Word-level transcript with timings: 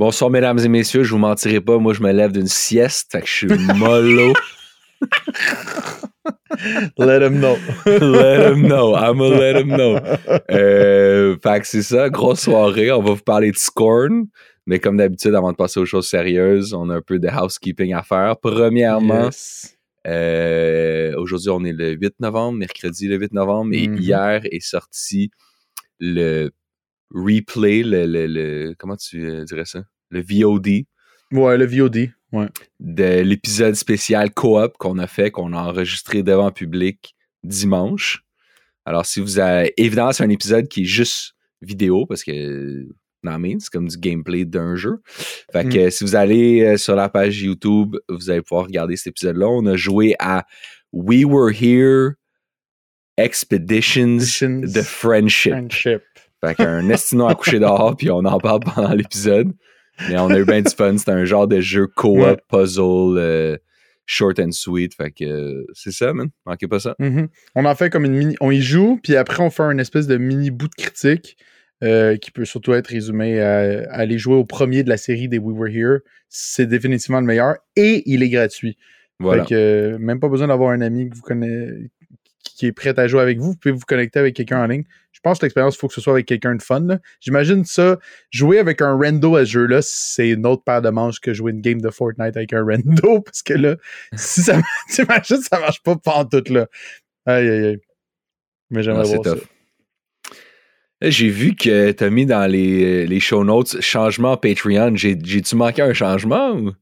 Bonsoir, 0.00 0.30
mesdames 0.30 0.58
et 0.60 0.68
messieurs. 0.68 1.02
Je 1.02 1.10
vous 1.10 1.18
mentirai 1.18 1.60
pas. 1.60 1.76
Moi, 1.76 1.92
je 1.92 2.00
me 2.02 2.10
lève 2.10 2.32
d'une 2.32 2.46
sieste. 2.46 3.12
Fait 3.12 3.20
que 3.20 3.26
je 3.26 3.32
suis 3.34 3.48
mollo. 3.76 4.32
let 6.96 7.20
him 7.22 7.38
know. 7.38 7.58
let 7.86 8.50
him 8.50 8.62
know. 8.66 8.96
I'm 8.96 9.18
gonna 9.18 9.36
let 9.38 9.60
him 9.60 9.68
know. 9.76 9.98
Euh, 10.50 11.36
fait 11.42 11.60
que 11.60 11.66
c'est 11.66 11.82
ça. 11.82 12.08
Grosse 12.08 12.40
soirée. 12.40 12.90
On 12.90 13.02
va 13.02 13.10
vous 13.12 13.20
parler 13.22 13.50
de 13.50 13.58
Scorn. 13.58 14.24
Mais 14.64 14.78
comme 14.78 14.96
d'habitude, 14.96 15.34
avant 15.34 15.52
de 15.52 15.56
passer 15.58 15.78
aux 15.80 15.84
choses 15.84 16.08
sérieuses, 16.08 16.72
on 16.72 16.88
a 16.88 16.96
un 16.96 17.02
peu 17.02 17.18
de 17.18 17.28
housekeeping 17.28 17.92
à 17.92 18.02
faire. 18.02 18.36
Premièrement, 18.40 19.24
Yes. 19.26 19.76
euh, 20.06 21.12
aujourd'hui, 21.18 21.50
on 21.50 21.62
est 21.62 21.74
le 21.74 21.90
8 21.92 22.14
novembre, 22.20 22.56
mercredi 22.56 23.06
le 23.06 23.16
8 23.18 23.34
novembre, 23.34 23.72
et 23.74 23.86
Mhm. 23.86 23.98
hier 23.98 24.40
est 24.44 24.64
sorti 24.64 25.30
le 25.98 26.52
replay, 27.14 27.82
le, 27.82 28.06
le- 28.06 28.26
le- 28.26 28.74
comment 28.78 28.96
tu 28.96 29.24
euh, 29.28 29.44
dirais 29.44 29.64
ça? 29.64 29.84
Le 30.10 30.20
VOD 30.22 30.84
Ouais, 31.32 31.56
le 31.58 31.64
VOD. 31.66 32.10
Ouais. 32.32 32.46
de 32.78 33.20
l'épisode 33.22 33.74
spécial 33.74 34.32
coop 34.32 34.76
qu'on 34.78 34.98
a 34.98 35.06
fait, 35.08 35.30
qu'on 35.32 35.52
a 35.52 35.58
enregistré 35.58 36.22
devant 36.22 36.52
public 36.52 37.16
dimanche. 37.42 38.22
Alors, 38.84 39.04
si 39.06 39.20
vous 39.20 39.38
avez. 39.40 39.72
Évidemment, 39.76 40.12
c'est 40.12 40.22
un 40.24 40.30
épisode 40.30 40.68
qui 40.68 40.82
est 40.82 40.86
juste 40.86 41.34
vidéo 41.60 42.06
parce 42.06 42.22
que. 42.24 42.86
Non, 43.22 43.38
mais 43.38 43.56
c'est 43.58 43.68
comme 43.70 43.88
du 43.88 43.98
gameplay 43.98 44.44
d'un 44.46 44.76
jeu. 44.76 45.02
Fait 45.52 45.68
que 45.68 45.90
si 45.90 46.04
vous 46.04 46.14
allez 46.16 46.62
euh, 46.62 46.76
sur 46.78 46.94
la 46.96 47.08
page 47.10 47.42
YouTube, 47.42 47.96
vous 48.08 48.30
allez 48.30 48.40
pouvoir 48.42 48.64
regarder 48.66 48.96
cet 48.96 49.08
épisode-là. 49.08 49.46
On 49.48 49.66
a 49.66 49.76
joué 49.76 50.14
à 50.18 50.46
We 50.92 51.24
Were 51.26 51.50
Here 51.52 52.12
Expeditions 53.18 54.18
Expeditions 54.18 54.60
de 54.72 54.80
Friendship. 54.82 55.52
Friendship. 55.52 56.02
Fait 56.44 56.54
qu'un 56.54 56.88
estino 56.88 57.28
à 57.28 57.34
coucher 57.34 57.58
dehors, 57.58 57.96
puis 57.96 58.10
on 58.10 58.24
en 58.24 58.38
parle 58.38 58.60
pendant 58.60 58.94
l'épisode. 58.94 59.52
Mais 60.08 60.18
on 60.18 60.28
a 60.30 60.38
eu 60.38 60.44
bien 60.44 60.62
du 60.62 60.70
fun. 60.74 60.96
C'était 60.96 61.10
un 61.10 61.24
genre 61.24 61.46
de 61.46 61.60
jeu 61.60 61.86
co-op, 61.86 62.40
puzzle, 62.48 63.18
euh, 63.18 63.56
short 64.06 64.38
and 64.38 64.52
sweet. 64.52 64.94
Fait 64.94 65.10
que 65.10 65.24
euh, 65.24 65.66
c'est 65.74 65.92
ça, 65.92 66.12
man. 66.14 66.30
Manquez 66.46 66.68
pas 66.68 66.80
ça. 66.80 66.94
Mhm. 66.98 67.28
On 67.54 67.64
en 67.64 67.74
fait 67.74 67.90
comme 67.90 68.04
une 68.04 68.14
mini. 68.14 68.36
On 68.40 68.50
y 68.50 68.62
joue, 68.62 68.98
puis 69.02 69.16
après, 69.16 69.42
on 69.42 69.50
fait 69.50 69.62
une 69.64 69.80
espèce 69.80 70.06
de 70.06 70.16
mini 70.16 70.50
bout 70.50 70.68
de 70.68 70.74
critique 70.74 71.36
euh, 71.82 72.16
qui 72.16 72.30
peut 72.30 72.44
surtout 72.44 72.72
être 72.72 72.88
résumé 72.88 73.40
à, 73.40 73.58
à 73.90 73.98
aller 73.98 74.18
jouer 74.18 74.36
au 74.36 74.44
premier 74.44 74.82
de 74.82 74.88
la 74.88 74.96
série 74.96 75.28
des 75.28 75.38
We 75.38 75.54
Were 75.56 75.68
Here. 75.68 75.98
C'est 76.28 76.66
définitivement 76.66 77.20
le 77.20 77.26
meilleur 77.26 77.56
et 77.76 78.02
il 78.06 78.22
est 78.22 78.30
gratuit. 78.30 78.78
Voilà. 79.18 79.44
Fait 79.44 79.54
que 79.54 79.96
même 79.98 80.18
pas 80.18 80.28
besoin 80.28 80.48
d'avoir 80.48 80.70
un 80.70 80.80
ami 80.80 81.10
que 81.10 81.16
vous 81.16 81.22
connaissez 81.22 81.90
qui 82.60 82.66
est 82.66 82.72
prêt 82.72 82.98
à 83.00 83.08
jouer 83.08 83.22
avec 83.22 83.38
vous. 83.38 83.52
Vous 83.52 83.56
pouvez 83.56 83.72
vous 83.72 83.86
connecter 83.86 84.18
avec 84.18 84.36
quelqu'un 84.36 84.62
en 84.62 84.66
ligne. 84.66 84.84
Je 85.12 85.20
pense 85.22 85.38
que 85.38 85.46
l'expérience, 85.46 85.76
il 85.76 85.78
faut 85.78 85.88
que 85.88 85.94
ce 85.94 86.02
soit 86.02 86.12
avec 86.12 86.26
quelqu'un 86.26 86.54
de 86.54 86.62
fun. 86.62 86.86
J'imagine 87.20 87.64
ça, 87.64 87.98
jouer 88.30 88.58
avec 88.58 88.82
un 88.82 88.92
rando 88.96 89.34
à 89.36 89.46
ce 89.46 89.50
jeu-là, 89.52 89.80
c'est 89.82 90.28
une 90.28 90.44
autre 90.46 90.62
paire 90.62 90.82
de 90.82 90.90
manches 90.90 91.20
que 91.20 91.32
jouer 91.32 91.52
une 91.52 91.62
game 91.62 91.80
de 91.80 91.88
Fortnite 91.88 92.36
avec 92.36 92.52
un 92.52 92.62
rando. 92.62 93.20
Parce 93.24 93.42
que 93.42 93.54
là, 93.54 93.76
si 94.14 94.42
ça 94.42 94.60
t'imagines, 94.90 95.40
ça 95.40 95.58
marche 95.58 95.82
pas 95.82 95.96
tout 96.30 96.52
là. 96.52 96.66
Aïe 97.24 97.48
aïe 97.48 97.64
aïe. 97.66 97.78
Mais 98.68 98.82
j'aimerais 98.82 99.06
c'est 99.06 99.14
voir 99.14 99.24
ça. 99.24 99.34
tough. 99.36 99.44
Là, 101.00 101.08
J'ai 101.08 101.28
vu 101.30 101.54
que 101.56 101.92
t'as 101.92 102.10
mis 102.10 102.26
dans 102.26 102.46
les, 102.46 103.06
les 103.06 103.20
show 103.20 103.42
notes 103.42 103.80
changement 103.80 104.36
Patreon. 104.36 104.96
J'ai- 104.96 105.18
J'ai-tu 105.24 105.56
manqué 105.56 105.80
un 105.80 105.94
changement 105.94 106.52
ou? 106.52 106.72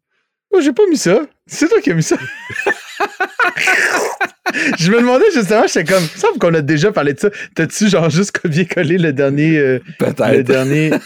Oh, 0.51 0.61
j'ai 0.61 0.73
pas 0.73 0.87
mis 0.91 0.97
ça. 0.97 1.25
C'est 1.47 1.69
toi 1.69 1.81
qui 1.81 1.93
as 1.93 1.95
mis 1.95 2.03
ça. 2.03 2.17
je 4.79 4.91
me 4.91 5.01
demandais 5.01 5.25
justement, 5.35 5.67
j'étais 5.67 5.85
comme, 5.85 6.03
il 6.03 6.15
me 6.15 6.21
semble 6.21 6.39
qu'on 6.39 6.55
a 6.55 6.63
déjà 6.63 6.93
parlé 6.93 7.15
de 7.15 7.21
ça. 7.21 7.31
T'as-tu 7.55 7.89
genre 7.89 8.11
juste 8.11 8.33
copié-collé 8.39 8.99
le 8.99 9.13
dernier, 9.13 9.59
euh, 9.59 9.81
le 10.01 10.07
Peut-être. 10.07 10.47
dernier? 10.47 10.91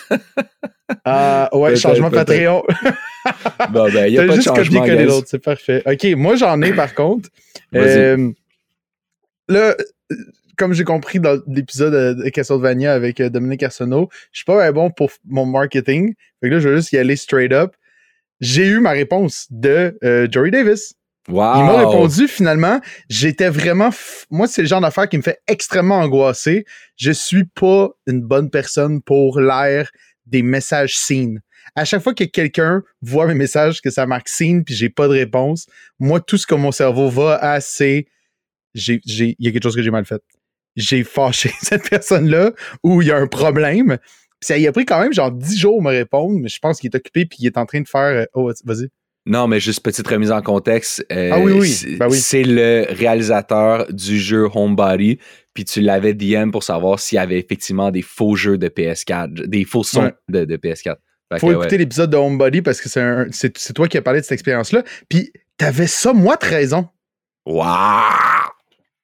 Ah, 1.06 1.48
ouais, 1.54 1.74
changement. 1.74 2.10
Patreon. 2.10 2.62
Bon, 3.70 3.90
ben, 3.90 4.08
il 4.08 4.14
y 4.14 4.18
a 4.18 4.22
T'as 4.22 4.26
pas 4.26 4.32
de 4.32 4.42
juste 4.42 4.54
copié-collé 4.54 5.04
l'autre, 5.06 5.26
c'est 5.30 5.38
parfait. 5.38 5.82
Ok, 5.86 6.04
moi 6.16 6.36
j'en 6.36 6.60
ai 6.60 6.74
par 6.74 6.92
contre. 6.94 7.30
Euh, 7.74 8.30
là, 9.48 9.74
comme 10.58 10.74
j'ai 10.74 10.84
compris 10.84 11.18
dans 11.18 11.40
l'épisode 11.46 11.94
euh, 11.94 12.14
de 12.14 12.28
Castlevania 12.28 12.92
avec 12.92 13.22
Dominique 13.22 13.62
Arsenault, 13.62 14.10
je 14.32 14.40
suis 14.40 14.44
pas 14.44 14.70
bon 14.72 14.90
pour 14.90 15.10
mon 15.24 15.46
marketing. 15.46 16.14
Fait 16.42 16.50
que 16.50 16.54
là, 16.54 16.60
je 16.60 16.68
vais 16.68 16.76
juste 16.76 16.92
y 16.92 16.98
aller 16.98 17.16
straight 17.16 17.52
up. 17.52 17.74
J'ai 18.40 18.66
eu 18.66 18.80
ma 18.80 18.90
réponse 18.90 19.46
de 19.50 19.96
Jory 20.30 20.50
Davis. 20.50 20.94
Wow. 21.28 21.52
Il 21.56 21.64
m'a 21.64 21.76
répondu 21.78 22.26
finalement. 22.28 22.80
J'étais 23.08 23.48
vraiment. 23.48 23.90
f- 23.90 24.24
Moi, 24.30 24.46
c'est 24.48 24.62
le 24.62 24.68
genre 24.68 24.80
d'affaire 24.80 25.08
qui 25.08 25.16
me 25.18 25.22
fait 25.22 25.38
extrêmement 25.46 25.98
angoisser. 25.98 26.64
Je 26.96 27.12
suis 27.12 27.44
pas 27.44 27.90
une 28.06 28.20
bonne 28.22 28.50
personne 28.50 29.00
pour 29.02 29.40
l'ère 29.40 29.90
des 30.26 30.42
messages 30.42 30.96
signes. 30.98 31.40
À 31.76 31.84
chaque 31.84 32.02
fois 32.02 32.12
que 32.14 32.24
quelqu'un 32.24 32.82
voit 33.02 33.26
mes 33.26 33.34
messages, 33.34 33.80
que 33.80 33.90
ça 33.90 34.04
marque 34.06 34.28
signe, 34.28 34.64
puis 34.64 34.74
j'ai 34.74 34.90
pas 34.90 35.06
de 35.06 35.12
réponse, 35.12 35.66
moi, 36.00 36.20
tout 36.20 36.36
ce 36.36 36.46
que 36.46 36.54
mon 36.56 36.72
cerveau 36.72 37.08
va 37.08 37.36
à, 37.36 37.60
c'est. 37.60 38.06
j'ai- 38.74 39.00
j'ai- 39.06 39.36
Il 39.38 39.46
y 39.46 39.48
a 39.48 39.52
quelque 39.52 39.62
chose 39.62 39.76
que 39.76 39.82
j'ai 39.82 39.90
mal 39.90 40.04
fait. 40.04 40.22
J'ai 40.74 41.04
fâché 41.04 41.52
cette 41.62 41.88
personne-là 41.88 42.52
ou 42.82 43.00
il 43.02 43.08
y 43.08 43.12
a 43.12 43.16
un 43.16 43.26
problème. 43.28 43.98
Puis 44.40 44.46
ça, 44.48 44.58
il 44.58 44.66
a 44.66 44.72
pris 44.72 44.84
quand 44.86 44.98
même 45.00 45.12
genre 45.12 45.30
10 45.30 45.56
jours 45.58 45.78
à 45.80 45.84
me 45.84 45.90
répondre, 45.90 46.36
mais 46.40 46.48
je 46.48 46.58
pense 46.58 46.80
qu'il 46.80 46.90
est 46.90 46.96
occupé 46.96 47.26
puis 47.26 47.38
il 47.42 47.46
est 47.46 47.58
en 47.58 47.66
train 47.66 47.80
de 47.80 47.88
faire. 47.88 48.00
euh, 48.22 48.24
Oh, 48.34 48.50
vas-y. 48.64 48.88
Non, 49.24 49.46
mais 49.46 49.60
juste 49.60 49.82
petite 49.84 50.06
remise 50.08 50.32
en 50.32 50.42
contexte. 50.42 51.04
euh, 51.12 51.30
Ah 51.32 51.38
oui, 51.38 51.52
oui. 51.52 51.68
c'est- 51.68 51.96
Ben 51.96 52.08
oui. 52.10 52.16
C'est 52.18 52.42
le 52.42 52.86
réalisateur 52.90 53.86
du 53.92 54.18
jeu 54.18 54.48
Homebody. 54.52 55.18
Puis 55.54 55.64
tu 55.64 55.80
l'avais 55.80 56.12
DM 56.14 56.50
pour 56.50 56.64
savoir 56.64 56.98
s'il 56.98 57.16
y 57.16 57.18
avait 57.20 57.38
effectivement 57.38 57.90
des 57.90 58.02
faux 58.02 58.34
jeux 58.36 58.58
de 58.58 58.68
PS4, 58.68 59.46
des 59.46 59.64
faux 59.64 59.84
sons 59.84 60.04
Ouais. 60.04 60.14
de, 60.28 60.44
de 60.44 60.56
PS4. 60.56 60.96
Fait 61.32 61.38
Faut 61.38 61.46
que, 61.48 61.52
écouter 61.52 61.68
ouais. 61.72 61.78
l'épisode 61.78 62.10
de 62.10 62.16
Homebody 62.16 62.62
parce 62.62 62.80
que 62.80 62.88
c'est 62.88 63.00
un- 63.00 63.26
c'est 63.30 63.56
c'est 63.58 63.72
toi 63.74 63.86
qui 63.86 63.96
as 63.96 64.02
parlé 64.02 64.20
de 64.20 64.24
cette 64.24 64.32
expérience-là. 64.32 64.82
Puis 65.08 65.30
t'avais 65.56 65.86
ça, 65.86 66.12
moi, 66.12 66.36
de 66.36 66.46
raison. 66.46 66.88
Wow! 67.46 67.62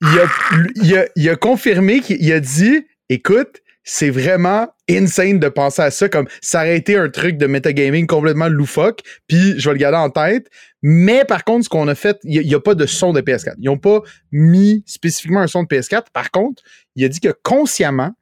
Il 0.00 0.18
a, 0.18 0.26
il 0.76 0.96
a, 0.96 1.06
il 1.16 1.28
a 1.28 1.36
confirmé 1.36 2.00
qu'il 2.00 2.32
a 2.32 2.40
dit 2.40 2.86
écoute, 3.08 3.60
c'est 3.84 4.10
vraiment 4.10 4.68
insane 4.90 5.38
de 5.38 5.48
penser 5.48 5.82
à 5.82 5.90
ça 5.90 6.08
comme 6.08 6.28
ça 6.42 6.60
aurait 6.60 6.76
été 6.76 6.96
un 6.96 7.08
truc 7.08 7.38
de 7.38 7.46
metagaming 7.46 8.06
complètement 8.06 8.48
loufoque, 8.48 9.00
puis 9.26 9.58
je 9.58 9.68
vais 9.68 9.74
le 9.74 9.78
garder 9.78 9.98
en 9.98 10.10
tête. 10.10 10.48
Mais 10.82 11.24
par 11.24 11.44
contre, 11.44 11.64
ce 11.64 11.68
qu'on 11.68 11.88
a 11.88 11.94
fait, 11.94 12.18
il 12.24 12.46
n'y 12.46 12.54
a, 12.54 12.60
pas 12.60 12.74
de 12.74 12.86
son 12.86 13.12
de 13.12 13.20
PS4. 13.20 13.54
Ils 13.58 13.66
n'ont 13.66 13.78
pas 13.78 14.00
mis 14.30 14.84
spécifiquement 14.86 15.40
un 15.40 15.46
son 15.46 15.62
de 15.62 15.68
PS4. 15.68 16.04
Par 16.12 16.30
contre, 16.30 16.62
il 16.96 17.04
a 17.04 17.08
dit 17.08 17.20
que 17.20 17.34
consciemment, 17.42 18.12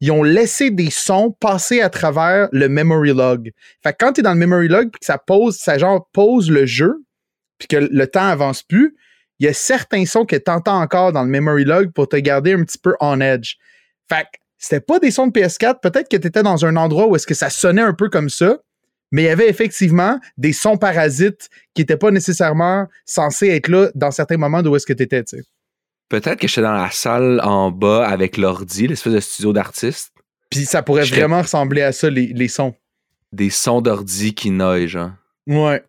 ils 0.00 0.10
ont 0.10 0.24
laissé 0.24 0.70
des 0.70 0.90
sons 0.90 1.30
passer 1.40 1.80
à 1.80 1.88
travers 1.88 2.48
le 2.50 2.68
memory 2.68 3.14
log. 3.14 3.52
Fait 3.82 3.92
que 3.92 3.98
quand 4.00 4.14
tu 4.14 4.20
es 4.20 4.22
dans 4.22 4.32
le 4.32 4.38
memory 4.38 4.66
log 4.66 4.90
puis 4.90 4.98
que 4.98 5.06
ça 5.06 5.18
pose, 5.18 5.56
ça 5.56 5.78
genre 5.78 6.08
pose 6.12 6.50
le 6.50 6.66
jeu, 6.66 7.04
puis 7.58 7.68
que 7.68 7.76
le 7.76 8.06
temps 8.08 8.26
avance 8.26 8.64
plus, 8.64 8.96
il 9.38 9.46
y 9.46 9.48
a 9.48 9.54
certains 9.54 10.04
sons 10.04 10.24
que 10.24 10.34
tu 10.34 10.50
entends 10.50 10.80
encore 10.80 11.12
dans 11.12 11.22
le 11.22 11.28
memory 11.28 11.64
log 11.64 11.92
pour 11.92 12.08
te 12.08 12.16
garder 12.16 12.52
un 12.52 12.64
petit 12.64 12.78
peu 12.78 12.94
on 13.00 13.20
edge. 13.20 13.54
Fait 14.08 14.24
que 14.24 14.41
c'était 14.64 14.80
pas 14.80 15.00
des 15.00 15.10
sons 15.10 15.26
de 15.26 15.32
PS4, 15.32 15.80
peut-être 15.80 16.08
que 16.08 16.16
tu 16.16 16.26
étais 16.28 16.42
dans 16.44 16.64
un 16.64 16.76
endroit 16.76 17.06
où 17.08 17.16
est-ce 17.16 17.26
que 17.26 17.34
ça 17.34 17.50
sonnait 17.50 17.82
un 17.82 17.92
peu 17.94 18.08
comme 18.08 18.28
ça, 18.30 18.58
mais 19.10 19.22
il 19.22 19.26
y 19.26 19.28
avait 19.28 19.48
effectivement 19.48 20.20
des 20.38 20.52
sons 20.52 20.76
parasites 20.76 21.50
qui 21.74 21.82
n'étaient 21.82 21.96
pas 21.96 22.12
nécessairement 22.12 22.86
censés 23.04 23.48
être 23.48 23.66
là 23.68 23.88
dans 23.96 24.12
certains 24.12 24.36
moments 24.36 24.62
d'où 24.62 24.76
est-ce 24.76 24.86
que 24.86 24.92
tu 24.92 25.02
étais, 25.02 25.24
tu 25.24 25.36
sais. 25.38 25.42
Peut-être 26.08 26.38
que 26.38 26.46
j'étais 26.46 26.62
dans 26.62 26.74
la 26.76 26.90
salle 26.90 27.40
en 27.42 27.70
bas 27.70 28.06
avec 28.06 28.36
l'ordi, 28.36 28.86
l'espèce 28.86 29.12
de 29.14 29.20
studio 29.20 29.52
d'artiste. 29.52 30.12
Puis 30.50 30.64
ça 30.66 30.82
pourrait 30.82 31.04
J'étais- 31.04 31.20
vraiment 31.22 31.40
ressembler 31.42 31.82
à 31.82 31.90
ça, 31.92 32.08
les, 32.10 32.26
les 32.28 32.48
sons. 32.48 32.74
Des 33.32 33.48
sons 33.50 33.80
d'ordi 33.80 34.34
qui 34.34 34.50
noient, 34.50 34.86
genre. 34.86 35.10
Ouais. 35.46 35.82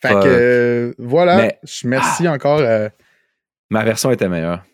Fait 0.00 0.08
Fuck. 0.10 0.22
que 0.22 0.28
euh, 0.28 0.94
voilà. 0.98 1.36
Mais- 1.36 1.58
Merci 1.84 2.28
encore. 2.28 2.60
euh. 2.60 2.88
Ma 3.70 3.84
version 3.84 4.10
était 4.12 4.28
meilleure. 4.28 4.64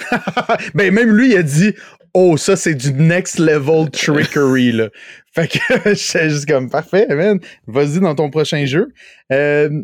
ben 0.74 0.92
même 0.92 1.10
lui, 1.16 1.30
il 1.32 1.36
a 1.36 1.42
dit 1.42 1.74
Oh, 2.14 2.36
ça, 2.36 2.56
c'est 2.56 2.74
du 2.74 2.92
next 2.92 3.38
level 3.38 3.90
trickery. 3.90 4.72
là. 4.72 4.88
Fait 5.34 5.48
que 5.48 5.58
j'étais 5.94 6.30
juste 6.30 6.48
comme 6.48 6.70
parfait, 6.70 7.06
man. 7.08 7.38
Vas-y 7.66 8.00
dans 8.00 8.14
ton 8.14 8.30
prochain 8.30 8.64
jeu. 8.66 8.88
Euh, 9.32 9.82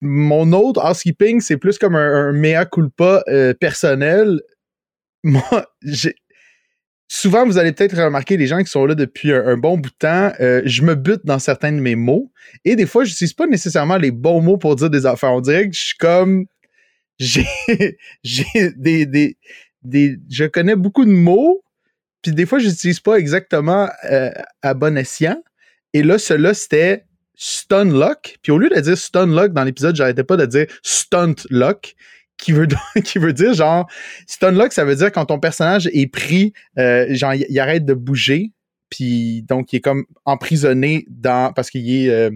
mon 0.00 0.52
autre 0.52 0.82
housekeeping, 0.84 1.40
c'est 1.40 1.56
plus 1.56 1.78
comme 1.78 1.94
un, 1.94 2.28
un 2.28 2.32
mea 2.32 2.64
culpa 2.66 3.22
euh, 3.28 3.54
personnel. 3.54 4.40
Moi, 5.24 5.66
j'ai. 5.82 6.14
Souvent, 7.12 7.44
vous 7.44 7.58
allez 7.58 7.72
peut-être 7.72 7.96
remarquer 7.96 8.36
les 8.36 8.46
gens 8.46 8.62
qui 8.62 8.70
sont 8.70 8.86
là 8.86 8.94
depuis 8.94 9.32
un, 9.32 9.44
un 9.44 9.56
bon 9.56 9.76
bout 9.76 9.90
de 9.90 9.96
temps, 9.98 10.32
euh, 10.38 10.62
je 10.64 10.82
me 10.82 10.94
bute 10.94 11.22
dans 11.24 11.40
certains 11.40 11.72
de 11.72 11.80
mes 11.80 11.96
mots. 11.96 12.30
Et 12.64 12.76
des 12.76 12.86
fois, 12.86 13.02
je 13.02 13.10
n'utilise 13.10 13.34
pas 13.34 13.48
nécessairement 13.48 13.96
les 13.96 14.12
bons 14.12 14.40
mots 14.40 14.58
pour 14.58 14.76
dire 14.76 14.90
des 14.90 15.06
affaires. 15.06 15.32
On 15.32 15.40
dirait 15.40 15.68
que 15.68 15.74
je 15.74 15.86
suis 15.86 15.96
comme. 15.98 16.46
J'ai 17.18 17.46
j'ai 18.22 18.70
des, 18.76 19.06
des, 19.06 19.36
des. 19.82 20.18
Je 20.30 20.44
connais 20.44 20.76
beaucoup 20.76 21.04
de 21.04 21.10
mots, 21.10 21.62
puis 22.22 22.32
des 22.32 22.46
fois, 22.46 22.58
je 22.58 22.68
n'utilise 22.68 23.00
pas 23.00 23.16
exactement 23.16 23.88
euh, 24.10 24.30
à 24.62 24.74
bon 24.74 24.96
escient. 24.96 25.42
Et 25.92 26.02
là, 26.02 26.18
celui-là, 26.18 26.54
c'était 26.54 27.04
stun 27.34 27.86
lock. 27.86 28.36
Puis 28.42 28.52
au 28.52 28.58
lieu 28.58 28.68
de 28.68 28.78
dire 28.78 28.98
stun 28.98 29.26
lock 29.26 29.52
dans 29.52 29.64
l'épisode, 29.64 29.96
j'arrêtais 29.96 30.24
pas 30.24 30.36
de 30.36 30.46
dire 30.46 30.66
stunt 30.82 31.34
lock. 31.50 31.94
Qui 32.36 32.52
veut, 32.52 32.66
qui 33.04 33.18
veut 33.18 33.34
dire 33.34 33.52
genre 33.52 33.86
stun 34.26 34.52
lock, 34.52 34.72
ça 34.72 34.86
veut 34.86 34.96
dire 34.96 35.12
quand 35.12 35.26
ton 35.26 35.38
personnage 35.38 35.90
est 35.92 36.06
pris, 36.06 36.54
euh, 36.78 37.06
genre 37.14 37.34
il 37.34 37.44
il 37.50 37.60
arrête 37.60 37.84
de 37.84 37.92
bouger, 37.92 38.52
puis 38.88 39.42
donc 39.42 39.74
il 39.74 39.76
est 39.76 39.80
comme 39.80 40.06
emprisonné 40.24 41.04
dans 41.10 41.52
parce 41.52 41.68
qu'il 41.68 41.94
est 41.94 42.08
euh, 42.08 42.30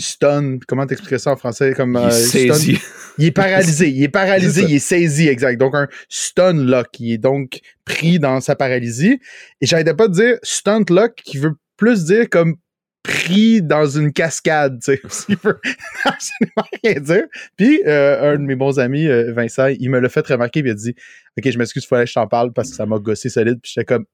stun. 0.00 0.58
Comment 0.66 0.86
t'expliquer 0.86 1.18
ça 1.18 1.30
en 1.30 1.36
français? 1.36 1.72
Comme 1.72 1.96
Il 2.02 2.08
est 2.08 2.10
stun? 2.10 2.54
saisi. 2.54 2.78
Il 3.18 3.26
est 3.26 3.30
paralysé. 3.32 3.90
Il 3.90 4.02
est 4.02 4.08
paralysé. 4.08 4.62
Il 4.62 4.74
est 4.74 4.78
saisi, 4.78 5.28
exact. 5.28 5.58
Donc, 5.58 5.74
un 5.74 5.88
stun 6.08 6.54
lock. 6.54 6.88
Il 7.00 7.12
est 7.12 7.18
donc 7.18 7.60
pris 7.84 8.18
dans 8.18 8.40
sa 8.40 8.56
paralysie. 8.56 9.20
Et 9.60 9.66
j'arrêtais 9.66 9.94
pas 9.94 10.08
de 10.08 10.14
dire 10.14 10.38
stunt 10.42 10.84
lock 10.88 11.14
qui 11.16 11.38
veut 11.38 11.54
plus 11.76 12.04
dire 12.04 12.28
comme 12.30 12.56
pris 13.02 13.62
dans 13.62 13.86
une 13.86 14.12
cascade, 14.12 14.78
tu 14.80 14.94
sais. 14.94 15.00
Il 15.28 15.36
veut 15.36 15.60
absolument 16.04 16.66
rien 16.82 17.00
dire. 17.00 17.24
Puis, 17.56 17.82
euh, 17.86 18.34
un 18.34 18.38
de 18.38 18.42
mes 18.42 18.54
bons 18.54 18.78
amis, 18.78 19.08
euh, 19.08 19.32
Vincent, 19.32 19.66
il 19.66 19.90
me 19.90 19.98
l'a 19.98 20.08
fait 20.08 20.26
remarquer, 20.26 20.62
puis 20.62 20.70
il 20.70 20.72
a 20.72 20.76
dit 20.76 20.94
Ok, 21.36 21.50
je 21.50 21.58
m'excuse, 21.58 21.82
il 21.84 21.86
fallait 21.86 22.04
que 22.04 22.10
je 22.10 22.14
t'en 22.14 22.28
parle 22.28 22.52
parce 22.52 22.70
que 22.70 22.76
ça 22.76 22.86
m'a 22.86 22.98
gossé 22.98 23.28
solide. 23.28 23.58
Puis 23.60 23.72
j'étais 23.74 23.84
comme, 23.84 24.04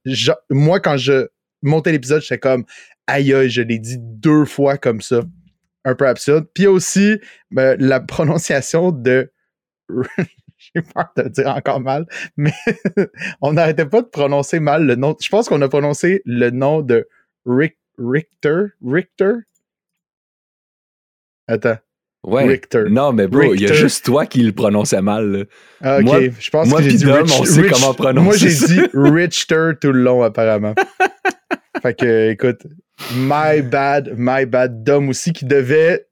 moi, 0.50 0.80
quand 0.80 0.96
je 0.96 1.28
montais 1.62 1.92
l'épisode, 1.92 2.22
j'étais 2.22 2.38
comme, 2.38 2.64
aïe 3.06 3.34
aïe, 3.34 3.50
je 3.50 3.62
l'ai 3.62 3.78
dit 3.78 3.98
deux 3.98 4.44
fois 4.44 4.78
comme 4.78 5.00
ça. 5.00 5.20
Un 5.88 5.94
peu 5.94 6.06
absurde. 6.06 6.46
Puis 6.54 6.66
aussi 6.66 7.18
ben, 7.50 7.76
la 7.80 8.00
prononciation 8.14 8.92
de. 8.92 9.32
J'ai 10.58 10.82
peur 10.82 11.06
de 11.16 11.22
le 11.22 11.30
dire 11.30 11.48
encore 11.48 11.80
mal, 11.80 12.04
mais 12.36 12.52
on 13.40 13.52
n'arrêtait 13.52 13.86
pas 13.86 14.02
de 14.02 14.08
prononcer 14.08 14.58
mal 14.60 14.84
le 14.86 14.96
nom. 14.96 15.16
Je 15.22 15.28
pense 15.28 15.48
qu'on 15.48 15.62
a 15.62 15.68
prononcé 15.68 16.20
le 16.26 16.50
nom 16.50 16.82
de 16.82 17.08
Rick, 17.46 17.78
Richter. 17.96 18.64
Richter? 18.84 19.32
Attends. 21.46 21.78
Ouais. 22.24 22.44
Richter. 22.44 22.84
Non, 22.90 23.12
mais 23.12 23.28
bro, 23.28 23.54
il 23.54 23.60
y 23.62 23.66
a 23.66 23.72
juste 23.72 24.04
toi 24.04 24.26
qui 24.26 24.42
le 24.42 24.52
prononçait 24.52 25.00
mal. 25.00 25.46
Ah, 25.80 25.98
ok, 25.98 26.04
Moi- 26.04 26.20
je 26.38 26.50
pense 26.50 26.68
moi 26.68 26.80
que 26.80 26.90
j'ai 26.90 26.96
dit 26.96 27.04
Dom, 27.04 27.22
Rich- 27.22 27.40
on 27.40 27.44
sait 27.44 27.60
Rich- 27.62 27.72
comment 27.72 27.94
prononcer 27.94 28.24
Moi, 28.24 28.36
j'ai 28.36 28.66
dit 28.66 28.80
Richter 28.92 29.70
tout 29.80 29.92
le 29.92 30.02
long, 30.02 30.22
apparemment. 30.24 30.74
fait 31.80 31.94
que, 31.94 32.30
écoute, 32.30 32.62
my 33.14 33.62
bad, 33.62 34.14
my 34.16 34.46
bad. 34.46 34.84
Dom 34.84 35.08
aussi, 35.08 35.32
qui 35.32 35.44
devait 35.44 36.06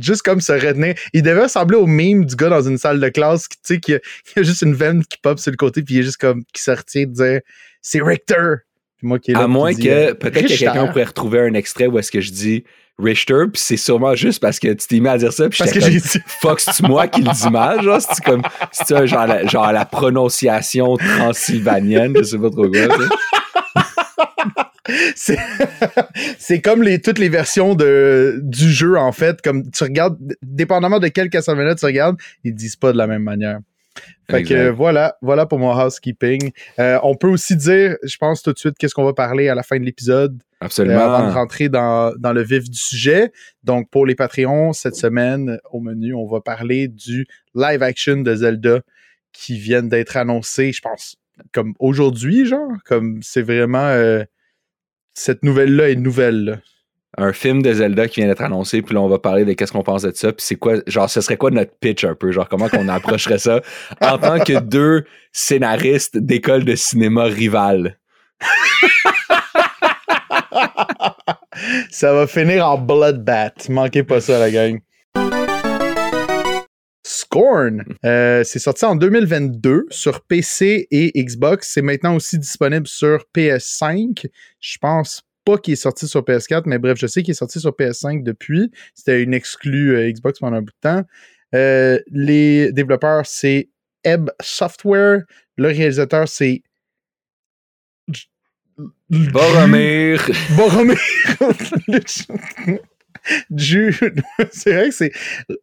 juste 0.00 0.22
comme 0.22 0.40
se 0.40 0.52
retenir. 0.52 0.94
Il 1.12 1.22
devait 1.22 1.44
ressembler 1.44 1.76
au 1.76 1.86
meme 1.86 2.24
du 2.24 2.36
gars 2.36 2.48
dans 2.48 2.62
une 2.62 2.78
salle 2.78 3.00
de 3.00 3.08
classe, 3.08 3.48
qui, 3.48 3.56
tu 3.56 3.74
sais, 3.74 3.80
qui 3.80 3.94
a, 3.94 3.98
qui 4.24 4.38
a 4.38 4.42
juste 4.42 4.62
une 4.62 4.74
veine 4.74 5.04
qui 5.04 5.18
pop 5.18 5.38
sur 5.38 5.50
le 5.50 5.56
côté, 5.56 5.82
puis 5.82 5.96
il 5.96 6.00
est 6.00 6.04
juste 6.04 6.18
comme, 6.18 6.44
qui 6.52 6.62
se 6.62 6.70
retient 6.70 7.06
de 7.06 7.12
dire 7.12 7.40
c'est 7.82 8.02
Richter. 8.02 8.56
Puis 8.96 9.06
moi 9.06 9.18
qui 9.18 9.30
est 9.30 9.34
là, 9.34 9.42
À 9.42 9.46
moins 9.46 9.72
dit, 9.72 9.84
que 9.84 9.88
euh, 9.88 10.14
peut-être 10.14 10.48
que 10.48 10.58
quelqu'un 10.58 10.86
pourrait 10.88 11.04
retrouver 11.04 11.40
un 11.40 11.54
extrait 11.54 11.86
où 11.86 11.98
est-ce 11.98 12.10
que 12.10 12.20
je 12.20 12.32
dis 12.32 12.64
Richter, 12.98 13.44
puis 13.52 13.62
c'est 13.62 13.76
sûrement 13.76 14.16
juste 14.16 14.40
parce 14.40 14.58
que 14.58 14.68
tu 14.72 14.88
t'es 14.88 14.98
mis 14.98 15.08
à 15.08 15.16
dire 15.16 15.32
ça, 15.32 15.48
puis 15.48 15.56
Parce 15.56 15.70
que 15.70 15.80
j'ai 15.80 16.00
dit. 16.00 16.18
fuck, 16.26 16.58
c'est 16.58 16.82
moi 16.82 17.06
qui 17.06 17.22
le 17.22 17.30
dis 17.30 17.48
mal, 17.48 17.80
genre, 17.82 18.00
c'est 18.00 18.24
comme, 18.24 18.42
c'est 18.72 19.06
genre 19.06 19.28
genre 19.48 19.72
la 19.72 19.84
prononciation 19.84 20.96
transylvanienne, 20.96 22.12
je 22.16 22.22
sais 22.24 22.38
pas 22.38 22.50
trop 22.50 22.68
quoi. 22.68 23.08
C'est 26.38 26.60
comme 26.60 26.82
les, 26.82 27.00
toutes 27.00 27.18
les 27.18 27.28
versions 27.28 27.74
de, 27.74 28.40
du 28.42 28.70
jeu, 28.70 28.96
en 28.96 29.12
fait. 29.12 29.40
Comme 29.42 29.70
tu 29.70 29.84
regardes, 29.84 30.18
dépendamment 30.42 30.98
de 30.98 31.08
quel 31.08 31.30
Castlevania 31.30 31.74
tu 31.74 31.84
regardes, 31.86 32.16
ils 32.44 32.54
disent 32.54 32.76
pas 32.76 32.92
de 32.92 32.98
la 32.98 33.06
même 33.06 33.22
manière. 33.22 33.58
Fait 34.30 34.42
que 34.44 34.52
Exact. 34.52 34.56
euh, 34.58 34.72
voilà, 34.72 35.16
voilà 35.22 35.46
pour 35.46 35.58
mon 35.58 35.74
housekeeping. 35.74 36.52
Euh, 36.78 36.98
on 37.02 37.16
peut 37.16 37.26
aussi 37.28 37.56
dire, 37.56 37.96
je 38.04 38.16
pense 38.16 38.42
tout 38.42 38.52
de 38.52 38.58
suite, 38.58 38.74
qu'est-ce 38.78 38.94
qu'on 38.94 39.04
va 39.04 39.12
parler 39.14 39.48
à 39.48 39.54
la 39.56 39.62
fin 39.64 39.78
de 39.78 39.84
l'épisode 39.84 40.34
euh, 40.34 40.66
Absolument. 40.66 41.00
avant 41.14 41.26
de 41.28 41.32
rentrer 41.32 41.68
dans, 41.68 42.14
dans 42.16 42.32
le 42.32 42.42
vif 42.42 42.68
du 42.70 42.78
sujet. 42.78 43.32
Donc, 43.64 43.90
pour 43.90 44.06
les 44.06 44.14
Patreons, 44.14 44.72
cette 44.72 44.94
semaine, 44.94 45.58
au 45.72 45.80
menu, 45.80 46.14
on 46.14 46.26
va 46.26 46.40
parler 46.40 46.86
du 46.88 47.26
live 47.54 47.82
action 47.82 48.18
de 48.18 48.34
Zelda 48.36 48.80
qui 49.32 49.58
viennent 49.58 49.88
d'être 49.88 50.16
annoncés, 50.16 50.72
je 50.72 50.80
pense, 50.80 51.16
comme 51.52 51.74
aujourd'hui, 51.80 52.46
genre. 52.46 52.70
Comme 52.84 53.18
c'est 53.22 53.42
vraiment. 53.42 53.86
euh, 53.88 54.22
cette 55.18 55.42
nouvelle-là 55.42 55.90
est 55.90 55.96
nouvelle. 55.96 56.62
un 57.16 57.32
film 57.32 57.62
de 57.62 57.72
Zelda 57.72 58.06
qui 58.06 58.20
vient 58.20 58.28
d'être 58.28 58.42
annoncé, 58.42 58.82
puis 58.82 58.94
là, 58.94 59.00
on 59.00 59.08
va 59.08 59.18
parler 59.18 59.44
de 59.44 59.52
qu'est-ce 59.52 59.72
qu'on 59.72 59.82
pense 59.82 60.02
de 60.02 60.12
ça, 60.14 60.32
puis 60.32 60.44
c'est 60.46 60.54
quoi, 60.54 60.76
genre, 60.86 61.10
ce 61.10 61.20
serait 61.20 61.36
quoi 61.36 61.50
notre 61.50 61.72
pitch 61.80 62.04
un 62.04 62.14
peu, 62.14 62.30
genre, 62.30 62.48
comment 62.48 62.68
qu'on 62.68 62.86
approcherait 62.88 63.38
ça 63.38 63.60
en 64.00 64.18
tant 64.18 64.38
que 64.38 64.60
deux 64.60 65.04
scénaristes 65.32 66.16
d'école 66.16 66.64
de 66.64 66.76
cinéma 66.76 67.24
rivales? 67.24 67.98
ça 71.90 72.12
va 72.12 72.28
finir 72.28 72.64
en 72.68 72.78
bloodbath. 72.78 73.68
Manquez 73.68 74.04
pas 74.04 74.20
ça, 74.20 74.38
la 74.38 74.50
gang. 74.50 74.78
Scorn, 77.30 77.84
euh, 78.06 78.42
c'est 78.42 78.58
sorti 78.58 78.86
en 78.86 78.96
2022 78.96 79.86
sur 79.90 80.22
PC 80.22 80.88
et 80.90 81.12
Xbox. 81.22 81.70
C'est 81.74 81.82
maintenant 81.82 82.16
aussi 82.16 82.38
disponible 82.38 82.86
sur 82.86 83.26
PS5. 83.36 84.26
Je 84.60 84.78
pense 84.78 85.22
pas 85.44 85.58
qu'il 85.58 85.74
est 85.74 85.76
sorti 85.76 86.08
sur 86.08 86.22
PS4, 86.22 86.62
mais 86.64 86.78
bref, 86.78 86.96
je 86.98 87.06
sais 87.06 87.22
qu'il 87.22 87.32
est 87.32 87.34
sorti 87.34 87.60
sur 87.60 87.72
PS5 87.72 88.22
depuis. 88.22 88.72
C'était 88.94 89.22
une 89.22 89.34
exclue 89.34 89.94
euh, 89.94 90.10
Xbox 90.10 90.38
pendant 90.38 90.56
un 90.56 90.62
bout 90.62 90.72
de 90.72 90.80
temps. 90.80 91.02
Euh, 91.54 91.98
les 92.10 92.72
développeurs, 92.72 93.26
c'est 93.26 93.68
Ebb 94.04 94.30
Software. 94.40 95.24
Le 95.58 95.68
réalisateur, 95.68 96.28
c'est 96.28 96.62
Boromir! 99.10 100.30
Boromir. 100.56 100.98
Ju- 103.54 103.92
c'est 104.52 104.72
vrai 104.72 104.88
que 104.88 104.94
c'est 104.94 105.12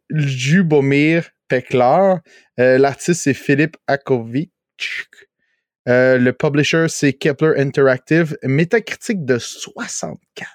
Jubomir 0.10 1.30
Peklar. 1.48 2.20
Euh, 2.60 2.78
L'artiste, 2.78 3.22
c'est 3.24 3.34
Philippe 3.34 3.78
Akovic. 3.88 4.52
Euh, 5.88 6.18
le 6.18 6.34
publisher, 6.34 6.88
c'est 6.90 7.14
Kepler 7.14 7.54
Interactive. 7.58 8.38
Métacritique 8.44 9.24
de 9.26 9.38
64. 9.38 10.50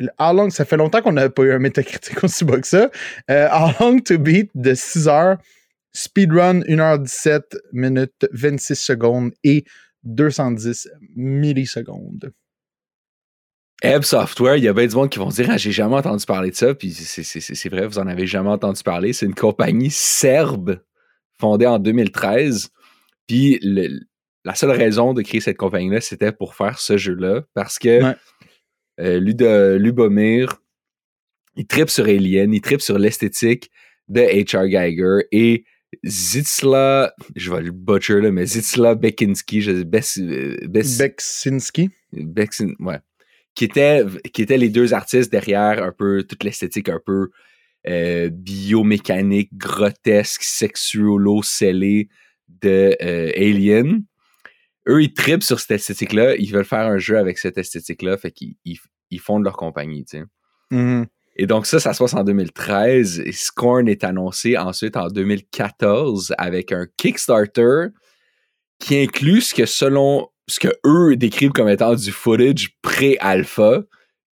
Le 0.00 0.08
How 0.18 0.32
long, 0.34 0.50
ça 0.50 0.64
fait 0.64 0.76
longtemps 0.76 1.02
qu'on 1.02 1.12
n'avait 1.12 1.30
pas 1.30 1.42
eu 1.44 1.52
un 1.52 1.60
métacritique 1.60 2.24
aussi 2.24 2.44
bas 2.44 2.60
que 2.60 2.66
ça. 2.66 2.90
Euh, 3.30 3.48
How 3.48 3.70
long 3.80 4.00
to 4.00 4.18
beat? 4.18 4.50
De 4.54 4.74
6 4.74 5.06
heures. 5.08 5.38
Speedrun 5.92 6.60
1h17 6.62 7.42
minutes 7.72 8.26
26 8.32 8.74
secondes 8.74 9.32
et 9.44 9.64
210 10.02 10.88
millisecondes. 11.14 12.32
Ebb 13.84 14.02
Software, 14.02 14.56
il 14.56 14.64
y 14.64 14.68
a 14.68 14.72
bien 14.72 14.86
du 14.86 14.94
monde 14.94 15.10
qui 15.10 15.18
vont 15.18 15.28
dire 15.28 15.46
Ah, 15.50 15.56
j'ai 15.56 15.72
jamais 15.72 15.94
entendu 15.96 16.24
parler 16.26 16.50
de 16.50 16.56
ça, 16.56 16.74
puis 16.74 16.90
c'est- 16.92 17.68
vrai, 17.68 17.86
vous 17.86 17.98
en 17.98 18.06
avez 18.06 18.26
jamais 18.26 18.48
entendu 18.50 18.82
parler. 18.82 19.12
C'est 19.12 19.26
une 19.26 19.34
compagnie 19.34 19.90
serbe 19.90 20.80
fondée 21.38 21.66
en 21.66 21.78
2013. 21.78 22.70
Puis 23.26 23.58
le- 23.62 24.00
la 24.44 24.54
seule 24.54 24.70
raison 24.70 25.14
de 25.14 25.22
créer 25.22 25.40
cette 25.40 25.56
compagnie-là, 25.56 26.00
c'était 26.00 26.32
pour 26.32 26.54
faire 26.54 26.78
ce 26.78 26.96
jeu-là, 26.96 27.42
parce 27.54 27.78
que 27.78 28.02
Ouais. 28.02 28.14
euh, 29.00 29.18
Ludo- 29.20 29.78
Lubomir, 29.78 30.56
il 31.56 31.66
tripe 31.66 31.90
sur 31.90 32.04
Alien, 32.06 32.52
il 32.52 32.60
tripe 32.60 32.80
sur 32.82 32.98
l'esthétique 32.98 33.70
de 34.08 34.20
H.R. 34.20 34.66
Geiger 34.68 35.20
et 35.32 35.64
Zitsla, 36.04 37.14
je 37.36 37.52
vais 37.52 37.62
le 37.62 37.70
butcher 37.70 38.20
là, 38.20 38.30
mais 38.32 38.44
Zitsla 38.46 38.94
Bekinski, 38.96 39.60
je 39.62 39.70
sais, 39.78 39.84
Bes, 39.84 40.18
euh, 40.18 40.56
Bes- 40.66 40.98
Beksinski. 40.98 41.90
Bexin- 42.12 42.74
ouais. 42.80 42.98
Qui 43.54 43.64
étaient, 43.64 44.04
qui 44.32 44.42
étaient 44.42 44.58
les 44.58 44.68
deux 44.68 44.94
artistes 44.94 45.30
derrière 45.30 45.82
un 45.82 45.92
peu 45.92 46.24
toute 46.24 46.42
l'esthétique 46.42 46.88
un 46.88 47.00
peu 47.04 47.30
euh, 47.86 48.30
biomécanique, 48.32 49.50
grotesque, 49.56 50.42
sexuolo 50.42 51.42
scellé 51.42 52.08
de 52.48 52.96
euh, 53.02 53.30
Alien. 53.36 54.04
Eux, 54.88 55.02
ils 55.02 55.14
tripent 55.14 55.42
sur 55.42 55.60
cette 55.60 55.72
esthétique-là. 55.72 56.36
Ils 56.36 56.52
veulent 56.52 56.64
faire 56.64 56.86
un 56.86 56.98
jeu 56.98 57.18
avec 57.18 57.38
cette 57.38 57.58
esthétique-là. 57.58 58.16
Fait 58.16 58.32
qu'ils 58.32 58.56
ils, 58.64 58.78
ils 59.10 59.20
fondent 59.20 59.44
leur 59.44 59.56
compagnie, 59.56 60.04
tu 60.04 60.18
sais. 60.18 60.24
Mhm. 60.70 61.06
Et 61.36 61.46
donc 61.46 61.66
ça, 61.66 61.80
ça 61.80 61.92
se 61.92 61.98
passe 61.98 62.14
en 62.14 62.24
2013. 62.24 63.20
Et 63.20 63.32
Scorn 63.32 63.88
est 63.88 64.04
annoncé 64.04 64.56
ensuite 64.56 64.96
en 64.96 65.08
2014 65.08 66.34
avec 66.38 66.72
un 66.72 66.86
Kickstarter 66.96 67.88
qui 68.78 68.96
inclut 68.98 69.40
ce 69.40 69.54
que 69.54 69.66
selon 69.66 70.28
ce 70.46 70.60
que 70.60 70.68
eux 70.86 71.16
décrivent 71.16 71.52
comme 71.52 71.68
étant 71.68 71.94
du 71.94 72.10
footage 72.12 72.76
pré-alpha, 72.82 73.82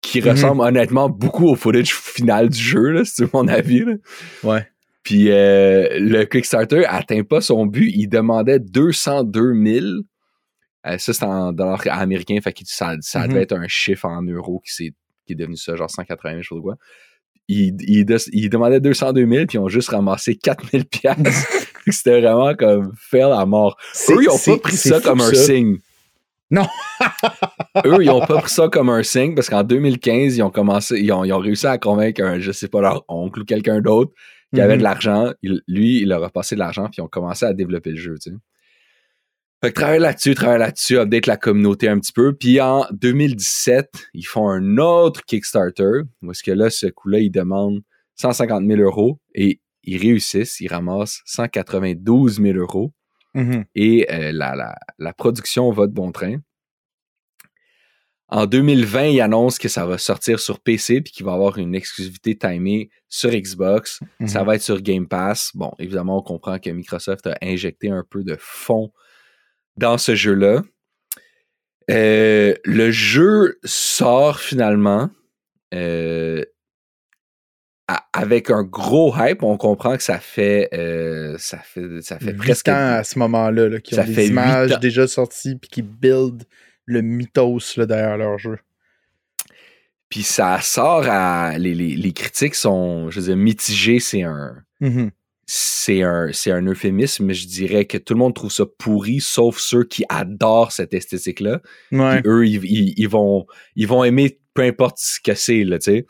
qui 0.02 0.22
Mhm. 0.22 0.30
ressemble 0.30 0.62
honnêtement 0.62 1.10
beaucoup 1.10 1.48
au 1.50 1.56
footage 1.56 1.94
final 1.94 2.50
du 2.50 2.58
jeu, 2.58 2.90
là, 2.92 3.02
c'est 3.06 3.32
mon 3.34 3.48
avis. 3.48 3.80
là. 3.86 3.94
Ouais. 4.44 4.66
Puis 5.04 5.30
euh, 5.32 5.88
le 6.00 6.24
Kickstarter 6.26 6.86
atteint 6.86 7.24
pas 7.24 7.42
son 7.42 7.66
but. 7.66 7.92
Il 7.96 8.08
demandait 8.08 8.60
202 8.60 9.54
000. 9.54 9.86
Euh, 10.88 10.98
ça, 10.98 11.14
c'est 11.14 11.24
en 11.26 11.52
dollars 11.52 11.82
américains. 11.90 12.38
Fait 12.42 12.54
que 12.54 12.60
ça, 12.66 12.96
ça 13.02 13.22
Mhm. 13.22 13.28
devait 13.30 13.42
être 13.42 13.54
un 13.58 13.68
chiffre 13.68 14.06
en 14.06 14.22
euros 14.24 14.62
qui, 14.66 14.74
s'est- 14.74 14.94
qui 15.26 15.34
est 15.34 15.36
devenu 15.36 15.58
ça, 15.58 15.76
genre 15.76 15.90
180 15.90 16.32
000, 16.32 16.42
je 16.44 16.48
sais 16.50 16.56
pas 16.56 16.62
quoi. 16.62 16.76
Il, 17.48 17.76
il, 17.82 18.06
de- 18.06 18.18
il 18.32 18.50
demandait 18.50 18.80
202 18.80 19.26
000, 19.28 19.46
puis 19.48 19.58
ils 19.58 19.60
ont 19.60 19.68
juste 19.68 19.90
ramassé 19.90 20.36
4 20.36 20.70
000 20.70 20.84
piastres. 20.86 21.24
C'était 21.88 22.22
vraiment 22.22 22.54
comme 22.56 22.94
fail 22.96 23.24
à 23.34 23.46
mort. 23.46 23.78
Eux, 24.10 24.18
ils 24.22 24.30
ont 24.30 24.38
pas 24.38 24.58
pris 24.60 24.78
ça 24.78 25.02
comme 25.02 25.22
un 25.22 25.34
signe. 25.34 25.78
Non. 26.52 26.66
Eux, 27.86 28.04
ils 28.04 28.10
ont 28.10 28.26
pas 28.26 28.40
pris 28.42 28.50
ça 28.52 28.68
comme 28.70 28.90
un 28.90 29.04
signe 29.04 29.36
parce 29.36 29.50
qu'en 29.50 29.64
2015, 29.64 30.38
ils 30.38 30.42
ont 30.42 30.50
commencé, 30.50 31.00
ils 31.00 31.12
ont, 31.12 31.24
ils 31.24 31.32
ont 31.32 31.40
réussi 31.40 31.68
à 31.68 31.78
convaincre 31.78 32.24
un, 32.24 32.40
je 32.40 32.52
sais 32.52 32.68
pas, 32.68 32.82
leur 32.82 33.06
oncle 33.08 33.42
ou 33.42 33.46
quelqu'un 33.46 33.82
d'autre 33.82 34.12
qui 34.54 34.60
avait 34.62 34.74
Mhm. 34.74 34.80
de 34.80 34.84
l'argent. 34.84 35.32
Lui, 35.44 36.02
il 36.02 36.10
leur 36.10 36.24
a 36.24 36.30
passé 36.30 36.56
de 36.56 36.60
l'argent 36.60 36.86
puis 36.86 36.96
ils 36.98 37.02
ont 37.02 37.08
commencé 37.08 37.46
à 37.46 37.54
développer 37.54 37.92
le 37.92 37.98
jeu, 37.98 38.16
tu 38.22 38.32
sais. 38.32 38.38
Fait 39.62 39.72
que 39.72 39.76
travaille 39.76 40.00
là-dessus, 40.00 40.36
travaille 40.36 40.60
là-dessus, 40.60 40.98
update 40.98 41.28
la 41.28 41.36
communauté 41.36 41.90
un 41.90 42.00
petit 42.00 42.14
peu. 42.14 42.34
Puis 42.34 42.62
en 42.62 42.86
2017, 42.94 43.90
ils 44.14 44.24
font 44.26 44.50
un 44.50 44.78
autre 44.78 45.22
Kickstarter. 45.26 46.04
Parce 46.26 46.42
que 46.42 46.52
là, 46.52 46.70
ce 46.70 46.88
coup-là, 46.88 47.20
ils 47.20 47.30
demandent 47.30 47.82
150 48.16 48.66
000 48.66 48.80
euros 48.82 49.20
et 49.36 49.60
ils 49.84 49.98
réussissent. 49.98 50.62
Ils 50.62 50.70
ramassent 50.70 51.22
192 51.26 52.42
000 52.42 52.58
euros. 52.58 52.94
Mhm. 53.34 53.66
Et 53.76 54.08
euh, 54.12 54.32
la, 54.32 54.56
la, 54.56 54.76
la 54.98 55.14
production 55.14 55.72
va 55.72 55.88
de 55.88 55.94
bon 55.94 56.12
train. 56.12 56.38
En 58.32 58.46
2020, 58.46 59.06
ils 59.06 59.22
annoncent 59.22 59.58
que 59.60 59.68
ça 59.70 59.88
va 59.88 59.98
sortir 59.98 60.40
sur 60.40 60.60
PC 60.60 61.02
puis 61.02 61.12
qu'il 61.12 61.26
va 61.26 61.34
avoir 61.34 61.58
une 61.58 61.74
exclusivité 61.74 62.38
timée 62.38 62.92
sur 63.08 63.32
Xbox. 63.32 64.00
Ça 64.28 64.42
Mhm. 64.42 64.46
va 64.46 64.56
être 64.56 64.62
sur 64.62 64.82
Game 64.82 65.08
Pass. 65.08 65.52
Bon, 65.56 65.72
évidemment, 65.80 66.20
on 66.20 66.22
comprend 66.22 66.60
que 66.60 66.70
Microsoft 66.70 67.26
a 67.26 67.38
injecté 67.42 67.90
un 67.90 68.06
peu 68.08 68.24
de 68.24 68.36
fonds 68.40 68.92
dans 69.78 69.98
ce 69.98 70.14
jeu-là. 70.14 70.62
Euh, 71.90 72.54
le 72.66 72.92
jeu 72.92 73.58
sort 73.64 74.40
finalement 74.40 75.10
euh, 75.74 76.44
avec 78.14 78.50
un 78.52 78.64
gros 78.64 79.14
hype. 79.18 79.44
On 79.44 79.58
comprend 79.58 79.98
que 79.98 80.04
ça 80.04 80.20
fait 80.20 80.70
euh, 80.74 81.36
ça 81.38 81.58
fait 81.60 82.02
ça 82.02 82.20
fait 82.20 82.34
presque 82.34 82.68
ans 82.70 82.98
à 83.00 83.04
ce 83.04 83.18
moment-là, 83.20 83.70
là, 83.70 83.80
qui 83.80 83.94
ont 84.02 84.04
des 84.06 84.14
images 84.28 84.70
déjà 84.80 85.08
sorties 85.08 85.56
puis 85.56 85.70
qui 85.70 85.82
build 85.82 86.44
le 86.86 87.02
mythos 87.02 87.78
là, 87.78 87.86
derrière 87.86 88.18
leur 88.18 88.38
jeu. 88.38 88.58
puis 90.10 90.24
ça 90.24 90.60
sort 90.62 91.06
à 91.08 91.58
les, 91.58 91.74
les, 91.76 91.96
les 91.96 92.12
critiques 92.14 92.56
sont 92.56 93.10
je 93.12 93.20
veux 93.20 93.26
dire 93.28 93.38
mitigées. 93.38 94.00
C'est 94.00 94.24
un 94.24 94.56
Mhm. 94.82 95.12
c'est 95.46 96.04
un, 96.04 96.30
c'est 96.32 96.52
un 96.52 96.64
euphémisme, 96.66 97.26
mais 97.26 97.34
je 97.34 97.48
dirais 97.48 97.86
que 97.86 97.98
tout 97.98 98.14
le 98.14 98.20
monde 98.20 98.34
trouve 98.36 98.52
ça 98.52 98.66
pourri, 98.78 99.20
sauf 99.20 99.58
ceux 99.58 99.84
qui 99.84 100.04
adorent 100.08 100.72
cette 100.72 100.94
esthétique-là. 100.94 101.62
Ouais. 101.92 102.22
Puis 102.22 102.30
eux, 102.32 102.48
ils, 102.48 102.64
ils- 102.66 102.94
ils 102.98 103.10
vont, 103.10 103.46
ils 103.76 103.88
vont 103.88 104.04
aimer 104.04 104.40
peu 104.54 104.62
importe 104.62 104.98
ce 105.00 105.20
que 105.20 105.34
c'est, 105.36 105.64
là, 105.64 105.78
tu 105.80 105.92
sais. 105.92 106.06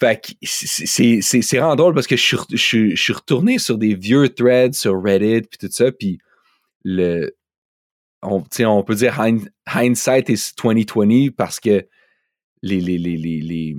Fait 0.00 0.20
que 0.20 0.32
c'est- 0.42 0.86
c'est 0.86 1.20
c'est- 1.20 1.42
c'est 1.42 1.58
vraiment 1.58 1.76
drôle 1.76 1.94
parce 1.94 2.06
que 2.06 2.16
je 2.16 2.22
suis, 2.22 2.36
re- 2.36 2.46
je, 2.50 2.56
suis- 2.56 2.96
je 2.96 3.02
suis 3.02 3.12
retourné 3.12 3.58
sur 3.58 3.76
des 3.78 3.94
vieux 3.94 4.28
threads 4.30 4.72
sur 4.74 5.00
Reddit 5.02 5.42
puis 5.42 5.58
tout 5.58 5.70
ça, 5.70 5.92
puis 5.92 6.18
le... 6.84 7.36
On, 8.22 8.42
peut 8.84 8.94
dire 8.94 9.18
hind- 9.18 9.48
hindsight 9.66 10.28
is 10.28 10.52
2020 10.62 11.30
parce 11.36 11.58
que 11.60 11.86
les, 12.62 12.80
les, 12.80 12.98
les, 12.98 13.16
les, 13.16 13.40
les- 13.40 13.76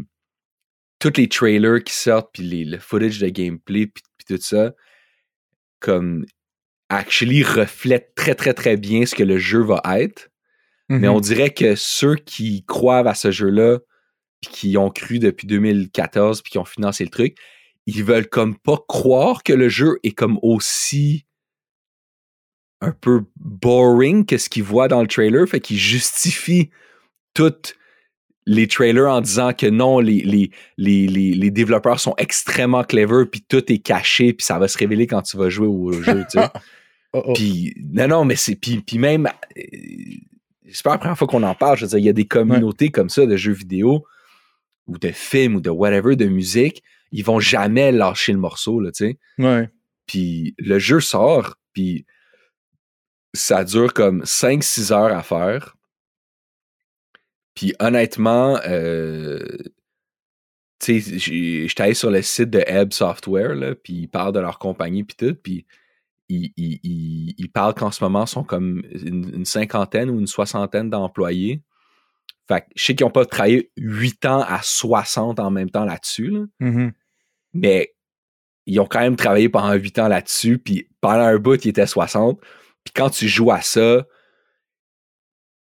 tous 1.00 1.14
les 1.18 1.28
trailers 1.28 1.84
qui 1.84 1.94
sortent 1.94 2.32
puis 2.34 2.44
les, 2.44 2.66
le 2.66 2.78
footage 2.80 3.20
de 3.20 3.30
gameplay 3.30 3.88
puis, 3.88 4.04
puis 4.18 4.36
tout 4.36 4.42
ça 4.42 4.74
comme 5.80 6.26
actually 6.90 7.44
reflète 7.44 8.14
très 8.16 8.36
très 8.36 8.54
très 8.54 8.78
bien 8.78 9.06
ce 9.06 9.16
que 9.16 9.24
le 9.24 9.38
jeu 9.38 9.62
va 9.62 9.82
être. 10.00 10.30
Mais 10.90 11.08
on 11.08 11.20
dirait 11.20 11.52
que 11.54 11.76
ceux 11.76 12.16
qui 12.16 12.64
croient 12.66 13.08
à 13.08 13.14
ce 13.16 13.32
jeu-là, 13.32 13.80
puis 14.42 14.52
qui 14.52 14.78
ont 14.78 14.90
cru 14.90 15.20
depuis 15.20 15.48
2014, 15.48 16.42
puis 16.42 16.52
qui 16.52 16.58
ont 16.58 16.66
financé 16.66 17.04
le 17.04 17.10
truc, 17.10 17.38
ils 17.86 18.04
veulent 18.04 18.28
comme 18.28 18.58
pas 18.58 18.78
croire 18.88 19.44
que 19.44 19.54
le 19.54 19.70
jeu 19.70 20.00
est 20.04 20.12
comme 20.12 20.40
aussi 20.42 21.26
un 22.82 22.92
peu 22.92 23.26
boring 23.38 24.26
que 24.26 24.38
ce 24.38 24.50
qu'ils 24.50 24.64
voient 24.64 24.88
dans 24.88 25.02
le 25.02 25.08
trailer, 25.08 25.48
fait 25.48 25.60
qu'ils 25.60 25.78
justifient 25.78 26.72
toutes 27.34 27.76
les 28.48 28.68
trailers 28.68 29.08
en 29.08 29.22
disant 29.22 29.54
que 29.54 29.68
non, 29.68 30.00
les, 30.00 30.22
les, 30.22 30.50
les, 30.78 31.08
les, 31.08 31.52
développeurs 31.52 32.00
sont 32.00 32.16
extrêmement 32.18 32.84
clever, 32.84 33.26
puis 33.28 33.46
tout 33.48 33.72
est 33.72 33.78
caché, 33.78 34.34
puis 34.34 34.44
ça 34.44 34.58
va 34.58 34.68
se 34.68 34.80
révéler 34.80 35.06
quand 35.06 35.22
tu 35.22 35.38
vas 35.38 35.50
jouer 35.50 35.68
au 35.68 35.92
jeu, 36.02 36.26
tu 36.30 36.40
sais. 36.40 36.48
Oh, 37.14 37.22
oh. 37.26 37.34
Puis, 37.34 37.76
non, 37.92 38.08
non, 38.08 38.26
mais 38.26 38.36
c'est. 38.36 38.56
Puis, 38.56 38.78
puis 38.82 38.98
même. 38.98 39.28
euh, 39.58 39.62
c'est 40.72 40.84
pas 40.84 40.92
la 40.92 40.98
première 40.98 41.18
fois 41.18 41.28
qu'on 41.28 41.44
en 41.44 41.56
parle. 41.56 41.78
Je 41.78 41.84
veux 41.84 41.90
dire, 41.90 42.00
il 42.00 42.06
y 42.06 42.10
a 42.10 42.14
des 42.14 42.26
communautés 42.26 42.90
comme 42.90 43.10
ça 43.10 43.26
de 43.26 43.36
jeux 43.36 43.52
vidéo 43.52 44.06
ou 44.88 44.98
de 44.98 45.10
films 45.12 45.56
ou 45.56 45.62
de 45.62 45.70
whatever, 45.70 46.16
de 46.16 46.26
musique. 46.26 46.84
Ils 47.12 47.24
vont 47.26 47.40
jamais 47.40 47.92
lâcher 47.92 48.32
le 48.34 48.40
morceau, 48.40 48.80
là, 48.80 48.92
tu 48.92 49.06
sais. 49.06 49.20
Ouais. 49.38 49.70
Puis 50.06 50.56
le 50.58 50.80
jeu 50.80 51.00
sort, 51.00 51.56
puis 51.74 52.06
ça 53.34 53.64
dure 53.64 53.94
comme 53.94 54.24
5-6 54.24 54.92
heures 54.94 55.16
à 55.16 55.24
faire. 55.24 55.76
Puis 57.54 57.74
honnêtement, 57.80 58.60
euh, 58.66 59.40
tu 60.80 61.00
sais, 61.02 61.18
j'étais 61.68 61.84
allé 61.84 61.94
sur 61.94 62.10
le 62.10 62.22
site 62.22 62.50
de 62.50 62.64
Ebb 62.66 62.92
Software, 62.94 63.54
là, 63.56 63.76
puis 63.76 63.94
ils 63.94 64.08
parlent 64.08 64.34
de 64.34 64.40
leur 64.40 64.58
compagnie, 64.58 65.04
puis 65.04 65.16
tout, 65.18 65.36
puis 65.36 65.66
ils, 66.30 66.52
ils, 66.58 66.80
ils- 66.84 67.36
ils 67.38 67.52
parlent 67.52 67.74
qu'en 67.76 67.92
ce 67.92 68.04
moment, 68.04 68.24
ils 68.26 68.30
sont 68.30 68.44
comme 68.44 68.82
une, 68.92 69.32
une 69.36 69.46
cinquantaine 69.46 70.10
ou 70.10 70.20
une 70.20 70.28
soixantaine 70.28 70.90
d'employés. 70.90 71.62
Fait 72.48 72.62
que 72.62 72.66
je 72.76 72.84
sais 72.84 72.96
qu'ils 72.96 73.06
n'ont 73.06 73.12
pas 73.12 73.26
travaillé 73.26 73.72
8 73.78 74.26
ans 74.26 74.42
à 74.42 74.60
60 74.62 75.40
en 75.40 75.52
même 75.52 75.70
temps 75.70 75.86
là-dessus, 75.86 76.28
là, 76.30 76.42
Mhm. 76.60 76.92
mais 77.54 77.94
ils 78.66 78.80
ont 78.80 78.86
quand 78.86 79.00
même 79.00 79.16
travaillé 79.16 79.50
pendant 79.50 79.74
8 79.74 79.98
ans 80.00 80.08
là-dessus, 80.08 80.58
puis 80.58 80.88
pendant 81.02 81.24
un 81.24 81.38
bout, 81.38 81.64
ils 81.66 81.70
étaient 81.70 81.88
60. 81.88 82.40
Puis 82.84 82.94
quand 82.96 83.10
tu 83.10 83.28
joues 83.28 83.52
à 83.52 83.62
ça, 83.62 84.06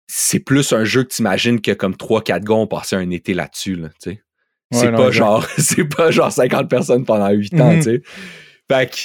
c'est 0.07 0.41
plus 0.41 0.73
un 0.73 0.85
jeu 0.85 1.03
que 1.05 1.15
tu 1.15 1.23
imagines 1.23 1.61
que 1.61 1.73
comme 1.73 1.97
3-4 1.97 2.45
gars 2.45 2.55
ont 2.55 2.67
passé 2.67 2.97
un 2.97 3.09
été 3.11 3.35
là-dessus, 3.35 3.77
là, 3.77 3.89
tu 4.03 4.11
sais. 4.11 4.23
C'est 4.73 4.91
pas 4.93 5.11
genre 5.13 5.47
c'est 5.59 5.85
pas 5.85 6.11
genre 6.11 6.33
50 6.33 6.69
personnes 6.69 7.05
pendant 7.05 7.31
8 7.31 7.55
ans, 7.61 7.73
Mhm. 7.73 7.79
tu 7.79 7.83
sais. 7.83 8.03
Fait 8.71 8.91
que 8.91 8.97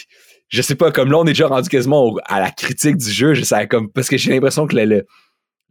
je 0.47 0.61
sais 0.61 0.75
pas 0.75 0.91
comme 0.91 1.11
là 1.11 1.19
on 1.19 1.23
est 1.25 1.27
déjà 1.31 1.47
rendu 1.47 1.69
quasiment 1.69 2.03
au- 2.05 2.19
à 2.25 2.39
la 2.39 2.49
critique 2.51 2.97
du 2.97 3.11
jeu, 3.11 3.33
je 3.35 3.43
sais 3.43 3.67
comme 3.67 3.91
parce 3.91 4.07
que 4.09 4.17
j'ai 4.17 4.31
l'impression 4.33 4.65
que 4.67 4.75
le, 4.75 4.85
le, 4.85 5.05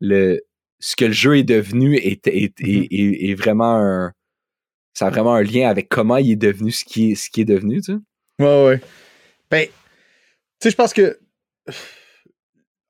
le- 0.01 0.41
ce 0.81 0.97
que 0.97 1.07
le 1.07 1.13
jeu 1.13 1.39
est 1.39 1.43
devenu 1.45 1.97
est, 1.97 2.27
est, 2.27 2.53
est, 2.61 2.87
est- 2.93 3.31
est 3.31 3.35
vraiment 3.35 3.77
un 3.77 4.13
ça 4.95 5.07
a 5.07 5.11
vraiment 5.11 5.35
un 5.35 5.43
lien 5.43 5.69
avec 5.69 5.89
comment 5.89 6.17
il 6.17 6.33
est 6.33 6.37
devenu 6.37 6.71
ce 6.73 6.85
qui 6.85 7.13
est 7.13 7.15
ce 7.15 7.31
qui 7.31 7.41
est 7.43 7.45
devenu, 7.45 7.81
tu 7.81 7.93
sais. 7.93 7.99
Ouais, 8.41 8.67
ouais. 8.67 8.81
Ben, 9.51 9.67
tu 9.67 9.73
sais, 10.63 10.71
je 10.71 10.77
pense 10.77 10.93
que 10.93 11.19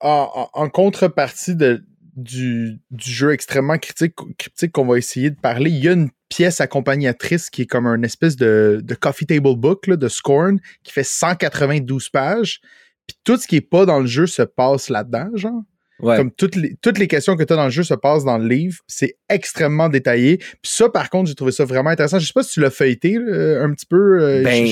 en, 0.01 0.31
en- 0.55 0.61
en 0.63 0.69
contrepartie 0.69 1.55
de, 1.57 1.85
du, 2.17 2.79
du 2.91 3.11
jeu 3.11 3.33
extrêmement 3.33 3.79
critique, 3.79 4.15
cryptique 4.39 4.73
qu'on 4.73 4.87
va 4.87 4.99
essayer 4.99 5.31
de 5.31 5.37
parler, 5.41 5.71
il 5.71 5.83
y 5.85 5.89
a 5.89 5.93
une 5.93 6.11
pièce 6.29 6.61
accompagnatrice 6.61 7.51
qui 7.51 7.63
est 7.63 7.67
comme 7.67 7.87
un 7.87 8.03
espèce 8.03 8.37
de, 8.37 8.81
de 8.83 8.95
coffee 8.95 9.27
table 9.27 9.57
book 9.57 9.87
là, 9.87 9.97
de 9.97 10.09
Scorn 10.09 10.61
qui 10.83 10.93
fait 10.93 11.05
192 11.05 12.09
pages. 12.11 12.61
Puis 13.07 13.17
tout 13.25 13.37
ce 13.39 13.47
qui 13.47 13.57
est 13.57 13.61
pas 13.63 13.87
dans 13.87 14.01
le 14.01 14.07
jeu 14.07 14.27
se 14.27 14.43
passe 14.43 14.89
là-dedans, 14.91 15.31
genre. 15.35 15.63
Ouais. 16.01 16.17
Comme 16.17 16.31
toutes 16.31 16.55
les, 16.57 16.77
toutes 16.81 16.99
les 16.99 17.09
questions 17.09 17.37
que 17.37 17.43
tu 17.43 17.53
as 17.53 17.57
dans 17.57 17.65
le 17.65 17.71
jeu 17.71 17.83
se 17.83 17.95
passent 17.95 18.25
dans 18.25 18.39
le 18.39 18.47
livre. 18.47 18.77
C'est 18.87 19.17
extrêmement 19.29 19.89
détaillé. 19.89 20.37
Puis 20.39 20.47
ça, 20.63 20.89
par 20.89 21.11
contre, 21.11 21.29
j'ai 21.29 21.35
trouvé 21.35 21.51
ça 21.53 21.65
vraiment 21.65 21.91
intéressant. 21.91 22.19
Je 22.19 22.27
sais 22.27 22.33
pas 22.33 22.43
si 22.45 22.53
tu 22.55 22.61
l'as 22.61 22.71
feuilleté 22.71 23.19
là, 23.19 23.63
un 23.65 23.73
petit 23.73 23.87
peu. 23.87 24.23
euh, 24.23 24.43
Ben- 24.45 24.69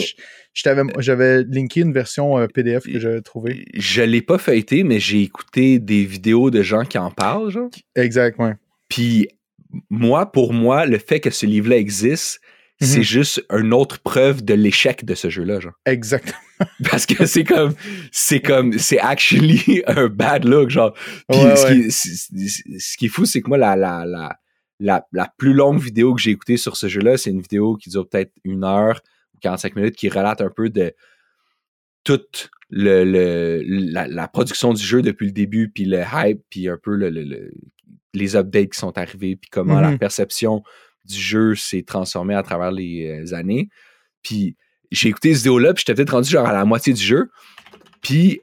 t'avais- 0.63 0.83
J'avais 1.01 1.43
linké 1.45 1.81
une 1.81 1.93
version 1.93 2.39
euh, 2.39 2.47
PDF 2.47 2.85
que 2.85 2.99
j'avais 3.01 3.21
trouvée. 3.23 3.65
Je 3.75 4.03
l'ai 4.03 4.23
pas 4.23 4.39
feuilleté, 4.39 4.85
mais 4.85 5.01
j'ai 5.01 5.23
écouté 5.23 5.79
des 5.79 6.05
vidéos 6.05 6.51
de 6.51 6.63
gens 6.63 6.85
qui 6.85 6.97
en 6.99 7.11
parlent, 7.11 7.51
genre. 7.51 7.71
Exact, 7.97 8.39
ouais. 8.39 8.53
Puis 8.89 9.29
moi, 9.91 10.31
pour 10.31 10.53
moi, 10.53 10.87
le 10.87 10.99
fait 10.99 11.21
que 11.21 11.31
ce 11.31 11.45
livre-là 11.45 11.77
existe, 11.77 12.41
c'est 12.81 12.99
Mhm. 12.99 13.03
juste 13.05 13.45
une 13.51 13.73
autre 13.73 13.99
preuve 14.01 14.45
de 14.45 14.53
l'échec 14.55 15.05
de 15.05 15.15
ce 15.15 15.31
jeu-là, 15.31 15.61
genre. 15.61 15.73
Exact. 15.87 16.35
Parce 16.91 17.07
que 17.07 17.25
c'est 17.27 17.45
comme, 17.45 17.75
c'est 18.13 18.41
comme, 18.41 18.79
c'est 18.79 18.99
actually 18.99 19.83
un 19.87 20.09
bad 20.09 20.45
look, 20.45 20.69
genre. 20.71 20.93
Puis 21.29 21.39
Ouais, 21.39 21.57
ce, 21.57 21.67
ouais. 21.67 21.83
Qui, 21.89 21.91
ce 22.81 23.05
est 23.05 23.09
fou, 23.09 23.25
c'est 23.25 23.41
que 23.43 23.49
moi, 23.49 23.59
la, 23.59 23.77
la, 23.77 24.05
la, 24.05 24.39
la, 24.79 25.07
la 25.13 25.33
plus 25.39 25.55
longue 25.55 25.81
vidéo 25.81 26.15
que 26.15 26.21
j'ai 26.21 26.33
écoutée 26.33 26.57
sur 26.59 26.77
ce 26.77 26.87
jeu-là, 26.89 27.17
c'est 27.17 27.31
une 27.31 27.41
vidéo 27.41 27.77
qui 27.77 27.89
dure 27.91 28.07
peut-être 28.09 28.33
une 28.45 28.63
heure 28.65 29.01
ou 29.35 29.39
45 29.41 29.75
minutes, 29.77 29.97
qui 29.97 30.09
relate 30.11 30.41
un 30.43 30.51
peu 30.55 30.69
de 30.71 30.93
toute 32.05 32.51
le, 32.69 33.05
le- 33.05 33.63
la, 33.65 34.07
la 34.09 34.29
production 34.29 34.73
du 34.75 34.83
jeu 34.83 35.03
depuis 35.03 35.27
le 35.27 35.33
début, 35.33 35.69
puis 35.71 35.85
le 35.85 36.03
hype, 36.13 36.41
puis 36.51 36.69
un 36.69 36.79
peu 36.83 36.95
le, 36.97 37.11
le- 37.11 37.23
le- 37.25 37.53
les 38.15 38.35
updates 38.37 38.71
qui 38.73 38.79
sont 38.79 38.97
arrivés, 38.99 39.37
puis 39.37 39.49
comment 39.51 39.81
la 39.81 39.91
Mhm. 39.93 39.99
perception 39.99 40.63
du 41.07 41.19
jeu 41.21 41.55
s'est 41.55 41.83
transformée 41.83 42.35
à 42.35 42.43
travers 42.43 42.71
les 42.71 43.07
euh, 43.31 43.35
années. 43.35 43.69
Puis 44.23 44.57
j'ai 44.91 45.09
écouté 45.09 45.31
cette 45.31 45.39
vidéo-là, 45.39 45.75
puis 45.75 45.83
j'étais 45.87 45.95
peut-être 45.97 46.11
rendu 46.11 46.31
genre 46.31 46.47
à 46.47 46.53
la 46.53 46.65
moitié 46.65 46.93
du 46.93 47.03
jeu. 47.03 47.31
Puis 48.03 48.41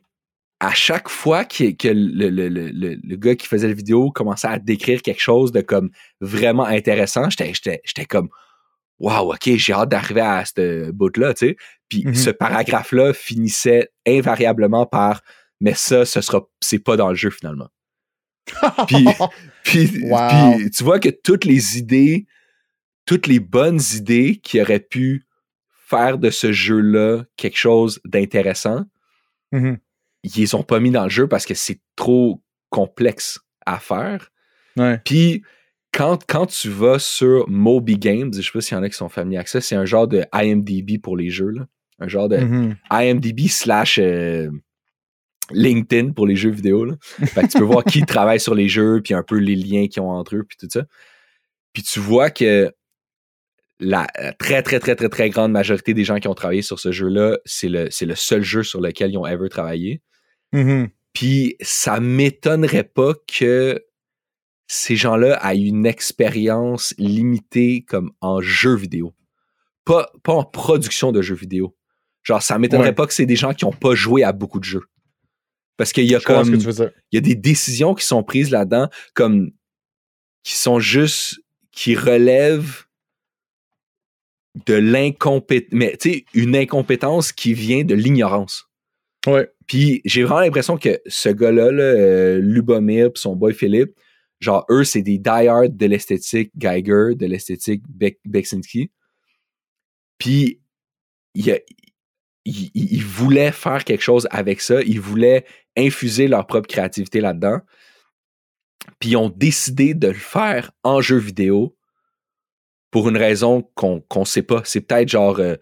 à 0.59 0.73
chaque 0.73 1.09
fois 1.09 1.43
que 1.45 1.63
le, 1.87 2.29
le- 2.29 2.47
le- 2.49 2.69
le- 2.69 2.97
le 3.03 3.15
gars 3.17 3.35
qui 3.35 3.47
faisait 3.47 3.67
la 3.67 3.73
vidéo 3.73 4.11
commençait 4.11 4.47
à 4.47 4.59
décrire 4.59 5.01
quelque 5.01 5.21
chose 5.21 5.51
de 5.51 5.59
comme 5.61 5.89
vraiment 6.21 6.65
intéressant, 6.65 7.29
j'étais, 7.29 8.05
comme 8.07 8.29
Wow, 8.99 9.33
ok, 9.33 9.55
j'ai 9.57 9.73
hâte 9.73 9.89
d'arriver 9.89 10.21
à 10.21 10.45
ce 10.45 10.89
bout-là, 10.91 11.33
tu 11.33 11.47
sais. 11.47 11.55
Puis 11.89 12.03
Mhm. 12.05 12.15
ce 12.15 12.29
paragraphe-là 12.29 13.13
finissait 13.13 13.89
invariablement 14.07 14.85
par 14.85 15.21
Mais 15.59 15.73
ça, 15.73 16.05
ce 16.05 16.19
sera 16.21 16.41
c'est 16.61 16.79
pas 16.79 16.95
dans 16.97 17.09
le 17.09 17.15
jeu 17.15 17.29
finalement. 17.29 17.69
Puis, 18.87 19.05
puis, 19.63 20.03
Wow. 20.03 20.57
puis 20.57 20.71
tu 20.71 20.83
vois 20.83 20.99
que 20.99 21.07
toutes 21.09 21.45
les 21.45 21.77
idées, 21.77 22.25
toutes 23.05 23.27
les 23.27 23.39
bonnes 23.39 23.81
idées 23.95 24.37
qui 24.37 24.61
auraient 24.61 24.79
pu 24.79 25.25
faire 25.87 26.17
de 26.17 26.29
ce 26.29 26.51
jeu-là 26.51 27.23
quelque 27.37 27.57
chose 27.57 27.99
d'intéressant, 28.05 28.85
Mhm. 29.51 29.77
ils 30.23 30.31
les 30.37 30.55
ont 30.55 30.63
pas 30.63 30.79
mis 30.79 30.89
dans 30.91 31.03
le 31.03 31.09
jeu 31.09 31.27
parce 31.27 31.45
que 31.45 31.53
c'est 31.53 31.79
trop 31.95 32.41
complexe 32.69 33.39
à 33.65 33.77
faire. 33.79 34.31
Ouais. 34.77 34.99
Puis 35.05 35.43
quand, 35.91 36.23
quand 36.27 36.47
tu 36.47 36.69
vas 36.69 36.97
sur 36.97 37.47
Moby 37.47 37.97
Games, 37.99 38.31
je 38.33 38.41
sais 38.41 38.49
pas 38.51 38.61
s'il 38.61 38.75
y 38.75 38.79
en 38.79 38.83
a 38.83 38.89
qui 38.89 38.95
sont 38.95 39.09
familiers 39.09 39.37
avec 39.37 39.47
ça, 39.49 39.61
c'est 39.61 39.75
un 39.75 39.85
genre 39.85 40.07
de 40.07 40.23
IMDB 40.33 40.97
pour 40.97 41.15
les 41.17 41.29
jeux, 41.29 41.49
là. 41.51 41.67
Un 41.99 42.07
genre 42.07 42.27
de 42.27 42.37
Mhm. 42.37 42.75
IMDB 42.89 43.47
slash 43.47 43.99
euh, 43.99 44.49
LinkedIn 45.51 46.11
pour 46.13 46.25
les 46.25 46.35
jeux 46.35 46.49
vidéo. 46.49 46.85
Là. 46.85 46.95
Fait 47.01 47.43
que 47.43 47.47
tu 47.51 47.57
peux 47.59 47.63
voir 47.65 47.83
qui 47.83 48.01
travaille 48.07 48.39
sur 48.39 48.55
les 48.55 48.69
jeux, 48.69 49.01
puis 49.03 49.13
un 49.13 49.23
peu 49.23 49.37
les 49.37 49.55
liens 49.55 49.87
qu'ils 49.87 50.01
ont 50.01 50.09
entre 50.09 50.35
eux, 50.37 50.43
puis 50.43 50.57
tout 50.59 50.67
ça. 50.71 50.85
Puis 51.73 51.83
tu 51.83 51.99
vois 51.99 52.29
que 52.31 52.73
la 53.83 54.07
très, 54.39 54.63
très, 54.63 54.79
très, 54.79 54.95
très, 54.95 55.09
très 55.09 55.29
grande 55.29 55.51
majorité 55.51 55.93
des 55.93 56.03
gens 56.03 56.19
qui 56.19 56.27
ont 56.27 56.33
travaillé 56.33 56.61
sur 56.61 56.79
ce 56.79 56.91
jeu-là, 56.91 57.37
c'est 57.45 57.69
le, 57.69 57.89
c'est 57.91 58.05
le 58.05 58.15
seul 58.15 58.41
jeu 58.41 58.63
sur 58.63 58.81
lequel 58.81 59.11
ils 59.11 59.17
ont 59.17 59.25
ever 59.27 59.49
travaillé. 59.49 60.01
Mhm. 60.53 60.89
Puis 61.13 61.55
ça 61.61 61.99
m'étonnerait 61.99 62.83
pas 62.83 63.13
que 63.27 63.83
ces 64.67 64.95
gens-là 64.95 65.39
aient 65.43 65.59
une 65.59 65.85
expérience 65.85 66.93
limitée 66.97 67.83
comme 67.87 68.11
en 68.21 68.41
jeu 68.41 68.75
vidéo. 68.75 69.13
Pas, 69.85 70.11
pas 70.23 70.33
en 70.33 70.43
production 70.43 71.11
de 71.11 71.21
jeux 71.21 71.35
vidéo. 71.35 71.75
Genre, 72.23 72.41
ça 72.41 72.57
m'étonnerait 72.57 72.89
Ouais. 72.89 72.95
pas 72.95 73.05
que 73.05 73.13
c'est 73.13 73.25
des 73.25 73.35
gens 73.35 73.53
qui 73.53 73.65
ont 73.65 73.73
pas 73.73 73.95
joué 73.95 74.23
à 74.23 74.31
beaucoup 74.31 74.59
de 74.59 74.63
jeux. 74.63 74.85
Parce 75.75 75.91
qu'il 75.91 76.05
y 76.05 76.15
a 76.15 76.19
Je 76.19 76.25
comme 76.25 76.55
il 76.55 76.91
y 77.11 77.17
a 77.17 77.21
des 77.21 77.35
décisions 77.35 77.93
qui 77.93 78.05
sont 78.05 78.23
prises 78.23 78.51
là-dedans 78.51 78.89
comme 79.13 79.51
qui 80.43 80.55
sont 80.55 80.79
juste 80.79 81.39
qui 81.71 81.95
relèvent 81.95 82.85
de 84.67 84.73
l'incompétence 84.75 85.69
mais 85.71 85.97
tu 85.97 86.11
sais 86.11 86.25
une 86.33 86.55
incompétence 86.55 87.31
qui 87.31 87.53
vient 87.53 87.83
de 87.83 87.95
l'ignorance 87.95 88.69
Ouais. 89.25 89.49
puis 89.67 90.01
j'ai 90.05 90.23
vraiment 90.23 90.41
l'impression 90.41 90.77
que 90.77 91.01
ce 91.07 91.29
gars-là 91.29 91.71
là, 91.71 91.83
euh, 91.83 92.39
Lubomir 92.39 93.11
pis 93.13 93.21
son 93.21 93.35
boy 93.35 93.53
Philippe 93.53 93.93
genre 94.39 94.65
eux 94.69 94.83
c'est 94.83 95.01
des 95.01 95.17
die-hard 95.17 95.75
de 95.77 95.85
l'esthétique 95.85 96.51
Geiger 96.57 97.15
de 97.15 97.25
l'esthétique 97.25 97.83
Bek- 97.89 98.19
Beksinski 98.25 98.91
puis 100.17 100.59
il, 101.35 101.59
il, 102.45 103.03
voulait 103.03 103.51
faire 103.51 103.83
quelque 103.85 104.01
chose 104.03 104.27
avec 104.29 104.61
ça 104.61 104.81
il 104.83 104.99
voulait 104.99 105.45
infuser 105.77 106.27
leur 106.27 106.45
propre 106.45 106.67
créativité 106.67 107.19
là-dedans. 107.21 107.59
Puis 108.99 109.11
ils 109.11 109.17
ont 109.17 109.29
décidé 109.29 109.93
de 109.93 110.07
le 110.09 110.13
faire 110.13 110.71
en 110.83 111.01
jeu 111.01 111.17
vidéo 111.17 111.75
pour 112.93 113.09
une 113.09 113.17
raison 113.17 113.63
qu'on 113.75 113.99
qu'on 114.01 114.23
sait 114.23 114.43
pas. 114.43 114.61
C'est 114.63 114.79
peut-être 114.81 115.09
genre, 115.09 115.39
euh, 115.39 115.55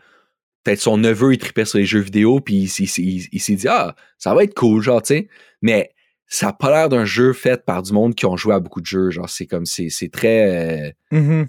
peut-être 0.63 0.81
son 0.81 0.97
neveu, 0.97 1.33
il 1.33 1.37
tripait 1.39 1.65
sur 1.65 1.79
les 1.79 1.85
jeux 1.85 2.01
vidéo, 2.01 2.39
puis 2.41 2.55
il, 2.55 2.67
s'est- 2.67 3.01
il- 3.01 3.27
il 3.31 3.39
s'est 3.39 3.55
dit, 3.55 3.67
ah, 3.67 3.95
ça 4.19 4.35
va 4.35 4.43
être 4.43 4.53
cool, 4.53 4.81
genre, 4.83 5.01
tu 5.01 5.15
sais. 5.15 5.27
Mais 5.63 5.91
ça 6.27 6.49
a 6.49 6.53
pas 6.53 6.69
l'air 6.69 6.89
d'un 6.89 7.05
jeu 7.05 7.33
fait 7.33 7.65
par 7.65 7.81
du 7.81 7.93
monde 7.93 8.13
qui 8.15 8.25
ont 8.27 8.37
joué 8.37 8.53
à 8.53 8.59
beaucoup 8.59 8.81
de 8.81 8.85
jeux. 8.85 9.09
Genre, 9.09 9.27
c'est 9.29 9.47
comme, 9.47 9.65
c'est 9.65 9.89
c'est 9.89 10.09
très. 10.09 10.89
euh, 10.89 10.91
Mhm. 11.11 11.47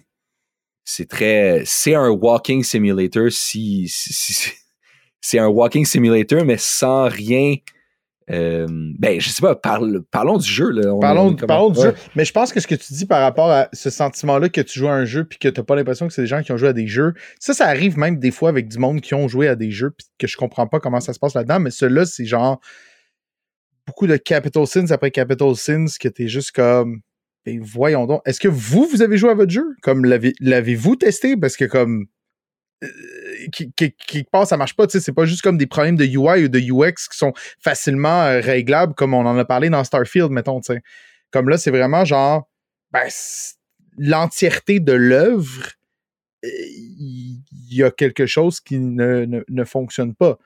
c'est 0.85 1.09
très. 1.09 1.62
C'est 1.67 1.95
un 1.95 2.09
walking 2.11 2.62
simulator 2.65 3.31
si. 3.31 3.87
si- 3.89 4.12
si- 4.12 4.33
si- 4.35 4.51
c'est 5.21 5.39
un 5.39 5.49
walking 5.49 5.85
simulator, 5.85 6.45
mais 6.45 6.57
sans 6.59 7.09
rien. 7.09 7.57
Euh, 8.33 8.67
ben, 8.99 9.21
je 9.21 9.29
sais 9.29 9.41
pas, 9.43 9.55
parle- 9.55 10.03
parlons 10.11 10.39
du 10.39 10.49
jeu. 10.49 10.71
Là. 10.71 10.95
On- 10.95 11.01
Parlons, 11.47 11.67
on 11.69 11.71
du 11.71 11.81
jeu. 11.81 11.95
Mais 12.17 12.25
je 12.25 12.33
pense 12.33 12.53
que 12.53 12.61
ce 12.61 12.67
que 12.67 12.75
tu 12.75 12.93
dis 12.95 13.07
par 13.07 13.21
rapport 13.21 13.51
à 13.51 13.69
ce 13.73 13.91
sentiment-là 13.91 14.49
que 14.49 14.61
tu 14.61 14.79
joues 14.79 14.89
à 14.89 14.93
un 14.95 15.05
jeu 15.05 15.25
puis 15.25 15.39
que 15.39 15.49
tu 15.49 15.61
n'as 15.61 15.65
pas 15.65 15.77
l'impression 15.77 16.07
que 16.09 16.12
c'est 16.15 16.23
des 16.23 16.29
gens 16.29 16.43
qui 16.43 16.51
ont 16.53 16.57
joué 16.57 16.69
à 16.69 16.73
des 16.73 16.87
jeux, 16.87 17.12
ça, 17.39 17.53
ça 17.55 17.67
arrive 17.67 17.99
même 17.99 18.19
des 18.19 18.31
fois 18.31 18.49
avec 18.49 18.69
du 18.69 18.79
monde 18.79 19.01
qui 19.01 19.15
ont 19.15 19.29
joué 19.29 19.49
à 19.49 19.55
des 19.57 19.71
jeux 19.71 19.91
puis 19.91 20.07
que 20.19 20.27
je 20.27 20.37
comprends 20.37 20.67
pas 20.67 20.81
comment 20.81 21.01
ça 21.01 21.12
se 21.12 21.19
passe 21.19 21.35
là-dedans. 21.35 21.61
Mais 21.61 21.71
ceux-là, 21.71 22.05
c'est 22.07 22.25
genre 22.25 22.61
beaucoup 23.87 24.07
de 24.07 24.17
Capital 24.17 24.67
Sins 24.67 24.87
après 24.91 25.11
Capital 25.11 25.55
Sins 25.57 25.87
que 26.01 26.09
tu 26.09 26.25
es 26.25 26.29
juste 26.29 26.53
comme. 26.53 27.01
Ben, 27.45 27.61
voyons 27.61 28.07
donc. 28.07 28.23
Est-ce 28.25 28.39
que 28.39 28.47
vous, 28.49 28.87
vous 28.87 29.03
avez 29.03 29.17
joué 29.17 29.31
à 29.31 29.35
votre 29.35 29.51
jeu? 29.51 29.65
Comme 29.83 30.05
l'avez- 30.05 30.35
l'avez-vous 30.41 30.95
testé? 30.97 31.37
Parce 31.37 31.57
que 31.57 31.65
comme. 31.65 32.07
Qui- 33.50 33.72
qui- 33.72 34.25
part, 34.25 34.46
ça 34.46 34.56
marche 34.56 34.75
pas. 34.76 34.87
tu 34.87 34.92
sais, 34.92 35.00
C'est 35.00 35.12
pas 35.12 35.24
juste 35.24 35.42
comme 35.42 35.59
des 35.59 35.66
problèmes 35.66 35.96
de 35.96 36.05
UI 36.05 36.44
ou 36.44 36.48
de 36.48 36.59
UX 36.59 37.09
qui 37.11 37.16
sont 37.16 37.33
facilement 37.59 38.22
euh, 38.24 38.40
réglables, 38.40 38.94
comme 38.94 39.14
on 39.14 39.26
en 39.26 39.37
a 39.38 39.44
parlé 39.44 39.70
dans 39.70 39.83
Starfield, 39.85 40.31
mettons. 40.31 40.61
tu 40.61 40.74
sais. 40.74 40.81
Comme 41.31 41.48
là, 41.48 41.59
c'est 41.59 41.70
vraiment 41.70 42.05
genre. 42.05 42.48
Ben, 42.92 43.09
l'entièreté 43.96 44.81
de 44.81 44.92
l'œuvre, 44.92 45.68
euh, 46.44 46.48
il 46.48 47.42
y, 47.70 47.83
a 47.83 47.90
quelque 47.90 48.26
chose 48.26 48.61
qui 48.61 48.78
ne, 48.78 49.24
ne- 49.24 49.44
ne 49.48 49.64
fonctionne 49.64 50.14
pas. 50.14 50.38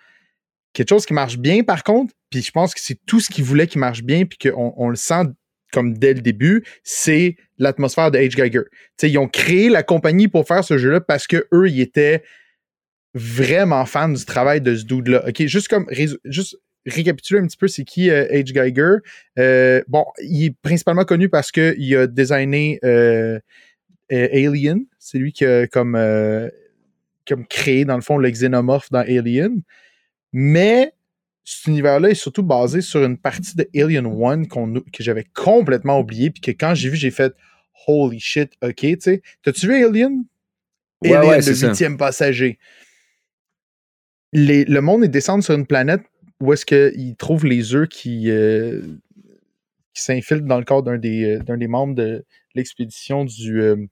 Quelque 0.73 0.91
chose 0.91 1.07
qui 1.07 1.15
marche 1.15 1.39
bien, 1.39 1.63
par 1.63 1.83
contre, 1.85 2.15
puis 2.31 2.43
je 2.43 2.51
pense 2.51 2.75
que 2.75 2.81
c'est 2.81 2.99
tout 3.07 3.21
ce 3.21 3.31
qu'ils 3.31 3.45
voulaient 3.45 3.67
qui 3.67 3.79
marche 3.79 4.03
bien, 4.03 4.27
puis 4.27 4.39
qu'on 4.39 4.75
on 4.77 4.89
le 4.89 4.97
sent 4.97 5.23
comme 5.73 5.99
dès 5.99 6.15
le 6.15 6.21
début, 6.21 6.65
c'est 6.85 7.37
l'atmosphère 7.59 8.11
de 8.11 8.19
H. 8.19 8.37
Geiger. 8.37 8.63
Tu 8.71 8.79
sais, 8.99 9.11
ils 9.11 9.19
ont 9.19 9.29
créé 9.29 9.69
la 9.69 9.83
compagnie 9.83 10.29
pour 10.29 10.47
faire 10.47 10.65
ce 10.65 10.79
jeu-là 10.79 11.01
parce 11.01 11.27
que 11.27 11.49
eux, 11.53 11.69
ils 11.69 11.81
étaient 11.81 12.23
vraiment 13.17 13.85
fans 13.87 14.11
du 14.11 14.25
travail 14.25 14.61
de 14.61 14.77
ce 14.77 14.85
dude-là. 14.85 15.25
OK, 15.27 15.47
juste 15.47 15.69
comme 15.69 15.87
juste 16.25 16.59
récapituler 16.85 17.41
un 17.41 17.47
petit 17.47 17.57
peu 17.57 17.67
c'est 17.67 17.85
qui 17.85 18.11
euh, 18.11 18.27
H. 18.31 18.53
Geiger? 18.53 18.97
Euh, 19.39 19.83
bon, 19.89 20.05
il 20.23 20.45
est 20.45 20.55
principalement 20.63 21.05
connu 21.05 21.29
parce 21.29 21.51
qu'il 21.51 21.97
a 21.97 22.07
designé 22.07 22.79
euh, 22.85 23.41
Alien. 24.11 24.85
C'est 24.99 25.19
lui 25.19 25.33
qui 25.33 25.45
a 25.45 25.67
comme, 25.67 25.99
comme 27.27 27.47
créé, 27.47 27.85
dans 27.85 27.97
le 27.97 28.03
fond, 28.03 28.19
le 28.19 28.31
xénomorphe 28.31 28.91
dans 28.91 29.01
Alien. 29.01 29.63
Mais 30.33 30.93
cet 31.45 31.67
univers-là 31.67 32.11
est 32.11 32.15
surtout 32.15 32.43
basé 32.43 32.81
sur 32.81 33.03
une 33.05 33.17
partie 33.17 33.57
de 33.57 33.69
Alien 33.75 34.07
One 34.07 34.47
qu'on- 34.49 34.81
que 34.93 35.03
j'avais 35.03 35.25
complètement 35.35 35.99
oublié, 36.01 36.31
puis 36.31 36.41
que 36.41 36.51
quand 36.51 36.75
j'ai 36.75 36.91
vu, 36.91 36.97
j'ai 36.97 37.11
fait 37.11 37.33
Holy 37.87 38.19
shit, 38.19 38.53
ok, 38.63 38.75
tu 38.75 38.97
sais. 39.01 39.23
T'as-tu 39.43 39.69
vu 39.69 39.85
Alien? 39.85 40.25
Ouais, 41.03 41.15
Alien, 41.15 41.31
ouais, 41.31 41.37
le 41.39 41.69
huitième 41.69 41.97
passager. 41.97 42.59
Le 44.39 44.81
monde 44.81 45.03
est 45.03 45.09
descendu 45.09 45.43
sur 45.43 45.55
une 45.55 45.67
planète 45.67 46.03
où 46.41 46.53
est-ce 46.53 46.67
qu'il 46.67 47.17
trouve 47.17 47.47
les 47.47 47.75
œufs 47.75 47.89
qui, 47.89 48.31
euh, 48.31 48.83
qui 49.95 50.03
s'infiltrent 50.03 50.45
dans 50.45 50.59
le 50.59 50.65
corps 50.67 50.83
d'un 50.83 50.99
des, 50.99 51.41
euh, 51.49 51.69
membres 51.69 51.95
de 51.95 52.23
l'expédition 52.55 53.25
du, 53.25 53.63
euh, 53.63 53.87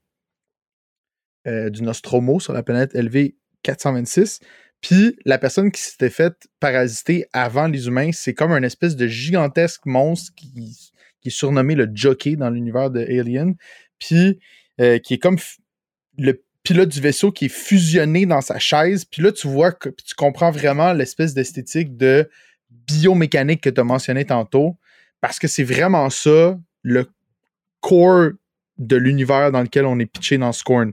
du 1.71 1.81
Nostromo 1.81 2.39
sur 2.39 2.53
la 2.53 2.61
planète 2.61 2.93
LV 2.93 3.33
426. 3.63 4.39
Puis 4.81 5.17
la 5.25 5.39
personne 5.39 5.71
qui 5.71 5.81
s'était 5.81 6.11
faite 6.11 6.47
parasiter 6.59 7.25
avant 7.33 7.65
les 7.65 7.87
humains, 7.87 8.11
c'est 8.13 8.35
comme 8.35 8.51
un 8.51 8.61
espèce 8.61 8.95
de 8.95 9.07
gigantesque 9.07 9.87
monstre 9.87 10.31
qui, 10.35 10.77
est 11.25 11.29
surnommé 11.31 11.73
le 11.73 11.89
Jockey 11.91 12.35
dans 12.35 12.51
l'univers 12.51 12.91
de 12.91 12.99
Alien. 12.99 13.55
Puis 13.97 14.39
qui 14.77 15.13
est 15.15 15.19
comme 15.19 15.37
le 16.19 16.43
pilote 16.65 16.89
du 16.89 16.99
vaisseau 16.99 17.31
qui 17.31 17.45
est 17.45 17.49
fusionné 17.49 18.25
dans 18.25 18.41
sa 18.41 18.59
chaise. 18.59 19.05
Puis 19.05 19.21
là, 19.21 19.31
tu 19.31 19.47
vois, 19.47 19.71
que, 19.71 19.87
tu 19.89 20.15
comprends 20.15 20.51
vraiment 20.51 20.91
l'espèce 20.91 21.33
d'esthétique 21.33 21.95
de 21.95 22.29
biomécanique 22.69 23.61
que 23.61 23.69
tu 23.69 23.79
as 23.79 23.83
mentionné 23.85 24.25
tantôt. 24.25 24.75
Parce 25.21 25.39
que 25.39 25.47
c'est 25.47 25.63
vraiment 25.63 26.09
ça, 26.09 26.59
le 26.81 27.07
core 27.79 28.31
de 28.77 28.95
l'univers 28.97 29.51
dans 29.51 29.61
lequel 29.61 29.85
on 29.85 29.97
est 29.99 30.05
pitché 30.05 30.37
dans 30.37 30.51
Scorn. 30.51 30.91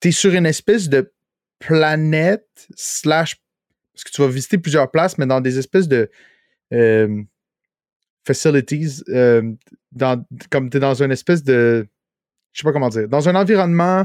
Tu 0.00 0.08
es 0.08 0.12
sur 0.12 0.34
une 0.34 0.46
espèce 0.46 0.88
de 0.88 1.12
planète 1.58 2.68
slash 2.76 3.36
parce 3.94 4.04
que 4.04 4.10
tu 4.10 4.22
vas 4.22 4.28
visiter 4.28 4.58
plusieurs 4.58 4.90
places, 4.90 5.18
mais 5.18 5.26
dans 5.26 5.40
des 5.40 5.58
espèces 5.58 5.88
de 5.88 6.08
euh, 6.72 7.22
facilities, 8.24 9.02
euh, 9.08 9.42
comme 10.50 10.70
tu 10.70 10.76
es 10.76 10.80
dans 10.80 11.02
une 11.02 11.10
espèce 11.10 11.42
de 11.42 11.88
je 12.52 12.60
sais 12.60 12.64
pas 12.64 12.72
comment 12.72 12.88
dire, 12.88 13.08
dans 13.08 13.28
un 13.28 13.34
environnement 13.34 14.04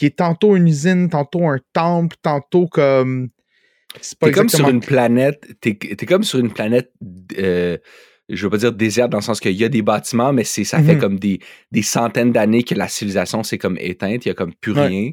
qui 0.00 0.06
est 0.06 0.16
tantôt 0.16 0.56
une 0.56 0.66
usine, 0.66 1.10
tantôt 1.10 1.46
un 1.46 1.58
temple, 1.74 2.16
tantôt 2.22 2.66
comme 2.66 3.28
c'est 4.00 4.18
pas 4.18 4.28
T'es 4.28 4.32
comme 4.32 4.48
sur 4.48 4.66
une 4.68 4.80
planète, 4.80 5.46
t'es 5.60 5.78
es 5.82 6.06
comme 6.06 6.22
sur 6.22 6.38
une 6.38 6.50
planète, 6.52 6.90
euh, 7.38 7.76
je 8.30 8.42
veux 8.46 8.48
pas 8.50 8.56
dire 8.56 8.72
déserte 8.72 9.10
dans 9.10 9.18
le 9.18 9.22
sens 9.22 9.40
qu'il 9.40 9.52
y 9.52 9.62
a 9.64 9.68
des 9.68 9.82
bâtiments, 9.82 10.32
mais 10.32 10.44
c'est 10.44 10.64
ça 10.64 10.82
fait 10.82 10.94
Mhm. 10.94 11.00
comme 11.00 11.18
des, 11.18 11.40
des 11.70 11.82
centaines 11.82 12.32
d'années 12.32 12.62
que 12.62 12.74
la 12.74 12.88
civilisation 12.88 13.42
s'est 13.42 13.58
comme 13.58 13.76
éteinte, 13.78 14.24
il 14.24 14.28
y 14.28 14.30
a 14.30 14.34
comme 14.34 14.54
plus 14.54 14.72
Ouais. 14.72 14.86
rien. 14.86 15.10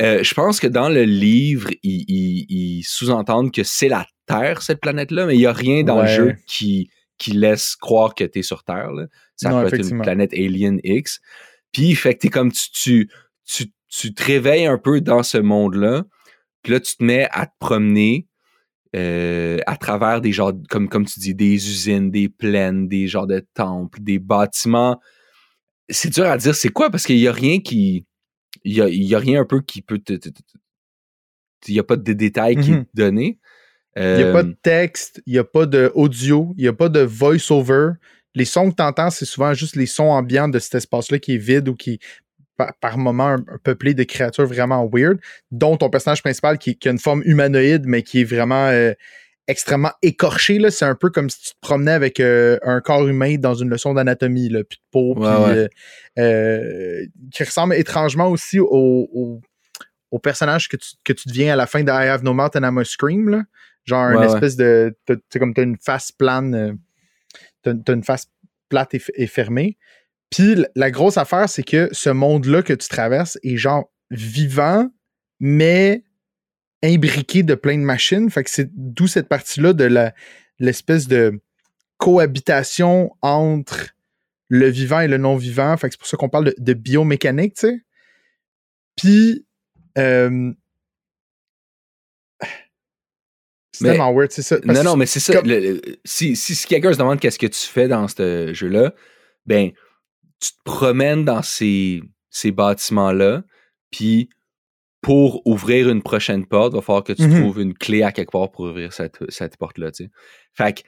Euh, 0.00 0.22
je 0.22 0.32
pense 0.34 0.60
que 0.60 0.68
dans 0.68 0.88
le 0.88 1.02
livre, 1.02 1.70
ils, 1.82 2.04
ils- 2.08 2.46
ils 2.48 2.82
sous-entendent 2.84 3.52
que 3.52 3.64
c'est 3.64 3.88
la 3.88 4.06
Terre, 4.26 4.62
cette 4.62 4.80
planète-là, 4.80 5.26
mais 5.26 5.34
il 5.34 5.40
y 5.40 5.46
a 5.46 5.52
rien 5.52 5.82
dans 5.82 6.00
le 6.02 6.06
jeu 6.06 6.36
qui, 6.46 6.88
qui 7.18 7.32
laisse 7.32 7.74
croire 7.74 8.14
que 8.14 8.22
t'es 8.24 8.42
sur 8.42 8.62
Terre. 8.62 8.92
là. 8.92 9.06
Ça 9.36 9.50
Non, 9.50 9.60
peut 9.62 9.74
être 9.74 9.88
une 9.90 10.00
planète 10.02 10.32
Alien 10.32 10.78
X. 10.84 11.20
Puis, 11.72 11.94
fait 11.96 12.14
que 12.14 12.20
t'es 12.20 12.28
comme 12.28 12.52
tu, 12.52 12.70
tu, 12.72 13.10
tu, 13.44 13.66
tu 13.96 14.12
te 14.14 14.24
réveilles 14.24 14.66
un 14.66 14.78
peu 14.78 15.00
dans 15.00 15.22
ce 15.22 15.38
monde-là. 15.38 16.04
Puis 16.62 16.72
là, 16.72 16.80
tu 16.80 16.96
te 16.96 17.04
mets 17.04 17.28
à 17.30 17.46
te 17.46 17.52
promener 17.58 18.26
euh, 18.96 19.58
à 19.66 19.76
travers 19.76 20.20
des 20.20 20.32
genres, 20.32 20.52
comme, 20.70 20.88
comme 20.88 21.04
tu 21.04 21.20
dis, 21.20 21.34
des 21.34 21.54
usines, 21.54 22.10
des 22.10 22.28
plaines, 22.28 22.88
des 22.88 23.06
genres 23.08 23.26
de 23.26 23.44
temples, 23.54 24.00
des 24.00 24.18
bâtiments. 24.18 25.00
C'est 25.88 26.10
dur 26.10 26.24
à 26.26 26.36
dire 26.38 26.54
c'est 26.54 26.70
quoi 26.70 26.90
parce 26.90 27.04
qu'il 27.04 27.18
y 27.18 27.28
a 27.28 27.32
rien 27.32 27.60
qui. 27.60 28.06
Il 28.62 28.72
y 28.72 28.80
a, 28.80 28.88
y 28.88 29.14
a 29.14 29.18
rien 29.18 29.40
un 29.40 29.44
peu 29.44 29.60
qui 29.60 29.82
peut 29.82 29.98
te. 29.98 30.14
te- 30.14 30.28
te- 30.28 30.40
il 31.66 31.72
n'y 31.74 31.80
a 31.80 31.84
pas 31.84 31.96
de 31.96 32.12
détails 32.12 32.56
qui 32.56 32.72
Mhm. 32.72 32.78
est 32.80 32.86
donné. 32.94 33.38
Il 33.96 34.16
n'y 34.16 34.22
a 34.22 34.32
pas 34.32 34.42
de 34.42 34.56
texte, 34.62 35.22
il 35.26 35.32
n'y 35.34 35.38
a 35.38 35.44
pas 35.44 35.66
d'audio, 35.66 36.52
il 36.58 36.62
n'y 36.62 36.68
a 36.68 36.72
pas 36.72 36.88
de 36.88 37.00
voice-over. 37.00 37.92
Les 38.34 38.44
sons 38.44 38.70
que 38.70 38.76
tu 38.76 38.82
entends, 38.82 39.10
c'est 39.10 39.24
souvent 39.24 39.54
juste 39.54 39.76
les 39.76 39.86
sons 39.86 40.08
ambiants 40.10 40.48
de 40.48 40.58
cet 40.58 40.74
espace-là 40.74 41.18
qui 41.20 41.34
est 41.34 41.38
vide 41.38 41.68
ou 41.68 41.74
qui, 41.76 42.00
par, 42.56 42.74
par 42.80 42.98
moment, 42.98 43.36
peuplé 43.62 43.94
de 43.94 44.04
créatures 44.04 44.46
vraiment 44.46 44.88
weird, 44.92 45.18
dont 45.50 45.76
ton 45.76 45.90
personnage 45.90 46.22
principal 46.22 46.58
qui, 46.58 46.78
a 46.84 46.90
une 46.90 46.98
forme 46.98 47.22
humanoïde, 47.24 47.84
mais 47.86 48.02
qui 48.02 48.20
est 48.20 48.24
vraiment 48.24 48.70
extrêmement 49.46 49.92
écorché. 50.02 50.58
C'est 50.70 50.84
un 50.84 50.94
peu 50.94 51.10
comme 51.10 51.30
si 51.30 51.40
tu 51.40 51.50
te 51.50 51.60
promenais 51.60 51.92
avec 51.92 52.20
euh, 52.20 52.58
un 52.62 52.80
corps 52.80 53.06
humain 53.06 53.36
dans 53.36 53.54
une 53.54 53.68
leçon 53.68 53.94
d'anatomie, 53.94 54.48
puis 54.48 54.78
de 54.78 54.84
peau, 54.90 55.16
euh, 55.24 55.68
euh, 56.18 57.06
qui 57.32 57.44
ressemble 57.44 57.74
étrangement 57.74 58.28
aussi 58.28 58.58
au, 58.60 59.40
au, 60.10 60.18
personnage 60.20 60.68
que 60.68 60.76
tu, 60.76 60.90
que 61.02 61.12
tu, 61.12 61.28
deviens 61.28 61.52
à 61.52 61.56
la 61.56 61.66
fin 61.66 61.82
de 61.82 61.90
I 61.90 62.08
Have 62.08 62.22
No 62.22 62.34
Mouth 62.34 62.54
and 62.54 62.62
I'm 62.62 62.78
a 62.78 62.84
Scream. 62.84 63.28
Là. 63.28 63.42
Genre 63.84 64.10
une 64.10 64.22
espèce 64.22 64.56
de. 64.56 64.96
Tu 65.06 65.38
comme 65.38 65.52
t'as 65.52 65.64
une 65.64 65.76
face 65.76 66.12
plane. 66.12 66.78
t'as, 67.62 67.92
une 67.92 68.04
face 68.04 68.28
plate 68.68 68.94
et, 68.94 69.26
fermée. 69.26 69.76
Puis 70.34 70.56
la 70.74 70.90
grosse 70.90 71.16
affaire, 71.16 71.48
c'est 71.48 71.62
que 71.62 71.88
ce 71.92 72.10
monde-là 72.10 72.64
que 72.64 72.72
tu 72.72 72.88
traverses 72.88 73.38
est 73.44 73.56
genre 73.56 73.88
vivant, 74.10 74.90
mais 75.38 76.02
imbriqué 76.82 77.44
de 77.44 77.54
plein 77.54 77.78
de 77.78 77.84
machines. 77.84 78.28
Fait 78.30 78.42
que 78.42 78.50
c'est 78.50 78.68
d'où 78.74 79.06
cette 79.06 79.28
partie-là 79.28 79.74
de 79.74 79.84
la, 79.84 80.12
l'espèce 80.58 81.06
de 81.06 81.40
cohabitation 81.98 83.12
entre 83.22 83.90
le 84.48 84.68
vivant 84.68 84.98
et 84.98 85.06
le 85.06 85.18
non-vivant. 85.18 85.76
Fait 85.76 85.88
que 85.88 85.94
c'est 85.94 86.00
pour 86.00 86.08
ça 86.08 86.16
qu'on 86.16 86.28
parle 86.28 86.52
de, 86.58 86.72
biomécanique, 86.72 87.54
tu 87.54 87.68
sais. 87.68 87.84
Puis, 88.96 89.46
euh, 89.98 90.52
c'est 93.70 93.84
tellement 93.84 94.12
weird, 94.12 94.32
c'est 94.32 94.42
ça. 94.42 94.58
Non, 94.64 94.82
non, 94.82 94.96
mais 94.96 95.06
c'est 95.06 95.20
ça. 95.20 95.40
si, 96.04 96.34
si, 96.34 96.66
quelqu'un 96.66 96.92
se 96.92 96.98
demande 96.98 97.20
qu'est-ce 97.20 97.38
que 97.38 97.46
tu 97.46 97.60
fais 97.68 97.86
dans 97.86 98.08
ce 98.08 98.52
jeu-là, 98.52 98.94
ben, 99.46 99.70
tu 100.40 100.50
te 100.50 100.62
promènes 100.64 101.24
dans 101.24 101.42
ces, 101.42 102.02
ces 102.30 102.52
bâtiments-là, 102.52 103.44
puis 103.90 104.28
pour 105.00 105.46
ouvrir 105.46 105.90
une 105.90 106.02
prochaine 106.02 106.46
porte, 106.46 106.72
il 106.72 106.76
va 106.76 106.82
falloir 106.82 107.04
que 107.04 107.12
tu 107.12 107.22
mm-hmm. 107.22 107.40
trouves 107.40 107.60
une 107.60 107.74
clé 107.74 108.02
à 108.02 108.10
quelque 108.10 108.30
part 108.30 108.50
pour 108.50 108.64
ouvrir 108.64 108.92
cette, 108.92 109.18
cette 109.28 109.56
porte-là. 109.58 109.90
Fait 110.54 110.72
que, 110.72 110.82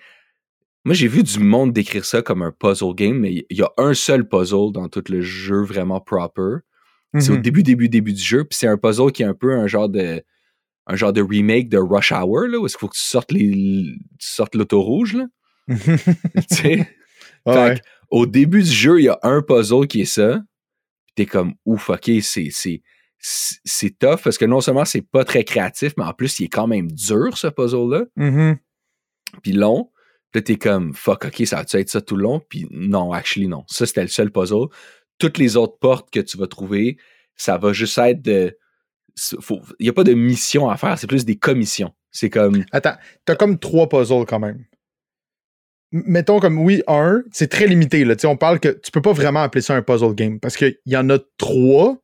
moi, 0.86 0.94
j'ai 0.94 1.08
vu 1.08 1.22
du 1.22 1.38
monde 1.38 1.72
décrire 1.72 2.04
ça 2.04 2.22
comme 2.22 2.42
un 2.42 2.52
puzzle 2.52 2.94
game, 2.94 3.18
mais 3.18 3.44
il 3.50 3.56
y 3.58 3.62
a 3.62 3.70
un 3.76 3.92
seul 3.92 4.26
puzzle 4.26 4.72
dans 4.72 4.88
tout 4.88 5.04
le 5.08 5.20
jeu 5.20 5.62
vraiment 5.62 6.00
proper. 6.00 6.58
C'est 7.18 7.30
au 7.30 7.36
mm-hmm. 7.36 7.40
début, 7.42 7.62
début, 7.62 7.88
début 7.88 8.12
du 8.12 8.22
jeu, 8.22 8.44
puis 8.44 8.58
c'est 8.58 8.66
un 8.66 8.76
puzzle 8.76 9.12
qui 9.12 9.22
est 9.22 9.26
un 9.26 9.34
peu 9.34 9.52
un 9.54 9.66
genre 9.66 9.88
de 9.88 10.22
un 10.86 10.96
genre 10.96 11.12
de 11.12 11.22
remake 11.22 11.68
de 11.68 11.78
Rush 11.78 12.12
Hour, 12.12 12.46
là, 12.46 12.58
où 12.58 12.66
est-ce 12.66 12.76
qu'il 12.76 12.80
faut 12.80 12.88
que 12.88 12.96
tu 12.96 13.02
sortes 13.02 13.32
les 13.32 13.50
tu 14.18 14.26
sortes 14.26 14.54
l'auto 14.54 14.80
rouge, 14.80 15.14
là. 15.14 15.26
tu 15.68 15.76
sais? 16.48 16.88
Au 18.10 18.26
début 18.26 18.62
du 18.62 18.70
jeu, 18.70 19.00
il 19.00 19.04
y 19.04 19.08
a 19.08 19.18
un 19.22 19.42
puzzle 19.42 19.86
qui 19.86 20.02
est 20.02 20.04
ça. 20.04 20.42
Puis 21.06 21.14
t'es 21.14 21.26
comme, 21.26 21.54
ouf, 21.64 21.90
ok, 21.90 22.10
c'est 22.20 22.50
c'est 23.18 23.98
tough 23.98 24.20
parce 24.22 24.38
que 24.38 24.44
non 24.44 24.60
seulement 24.60 24.84
c'est 24.84 25.02
pas 25.02 25.24
très 25.24 25.42
créatif, 25.44 25.94
mais 25.96 26.04
en 26.04 26.12
plus, 26.12 26.38
il 26.38 26.44
est 26.44 26.48
quand 26.48 26.66
même 26.66 26.90
dur, 26.90 27.36
ce 27.36 27.48
puzzle-là. 27.48 28.04
Mm-hmm. 28.16 28.56
Puis 29.42 29.52
long. 29.52 29.90
Puis 30.30 30.40
là, 30.40 30.42
t'es 30.42 30.56
comme, 30.56 30.94
fuck, 30.94 31.24
ok, 31.24 31.46
ça 31.46 31.56
va-tu 31.56 31.76
être 31.78 31.88
ça 31.88 32.00
tout 32.00 32.16
le 32.16 32.22
long? 32.22 32.40
Puis 32.48 32.66
non, 32.70 33.12
actually, 33.12 33.48
non. 33.48 33.64
Ça, 33.68 33.86
c'était 33.86 34.02
le 34.02 34.08
seul 34.08 34.30
puzzle. 34.30 34.66
Toutes 35.18 35.38
les 35.38 35.56
autres 35.56 35.78
portes 35.78 36.10
que 36.10 36.20
tu 36.20 36.36
vas 36.36 36.46
trouver, 36.46 36.98
ça 37.36 37.58
va 37.58 37.72
juste 37.72 37.96
être 37.98 38.22
de. 38.22 38.56
Il 39.32 39.58
n'y 39.80 39.88
a 39.88 39.92
pas 39.94 40.04
de 40.04 40.12
mission 40.12 40.68
à 40.68 40.76
faire, 40.76 40.98
c'est 40.98 41.06
plus 41.06 41.24
des 41.24 41.36
commissions. 41.36 41.94
C'est 42.10 42.30
comme. 42.30 42.64
Attends, 42.70 42.96
t'as 43.24 43.34
comme 43.34 43.58
trois 43.58 43.88
puzzles 43.88 44.26
quand 44.26 44.40
même. 44.40 44.64
Mettons 45.92 46.40
comme 46.40 46.58
oui, 46.58 46.82
un, 46.88 47.22
c'est 47.32 47.48
très 47.48 47.66
limité. 47.66 48.04
Là. 48.04 48.14
on 48.24 48.36
parle 48.36 48.60
que 48.60 48.68
tu 48.68 48.90
peux 48.90 49.02
pas 49.02 49.12
vraiment 49.12 49.42
appeler 49.42 49.62
ça 49.62 49.74
un 49.74 49.82
puzzle 49.82 50.14
game 50.14 50.40
parce 50.40 50.56
qu'il 50.56 50.76
y 50.84 50.96
en 50.96 51.08
a 51.10 51.18
trois, 51.38 52.02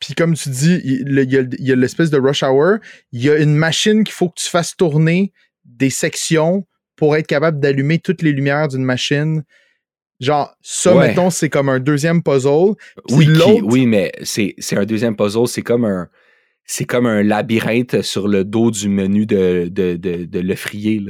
puis 0.00 0.14
comme 0.14 0.34
tu 0.34 0.50
dis, 0.50 0.80
il 0.84 1.56
y 1.60 1.72
a 1.72 1.76
l'espèce 1.76 2.10
de 2.10 2.18
rush 2.18 2.42
hour. 2.42 2.78
Il 3.12 3.22
y 3.22 3.30
a 3.30 3.36
une 3.36 3.54
machine 3.54 4.04
qu'il 4.04 4.14
faut 4.14 4.28
que 4.28 4.40
tu 4.40 4.48
fasses 4.48 4.76
tourner 4.76 5.32
des 5.64 5.90
sections 5.90 6.66
pour 6.96 7.16
être 7.16 7.26
capable 7.26 7.60
d'allumer 7.60 7.98
toutes 7.98 8.22
les 8.22 8.32
lumières 8.32 8.68
d'une 8.68 8.84
machine. 8.84 9.44
Genre, 10.20 10.54
ça, 10.62 10.94
mettons, 10.94 11.30
c'est 11.30 11.50
comme 11.50 11.68
un 11.68 11.78
deuxième 11.78 12.22
puzzle. 12.22 12.74
Oui, 13.10 13.28
oui, 13.62 13.86
mais 13.86 14.12
c'est 14.22 14.54
un 14.72 14.84
deuxième 14.84 15.16
puzzle. 15.16 15.46
C'est 15.46 15.62
comme 15.62 15.84
un 15.84 16.08
c'est 16.66 16.84
comme 16.84 17.06
un 17.06 17.22
labyrinthe 17.22 18.02
sur 18.02 18.26
le 18.26 18.44
dos 18.44 18.70
du 18.70 18.88
menu 18.88 19.24
de, 19.24 19.68
de, 19.70 19.94
de. 19.94 21.06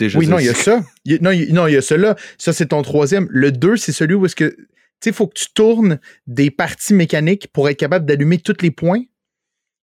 Oui, 0.00 0.26
non, 0.28 0.38
il 0.38 0.46
y 0.46 0.48
a 0.48 0.54
ça. 0.54 0.82
non, 1.20 1.30
il, 1.30 1.52
non, 1.52 1.66
il 1.66 1.74
y 1.74 1.76
a 1.76 1.82
cela. 1.82 2.16
Ça, 2.38 2.52
c'est 2.52 2.66
ton 2.66 2.82
troisième. 2.82 3.26
Le 3.30 3.52
2, 3.52 3.76
c'est 3.76 3.92
celui 3.92 4.14
où 4.14 4.26
est-ce 4.26 4.36
que 4.36 4.56
sais, 5.00 5.10
il 5.10 5.16
faut 5.16 5.26
que 5.26 5.38
tu 5.38 5.52
tournes 5.52 6.00
des 6.26 6.50
parties 6.50 6.94
mécaniques 6.94 7.48
pour 7.52 7.68
être 7.68 7.78
capable 7.78 8.06
d'allumer 8.06 8.38
tous 8.38 8.56
les 8.62 8.70
points. 8.70 9.02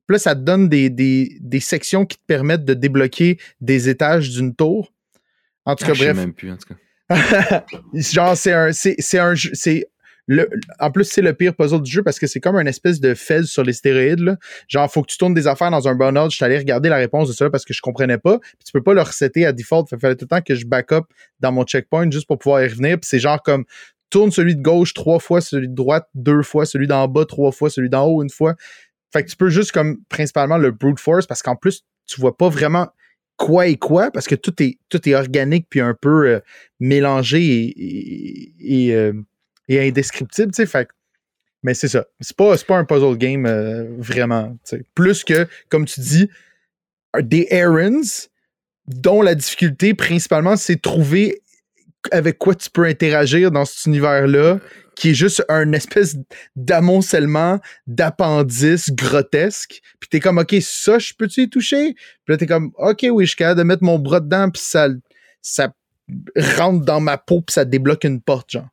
Puis 0.07 0.14
là, 0.14 0.18
ça 0.18 0.35
te 0.35 0.40
donne 0.40 0.68
des, 0.68 0.90
des, 0.90 1.61
sections 1.61 2.05
qui 2.05 2.18
te 2.18 2.24
permettent 2.27 2.64
de 2.64 2.74
débloquer 2.74 3.38
des 3.61 3.88
étages 3.88 4.31
d'une 4.31 4.55
tour. 4.55 4.92
En 5.64 5.77
tout 5.77 5.87
cas, 5.87 5.92
ah, 5.94 5.98
bref. 5.98 6.09
Je 6.09 6.14
sais 6.14 6.14
même 6.14 6.35
plus, 6.35 6.53
en 6.53 6.57
tout 6.57 6.74
cas. 6.74 7.64
Genre, 7.94 8.37
c'est 8.37 8.53
un. 8.53 8.72
C'est 8.72 9.18
un 9.18 9.35
c'est 9.35 9.87
en 10.78 10.90
plus, 10.90 11.04
c'est 11.04 11.20
le 11.20 11.34
pire 11.34 11.54
puzzle 11.54 11.82
du 11.82 11.90
jeu 11.90 12.02
parce 12.02 12.18
que 12.18 12.26
c'est 12.26 12.40
comme 12.40 12.56
une 12.56 12.66
espèce 12.66 13.00
de 13.00 13.14
fez 13.14 13.42
sur 13.42 13.62
les 13.62 13.74
stéroïdes. 13.74 14.38
Genre, 14.68 14.90
faut 14.90 15.02
que 15.02 15.08
tu 15.08 15.18
tournes 15.18 15.34
des 15.34 15.46
affaires 15.46 15.70
dans 15.70 15.87
un 15.87 15.94
burn-out. 15.94 16.30
Je 16.30 16.37
suis 16.37 16.44
allé 16.44 16.56
regarder 16.56 16.88
la 16.88 16.96
réponse 16.96 17.28
de 17.28 17.34
ça 17.34 17.50
parce 17.50 17.64
que 17.64 17.74
je 17.74 17.82
comprenais 17.82 18.18
pas. 18.18 18.38
Puis 18.38 18.64
tu 18.64 18.72
peux 18.72 18.82
pas 18.82 18.94
le 18.94 19.02
resetter 19.02 19.44
à 19.44 19.52
default. 19.52 19.87
Il 19.92 19.98
fallait 19.98 20.16
tout 20.16 20.24
le 20.24 20.37
temps 20.37 20.42
que 20.42 20.54
je 20.54 20.66
back 20.66 20.92
up 20.92 21.04
dans 21.40 21.52
mon 21.52 21.64
checkpoint 21.64 22.10
juste 22.10 22.26
pour 22.26 22.38
pouvoir 22.38 22.62
y 22.62 22.68
revenir. 22.68 22.98
Puis 22.98 23.08
c'est 23.08 23.18
genre 23.18 23.42
comme 23.42 23.64
tourne 24.10 24.30
celui 24.30 24.56
de 24.56 24.62
gauche 24.62 24.94
trois 24.94 25.18
fois, 25.18 25.40
celui 25.40 25.68
de 25.68 25.74
droite 25.74 26.08
deux 26.14 26.42
fois, 26.42 26.66
celui 26.66 26.87
d'en 26.87 27.08
bas 27.08 27.24
trois 27.24 27.52
fois, 27.52 27.68
celui 27.68 27.90
d'en 27.90 28.06
haut 28.06 28.22
une 28.22 28.30
fois. 28.30 28.54
Fait 29.12 29.24
tu 29.24 29.37
peux 29.37 29.50
juste 29.50 29.72
comme 29.72 29.98
principalement 30.08 30.56
le 30.56 30.70
brute 30.70 31.00
force 31.00 31.26
parce 31.26 31.42
qu'en 31.42 31.56
plus, 31.56 31.84
tu 32.06 32.20
vois 32.20 32.37
pas 32.37 32.48
vraiment 32.48 32.88
quoi 33.37 33.66
et 33.66 33.76
quoi 33.76 34.10
parce 34.12 34.26
que 34.26 34.34
tout 34.37 34.62
est, 34.62 34.78
tout 34.88 35.08
est 35.08 35.14
organique 35.14 35.66
puis 35.68 35.80
un 35.80 35.94
peu 35.94 36.28
euh, 36.28 36.40
mélangé 36.78 37.42
et, 37.44 38.54
et, 38.60 38.94
euh, 38.94 39.12
indescriptible, 39.70 40.53
tu 40.53 40.57
sais. 40.57 40.66
Fait 40.66 40.88
mais 41.62 41.72
c'est 41.72 41.88
ça. 41.88 42.05
C'est 42.20 42.37
pas, 42.37 42.55
pas 42.59 42.77
un 42.77 42.85
puzzle 42.85 43.16
game 43.16 43.46
euh, 43.46 43.87
vraiment. 43.96 44.55
Plus 44.94 45.24
que, 45.24 45.48
comme 45.70 45.87
tu 45.87 46.00
dis, 46.00 46.29
des 47.18 47.46
errands 47.50 48.29
dont 48.87 49.22
la 49.22 49.35
difficulté 49.35 49.94
principalement 49.94 50.57
c'est 50.57 50.81
trouver 50.81 51.40
avec 52.11 52.37
quoi 52.37 52.55
tu 52.55 52.68
peux 52.68 52.85
interagir 52.85 53.50
dans 53.50 53.64
cet 53.64 53.87
univers-là, 53.87 54.61
qui 54.94 55.11
est 55.11 55.14
juste 55.14 55.42
un 55.48 55.72
espèce 55.72 56.16
d'amoncellement 56.55 57.61
d'appendices 57.87 58.90
grotesques. 58.90 59.81
Puis 60.00 60.09
t'es 60.11 60.20
comme, 60.20 60.37
OK, 60.37 60.55
ça, 60.61 60.98
je 60.98 61.14
peux-tu 61.14 61.42
y 61.42 61.48
toucher? 61.48 61.94
Puis 61.94 62.29
là, 62.29 62.37
t'es 62.37 62.46
comme, 62.46 62.72
OK, 62.77 63.07
oui, 63.11 63.24
je 63.24 63.31
suis 63.31 63.37
capable 63.37 63.59
de 63.59 63.64
mettre 63.64 63.83
mon 63.83 63.98
bras 63.98 64.20
dedans, 64.20 64.50
puis 64.50 64.62
ça, 64.62 64.88
ça 65.40 65.72
rentre 66.37 66.85
dans 66.85 67.00
ma 67.00 67.16
peau, 67.16 67.40
puis 67.40 67.55
ça 67.55 67.64
débloque 67.64 68.05
une 68.05 68.20
porte, 68.20 68.50
genre. 68.50 68.68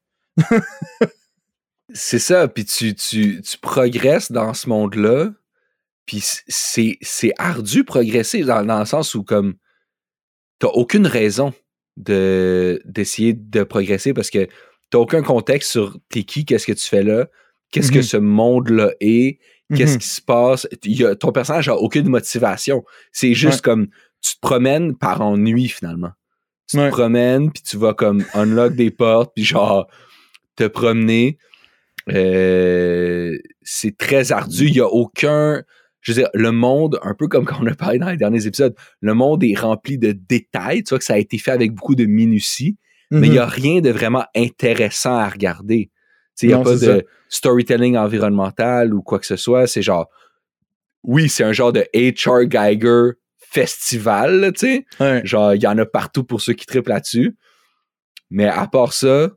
C'est 1.94 2.20
ça, 2.20 2.48
puis 2.48 2.66
tu, 2.66 2.96
tu, 2.96 3.42
tu 3.42 3.58
progresses 3.58 4.32
dans 4.32 4.54
ce 4.54 4.70
monde-là, 4.70 5.32
puis 6.06 6.24
c'est, 6.48 6.98
c'est 7.02 7.34
ardu 7.38 7.84
progresser 7.84 8.44
dans, 8.44 8.66
dans 8.66 8.80
le 8.80 8.86
sens 8.86 9.16
où, 9.16 9.24
comme, 9.24 9.56
t'as 10.60 10.70
aucune 10.70 11.08
raison 11.08 11.54
de 11.98 12.82
d'essayer 12.86 13.34
de 13.34 13.64
progresser 13.64 14.14
parce 14.14 14.30
que 14.30 14.48
t'as 14.90 15.00
aucun 15.00 15.22
contexte 15.22 15.72
sur 15.72 15.98
t'es 16.10 16.24
qui, 16.24 16.46
qu'est-ce 16.46 16.68
que 16.68 16.72
tu 16.72 16.86
fais 16.86 17.04
là, 17.04 17.28
qu'est-ce 17.72 17.92
que 17.92 18.00
mm-hmm. 18.00 18.10
ce 18.10 18.18
monde-là 18.18 18.92
est, 19.00 19.40
qu'est-ce 19.76 19.96
mm-hmm. 19.96 20.00
qui 20.00 20.08
se 20.08 20.22
passe. 20.22 20.68
ton 21.20 21.32
personnage 21.32 21.70
a 21.70 21.76
aucune 21.76 22.08
motivation. 22.08 22.84
C'est 23.12 23.34
juste 23.34 23.62
comme 23.62 23.88
tu 24.22 24.36
te 24.36 24.40
promènes 24.40 24.96
par 24.96 25.22
ennui 25.22 25.68
finalement. 25.68 26.12
Tu 26.70 26.78
te 26.78 26.90
promènes, 26.90 27.52
puis 27.52 27.64
tu 27.64 27.78
vas 27.78 27.94
comme 27.94 28.24
unlock 28.34 28.76
des 28.76 28.92
portes, 28.92 29.34
puis 29.36 29.44
genre 29.44 29.88
te 30.56 30.68
promener. 30.68 31.38
Euh, 32.10 33.38
c'est 33.62 33.98
très 33.98 34.32
ardu. 34.32 34.68
Il 34.68 34.74
n'y 34.74 34.80
a 34.80 34.88
aucun 34.88 35.64
je 36.02 36.12
veux 36.12 36.22
dire, 36.22 36.30
le 36.34 36.52
monde, 36.52 37.00
un 37.04 37.14
peu 37.14 37.28
comme 37.28 37.46
quand 37.46 37.58
on 37.62 37.68
a 37.68 37.76
parlé 37.76 38.00
dans 38.00 38.10
les 38.10 38.18
derniers 38.18 38.46
épisodes, 38.46 38.76
le 39.00 39.14
monde 39.14 39.44
est 39.44 39.58
rempli 39.58 39.98
de 39.98 40.12
détails. 40.12 40.84
Tu 40.84 40.90
vois 40.90 41.00
que 41.00 41.06
ça 41.06 41.14
a 41.14 41.18
été 41.18 41.38
fait 41.38 41.52
avec 41.52 41.74
beaucoup 41.74 41.96
de 41.96 42.06
minutie, 42.06 42.78
mais 43.12 43.28
il 43.28 43.34
n'y 43.34 43.40
a 43.40 43.46
mhm. 43.46 43.52
rien 43.52 43.82
de 43.82 43.90
vraiment 43.90 44.26
intéressant 44.36 45.16
à 45.16 45.28
regarder. 45.28 45.92
Il 46.42 46.48
n'y 46.48 46.54
a 46.54 46.60
pas 46.60 46.76
de 46.76 47.06
storytelling 47.30 47.98
environnemental 47.98 48.94
ou 48.94 49.04
quoi 49.04 49.20
que 49.20 49.28
ce 49.28 49.36
soit. 49.36 49.68
C'est 49.68 49.84
genre, 49.84 50.10
oui, 51.04 51.30
c'est 51.30 51.44
un 51.44 51.52
genre 51.52 51.72
de 51.72 51.86
H.R. 51.94 52.46
Geiger 52.46 53.12
festival, 53.38 54.54
tu 54.58 54.86
sais. 55.00 55.22
Genre, 55.26 55.54
il 55.54 55.62
y 55.62 55.68
en 55.68 55.78
a 55.78 55.86
partout 55.86 56.24
pour 56.24 56.42
ceux 56.42 56.54
qui 56.54 56.66
triplent 56.66 56.90
là-dessus. 56.90 57.38
Mais 58.32 58.48
à 58.48 58.66
part 58.66 58.94
ça, 58.94 59.30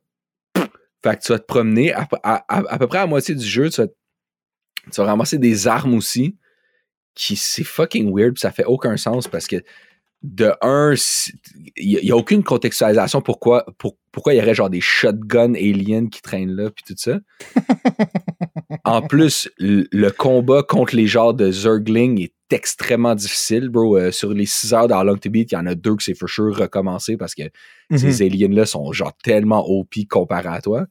fait 1.11 1.17
que 1.17 1.23
tu 1.23 1.33
vas 1.33 1.39
te 1.39 1.45
promener. 1.45 1.93
À, 1.93 2.07
à, 2.49 2.79
peu 2.79 2.87
près 2.87 2.99
à 2.99 3.07
moitié 3.07 3.35
du 3.35 3.47
jeu, 3.47 3.71
tu 3.71 3.81
vas, 3.81 3.87
tu 3.87 5.01
vas 5.01 5.05
ramasser 5.05 5.39
des 5.39 5.69
armes 5.69 5.95
aussi 5.95 6.37
qui 7.15 7.37
c'est 7.37 7.65
fucking 7.65 8.13
weird, 8.15 8.39
ça 8.39 8.51
fait 8.51 8.65
aucun 8.65 8.97
sens 8.97 9.29
parce 9.29 9.47
que 9.47 9.63
de 10.23 10.53
un, 10.63 10.95
il 11.77 12.01
n'y 12.03 12.11
a, 12.11 12.17
aucune 12.17 12.43
contextualisation 12.43 13.21
pourquoi, 13.21 13.67
pour, 13.79 13.97
pourquoi 14.11 14.33
il 14.33 14.39
y 14.39 14.43
aurait 14.43 14.55
genre 14.55 14.71
des 14.71 14.81
shotguns 14.81 15.55
aliens 15.55 16.09
qui 16.09 16.23
traînent 16.23 16.57
là, 16.57 16.71
puis 16.71 16.83
tout 16.87 16.95
ça. 16.97 17.19
en 18.85 19.03
plus, 19.03 19.51
le, 19.59 20.09
combat 20.11 20.63
contre 20.63 20.97
les 20.97 21.07
genres 21.07 21.35
de 21.35 21.51
Zergling 21.51 22.23
est 22.23 22.34
extrêmement 22.51 23.15
difficile, 23.15 23.69
bro. 23.69 23.97
Euh, 23.97 24.11
sur 24.11 24.33
les 24.33 24.47
6 24.47 24.75
heures 24.75 24.89
dans 24.89 25.03
Long 25.03 25.17
to 25.17 25.31
Beat, 25.31 25.53
il 25.53 25.55
y 25.55 25.59
en 25.59 25.67
a 25.67 25.75
deux 25.75 25.97
que 25.97 26.03
c'est 26.03 26.15
for 26.15 26.29
sure 26.29 26.57
recommencer 26.57 27.17
parce 27.17 27.35
que 27.35 27.43
mhm. 27.91 27.99
ces 27.99 28.23
aliens-là 28.23 28.67
sont 28.67 28.93
genre 28.93 29.17
tellement 29.23 29.69
OP 29.69 29.95
comparé 30.09 30.49
à 30.49 30.61
toi. 30.61 30.87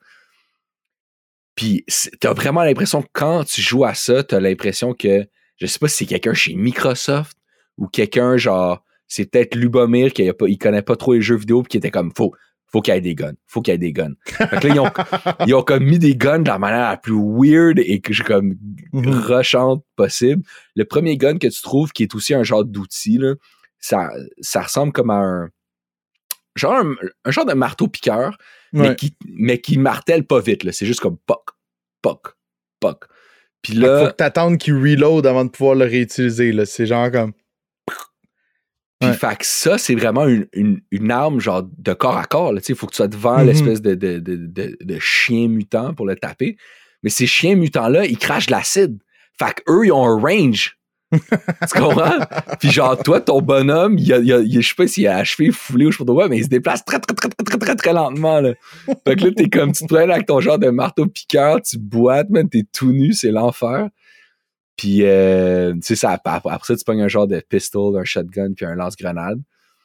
Puis 1.55 1.85
t'as 2.19 2.33
vraiment 2.33 2.63
l'impression 2.63 3.01
que 3.01 3.09
quand 3.13 3.43
tu 3.43 3.61
joues 3.61 3.85
à 3.85 3.93
ça, 3.93 4.23
t'as 4.23 4.39
l'impression 4.39 4.93
que, 4.93 5.27
je 5.57 5.65
sais 5.65 5.79
pas 5.79 5.87
si 5.87 5.97
c'est 5.97 6.05
quelqu'un 6.05 6.33
chez 6.33 6.55
Microsoft 6.55 7.37
ou 7.77 7.87
quelqu'un 7.87 8.37
genre 8.37 8.83
c'est 9.07 9.29
peut-être 9.29 9.53
Lubomir 9.53 10.11
qui 10.13 10.27
a 10.27 10.33
pas, 10.33 10.47
il 10.47 10.57
connaît 10.57 10.81
pas 10.81 10.95
trop 10.95 11.13
les 11.13 11.21
jeux 11.21 11.35
vidéo 11.35 11.61
puis 11.61 11.69
qui 11.69 11.77
était 11.77 11.91
comme 11.91 12.11
faut 12.15 12.33
faut 12.73 12.81
qu'il 12.81 12.93
y 12.93 12.97
ait 12.97 13.01
des 13.01 13.13
guns, 13.13 13.35
faut 13.45 13.61
qu'il 13.61 13.71
y 13.71 13.75
ait 13.75 13.77
des 13.77 13.93
guns. 13.93 14.15
Fait 14.25 14.47
que 14.47 14.67
là, 14.67 14.73
ils 14.73 14.79
ont, 14.79 14.91
ils 15.47 15.53
ont 15.53 15.61
comme 15.61 15.83
mis 15.83 15.99
des 15.99 16.15
guns 16.15 16.39
de 16.39 16.47
la 16.47 16.57
manière 16.57 16.89
la 16.89 16.97
plus 16.97 17.15
weird 17.15 17.77
et 17.77 18.01
que 18.01 18.13
j'ai 18.13 18.23
comme 18.23 18.55
mhm. 18.91 19.09
rushante 19.09 19.85
possible. 19.95 20.41
Le 20.75 20.83
premier 20.83 21.15
gun 21.17 21.37
que 21.37 21.47
tu 21.47 21.61
trouves 21.61 21.91
qui 21.91 22.01
est 22.01 22.15
aussi 22.15 22.33
un 22.33 22.41
genre 22.41 22.65
d'outil 22.65 23.19
là, 23.19 23.35
ça 23.79 24.09
ça 24.41 24.63
ressemble 24.63 24.91
comme 24.91 25.11
à 25.11 25.17
un 25.17 25.49
genre 26.55 26.83
un, 27.25 27.31
genre 27.31 27.45
de 27.45 27.53
marteau 27.53 27.87
piqueur 27.87 28.37
mais 28.71 28.95
qui 28.95 29.15
mais 29.27 29.61
qui 29.61 29.77
martèle 29.77 30.25
pas 30.25 30.39
vite 30.39 30.63
là, 30.63 30.71
c'est 30.71 30.87
juste 30.87 30.99
comme 30.99 31.17
poc 31.27 31.43
poc 32.01 32.33
poc. 32.79 33.05
Puis 33.61 33.73
là, 33.73 33.99
faut 33.99 34.07
que 34.07 34.15
t'attendes 34.15 34.57
qu'il 34.57 34.73
reload 34.73 35.25
avant 35.27 35.45
de 35.45 35.49
pouvoir 35.49 35.75
le 35.75 35.85
réutiliser 35.85 36.51
là, 36.51 36.65
c'est 36.65 36.87
genre 36.87 37.11
comme 37.11 37.33
fait 39.11 39.37
que 39.37 39.45
ça, 39.45 39.77
c'est 39.77 39.95
vraiment 39.95 40.25
une, 40.27 40.81
une, 40.91 41.11
arme 41.11 41.39
genre 41.39 41.63
de 41.77 41.93
corps 41.93 42.17
à 42.17 42.25
corps. 42.25 42.53
Il 42.67 42.75
faut 42.75 42.87
que 42.87 42.91
tu 42.91 42.97
sois 42.97 43.07
devant 43.07 43.37
mm-hmm. 43.37 43.45
l'espèce 43.45 43.81
de, 43.81 43.95
de, 43.95 44.19
de, 44.19 44.77
de, 44.79 44.99
chien 44.99 45.47
mutant 45.47 45.93
pour 45.93 46.05
le 46.05 46.15
taper. 46.15 46.57
Mais 47.03 47.09
ces 47.09 47.27
chiens 47.27 47.55
mutants-là, 47.55 48.05
ils 48.05 48.17
crachent 48.17 48.47
de 48.47 48.51
l'acide. 48.51 48.97
Fait 49.37 49.53
qu'eux, 49.53 49.85
ils 49.85 49.91
ont 49.91 50.05
un 50.05 50.19
range. 50.19 50.77
tu 51.13 51.79
comprends? 51.79 52.19
Puis 52.59 52.71
genre, 52.71 52.97
toi, 52.97 53.21
ton 53.21 53.41
bonhomme, 53.41 53.97
il 53.99 54.11
a, 54.13 54.17
il 54.17 54.33
a, 54.33 54.43
je 54.43 54.67
sais 54.67 54.75
pas 54.75 54.87
s'il 54.87 55.07
a 55.07 55.17
achevé, 55.17 55.51
foulé 55.51 55.85
ou 55.85 55.91
je 55.91 55.97
sais 55.97 56.05
pas 56.05 56.13
quoi, 56.13 56.27
mais 56.27 56.37
il 56.37 56.43
se 56.43 56.49
déplace 56.49 56.83
très, 56.85 56.99
très, 56.99 57.13
très, 57.13 57.29
très, 57.29 57.43
très, 57.43 57.57
très, 57.57 57.75
très 57.75 57.93
lentement, 57.93 58.39
là. 58.41 58.53
Fait 59.05 59.15
que 59.15 59.25
là, 59.25 59.31
t'es 59.35 59.49
comme, 59.49 59.73
tu 59.73 59.83
te 59.83 59.93
prends 59.93 60.09
avec 60.09 60.25
ton 60.25 60.39
genre 60.39 60.57
de 60.57 60.69
marteau 60.69 61.05
piqueur, 61.05 61.61
tu 61.61 61.77
boites, 61.77 62.29
man, 62.29 62.49
t'es 62.49 62.63
tout 62.71 62.91
nu, 62.91 63.13
c'est 63.13 63.31
l'enfer. 63.31 63.89
Puis, 64.75 65.03
euh, 65.03 65.73
tu 65.73 65.81
sais, 65.83 65.95
ça, 65.95 66.11
après 66.11 66.59
ça, 66.63 66.75
tu 66.75 66.83
pognes 66.83 67.01
un 67.01 67.07
genre 67.07 67.27
de 67.27 67.39
pistol, 67.39 67.97
un 67.97 68.03
shotgun, 68.03 68.53
puis 68.53 68.65
un 68.65 68.75
lance-grenade. 68.75 69.39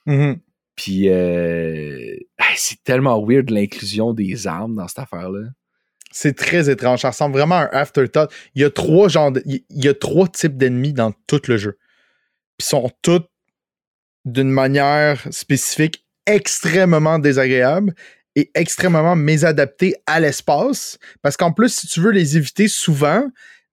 Mm-hmm. 0.07 0.39
Puis, 0.77 1.09
euh, 1.09 2.17
c'est 2.57 2.83
tellement 2.85 3.23
weird 3.25 3.51
l'inclusion 3.51 4.15
des 4.15 4.47
armes 4.47 4.77
dans 4.77 4.89
cette 4.89 5.01
affaire-là. 5.01 5.49
C'est 6.11 6.37
très 6.37 6.71
étrange. 6.71 7.01
Ça 7.01 7.11
ressemble 7.11 7.37
vraiment 7.37 7.57
à 7.57 7.65
un 7.65 7.69
afterthought. 7.73 8.33
Il 8.55 8.63
y 8.63 8.65
a 8.65 8.71
trois 8.71 9.09
genres 9.09 9.33
il 9.45 9.63
y 9.71 9.89
a 9.89 9.95
trois 9.95 10.27
types 10.27 10.57
d'ennemis 10.57 10.95
dans 10.95 11.13
tout 11.27 11.43
le 11.49 11.59
jeu. 11.59 11.77
Puis 12.57 12.69
sont 12.69 12.91
tous 13.03 13.23
d'une 14.25 14.51
manière 14.51 15.27
spécifique 15.31 16.07
extrêmement 16.27 17.19
désagréable 17.19 17.95
et 18.37 18.51
extrêmement 18.55 19.17
mésadaptés 19.17 19.97
à 20.07 20.21
l'espace. 20.21 20.99
Parce 21.23 21.37
qu'en 21.37 21.53
plus, 21.53 21.75
si 21.75 21.87
tu 21.87 22.01
veux 22.01 22.11
les 22.11 22.37
éviter 22.37 22.69
souvent, 22.69 23.25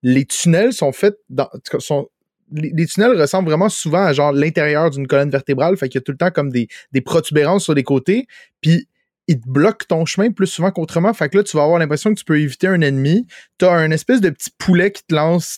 les 0.06 0.26
tunnels 0.26 0.72
sont 0.72 0.91
faits 0.91 1.18
dans. 1.30 1.50
Les, 2.52 2.86
tunnels 2.86 3.20
ressemblent 3.20 3.50
vraiment 3.50 3.70
souvent 3.70 4.04
à 4.04 4.13
genre 4.13 4.32
l'intérieur 4.32 4.91
d'une 4.91 5.08
colonne 5.08 5.32
vertébrale. 5.32 5.76
Fait 5.78 5.89
qu'il 5.89 5.98
y 5.98 5.98
a 5.98 6.02
tout 6.02 6.12
le 6.12 6.18
temps 6.20 6.30
comme 6.30 6.52
des, 6.52 6.68
protubérances 7.04 7.63
sur 7.63 7.74
les 7.74 7.84
côtés. 7.84 8.28
Puis 8.62 8.88
ils 9.28 9.41
te 9.41 9.50
bloquent 9.50 9.88
ton 9.89 10.06
chemin 10.06 10.32
plus 10.32 10.46
souvent 10.46 10.70
qu'autrement. 10.70 11.12
Fait 11.15 11.28
que 11.28 11.38
là, 11.38 11.44
tu 11.44 11.58
vas 11.58 11.63
avoir 11.63 11.80
l'impression 11.80 12.13
que 12.13 12.20
tu 12.20 12.24
peux 12.24 12.39
éviter 12.39 12.68
un 12.68 12.82
ennemi. 12.82 13.26
Tu 13.58 13.65
as 13.65 13.72
un 13.72 13.89
espèce 13.89 14.22
de 14.22 14.30
petit 14.30 14.52
poulet 14.60 14.91
qui 14.91 15.04
te 15.04 15.15
lance 15.15 15.58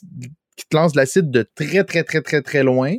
qui 0.55 0.65
te 0.65 0.75
de 0.75 0.97
l'acide 0.97 1.29
de 1.29 1.43
très, 1.43 1.83
très, 1.83 2.03
très, 2.03 2.21
très, 2.21 2.41
très 2.41 2.63
loin. 2.63 2.95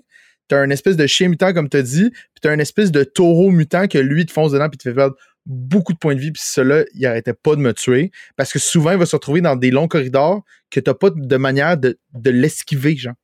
Tu 0.51 0.55
as 0.55 0.59
un 0.59 0.69
espèce 0.69 0.97
de 0.97 1.07
chien 1.07 1.31
mutant, 1.31 1.55
comme 1.55 1.71
tu 1.71 1.79
as 1.79 1.83
dit, 1.83 2.11
puis 2.11 2.41
tu 2.43 2.49
as 2.49 2.53
un 2.53 2.59
espèce 2.59 2.93
de 2.93 3.05
taureau 3.05 3.51
mutant 3.51 3.89
que 3.89 3.99
lui 3.99 4.27
te 4.27 4.33
fonce 4.33 4.53
dedans 4.53 4.69
puis 4.69 4.77
te 4.77 4.83
fait 4.83 4.95
perdre 4.95 5.17
beaucoup 5.49 5.95
de 5.95 5.99
points 5.99 6.15
de 6.15 6.21
vie, 6.21 6.31
puis 6.31 6.43
cela, 6.45 6.85
il 6.95 7.05
arrêtait 7.07 7.33
pas 7.33 7.57
de 7.57 7.61
me 7.61 7.73
tuer. 7.73 8.13
Parce 8.37 8.53
que 8.53 8.59
souvent, 8.59 8.93
il 8.93 8.99
va 8.99 9.07
se 9.07 9.17
retrouver 9.17 9.41
dans 9.41 9.57
des 9.57 9.71
longs 9.71 9.89
corridors 9.89 10.45
que 10.71 10.79
t'as 10.79 10.95
pas 10.95 11.09
de 11.11 11.37
manière 11.37 11.79
de, 11.79 11.97
l'esquiver, 12.27 12.97
genre. 12.97 13.15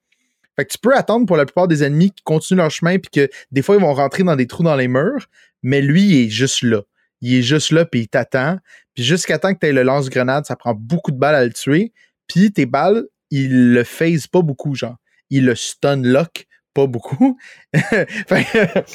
Fait 0.57 0.65
que 0.65 0.73
tu 0.73 0.79
peux 0.79 0.97
attendre 0.97 1.27
pour 1.27 1.37
la 1.37 1.45
plupart 1.45 1.69
des 1.69 1.83
ennemis 1.83 2.13
qui 2.13 2.23
continuent 2.23 2.59
leur 2.59 2.71
chemin, 2.71 2.99
puis 2.99 3.11
que 3.11 3.29
des 3.51 3.61
fois, 3.61 3.77
ils 3.77 3.81
vont 3.81 3.93
rentrer 3.93 4.23
dans 4.23 4.37
des 4.37 4.47
trous 4.47 4.63
dans 4.63 4.77
les 4.77 4.89
murs, 4.89 5.27
mais 5.63 5.83
lui, 5.83 6.03
il 6.03 6.27
est 6.27 6.31
juste 6.31 6.63
là. 6.63 6.83
Il 7.21 7.35
est 7.35 7.43
juste 7.43 7.71
là, 7.71 7.85
puis 7.85 8.01
il 8.01 8.09
t'attend. 8.09 8.59
Puis 8.95 9.05
jusqu'à 9.05 9.39
temps 9.39 9.53
que 9.53 9.59
tu 9.59 9.67
aies 9.67 9.73
le 9.73 9.83
lance-grenade, 9.83 10.47
ça 10.47 10.57
prend 10.57 10.75
beaucoup 10.75 11.11
de 11.11 11.19
balles 11.19 11.35
à 11.35 11.45
le 11.45 11.53
tuer. 11.53 11.93
Puis 12.27 12.53
tes 12.53 12.67
balles, 12.67 13.05
il 13.31 13.73
le 13.73 13.85
phase 13.85 14.27
pas 14.27 14.43
beaucoup, 14.43 14.75
genre. 14.75 14.97
Il 15.31 15.45
le 15.45 15.55
stun 15.55 16.03
lock 16.03 16.47
pas 16.73 16.87
beaucoup. 16.87 17.39
fait, 17.75 18.87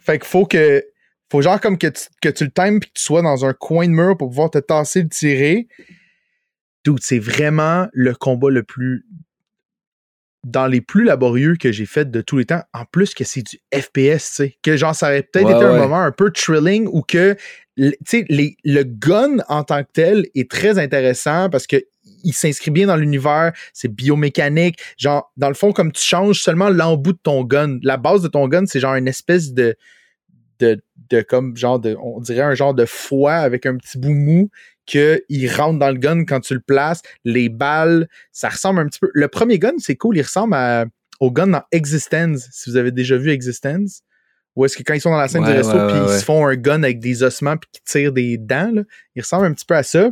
fait 0.00 0.18
qu'il 0.18 0.28
faut 0.28 0.46
que 0.46 0.84
faut 1.32 1.40
genre 1.40 1.60
comme 1.60 1.78
que 1.78 1.86
tu, 1.86 2.02
que 2.20 2.28
tu 2.28 2.44
le 2.44 2.50
times 2.50 2.78
puis 2.78 2.90
que 2.90 2.98
tu 2.98 3.02
sois 3.02 3.22
dans 3.22 3.46
un 3.46 3.54
coin 3.54 3.86
de 3.86 3.92
mur 3.92 4.18
pour 4.18 4.28
pouvoir 4.28 4.50
te 4.50 4.58
tasser 4.58 5.02
le 5.02 5.08
tirer. 5.08 5.66
Dude, 6.84 6.98
c'est 7.00 7.18
vraiment 7.18 7.88
le 7.94 8.14
combat 8.14 8.50
le 8.50 8.62
plus 8.62 9.06
dans 10.44 10.66
les 10.66 10.80
plus 10.80 11.04
laborieux 11.04 11.54
que 11.58 11.72
j'ai 11.72 11.86
fait 11.86 12.10
de 12.10 12.20
tous 12.20 12.36
les 12.36 12.44
temps, 12.44 12.62
en 12.74 12.84
plus 12.84 13.14
que 13.14 13.22
c'est 13.22 13.42
du 13.42 13.60
FPS, 13.72 13.92
tu 13.94 14.18
sais, 14.18 14.56
que 14.60 14.76
genre 14.76 14.94
ça 14.94 15.06
aurait 15.06 15.22
peut-être 15.22 15.48
été 15.48 15.64
un 15.64 15.78
moment 15.78 16.00
un 16.00 16.10
peu 16.10 16.32
thrilling 16.32 16.88
ou 16.90 17.00
que 17.00 17.36
tu 17.76 17.94
sais 18.04 18.26
le 18.28 18.82
gun 18.82 19.38
en 19.48 19.62
tant 19.62 19.84
que 19.84 19.90
tel 19.92 20.26
est 20.34 20.50
très 20.50 20.78
intéressant 20.78 21.48
parce 21.48 21.66
que 21.66 21.76
il 22.24 22.32
s'inscrit 22.32 22.72
bien 22.72 22.88
dans 22.88 22.96
l'univers, 22.96 23.52
c'est 23.72 23.88
biomécanique, 23.88 24.78
genre 24.98 25.32
dans 25.36 25.48
le 25.48 25.54
fond 25.54 25.72
comme 25.72 25.92
tu 25.92 26.02
changes 26.02 26.42
seulement 26.42 26.68
l'embout 26.68 27.12
de 27.14 27.20
ton 27.22 27.44
gun, 27.44 27.78
la 27.82 27.96
base 27.96 28.20
de 28.20 28.28
ton 28.28 28.48
gun, 28.48 28.66
c'est 28.66 28.80
genre 28.80 28.96
une 28.96 29.08
espèce 29.08 29.52
de 29.52 29.76
de, 30.62 30.82
comme 31.28 31.56
genre 31.56 31.78
de, 31.78 31.96
on 32.02 32.20
dirait 32.20 32.42
un 32.42 32.54
genre 32.54 32.74
de 32.74 32.84
foie 32.84 33.36
avec 33.36 33.66
un 33.66 33.76
petit 33.76 33.98
bout 33.98 34.14
mou 34.14 34.50
qu'il 34.86 35.50
rentre 35.54 35.78
dans 35.78 35.90
le 35.90 35.98
gun 35.98 36.24
quand 36.24 36.40
tu 36.40 36.54
le 36.54 36.60
places. 36.60 37.02
Les 37.24 37.48
balles, 37.48 38.08
ça 38.32 38.48
ressemble 38.48 38.80
un 38.80 38.86
petit 38.86 38.98
peu. 38.98 39.10
Le 39.14 39.28
premier 39.28 39.58
gun, 39.58 39.74
c'est 39.78 39.96
cool, 39.96 40.16
il 40.16 40.22
ressemble 40.22 40.56
au 41.20 41.30
gun 41.30 41.46
dans 41.48 41.62
Existence, 41.70 42.48
si 42.50 42.70
vous 42.70 42.76
avez 42.76 42.90
déjà 42.90 43.16
vu 43.16 43.30
Existence. 43.30 44.02
Ou 44.56 44.64
est-ce 44.64 44.76
que 44.76 44.82
quand 44.82 44.94
ils 44.94 45.00
sont 45.00 45.10
dans 45.10 45.16
la 45.16 45.28
scène 45.28 45.44
du 45.44 45.50
resto, 45.50 45.72
puis 45.88 45.96
ils 45.96 46.18
se 46.18 46.24
font 46.24 46.46
un 46.46 46.56
gun 46.56 46.82
avec 46.82 46.98
des 46.98 47.22
ossements 47.22 47.56
puis 47.56 47.70
qui 47.72 47.80
tirent 47.84 48.12
des 48.12 48.36
dents, 48.36 48.70
là, 48.74 48.82
il 49.14 49.22
ressemble 49.22 49.46
un 49.46 49.52
petit 49.54 49.64
peu 49.64 49.74
à 49.74 49.82
ça. 49.82 50.10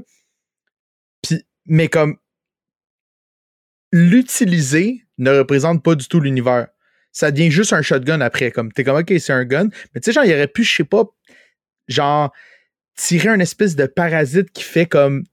Puis, 1.22 1.44
mais 1.66 1.88
comme 1.88 2.16
l'utiliser 3.92 5.04
ne 5.18 5.30
représente 5.30 5.82
pas 5.82 5.94
du 5.94 6.06
tout 6.06 6.20
l'univers 6.20 6.68
ça 7.12 7.30
devient 7.30 7.50
juste 7.50 7.72
un 7.72 7.82
shotgun 7.82 8.20
après. 8.20 8.50
Comme 8.50 8.72
t'es 8.72 8.84
comme 8.84 8.96
ok, 8.96 9.12
c'est 9.18 9.32
un 9.32 9.44
gun. 9.44 9.68
Mais 9.94 10.00
tu 10.00 10.06
sais, 10.06 10.12
genre, 10.12 10.24
il 10.24 10.32
aurait 10.32 10.48
pu, 10.48 10.64
je 10.64 10.76
sais 10.76 10.84
pas, 10.84 11.04
genre, 11.88 12.32
tirer 12.96 13.28
un 13.28 13.40
espèce 13.40 13.76
de 13.76 13.86
parasite 13.86 14.50
qui 14.52 14.62
fait 14.62 14.86
comme 14.86 15.24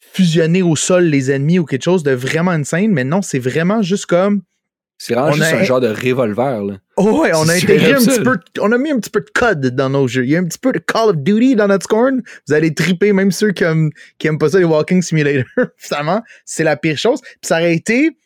fusionner 0.00 0.62
au 0.62 0.76
sol 0.76 1.04
les 1.04 1.30
ennemis 1.30 1.58
ou 1.58 1.64
quelque 1.64 1.84
chose 1.84 2.02
de 2.02 2.12
vraiment 2.12 2.50
insane. 2.50 2.90
Mais 2.90 3.04
non, 3.04 3.22
c'est 3.22 3.38
vraiment 3.38 3.82
juste 3.82 4.06
comme. 4.06 4.42
C'est 4.98 5.14
vraiment 5.14 5.32
juste 5.32 5.52
un 5.52 5.64
genre 5.64 5.80
de 5.80 5.88
revolver, 5.88 6.62
là. 6.62 6.78
Oh 6.96 7.22
ouais, 7.22 7.32
on 7.34 7.48
a 7.48 7.54
intégré 7.54 7.94
un 7.94 7.96
petit 7.96 8.20
peu, 8.20 8.38
on 8.60 8.70
a 8.70 8.78
mis 8.78 8.92
un 8.92 9.00
petit 9.00 9.10
peu 9.10 9.20
de 9.20 9.30
code 9.34 9.74
dans 9.74 9.90
nos 9.90 10.06
jeux. 10.06 10.24
Il 10.24 10.30
y 10.30 10.36
a 10.36 10.38
un 10.38 10.44
petit 10.44 10.60
peu 10.60 10.70
de 10.70 10.78
Call 10.78 11.08
of 11.08 11.16
Duty 11.16 11.56
dans 11.56 11.66
notre 11.66 11.84
scorn. 11.84 12.22
Vous 12.46 12.54
allez 12.54 12.72
triper, 12.72 13.12
même 13.12 13.32
ceux 13.32 13.50
qui 13.50 13.64
aiment, 13.64 13.90
qui 14.18 14.28
aiment 14.28 14.38
pas 14.38 14.50
ça, 14.50 14.58
les 14.60 14.64
Walking 14.64 15.02
Simulator. 15.02 15.44
Finalement, 15.76 16.22
c'est 16.44 16.62
la 16.62 16.76
pire 16.76 16.98
chose. 16.98 17.20
Puis 17.20 17.38
ça 17.42 17.56
aurait 17.56 17.74
été 17.74 18.16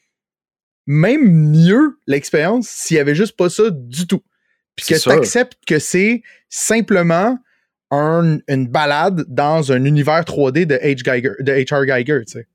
même 0.87 1.51
mieux 1.51 1.99
l'expérience 2.07 2.69
s'il 2.69 2.97
y 2.97 3.01
avait 3.01 3.15
juste 3.15 3.37
pas 3.37 3.51
ça 3.51 3.65
du 3.71 4.07
tout. 4.07 4.23
Puis 4.77 4.87
que 4.87 5.01
tu 5.01 5.11
acceptes 5.11 5.59
que 5.67 5.79
c'est 5.79 6.23
simplement 6.49 7.39
une 7.91 8.69
balade 8.69 9.25
dans 9.29 9.73
un 9.73 9.85
univers 9.85 10.23
3D 10.23 10.67
de 10.67 10.77
H. 10.77 11.03
Geiger, 11.05 11.33
de 11.41 11.53
H.R. 11.53 11.87
Geiger, 11.87 12.25
tu 12.27 12.33
sais. 12.33 12.47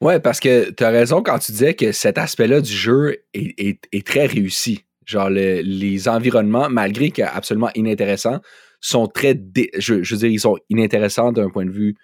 Ouais, 0.00 0.20
parce 0.20 0.40
que 0.40 0.70
tu 0.70 0.84
as 0.84 0.90
raison 0.90 1.22
quand 1.22 1.38
tu 1.38 1.52
disais 1.52 1.74
que 1.74 1.92
cet 1.92 2.18
aspect-là 2.18 2.60
du 2.60 2.72
jeu 2.72 3.16
est, 3.32 4.06
très 4.06 4.26
réussi. 4.26 4.84
Genre, 5.06 5.30
les 5.30 6.08
environnements, 6.08 6.68
malgré 6.68 7.10
qu'absolument 7.10 7.70
inintéressants, 7.74 8.40
sont 8.80 9.06
très. 9.06 9.40
Je, 9.78 10.02
je, 10.02 10.14
veux 10.14 10.18
dire, 10.18 10.28
ils 10.28 10.40
sont 10.40 10.58
inintéressants 10.68 11.32
d'un 11.32 11.48
point 11.48 11.64
de 11.64 11.70
vue 11.70 11.96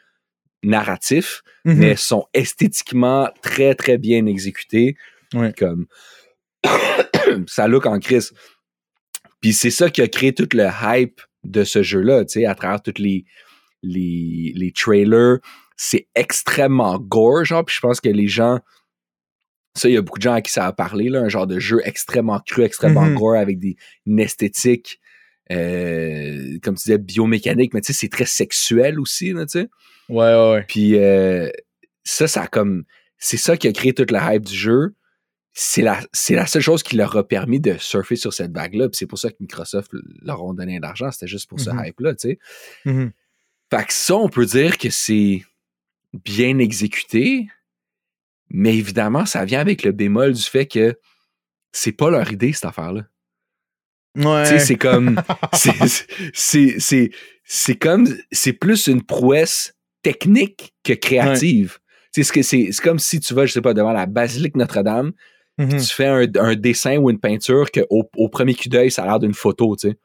narratifs, 0.62 1.42
mm-hmm. 1.64 1.74
mais 1.74 1.96
sont 1.96 2.26
esthétiquement 2.34 3.30
très, 3.42 3.74
très 3.74 3.98
bien 3.98 4.26
exécutés. 4.26 4.96
Comme 5.56 5.86
ça 7.46 7.68
look 7.68 7.86
en 7.86 7.98
crise. 7.98 8.32
Puis 9.40 9.52
c'est 9.52 9.70
ça 9.70 9.88
qui 9.90 10.02
a 10.02 10.08
créé 10.08 10.34
tout 10.34 10.48
le 10.52 10.68
hype 10.82 11.20
de 11.44 11.64
ce 11.64 11.82
jeu-là, 11.82 12.24
tu 12.24 12.40
sais, 12.40 12.46
à 12.46 12.54
travers 12.54 12.82
tous 12.82 12.98
les, 12.98 13.24
les, 13.82 14.52
les 14.54 14.72
trailers. 14.72 15.38
C'est 15.76 16.08
extrêmement 16.14 16.98
gore, 16.98 17.44
genre, 17.44 17.64
puis 17.64 17.74
je 17.74 17.80
pense 17.80 18.00
que 18.00 18.10
les 18.10 18.28
gens 18.28 18.58
Ça, 19.76 19.88
il 19.88 19.94
y 19.94 19.96
a 19.96 20.02
beaucoup 20.02 20.18
de 20.18 20.24
gens 20.24 20.34
à 20.34 20.42
qui 20.42 20.50
ça 20.50 20.66
a 20.66 20.72
parlé, 20.72 21.08
là, 21.08 21.20
un 21.20 21.28
genre 21.28 21.46
de 21.46 21.58
jeu 21.60 21.80
extrêmement 21.84 22.40
cru, 22.44 22.64
extrêmement 22.64 23.06
Mhm. 23.06 23.14
gore 23.14 23.36
avec 23.36 23.58
des, 23.58 23.76
une 24.04 24.18
esthétique, 24.18 25.00
euh, 25.52 26.58
comme 26.62 26.74
tu 26.74 26.82
disais, 26.84 26.98
biomécanique, 26.98 27.72
mais 27.72 27.80
tu 27.80 27.92
sais, 27.92 27.98
c'est 27.98 28.08
très 28.08 28.26
sexuel 28.26 28.98
aussi, 29.00 29.32
là, 29.32 29.46
tu 29.46 29.60
sais. 29.60 29.68
Ouais, 30.10 30.34
ouais, 30.34 30.50
ouais. 30.52 30.64
Puis 30.68 30.96
euh, 30.98 31.50
ça, 32.04 32.26
ça 32.28 32.42
a 32.42 32.46
comme. 32.46 32.84
C'est 33.18 33.36
ça 33.36 33.56
qui 33.56 33.68
a 33.68 33.72
créé 33.72 33.92
toute 33.92 34.10
la 34.10 34.34
hype 34.34 34.44
du 34.44 34.54
jeu. 34.54 34.94
C'est 35.52 35.82
la, 35.82 36.00
c'est 36.12 36.34
la 36.34 36.46
seule 36.46 36.62
chose 36.62 36.82
qui 36.82 36.96
leur 36.96 37.16
a 37.16 37.26
permis 37.26 37.60
de 37.60 37.76
surfer 37.78 38.16
sur 38.16 38.32
cette 38.32 38.52
vague-là. 38.52 38.88
Puis 38.88 38.96
c'est 38.98 39.06
pour 39.06 39.18
ça 39.18 39.30
que 39.30 39.36
Microsoft 39.40 39.90
leur 40.22 40.42
ont 40.44 40.54
donné 40.54 40.76
de 40.76 40.82
l'argent. 40.82 41.10
C'était 41.10 41.26
juste 41.26 41.48
pour 41.48 41.58
ce 41.60 41.70
Mhm. 41.70 41.82
hype-là, 41.86 42.14
tu 42.14 42.28
sais. 42.30 42.38
Mhm. 42.84 43.12
Fait 43.70 43.84
que 43.86 43.92
ça, 43.92 44.16
on 44.16 44.28
peut 44.28 44.46
dire 44.46 44.78
que 44.78 44.90
c'est 44.90 45.42
bien 46.24 46.58
exécuté, 46.58 47.48
mais 48.48 48.76
évidemment, 48.76 49.26
ça 49.26 49.44
vient 49.44 49.60
avec 49.60 49.82
le 49.82 49.92
bémol 49.92 50.32
du 50.32 50.42
fait 50.42 50.66
que 50.66 50.98
c'est 51.72 51.92
pas 51.92 52.10
leur 52.10 52.32
idée, 52.32 52.52
cette 52.52 52.64
affaire-là. 52.64 53.02
Ouais. 54.16 54.42
Tu 54.44 54.48
sais, 54.50 54.58
c'est 54.60 54.76
comme. 54.76 55.20
c'est- 55.52 56.06
c'est- 56.34 56.78
C'est 56.80 57.10
c'est 57.44 57.76
comme. 57.76 58.06
C'est 58.32 58.52
plus 58.52 58.86
une 58.86 59.02
prouesse 59.02 59.74
technique 60.02 60.72
que 60.84 60.92
créative. 60.92 61.78
C'est 62.12 62.22
que 62.30 62.42
c'est 62.42 62.72
c'est 62.72 62.82
comme 62.82 62.98
si 62.98 63.20
tu 63.20 63.34
vas, 63.34 63.46
je 63.46 63.52
sais 63.52 63.60
pas, 63.60 63.74
devant 63.74 63.92
la 63.92 64.06
basilique 64.06 64.56
Notre-Dame, 64.56 65.12
Mhm. 65.58 65.78
tu 65.78 65.94
fais 65.94 66.06
un, 66.06 66.26
un 66.36 66.54
dessin 66.56 66.96
ou 66.96 67.10
une 67.10 67.20
peinture 67.20 67.70
que 67.70 67.80
au, 67.90 68.08
au 68.16 68.28
premier 68.30 68.54
coup 68.54 68.68
d'œil, 68.70 68.90
ça 68.90 69.02
a 69.02 69.06
l'air 69.06 69.18
d'une 69.18 69.34
photo, 69.34 69.76
tu 69.76 69.90
sais. 69.90 69.98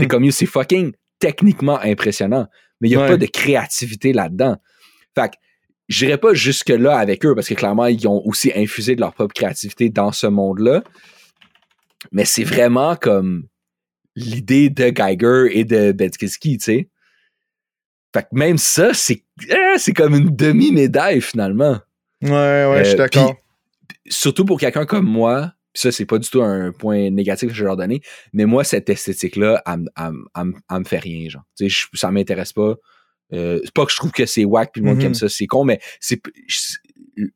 T'es 0.00 0.06
comme, 0.06 0.24
yo, 0.24 0.30
c'est 0.30 0.44
fucking 0.46 0.92
techniquement 1.18 1.80
impressionnant, 1.80 2.46
mais 2.80 2.88
il 2.88 2.90
n'y 2.90 2.96
a 2.96 3.00
Ouais. 3.02 3.08
pas 3.08 3.16
de 3.16 3.24
créativité 3.26 4.12
là-dedans. 4.12 4.58
Fait 5.14 5.28
que, 5.30 5.36
j'irai 5.88 6.18
pas 6.18 6.34
jusque-là 6.34 6.98
avec 6.98 7.24
eux 7.24 7.34
parce 7.34 7.48
que 7.48 7.54
clairement, 7.54 7.86
ils 7.86 8.06
ont 8.06 8.20
aussi 8.26 8.52
infusé 8.54 8.94
de 8.94 9.00
leur 9.00 9.14
propre 9.14 9.32
créativité 9.32 9.88
dans 9.88 10.12
ce 10.12 10.26
monde-là. 10.26 10.82
Mais 12.12 12.24
c'est 12.26 12.44
vraiment 12.44 12.94
comme 12.96 13.46
l'idée 14.16 14.68
de 14.70 14.90
Geiger 14.90 15.46
et 15.58 15.64
de 15.64 15.92
Betskiski, 15.92 16.58
tu 16.58 16.64
sais. 16.64 16.88
Fait 18.12 18.22
que 18.22 18.28
même 18.32 18.58
ça, 18.58 18.92
c'est 18.94 19.24
euh, 19.50 19.76
c'est 19.78 19.92
comme 19.92 20.14
une 20.14 20.34
demi-médaille 20.34 21.20
finalement. 21.20 21.80
Ouais, 22.22 22.30
ouais, 22.30 22.78
je 22.80 22.84
suis 22.84 22.94
Euh, 22.94 22.96
d'accord. 22.98 23.36
Surtout 24.08 24.44
pour 24.44 24.58
quelqu'un 24.58 24.84
comme 24.86 25.06
moi, 25.06 25.52
pis 25.72 25.80
ça, 25.82 25.92
c'est 25.92 26.06
pas 26.06 26.18
du 26.18 26.28
tout 26.28 26.42
un 26.42 26.72
point 26.72 27.10
négatif 27.10 27.48
que 27.50 27.54
je 27.54 27.60
vais 27.62 27.66
leur 27.66 27.76
donner, 27.76 28.00
mais 28.32 28.44
moi, 28.46 28.64
cette 28.64 28.88
esthétique-là, 28.90 29.62
elle, 29.66 29.78
me- 29.78 29.88
elle 29.96 30.12
me- 30.12 30.24
elle 30.36 30.44
me- 30.44 30.54
elle 30.70 30.78
me 30.80 30.84
fait 30.84 30.98
rien, 30.98 31.28
genre. 31.28 31.44
Tu 31.56 31.68
sais, 31.70 31.86
je- 31.92 31.98
ça 31.98 32.10
m'intéresse 32.10 32.52
pas. 32.52 32.74
Euh, 33.32 33.60
c'est 33.62 33.72
pas 33.72 33.86
que 33.86 33.92
je 33.92 33.96
trouve 33.96 34.10
que 34.10 34.26
c'est 34.26 34.44
whack 34.44 34.72
puis 34.72 34.80
le 34.82 34.88
monde 34.88 34.98
qui 34.98 35.04
Mhm. 35.04 35.10
aime 35.10 35.14
ça, 35.14 35.28
c'est 35.28 35.46
con, 35.46 35.62
mais 35.62 35.80
c'est 36.00 36.20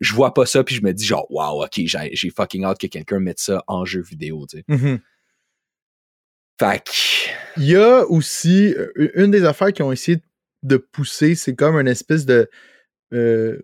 je, 0.00 0.14
vois 0.14 0.34
pas 0.34 0.46
ça 0.46 0.64
puis 0.64 0.74
je 0.74 0.82
me 0.82 0.92
dis 0.92 1.04
genre 1.04 1.26
wow, 1.30 1.62
ok, 1.64 1.72
j'ai 1.84 2.10
j'ai 2.12 2.30
fucking 2.30 2.64
hâte 2.64 2.78
que 2.80 2.86
quelqu'un 2.88 3.20
mette 3.20 3.38
ça 3.38 3.62
en 3.68 3.84
jeu 3.84 4.00
vidéo, 4.02 4.44
tu 4.50 4.58
sais. 4.58 4.64
Mhm. 4.66 4.98
Fait 6.58 6.82
que 6.84 6.90
Il 7.60 7.64
y 7.66 7.76
a 7.76 8.04
aussi 8.08 8.74
euh, 8.74 8.92
une 9.14 9.30
des 9.30 9.44
affaires 9.44 9.72
qui 9.72 9.82
ont 9.82 9.92
essayé 9.92 10.16
de 10.16 10.22
pousser, 10.76 11.34
c'est 11.34 11.54
comme 11.54 11.76
une 11.78 11.88
espèce 11.88 12.26
de. 12.26 12.48
euh, 13.14 13.58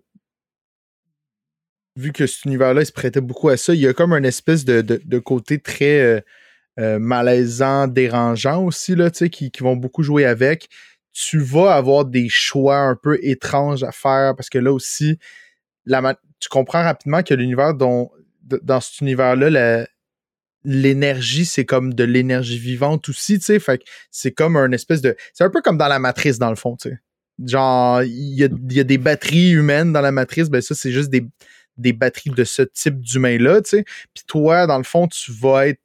vu 1.95 2.11
que 2.13 2.25
cet 2.27 2.45
univers-là, 2.45 2.85
se 2.85 2.91
prêtait 2.91 3.21
beaucoup 3.21 3.49
à 3.49 3.57
ça, 3.57 3.73
il 3.73 3.81
y 3.81 3.87
a 3.87 3.93
comme 3.93 4.13
une 4.13 4.25
espèce 4.25 4.65
de, 4.65 4.81
de- 4.81 5.01
de 5.03 5.19
côté 5.19 5.59
très 5.59 5.99
euh, 6.01 6.21
euh, 6.79 6.99
malaisant, 6.99 7.87
dérangeant 7.87 8.63
aussi, 8.63 8.95
là, 8.95 9.11
qui, 9.11 9.51
qui 9.51 9.63
vont 9.63 9.75
beaucoup 9.75 10.03
jouer 10.03 10.25
avec. 10.25 10.69
Tu 11.13 11.39
vas 11.39 11.75
avoir 11.75 12.05
des 12.05 12.29
choix 12.29 12.77
un 12.79 12.95
peu 12.95 13.19
étranges 13.21 13.83
à 13.83 13.91
faire 13.91 14.35
parce 14.35 14.49
que 14.49 14.59
là 14.59 14.71
aussi, 14.71 15.19
la 15.85 16.15
tu 16.39 16.49
comprends 16.49 16.83
rapidement 16.83 17.23
que 17.23 17.33
l'univers 17.33 17.73
dont 17.75 18.11
dans 18.43 18.81
cet 18.81 19.01
univers-là, 19.01 19.49
la- 19.49 19.87
l'énergie, 20.63 21.45
c'est 21.45 21.65
comme 21.65 21.93
de 21.93 22.03
l'énergie 22.03 22.57
vivante 22.59 23.09
aussi, 23.09 23.39
tu 23.39 23.45
sais. 23.45 23.59
Fait 23.59 23.79
que 23.79 23.83
c'est 24.11 24.31
comme 24.31 24.55
un 24.57 24.71
espèce 24.71 25.01
de. 25.01 25.15
C'est 25.33 25.43
un 25.43 25.49
peu 25.49 25.61
comme 25.61 25.77
dans 25.77 25.87
la 25.87 25.99
matrice, 25.99 26.37
dans 26.39 26.49
le 26.49 26.55
fond, 26.55 26.75
tu 26.77 26.89
sais. 26.89 26.99
Genre, 27.45 28.03
il 28.03 28.35
y 28.35 28.43
a, 28.43 28.49
y 28.69 28.79
a 28.79 28.83
des 28.83 28.97
batteries 28.99 29.51
humaines 29.51 29.93
dans 29.93 30.01
la 30.01 30.11
matrice, 30.11 30.49
ben 30.49 30.61
ça, 30.61 30.75
c'est 30.75 30.91
juste 30.91 31.09
des, 31.09 31.25
des 31.77 31.93
batteries 31.93 32.29
de 32.31 32.43
ce 32.43 32.61
type 32.61 32.99
d'humain-là, 32.99 33.61
tu 33.61 33.69
sais. 33.71 33.85
Puis 34.13 34.23
toi, 34.27 34.67
dans 34.67 34.77
le 34.77 34.83
fond, 34.83 35.07
tu 35.07 35.31
vas 35.31 35.67
être. 35.67 35.79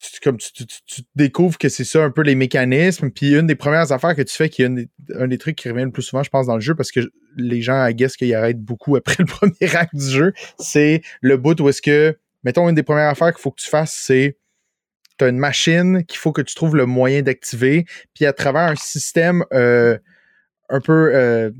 tu- 0.00 0.20
Comme 0.20 0.36
tu, 0.38 0.52
tu- 0.66 1.02
découvres 1.14 1.58
que 1.58 1.68
c'est 1.68 1.84
ça 1.84 2.02
un 2.02 2.10
peu 2.10 2.22
les 2.22 2.34
mécanismes. 2.34 3.10
Puis 3.10 3.34
une 3.36 3.46
des 3.46 3.54
premières 3.54 3.92
affaires 3.92 4.16
que 4.16 4.22
tu 4.22 4.34
fais, 4.34 4.48
qui 4.48 4.62
est 4.62 4.66
un 4.66 4.70
des, 4.70 4.88
un 5.14 5.28
des 5.28 5.38
trucs 5.38 5.56
qui 5.56 5.68
revient 5.68 5.84
le 5.84 5.92
plus 5.92 6.02
souvent, 6.02 6.22
je 6.24 6.30
pense, 6.30 6.46
dans 6.46 6.54
le 6.56 6.60
jeu, 6.60 6.74
parce 6.74 6.90
que 6.90 7.00
les 7.36 7.62
gens, 7.62 7.88
guess, 7.90 8.16
qu'ils 8.16 8.34
arrêtent 8.34 8.60
beaucoup 8.60 8.96
après 8.96 9.16
le 9.20 9.26
premier 9.26 9.76
acte 9.76 9.94
du 9.94 10.04
jeu, 10.08 10.32
c'est 10.58 11.02
le 11.20 11.36
bout 11.36 11.60
où 11.60 11.68
est-ce 11.68 11.82
que, 11.82 12.16
mettons, 12.44 12.68
une 12.68 12.74
des 12.74 12.82
premières 12.82 13.08
affaires 13.08 13.32
qu'il 13.32 13.40
faut 13.40 13.50
que 13.50 13.60
tu 13.60 13.68
fasses, 13.68 13.94
c'est 13.94 14.36
tu 15.18 15.24
as 15.24 15.28
une 15.28 15.38
machine 15.38 16.04
qu'il 16.04 16.18
faut 16.18 16.32
que 16.32 16.42
tu 16.42 16.54
trouves 16.54 16.76
le 16.76 16.86
moyen 16.86 17.22
d'activer, 17.22 17.84
puis 18.14 18.26
à 18.26 18.32
travers 18.32 18.62
un 18.62 18.76
système 18.76 19.44
euh, 19.52 19.98
un 20.68 20.80
peu 20.80 21.14
euh, 21.14 21.50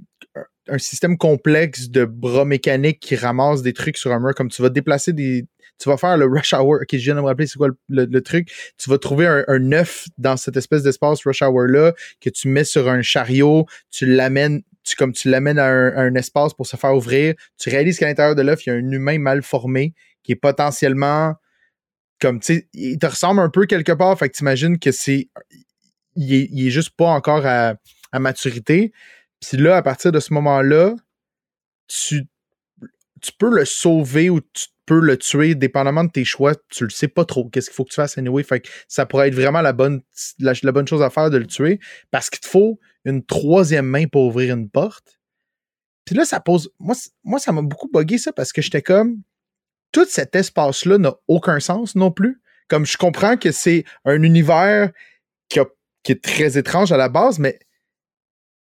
un 0.69 0.79
système 0.79 1.19
complexe 1.19 1.91
de 1.91 2.05
bras 2.05 2.45
mécaniques 2.45 3.01
qui 3.01 3.17
ramassent 3.17 3.63
des 3.63 3.73
trucs 3.73 3.97
sur 3.97 4.13
un 4.13 4.21
mur, 4.21 4.35
comme 4.35 4.49
tu 4.49 4.63
vas 4.63 4.69
déplacer 4.69 5.13
des. 5.13 5.47
Tu 5.79 5.89
vas 5.89 5.97
faire 5.97 6.17
le 6.17 6.27
rush 6.27 6.53
hour. 6.53 6.79
Ok, 6.83 6.89
je 6.93 6.99
viens 6.99 7.17
de 7.17 7.21
me 7.21 7.27
rappeler 7.27 7.47
c'est 7.47 7.59
quoi 7.59 7.69
le, 7.89 8.21
truc. 8.21 8.53
Tu 8.79 8.89
vas 8.89 8.99
trouver 8.99 9.27
un, 9.27 9.73
œuf 9.73 10.07
dans 10.17 10.37
cette 10.37 10.57
espèce 10.57 10.85
d'espace 10.85 11.25
rush 11.25 11.43
hour-là 11.43 11.93
que 12.21 12.31
tu 12.31 12.47
mets 12.47 12.65
sur 12.65 12.89
un 12.89 13.03
chariot, 13.03 13.67
tu 13.91 14.07
l'amènes. 14.07 14.63
Tu, 14.85 14.97
comme 14.97 15.13
tu 15.13 15.29
l'amènes 15.29 15.61
à 15.61 15.67
à 15.67 16.03
un 16.03 16.15
espace 16.17 16.55
pour 16.55 16.67
se 16.67 16.77
faire 16.77 16.95
ouvrir, 16.95 17.35
tu 17.59 17.71
réalises 17.71 17.99
qu'à 17.99 18.07
l'intérieur 18.07 18.35
de 18.35 18.43
l'œuf, 18.43 18.67
il 18.67 18.71
y 18.71 18.73
a 18.73 18.77
un 18.77 18.91
humain 18.91 19.19
mal 19.19 19.43
formé 19.43 19.95
qui 20.23 20.33
est 20.33 20.37
potentiellement 20.37 21.35
comme 22.23 22.39
tu 22.39 22.55
sais, 22.55 22.69
il 22.73 22.99
te 22.99 23.07
ressemble 23.07 23.41
un 23.41 23.51
peu 23.51 23.67
quelque 23.67 23.91
part, 23.91 24.17
fait 24.17 24.29
que 24.29 24.37
t'imagines 24.37 24.79
que 24.79 24.93
c'est. 24.93 25.29
Il 26.15 26.67
est, 26.67 26.71
juste 26.71 26.91
pas 26.91 27.09
encore 27.09 27.45
à, 27.45 27.75
maturité. 28.15 28.93
Puis 29.41 29.57
là, 29.57 29.77
à 29.77 29.83
partir 29.83 30.13
de 30.13 30.21
ce 30.21 30.33
moment-là, 30.35 30.95
tu, 31.89 32.23
tu 33.21 33.33
peux 33.37 33.51
le 33.53 33.65
sauver 33.65 34.31
ou 34.31 34.41
tu 34.41 34.69
peux 34.87 35.01
le 35.01 35.17
tuer, 35.17 35.57
dépendamment 35.57 36.05
de 36.05 36.11
tes 36.11 36.25
choix. 36.25 36.55
Tu 36.69 36.85
le 36.85 36.91
sais 36.91 37.09
pas 37.09 37.25
trop. 37.25 37.49
Qu'est-ce 37.49 37.71
qu'il 37.71 37.75
faut 37.75 37.85
que 37.85 37.91
tu 37.91 37.97
fasses 37.97 38.19
anyway? 38.19 38.45
Fait 38.45 38.61
que 38.61 38.69
ça 38.87 39.05
pourrait 39.05 39.29
être 39.29 39.35
vraiment 39.35 39.63
la 39.63 39.73
bonne, 39.73 40.03
la, 40.39 40.73
bonne 40.73 40.87
chose 40.87 41.03
à 41.03 41.11
faire 41.11 41.31
de 41.31 41.39
le 41.39 41.47
tuer 41.47 41.81
parce 42.13 42.31
qu'il 42.31 42.41
te 42.41 42.47
faut 42.47 42.79
une 43.05 43.25
troisième 43.25 43.87
main 43.87 44.07
pour 44.07 44.27
ouvrir 44.27 44.55
une 44.55 44.71
porte. 44.71 45.19
Puis 46.05 46.15
là, 46.15 46.25
ça 46.25 46.39
pose. 46.39 46.71
Moi, 46.79 46.95
moi 47.25 47.41
ça 47.41 47.51
m'a 47.51 47.63
beaucoup 47.63 47.89
buggé 47.93 48.19
ça 48.19 48.33
parce 48.33 48.53
que 48.53 48.63
j'étais 48.63 48.83
comme. 48.83 49.23
Tout 49.93 50.07
cet 50.09 50.35
espace-là 50.35 50.99
n'a 50.99 51.15
aucun 51.29 51.61
sens 51.61 51.95
non 51.95 52.11
plus. 52.11 52.41
Comme 52.69 52.87
je 52.87 52.97
comprends 52.97 53.37
que 53.37 53.53
c'est 53.53 53.85
un 54.05 54.23
univers 54.23 54.91
qui, 55.49 55.61
a- 55.61 55.67
qui 56.03 56.13
est 56.13 56.23
très 56.23 56.57
étrange 56.59 56.91
à 56.93 56.97
la 56.97 57.09
base, 57.11 57.39
mais 57.39 57.59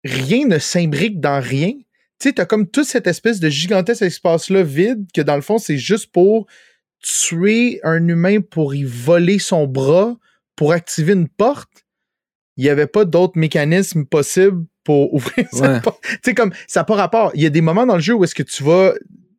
rien 0.04 0.46
ne 0.46 0.58
s'imbrique 0.58 1.20
dans 1.20 1.40
rien. 1.40 1.72
Tu 2.20 2.28
sais, 2.28 2.32
t'as 2.34 2.44
comme 2.46 2.68
toute 2.68 2.86
cette 2.86 3.06
espèce 3.06 3.40
de 3.40 3.48
gigantesque 3.48 4.02
espace-là 4.02 4.62
vide 4.62 5.06
que 5.12 5.20
dans 5.20 5.36
le 5.36 5.42
fond, 5.42 5.58
c'est 5.58 5.78
juste 5.78 6.10
pour 6.12 6.46
tuer 7.02 7.80
un 7.82 8.06
humain 8.08 8.40
pour 8.40 8.74
y 8.74 8.84
voler 8.84 9.38
son 9.38 9.66
bras 9.66 10.16
pour 10.56 10.72
activer 10.72 11.12
une 11.12 11.28
porte. 11.28 11.84
Il 12.56 12.64
n'y 12.64 12.70
avait 12.70 12.86
pas 12.86 13.04
d'autres 13.04 13.38
mécanismes 13.38 14.04
possibles 14.06 14.64
pour 14.84 15.12
ouvrir 15.14 15.46
cette 15.52 15.60
Ouais. 15.60 15.80
porte. 15.80 16.00
Tu 16.02 16.18
sais, 16.24 16.34
comme, 16.34 16.52
ça 16.66 16.80
n'a 16.80 16.84
pas 16.84 16.94
rapport. 16.94 17.32
Il 17.34 17.42
y 17.42 17.46
a 17.46 17.50
des 17.50 17.60
moments 17.60 17.86
dans 17.86 17.96
le 17.96 18.02
jeu 18.02 18.14
où 18.14 18.22
est-ce 18.24 18.34
que 18.34 18.42
tu 18.44 18.62
vas, 18.62 18.94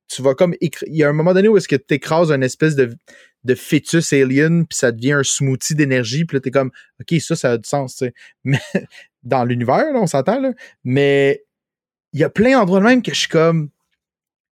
tu 0.08 0.22
vas 0.22 0.36
comme, 0.36 0.56
il 0.62 0.72
y 0.90 1.04
a 1.04 1.10
un 1.10 1.14
moment 1.14 1.34
donné 1.34 1.48
où 1.48 1.58
est-ce 1.58 1.68
que 1.68 1.76
tu 1.76 1.96
écrases 1.96 2.32
une 2.32 2.44
espèce 2.44 2.76
de, 2.76 2.96
de 3.44 3.56
fœtus 3.56 4.14
alien, 4.14 4.66
puis 4.66 4.78
ça 4.78 4.92
devient 4.92 5.14
un 5.14 5.24
smoothie 5.24 5.76
d'énergie, 5.76 6.26
puis 6.26 6.38
là, 6.38 6.42
t'es 6.42 6.52
comme, 6.52 6.72
OK, 7.00 7.20
ça, 7.20 7.36
ça 7.36 7.52
a 7.52 7.58
du 7.58 7.68
sens, 7.68 7.96
tu 7.96 8.06
sais. 8.06 8.14
Mais, 8.44 8.60
dans 9.24 9.44
l'univers, 9.44 9.92
là, 9.92 10.00
on 10.00 10.08
s'entend, 10.08 10.40
là. 10.40 10.52
Mais, 10.84 11.44
il 12.14 12.20
y 12.20 12.24
a 12.24 12.30
plein 12.30 12.54
d'endroits 12.54 12.80
de 12.80 12.86
même 12.86 13.02
que 13.02 13.14
je 13.14 13.20
suis 13.20 13.30
comme, 13.30 13.70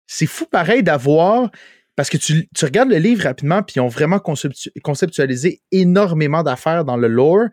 c'est 0.07 0.25
fou 0.25 0.45
pareil 0.45 0.83
d'avoir, 0.83 1.49
parce 1.95 2.09
que 2.09 2.17
tu, 2.17 2.47
tu 2.53 2.65
regardes 2.65 2.89
le 2.89 2.97
livre 2.97 3.23
rapidement, 3.23 3.63
puis 3.63 3.75
ils 3.77 3.79
ont 3.79 3.87
vraiment 3.87 4.17
conceptu- 4.17 4.71
conceptualisé 4.81 5.61
énormément 5.71 6.43
d'affaires 6.43 6.85
dans 6.85 6.97
le 6.97 7.07
lore, 7.07 7.47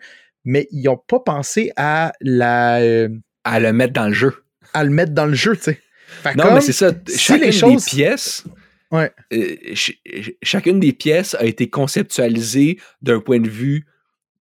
mais 0.44 0.66
ils 0.70 0.84
n'ont 0.84 0.96
pas 0.96 1.20
pensé 1.20 1.72
à 1.77 2.12
la, 2.20 2.81
euh, 2.81 3.08
à 3.44 3.60
le 3.60 3.72
mettre 3.72 3.92
dans 3.92 4.08
le 4.08 4.14
jeu. 4.14 4.44
à 4.72 4.85
le 4.85 4.90
mettre 4.90 5.12
dans 5.12 5.27
le 5.27 5.35
jeu, 5.35 5.56
tu 5.56 5.62
sais. 5.62 5.81
Fait 6.23 6.35
Non, 6.37 6.44
comme, 6.44 6.54
mais 6.54 6.61
c'est 6.61 6.73
ça. 6.73 6.92
Chacune 7.17 7.44
les 7.46 7.52
choses- 7.52 7.85
des 7.85 7.90
pièces, 7.90 8.44
Ouais. 8.90 9.13
euh, 9.33 9.56
ch- 9.75 9.98
ch- 10.04 10.33
chacune 10.42 10.81
des 10.81 10.92
pièces 10.92 11.35
a 11.35 11.44
été 11.44 11.69
conceptualisée 11.71 12.79
d'un 13.02 13.21
point 13.21 13.40
de 13.40 13.48
vue 13.48 13.87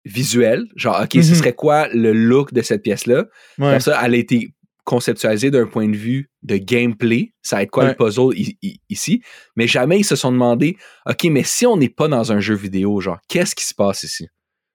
visuel. 0.05 0.65
Genre, 0.75 0.99
OK, 1.01 1.09
ce 1.13 1.17
Mhm. 1.29 1.35
serait 1.35 1.53
quoi 1.53 1.87
le 1.89 2.13
look 2.13 2.53
de 2.53 2.61
cette 2.61 2.83
pièce-là? 2.83 3.25
Ouais. 3.57 3.79
Ça, 3.79 3.99
elle 4.03 4.13
a 4.13 4.17
été 4.17 4.49
conceptualisée 4.83 5.49
d'un 5.49 5.65
point 5.65 5.87
de 5.89 5.95
vue 5.97 6.29
de 6.43 6.57
gameplay. 6.57 7.33
Ça 7.41 7.55
va 7.55 7.63
être 7.63 7.71
quoi 7.71 7.85
Ouais. 7.85 7.89
le 7.89 7.95
puzzle 7.95 8.35
ici? 8.89 9.23
Mais 9.55 9.65
jamais 9.67 9.99
ils 9.99 10.03
se 10.05 10.15
sont 10.15 10.31
demandé, 10.31 10.77
OK, 11.09 11.23
mais 11.25 11.43
si 11.43 11.65
on 11.65 11.75
n'est 11.75 11.89
pas 11.89 12.07
dans 12.07 12.31
un 12.31 12.39
jeu 12.39 12.53
vidéo, 12.53 13.01
genre, 13.01 13.17
qu'est-ce 13.27 13.55
qui 13.55 13.65
se 13.65 13.73
passe 13.73 14.03
ici? 14.03 14.27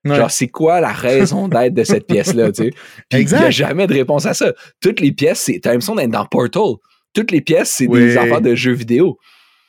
Ouais. 0.03 0.15
Genre, 0.15 0.31
c'est 0.31 0.47
quoi 0.47 0.81
la 0.81 0.91
raison 0.91 1.47
d'être 1.47 1.73
de 1.75 1.83
cette 1.83 2.07
pièce-là, 2.07 2.51
tu 2.51 2.63
sais? 2.63 2.69
Puis 3.09 3.21
il 3.21 3.27
n'y 3.27 3.33
a 3.35 3.49
jamais 3.51 3.85
de 3.87 3.93
réponse 3.93 4.25
à 4.25 4.33
ça. 4.33 4.51
Toutes 4.81 4.99
les 4.99 5.11
pièces, 5.11 5.41
c'est, 5.41 5.59
t'as 5.61 5.69
l'impression 5.71 5.95
d'être 5.95 6.09
dans 6.09 6.25
Portal. 6.25 6.75
toutes 7.13 7.29
les 7.31 7.41
pièces, 7.41 7.71
c'est 7.77 7.87
Oui. 7.87 7.99
des 7.99 8.17
affaires 8.17 8.41
de 8.41 8.55
jeux 8.55 8.71
vidéo. 8.73 9.17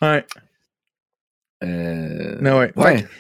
Ouais. 0.01 0.25
Euh, 1.65 2.37
Mais 2.41 2.51
ouais. 2.51 2.73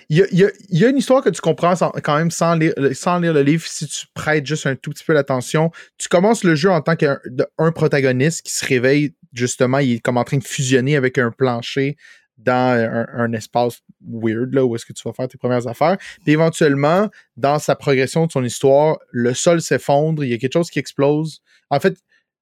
Il 0.08 0.18
y, 0.18 0.22
a, 0.22 0.26
il 0.32 0.38
y 0.40 0.44
a- 0.44 0.50
il 0.68 0.78
y 0.80 0.84
a 0.84 0.88
une 0.88 0.96
histoire 0.96 1.22
que 1.22 1.28
tu 1.30 1.40
comprends 1.40 1.76
sans- 1.76 1.92
quand 2.02 2.16
même 2.16 2.30
sans 2.32 2.56
lire, 2.56 2.72
sans 2.92 3.20
lire 3.20 3.32
le 3.32 3.42
livre 3.42 3.64
si 3.64 3.86
tu 3.86 4.06
prêtes 4.14 4.44
juste 4.46 4.66
un 4.66 4.74
tout 4.74 4.90
petit 4.90 5.04
peu 5.04 5.12
l'attention. 5.12 5.70
Tu 5.96 6.08
commences 6.08 6.42
le 6.42 6.56
jeu 6.56 6.68
en 6.70 6.80
tant 6.80 6.96
qu'un 6.96 7.18
un 7.58 7.70
protagoniste 7.70 8.42
qui 8.42 8.52
se 8.52 8.66
réveille, 8.66 9.14
justement, 9.32 9.78
il 9.78 9.92
est 9.94 10.00
comme 10.00 10.16
en 10.16 10.24
train 10.24 10.38
de 10.38 10.44
fusionner 10.44 10.96
avec 10.96 11.18
un 11.18 11.30
plancher 11.30 11.96
dans 12.44 13.04
un, 13.16 13.32
espace 13.32 13.80
weird, 14.06 14.52
là, 14.54 14.64
où 14.64 14.74
est-ce 14.74 14.84
que 14.84 14.92
tu 14.92 15.02
vas 15.04 15.12
faire 15.12 15.28
tes 15.28 15.38
premières 15.38 15.66
affaires. 15.66 15.96
Puis 16.24 16.32
éventuellement, 16.32 17.08
dans 17.36 17.58
sa 17.58 17.76
progression 17.76 18.26
de 18.26 18.32
son 18.32 18.44
histoire, 18.44 18.98
le 19.10 19.34
sol 19.34 19.60
s'effondre, 19.60 20.24
il 20.24 20.30
y 20.30 20.34
a 20.34 20.38
quelque 20.38 20.52
chose 20.52 20.70
qui 20.70 20.78
explose. 20.78 21.42
En 21.70 21.80
fait, 21.80 21.96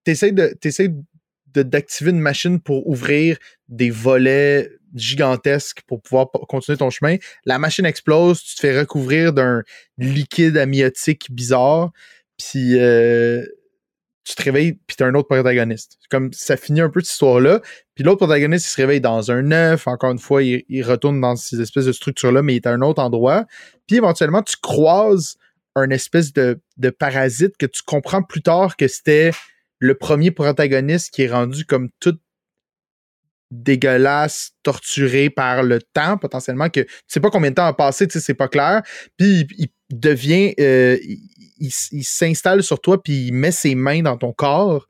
tu 0.04 0.12
essaies 0.12 0.32
de, 0.32 0.56
de- 1.54 1.62
d'activer 1.62 2.10
une 2.10 2.20
machine 2.20 2.60
pour 2.60 2.88
ouvrir 2.88 3.38
des 3.68 3.90
volets 3.90 4.70
gigantesques 4.94 5.82
pour 5.86 6.02
pouvoir 6.02 6.30
continuer 6.48 6.78
ton 6.78 6.90
chemin. 6.90 7.16
La 7.44 7.58
machine 7.58 7.86
explose, 7.86 8.42
tu 8.42 8.56
te 8.56 8.60
fais 8.60 8.78
recouvrir 8.78 9.32
d'un 9.32 9.62
liquide 9.98 10.56
amniotique 10.56 11.30
bizarre, 11.30 11.92
puis 12.36 12.78
euh, 12.78 13.46
tu 14.30 14.36
te 14.36 14.42
réveilles, 14.42 14.78
puis 14.86 14.96
t'as 14.96 15.06
un 15.06 15.14
autre 15.14 15.28
protagoniste. 15.28 15.98
Comme 16.10 16.32
ça 16.32 16.56
finit 16.56 16.80
un 16.80 16.88
peu 16.88 17.00
cette 17.00 17.12
histoire-là. 17.12 17.60
Puis 17.94 18.04
l'autre 18.04 18.18
protagoniste, 18.18 18.66
il 18.66 18.70
se 18.70 18.76
réveille 18.76 19.00
dans 19.00 19.30
un 19.30 19.50
œuf. 19.50 19.86
Encore 19.86 20.12
une 20.12 20.18
fois, 20.18 20.42
il, 20.42 20.82
retourne 20.82 21.20
dans 21.20 21.36
ces 21.36 21.60
espèces 21.60 21.86
de 21.86 21.92
structures-là, 21.92 22.42
mais 22.42 22.54
il 22.54 22.56
est 22.56 22.66
à 22.66 22.72
un 22.72 22.82
autre 22.82 23.02
endroit. 23.02 23.44
Puis 23.86 23.96
éventuellement, 23.96 24.42
tu 24.42 24.56
croises 24.60 25.36
un 25.74 25.90
espèce 25.90 26.32
de, 26.32 26.60
de 26.76 26.90
parasite 26.90 27.56
que 27.56 27.66
tu 27.66 27.82
comprends 27.84 28.22
plus 28.22 28.42
tard 28.42 28.76
que 28.76 28.88
c'était 28.88 29.32
le 29.78 29.94
premier 29.94 30.30
protagoniste 30.30 31.12
qui 31.12 31.22
est 31.22 31.30
rendu 31.30 31.64
comme 31.64 31.90
tout 32.00 32.16
dégueulasse, 33.50 34.52
torturé 34.62 35.28
par 35.28 35.62
le 35.62 35.80
temps, 35.80 36.16
potentiellement, 36.18 36.68
que 36.68 36.80
tu 36.80 36.88
sais 37.08 37.20
pas 37.20 37.30
combien 37.30 37.50
de 37.50 37.56
temps 37.56 37.66
a 37.66 37.72
passé, 37.72 38.06
tu 38.06 38.14
sais, 38.14 38.24
c'est 38.24 38.34
pas 38.34 38.48
clair. 38.48 38.82
Puis 39.16 39.46
il, 39.58 39.68
devient, 39.90 40.54
euh, 40.60 40.96
il 41.60 42.04
s'installe 42.04 42.62
sur 42.62 42.80
toi, 42.80 43.02
puis 43.02 43.26
il 43.28 43.32
met 43.32 43.52
ses 43.52 43.74
mains 43.74 44.02
dans 44.02 44.16
ton 44.16 44.32
corps. 44.32 44.88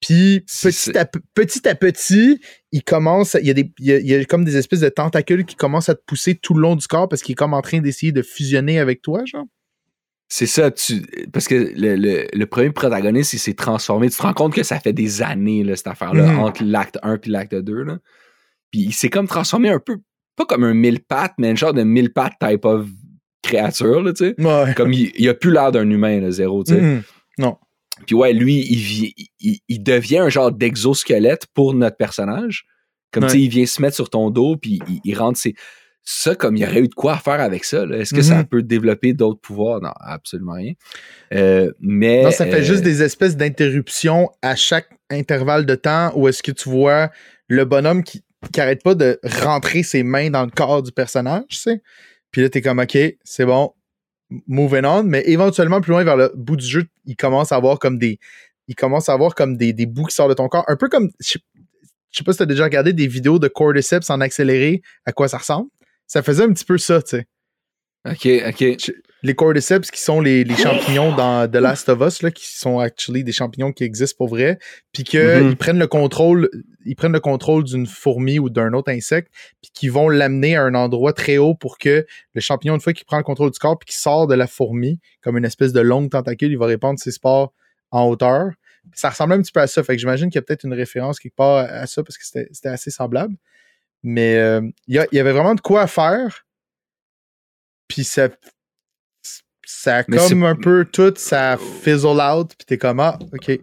Puis 0.00 0.40
petit 0.62 0.96
à, 0.96 1.04
pe- 1.04 1.18
petit 1.34 1.68
à 1.68 1.74
petit, 1.74 2.40
il 2.72 2.82
commence, 2.82 3.36
il 3.38 3.46
y, 3.46 3.50
a 3.50 3.54
des, 3.54 3.70
il, 3.78 3.86
y 3.86 3.92
a, 3.92 3.98
il 3.98 4.06
y 4.06 4.14
a 4.14 4.24
comme 4.24 4.44
des 4.46 4.56
espèces 4.56 4.80
de 4.80 4.88
tentacules 4.88 5.44
qui 5.44 5.56
commencent 5.56 5.90
à 5.90 5.94
te 5.94 6.02
pousser 6.06 6.34
tout 6.36 6.54
le 6.54 6.62
long 6.62 6.74
du 6.74 6.86
corps 6.86 7.06
parce 7.06 7.20
qu'il 7.22 7.32
est 7.32 7.36
comme 7.36 7.52
en 7.52 7.60
train 7.60 7.80
d'essayer 7.80 8.10
de 8.10 8.22
fusionner 8.22 8.78
avec 8.78 9.02
toi, 9.02 9.24
genre. 9.26 9.44
C'est 10.32 10.46
ça, 10.46 10.70
tu, 10.70 11.02
parce 11.32 11.48
que 11.48 11.54
le, 11.76 11.96
le- 11.96 12.26
le 12.32 12.46
premier 12.46 12.70
protagoniste, 12.70 13.32
il 13.34 13.38
s'est 13.40 13.52
transformé. 13.54 14.08
Tu 14.08 14.16
te 14.16 14.22
rends 14.22 14.32
compte 14.32 14.54
que 14.54 14.62
ça 14.62 14.80
fait 14.80 14.92
des 14.94 15.20
années, 15.22 15.64
là, 15.64 15.76
cette 15.76 15.88
affaire-là, 15.88 16.32
Mhm. 16.32 16.38
entre 16.38 16.64
l'acte 16.64 16.98
1 17.02 17.16
et 17.22 17.28
l'acte 17.28 17.54
2. 17.56 17.82
Là. 17.82 17.98
Puis 18.70 18.80
il 18.82 18.92
s'est 18.94 19.10
comme 19.10 19.26
transformé 19.28 19.68
un 19.68 19.80
peu, 19.80 19.98
pas 20.36 20.46
comme 20.46 20.64
un 20.64 20.72
mille 20.72 21.00
pattes, 21.00 21.34
mais 21.36 21.50
un 21.50 21.56
genre 21.56 21.74
de 21.74 21.82
mille 21.82 22.12
pattes 22.12 22.34
type 22.40 22.64
of 22.64 22.86
créature, 23.42 24.02
là, 24.02 24.12
tu 24.12 24.26
sais. 24.28 24.34
Ouais. 24.42 24.74
Comme 24.74 24.92
il, 24.92 25.10
il 25.16 25.28
a 25.28 25.34
plus 25.34 25.50
l'air 25.52 25.72
d'un 25.72 25.88
humain, 25.88 26.20
là, 26.20 26.30
zéro, 26.30 26.62
tu 26.64 26.74
sais. 26.74 26.80
Mhm. 26.80 27.02
Puis 28.06 28.14
ouais, 28.16 28.32
lui, 28.32 28.64
il, 28.70 28.78
vit- 28.78 29.14
il, 29.40 29.58
il 29.68 29.82
devient 29.82 30.18
un 30.18 30.28
genre 30.30 30.50
d'exosquelette 30.52 31.46
pour 31.52 31.74
notre 31.74 31.96
personnage. 31.98 32.64
Comme 33.12 33.24
tu 33.24 33.30
sais, 33.30 33.40
il 33.40 33.48
vient 33.48 33.66
se 33.66 33.82
mettre 33.82 33.96
sur 33.96 34.08
ton 34.08 34.30
dos, 34.30 34.56
puis 34.56 34.78
il, 35.04 35.14
rentre 35.18 35.38
ses. 35.38 35.54
Ça, 36.02 36.34
comme 36.34 36.56
il 36.56 36.60
y 36.62 36.64
aurait 36.66 36.80
eu 36.80 36.88
de 36.88 36.94
quoi 36.94 37.14
à 37.14 37.18
faire 37.18 37.40
avec 37.40 37.64
ça. 37.64 37.84
Est-ce 37.92 38.14
que 38.14 38.22
ça 38.22 38.36
Mhm. 38.38 38.46
peut 38.46 38.62
développer 38.62 39.12
d'autres 39.12 39.40
pouvoirs? 39.40 39.80
Non, 39.82 39.92
absolument 40.00 40.52
rien. 40.54 40.72
Euh, 41.34 41.72
mais. 41.80 42.22
Non, 42.22 42.30
ça 42.30 42.46
fait 42.46 42.60
euh, 42.60 42.62
juste 42.62 42.82
des 42.82 43.02
espèces 43.02 43.36
d'interruptions 43.36 44.30
à 44.42 44.56
chaque 44.56 44.88
intervalle 45.10 45.66
de 45.66 45.74
temps 45.74 46.12
où 46.16 46.26
est-ce 46.28 46.42
que 46.42 46.52
tu 46.52 46.68
vois 46.70 47.10
le 47.48 47.64
bonhomme 47.66 48.02
qui, 48.02 48.22
qui 48.52 48.60
arrête 48.62 48.82
pas 48.82 48.94
de 48.94 49.18
rentrer 49.42 49.82
ses 49.82 50.02
mains 50.04 50.30
dans 50.30 50.44
le 50.44 50.50
corps 50.50 50.82
du 50.82 50.92
personnage, 50.92 51.44
tu 51.50 51.56
sais. 51.56 51.82
Puis 52.30 52.42
là, 52.42 52.48
t'es 52.48 52.62
comme, 52.62 52.78
OK, 52.78 52.96
c'est 53.24 53.44
bon, 53.46 53.72
moving 54.46 54.84
on. 54.84 55.02
Mais 55.02 55.22
éventuellement, 55.26 55.80
plus 55.80 55.90
loin 55.90 56.04
vers 56.04 56.16
le 56.16 56.32
bout 56.34 56.56
du 56.56 56.66
jeu, 56.66 56.84
il 57.06 57.16
commence 57.16 57.52
à 57.52 57.56
avoir 57.56 57.78
comme 57.78 57.98
des. 57.98 58.18
Il 58.68 58.74
commence 58.76 59.08
à 59.08 59.12
avoir 59.14 59.34
comme 59.34 59.56
des, 59.56 59.72
des 59.72 59.86
bouts 59.86 60.04
qui 60.06 60.14
sortent 60.14 60.30
de 60.30 60.34
ton 60.34 60.48
corps. 60.48 60.64
Un 60.68 60.76
peu 60.76 60.88
comme. 60.88 61.10
Je 61.20 61.30
sais- 61.32 61.38
je 62.12 62.18
sais 62.18 62.24
pas 62.24 62.32
si 62.32 62.38
t'as 62.38 62.46
déjà 62.46 62.64
regardé 62.64 62.92
des 62.92 63.06
vidéos 63.06 63.38
de 63.38 63.46
cordyceps 63.46 64.10
en 64.10 64.20
accéléré, 64.20 64.82
à 65.06 65.12
quoi 65.12 65.28
ça 65.28 65.38
ressemble. 65.38 65.68
Ça 66.08 66.22
faisait 66.24 66.42
un 66.42 66.52
petit 66.52 66.64
peu 66.64 66.76
ça, 66.76 67.00
tu 67.02 67.18
sais 67.18 67.26
Ok, 68.04 68.26
ok. 68.48 68.92
Les 69.22 69.34
cordyceps 69.34 69.90
qui 69.90 70.00
sont 70.00 70.20
les, 70.20 70.44
les 70.44 70.56
champignons 70.56 71.14
dans 71.14 71.46
The 71.50 71.56
Last 71.56 71.88
of 71.90 72.00
Us, 72.00 72.22
là, 72.22 72.30
qui 72.30 72.46
sont 72.46 72.78
actually 72.78 73.22
des 73.22 73.32
champignons 73.32 73.70
qui 73.72 73.84
existent 73.84 74.16
pour 74.16 74.28
vrai, 74.28 74.58
puis 74.92 75.04
qu'ils 75.04 75.20
Mhm. 75.20 75.56
prennent 75.56 75.78
le 75.78 75.86
contrôle, 75.86 76.48
ils 76.86 76.96
prennent 76.96 77.12
le 77.12 77.20
contrôle 77.20 77.64
d'une 77.64 77.86
fourmi 77.86 78.38
ou 78.38 78.48
d'un 78.48 78.72
autre 78.72 78.90
insecte, 78.90 79.30
puis 79.60 79.70
qui 79.74 79.88
vont 79.88 80.08
l'amener 80.08 80.56
à 80.56 80.62
un 80.62 80.74
endroit 80.74 81.12
très 81.12 81.36
haut 81.36 81.54
pour 81.54 81.76
que 81.76 82.06
le 82.34 82.40
champignon, 82.40 82.74
une 82.74 82.80
fois 82.80 82.92
qu'il 82.94 83.04
prend 83.04 83.18
le 83.18 83.22
contrôle 83.22 83.50
du 83.50 83.58
corps, 83.58 83.78
puis 83.78 83.86
qu'il 83.86 83.98
sort 84.00 84.26
de 84.26 84.34
la 84.34 84.46
fourmi, 84.46 85.00
comme 85.22 85.36
une 85.36 85.44
espèce 85.44 85.72
de 85.72 85.80
longue 85.80 86.10
tentacule, 86.10 86.50
il 86.50 86.58
va 86.58 86.66
répandre 86.66 86.98
ses 86.98 87.12
spores 87.12 87.52
en 87.90 88.06
hauteur. 88.06 88.52
Ça 88.94 89.10
ressemble 89.10 89.34
un 89.34 89.42
petit 89.42 89.52
peu 89.52 89.60
à 89.60 89.66
ça, 89.66 89.82
fait 89.82 89.94
que 89.94 90.00
j'imagine 90.00 90.30
qu'il 90.30 90.36
y 90.36 90.38
a 90.38 90.42
peut-être 90.42 90.64
une 90.64 90.72
référence 90.72 91.20
quelque 91.20 91.36
part 91.36 91.58
à 91.58 91.86
ça, 91.86 92.02
parce 92.02 92.16
que 92.16 92.24
c'était 92.24 92.68
assez 92.68 92.90
semblable. 92.90 93.34
Mais 94.02 94.36
euh, 94.36 94.62
il 94.86 94.94
y, 95.12 95.18
avait 95.18 95.32
vraiment 95.32 95.54
de 95.54 95.60
quoi 95.60 95.82
à 95.82 95.86
faire. 95.86 96.46
Puis 97.86 98.04
ça, 98.04 98.30
ça 99.70 100.04
Mais 100.08 100.16
comme 100.16 100.42
un 100.44 100.56
peu 100.56 100.84
tout, 100.84 101.12
ça 101.16 101.58
fizzle 101.82 102.20
out, 102.20 102.48
puis 102.56 102.66
t'es 102.66 102.78
comme, 102.78 103.00
ah, 103.00 103.18
ok. 103.32 103.58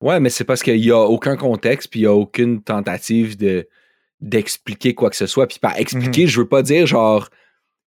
Ouais, 0.00 0.20
mais 0.20 0.30
c'est 0.30 0.44
parce 0.44 0.62
qu'il 0.62 0.80
n'y 0.80 0.90
a 0.90 0.98
aucun 0.98 1.36
contexte, 1.36 1.88
puis 1.90 2.00
il 2.00 2.02
n'y 2.02 2.08
a 2.08 2.12
aucune 2.14 2.62
tentative 2.62 3.36
de 3.36 3.68
d'expliquer 4.20 4.94
quoi 4.94 5.10
que 5.10 5.16
ce 5.16 5.26
soit. 5.26 5.46
Puis 5.46 5.58
par 5.58 5.76
expliquer, 5.78 6.26
je 6.26 6.40
veux 6.40 6.48
pas 6.48 6.62
dire 6.62 6.86
genre 6.86 7.28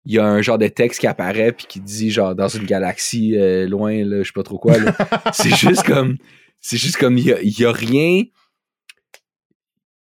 il 0.04 0.14
y 0.14 0.18
a 0.18 0.24
un 0.24 0.40
genre 0.42 0.58
de 0.58 0.68
texte 0.68 1.00
qui 1.00 1.06
apparaît 1.06 1.52
puis 1.52 1.66
qui 1.68 1.80
dit 1.80 2.10
genre 2.10 2.34
dans 2.34 2.48
une 2.48 2.64
galaxie 2.66 3.36
euh, 3.36 3.66
loin, 3.68 4.04
là, 4.04 4.22
je 4.22 4.28
sais 4.28 4.32
pas 4.34 4.42
trop 4.44 4.58
quoi. 4.58 4.74
c'est 5.32 5.54
juste 5.56 5.82
comme 5.84 6.16
c'est 6.60 6.76
juste 6.76 6.96
comme 6.98 7.18
il 7.18 7.26
y 7.26 7.32
a, 7.32 7.40
il 7.42 7.58
y 7.58 7.64
a 7.64 7.72
rien 7.72 8.22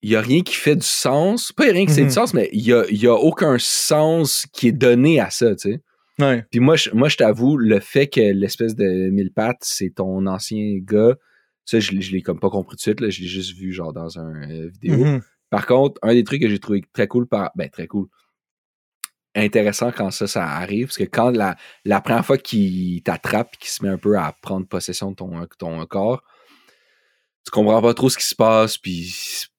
il 0.02 0.10
y 0.10 0.16
a 0.16 0.20
rien 0.20 0.42
qui 0.42 0.54
fait 0.54 0.76
du 0.76 0.86
sens 0.86 1.52
pas 1.52 1.64
rien 1.64 1.86
qui 1.86 1.94
fait 1.94 2.02
Mhm. 2.02 2.08
du 2.08 2.12
sens 2.14 2.34
mais 2.34 2.48
il 2.52 2.62
y 2.62 2.72
a, 2.72 2.84
il 2.90 3.02
y 3.02 3.06
a 3.06 3.14
aucun 3.14 3.56
sens 3.58 4.46
qui 4.52 4.68
est 4.68 4.72
donné 4.72 5.20
à 5.20 5.30
ça 5.30 5.54
tu 5.54 5.72
sais 5.72 5.80
Ouais. 6.20 6.44
puis 6.50 6.60
moi 6.60 6.76
je, 6.76 6.90
moi 6.90 7.08
je 7.08 7.16
t'avoue 7.16 7.56
le 7.56 7.80
fait 7.80 8.06
que 8.06 8.20
l'espèce 8.20 8.76
de 8.76 9.10
mille 9.10 9.32
pattes 9.32 9.62
c'est 9.62 9.90
ton 9.96 10.26
ancien 10.26 10.78
gars 10.80 11.16
ça 11.64 11.80
je, 11.80 11.90
l'ai- 11.92 12.02
je 12.02 12.12
l'ai 12.12 12.22
comme 12.22 12.38
pas 12.38 12.50
compris 12.50 12.72
tout 12.72 12.76
de 12.76 12.80
suite 12.82 13.00
là 13.00 13.10
je 13.10 13.20
l'ai 13.20 13.26
juste 13.26 13.56
vu 13.56 13.72
genre 13.72 13.92
dans 13.92 14.18
un 14.18 14.48
euh, 14.50 14.68
vidéo 14.68 15.04
Mhm. 15.04 15.22
par 15.50 15.66
contre, 15.66 15.98
un 16.02 16.12
des 16.14 16.22
trucs 16.24 16.40
que 16.42 16.48
j'ai 16.48 16.58
trouvé 16.60 16.82
très 16.92 17.06
cool, 17.08 17.26
par, 17.26 17.50
ben 17.56 17.68
très 17.68 17.86
cool, 17.88 18.06
intéressant 19.34 19.90
quand 19.90 20.10
ça, 20.10 20.26
ça 20.26 20.44
arrive, 20.46 20.86
parce 20.86 20.98
que 20.98 21.04
quand 21.04 21.30
la, 21.30 21.56
la 21.84 22.00
première 22.00 22.24
fois 22.24 22.38
qu'il 22.38 23.02
t'attrape, 23.02 23.56
qu'il 23.58 23.68
se 23.70 23.82
met 23.84 23.88
un 23.90 23.98
peu 23.98 24.16
à 24.18 24.32
prendre 24.42 24.66
possession 24.66 25.10
de 25.10 25.16
ton, 25.16 25.46
ton 25.58 25.84
corps, 25.86 26.22
tu 27.44 27.50
comprends 27.50 27.82
pas 27.82 27.94
trop 27.94 28.08
ce 28.08 28.16
qui 28.18 28.24
se 28.26 28.34
passe, 28.34 28.78
puis 28.78 29.12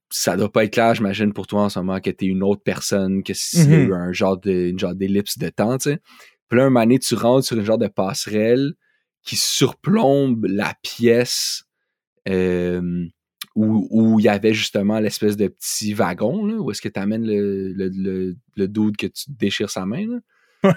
ça 0.09 0.37
doit 0.37 0.51
pas 0.51 0.63
être 0.63 0.73
clair, 0.73 0.95
j'imagine, 0.95 1.33
pour 1.33 1.45
toi 1.47 1.63
en 1.63 1.69
ce 1.69 1.79
moment, 1.79 1.99
que 1.99 2.09
t'es 2.09 2.25
une 2.25 2.41
autre 2.43 2.61
personne, 2.63 3.21
que 3.23 3.33
Mhm. 3.57 3.73
eu 3.89 3.93
un 3.93 4.11
genre 4.13 4.37
de, 4.37 4.51
une 4.69 4.79
genre 4.79 4.95
d'ellipse 4.95 5.37
de 5.37 5.49
temps, 5.49 5.77
tu 5.77 5.91
sais. 5.91 5.99
Puis 6.49 6.57
là, 6.57 6.65
un 6.65 6.69
moment 6.69 6.81
donné, 6.81 6.99
tu 6.99 7.15
rentres 7.15 7.45
sur 7.45 7.57
une 7.57 7.65
genre 7.65 7.77
de 7.77 7.87
passerelle 7.87 8.73
qui 9.23 9.35
surplombe 9.35 10.45
la 10.45 10.73
pièce 10.83 11.65
euh, 12.27 13.05
où, 13.55 13.87
où 13.89 14.19
il 14.19 14.23
y 14.23 14.29
avait 14.29 14.53
justement 14.53 14.99
l'espèce 14.99 15.37
de 15.37 15.47
petit 15.47 15.93
wagon, 15.93 16.45
là, 16.45 16.55
où 16.55 16.71
est-ce 16.71 16.81
que 16.81 16.89
tu 16.89 16.99
amènes 16.99 17.25
le, 17.25 17.73
le, 17.73 17.89
le, 17.89 18.35
le 18.55 18.67
dude 18.67 18.97
que 18.97 19.07
tu 19.07 19.25
déchires 19.29 19.69
sa 19.69 19.85
main. 19.85 20.05
Là. 20.07 20.19
Ouais. 20.63 20.75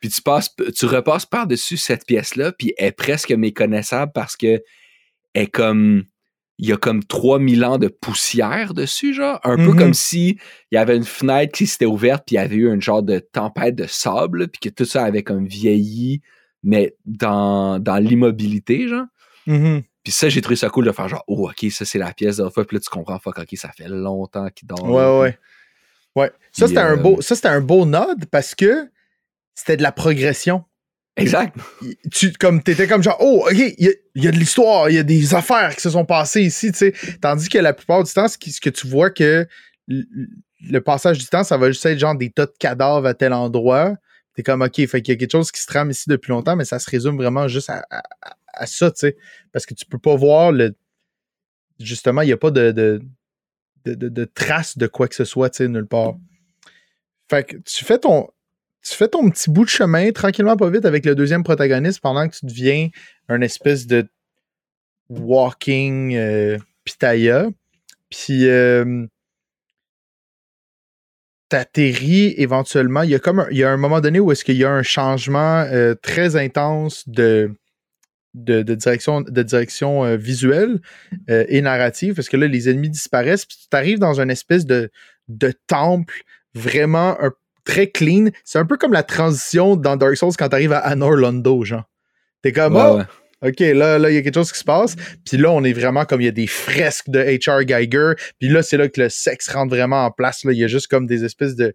Puis 0.00 0.10
tu 0.10 0.22
passes, 0.22 0.54
tu 0.76 0.86
repasses 0.86 1.26
par-dessus 1.26 1.76
cette 1.76 2.06
pièce-là, 2.06 2.52
puis 2.52 2.74
elle 2.76 2.88
est 2.88 2.92
presque 2.92 3.30
méconnaissable 3.30 4.12
parce 4.12 4.36
que 4.36 4.60
elle 5.34 5.42
est 5.44 5.46
comme. 5.46 6.04
Il 6.62 6.68
y 6.68 6.72
a 6.72 6.76
comme 6.76 7.02
3000 7.02 7.64
ans 7.64 7.76
de 7.76 7.88
poussière 7.88 8.72
dessus, 8.72 9.12
genre. 9.14 9.40
Un 9.42 9.56
peu 9.56 9.72
Mhm. 9.72 9.76
comme 9.76 9.94
si 9.94 10.38
il 10.70 10.76
y 10.76 10.78
avait 10.78 10.96
une 10.96 11.02
fenêtre 11.04 11.52
qui 11.52 11.66
s'était 11.66 11.86
ouverte, 11.86 12.22
puis 12.24 12.36
il 12.36 12.38
y 12.38 12.40
avait 12.40 12.54
eu 12.54 12.72
une 12.72 12.80
genre 12.80 13.02
de 13.02 13.18
tempête 13.18 13.74
de 13.74 13.86
sable, 13.88 14.46
puis 14.48 14.60
que 14.60 14.68
tout 14.74 14.84
ça 14.84 15.04
avait 15.04 15.24
comme 15.24 15.44
vieilli, 15.46 16.22
mais 16.62 16.94
dans, 17.04 17.80
dans 17.80 17.96
l'immobilité, 17.96 18.86
genre. 18.86 19.06
Mhm. 19.48 19.82
Puis 20.04 20.12
ça, 20.12 20.28
j'ai 20.28 20.40
trouvé 20.40 20.54
ça 20.56 20.68
cool 20.70 20.84
de 20.84 20.92
faire 20.92 21.08
genre, 21.08 21.24
oh, 21.26 21.48
ok, 21.50 21.70
ça 21.70 21.84
c'est 21.84 21.98
la 21.98 22.12
pièce 22.12 22.40
fois. 22.54 22.64
Puis 22.64 22.76
là, 22.76 22.80
tu 22.80 22.90
comprends, 22.90 23.18
fuck, 23.18 23.38
ok, 23.38 23.48
ça 23.54 23.70
fait 23.76 23.88
longtemps 23.88 24.48
qu'il 24.54 24.68
dort. 24.68 24.88
Ouais, 24.88 25.02
là. 25.02 25.20
ouais. 25.20 25.38
Ouais. 26.14 26.30
Ça, 26.52 26.68
c'était 26.68 26.80
un 26.80 26.92
euh, 26.92 26.96
beau, 26.96 27.20
ça, 27.22 27.34
c'était 27.34 27.48
un 27.48 27.60
beau 27.60 27.86
nod 27.86 28.26
parce 28.30 28.54
que 28.54 28.88
c'était 29.54 29.76
de 29.76 29.82
la 29.82 29.92
progression. 29.92 30.64
Exact. 31.16 31.54
tu 32.10 32.32
comme 32.32 32.62
t'étais 32.62 32.86
comme 32.86 33.02
genre 33.02 33.18
oh 33.20 33.46
ok 33.50 33.58
il 33.78 33.94
y, 34.14 34.20
y 34.22 34.28
a 34.28 34.30
de 34.30 34.36
l'histoire 34.38 34.88
il 34.88 34.94
y 34.96 34.98
a 34.98 35.02
des 35.02 35.34
affaires 35.34 35.74
qui 35.76 35.82
se 35.82 35.90
sont 35.90 36.06
passées 36.06 36.40
ici 36.42 36.72
tu 36.72 36.78
sais 36.78 36.94
tandis 37.20 37.48
que 37.50 37.58
la 37.58 37.74
plupart 37.74 38.02
du 38.02 38.10
temps 38.12 38.28
ce, 38.28 38.36
ce 38.50 38.60
que 38.60 38.70
tu 38.70 38.86
vois 38.86 39.10
que 39.10 39.46
le 39.88 40.80
passage 40.80 41.18
du 41.18 41.26
temps 41.26 41.44
ça 41.44 41.58
va 41.58 41.68
juste 41.70 41.84
être 41.84 41.98
genre 41.98 42.16
des 42.16 42.30
tas 42.30 42.46
de 42.46 42.54
cadavres 42.58 43.06
à 43.06 43.12
tel 43.12 43.34
endroit 43.34 43.94
t'es 44.34 44.42
comme 44.42 44.62
ok 44.62 44.86
fait 44.86 45.02
qu'il 45.02 45.12
y 45.12 45.16
a 45.16 45.18
quelque 45.18 45.32
chose 45.32 45.52
qui 45.52 45.60
se 45.60 45.66
trame 45.66 45.90
ici 45.90 46.04
depuis 46.08 46.30
longtemps 46.30 46.56
mais 46.56 46.64
ça 46.64 46.78
se 46.78 46.88
résume 46.88 47.16
vraiment 47.18 47.46
juste 47.46 47.68
à, 47.68 47.84
à- 47.90 48.02
à- 48.54 48.66
ça 48.66 48.90
tu 48.90 49.00
sais 49.00 49.16
parce 49.52 49.66
que 49.66 49.74
tu 49.74 49.84
peux 49.84 49.98
pas 49.98 50.16
voir 50.16 50.50
le 50.50 50.74
justement, 51.78 52.22
il 52.22 52.26
n'y 52.26 52.32
a 52.32 52.36
pas 52.36 52.50
de, 52.52 52.70
de, 52.70 53.02
de, 53.84 54.08
de, 54.08 54.24
traces 54.24 54.78
de 54.78 54.86
quoi 54.86 55.08
que 55.08 55.14
ce 55.16 55.24
soit, 55.24 55.50
tu 55.50 55.58
sais, 55.58 55.68
nulle 55.68 55.86
part. 55.86 56.14
Fait 57.28 57.44
que 57.44 57.56
tu 57.56 57.84
fais 57.84 57.98
ton. 57.98 58.28
Tu 58.82 58.96
fais 58.96 59.08
ton 59.08 59.30
petit 59.30 59.50
bout 59.50 59.64
de 59.64 59.70
chemin 59.70 60.10
tranquillement, 60.10 60.56
pas 60.56 60.70
vite, 60.70 60.84
avec 60.84 61.06
le 61.06 61.14
deuxième 61.14 61.44
protagoniste 61.44 62.00
pendant 62.00 62.28
que 62.28 62.36
tu 62.36 62.46
deviens 62.46 62.88
un 63.28 63.40
espèce 63.40 63.86
de 63.86 64.08
walking 65.08 66.16
euh, 66.16 66.58
pitaya. 66.84 67.48
Puis 68.10 68.48
euh, 68.48 69.06
t'atterris 71.48 72.34
éventuellement. 72.36 73.02
Il 73.02 73.10
y 73.10 73.14
a 73.14 73.18
comme 73.18 73.46
il 73.50 73.56
y 73.56 73.64
a 73.64 73.70
un 73.70 73.76
moment 73.76 74.00
donné 74.00 74.20
où 74.20 74.32
est-ce 74.32 74.44
qu'il 74.44 74.56
y 74.56 74.64
a 74.64 74.70
un 74.70 74.82
changement 74.82 75.62
euh, 75.62 75.94
très 75.94 76.36
intense 76.36 77.08
de, 77.08 77.54
de, 78.34 78.62
direction, 78.62 79.20
de 79.20 79.42
direction 79.42 80.04
euh, 80.04 80.16
visuelle 80.16 80.80
et 81.28 81.60
narrative, 81.62 82.14
parce 82.14 82.28
que 82.28 82.36
là, 82.36 82.46
les 82.48 82.68
ennemis 82.68 82.90
disparaissent, 82.90 83.46
puis 83.46 83.58
tu 83.70 83.76
arrives 83.76 83.98
dans 83.98 84.20
une 84.20 84.30
espèce 84.30 84.66
de, 84.66 84.90
de 85.28 85.52
temple 85.66 86.22
vraiment 86.54 87.16
très 87.64 87.88
clean. 87.88 88.28
C'est 88.44 88.58
un 88.58 88.66
peu 88.66 88.76
comme 88.76 88.92
la 88.92 89.02
transition 89.02 89.76
dans 89.76 89.96
Dark 89.96 90.16
Souls 90.16 90.32
quand 90.38 90.48
tu 90.48 90.54
arrives 90.54 90.72
à 90.72 90.78
Anor 90.78 91.12
Londo, 91.12 91.64
genre. 91.64 91.84
T'es 92.42 92.52
comme, 92.52 92.76
oh, 92.76 93.02
OK, 93.42 93.58
là, 93.58 93.98
là, 93.98 94.10
il 94.10 94.14
y 94.14 94.18
a 94.18 94.22
quelque 94.22 94.34
chose 94.34 94.52
qui 94.52 94.58
se 94.58 94.64
passe. 94.64 94.94
Puis 95.24 95.36
là, 95.36 95.50
on 95.50 95.64
est 95.64 95.72
vraiment 95.72 96.04
comme 96.04 96.20
il 96.20 96.24
y 96.24 96.28
a 96.28 96.32
des 96.32 96.46
fresques 96.46 97.08
de 97.08 97.20
H.R. 97.20 97.64
Geiger. 97.64 98.12
Puis 98.38 98.48
là, 98.48 98.62
c'est 98.62 98.76
là 98.76 98.88
que 98.88 99.00
le 99.00 99.08
sexe 99.08 99.48
rentre 99.48 99.74
vraiment 99.74 100.04
en 100.04 100.10
place. 100.10 100.44
Là. 100.44 100.52
Il 100.52 100.58
y 100.58 100.64
a 100.64 100.68
juste 100.68 100.86
comme 100.86 101.06
des 101.06 101.24
espèces 101.24 101.56
de 101.56 101.74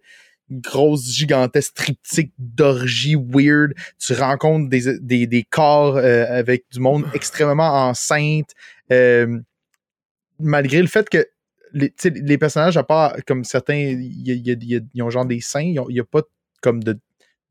grosses, 0.50 1.10
gigantesques 1.10 1.74
triptyques 1.74 2.32
d'orgie 2.38 3.16
weird. 3.16 3.74
Tu 3.98 4.14
rencontres 4.14 4.70
des, 4.70 4.98
des, 4.98 5.26
des 5.26 5.42
corps 5.42 5.98
euh, 5.98 6.24
avec 6.28 6.64
du 6.72 6.80
monde 6.80 7.04
extrêmement 7.12 7.88
enceinte. 7.88 8.52
Euh, 8.90 9.38
malgré 10.38 10.80
le 10.80 10.88
fait 10.88 11.08
que 11.10 11.26
les, 11.72 11.92
les 12.04 12.38
personnages, 12.38 12.76
à 12.76 12.82
part 12.82 13.16
comme 13.26 13.44
certains, 13.44 13.76
ils 13.76 15.02
ont 15.02 15.10
genre 15.10 15.26
des 15.26 15.40
seins, 15.40 15.60
il 15.60 15.80
n'y 15.88 16.00
a, 16.00 16.04
pas 16.04 16.22
comme 16.60 16.82
de 16.82 16.98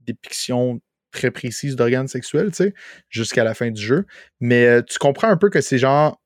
dépiction 0.02 0.82
très 1.12 1.32
précise 1.32 1.76
d'organes 1.76 2.08
sexuels, 2.08 2.52
tu 2.52 2.58
sais, 2.58 2.74
jusqu'à 3.10 3.44
la 3.44 3.54
fin 3.54 3.72
du 3.72 3.82
jeu. 3.82 4.06
Mais 4.40 4.66
euh, 4.66 4.82
tu 4.82 5.00
comprends 5.00 5.30
un 5.30 5.38
peu 5.38 5.50
que 5.50 5.62
c'est 5.62 5.78
genre. 5.78 6.22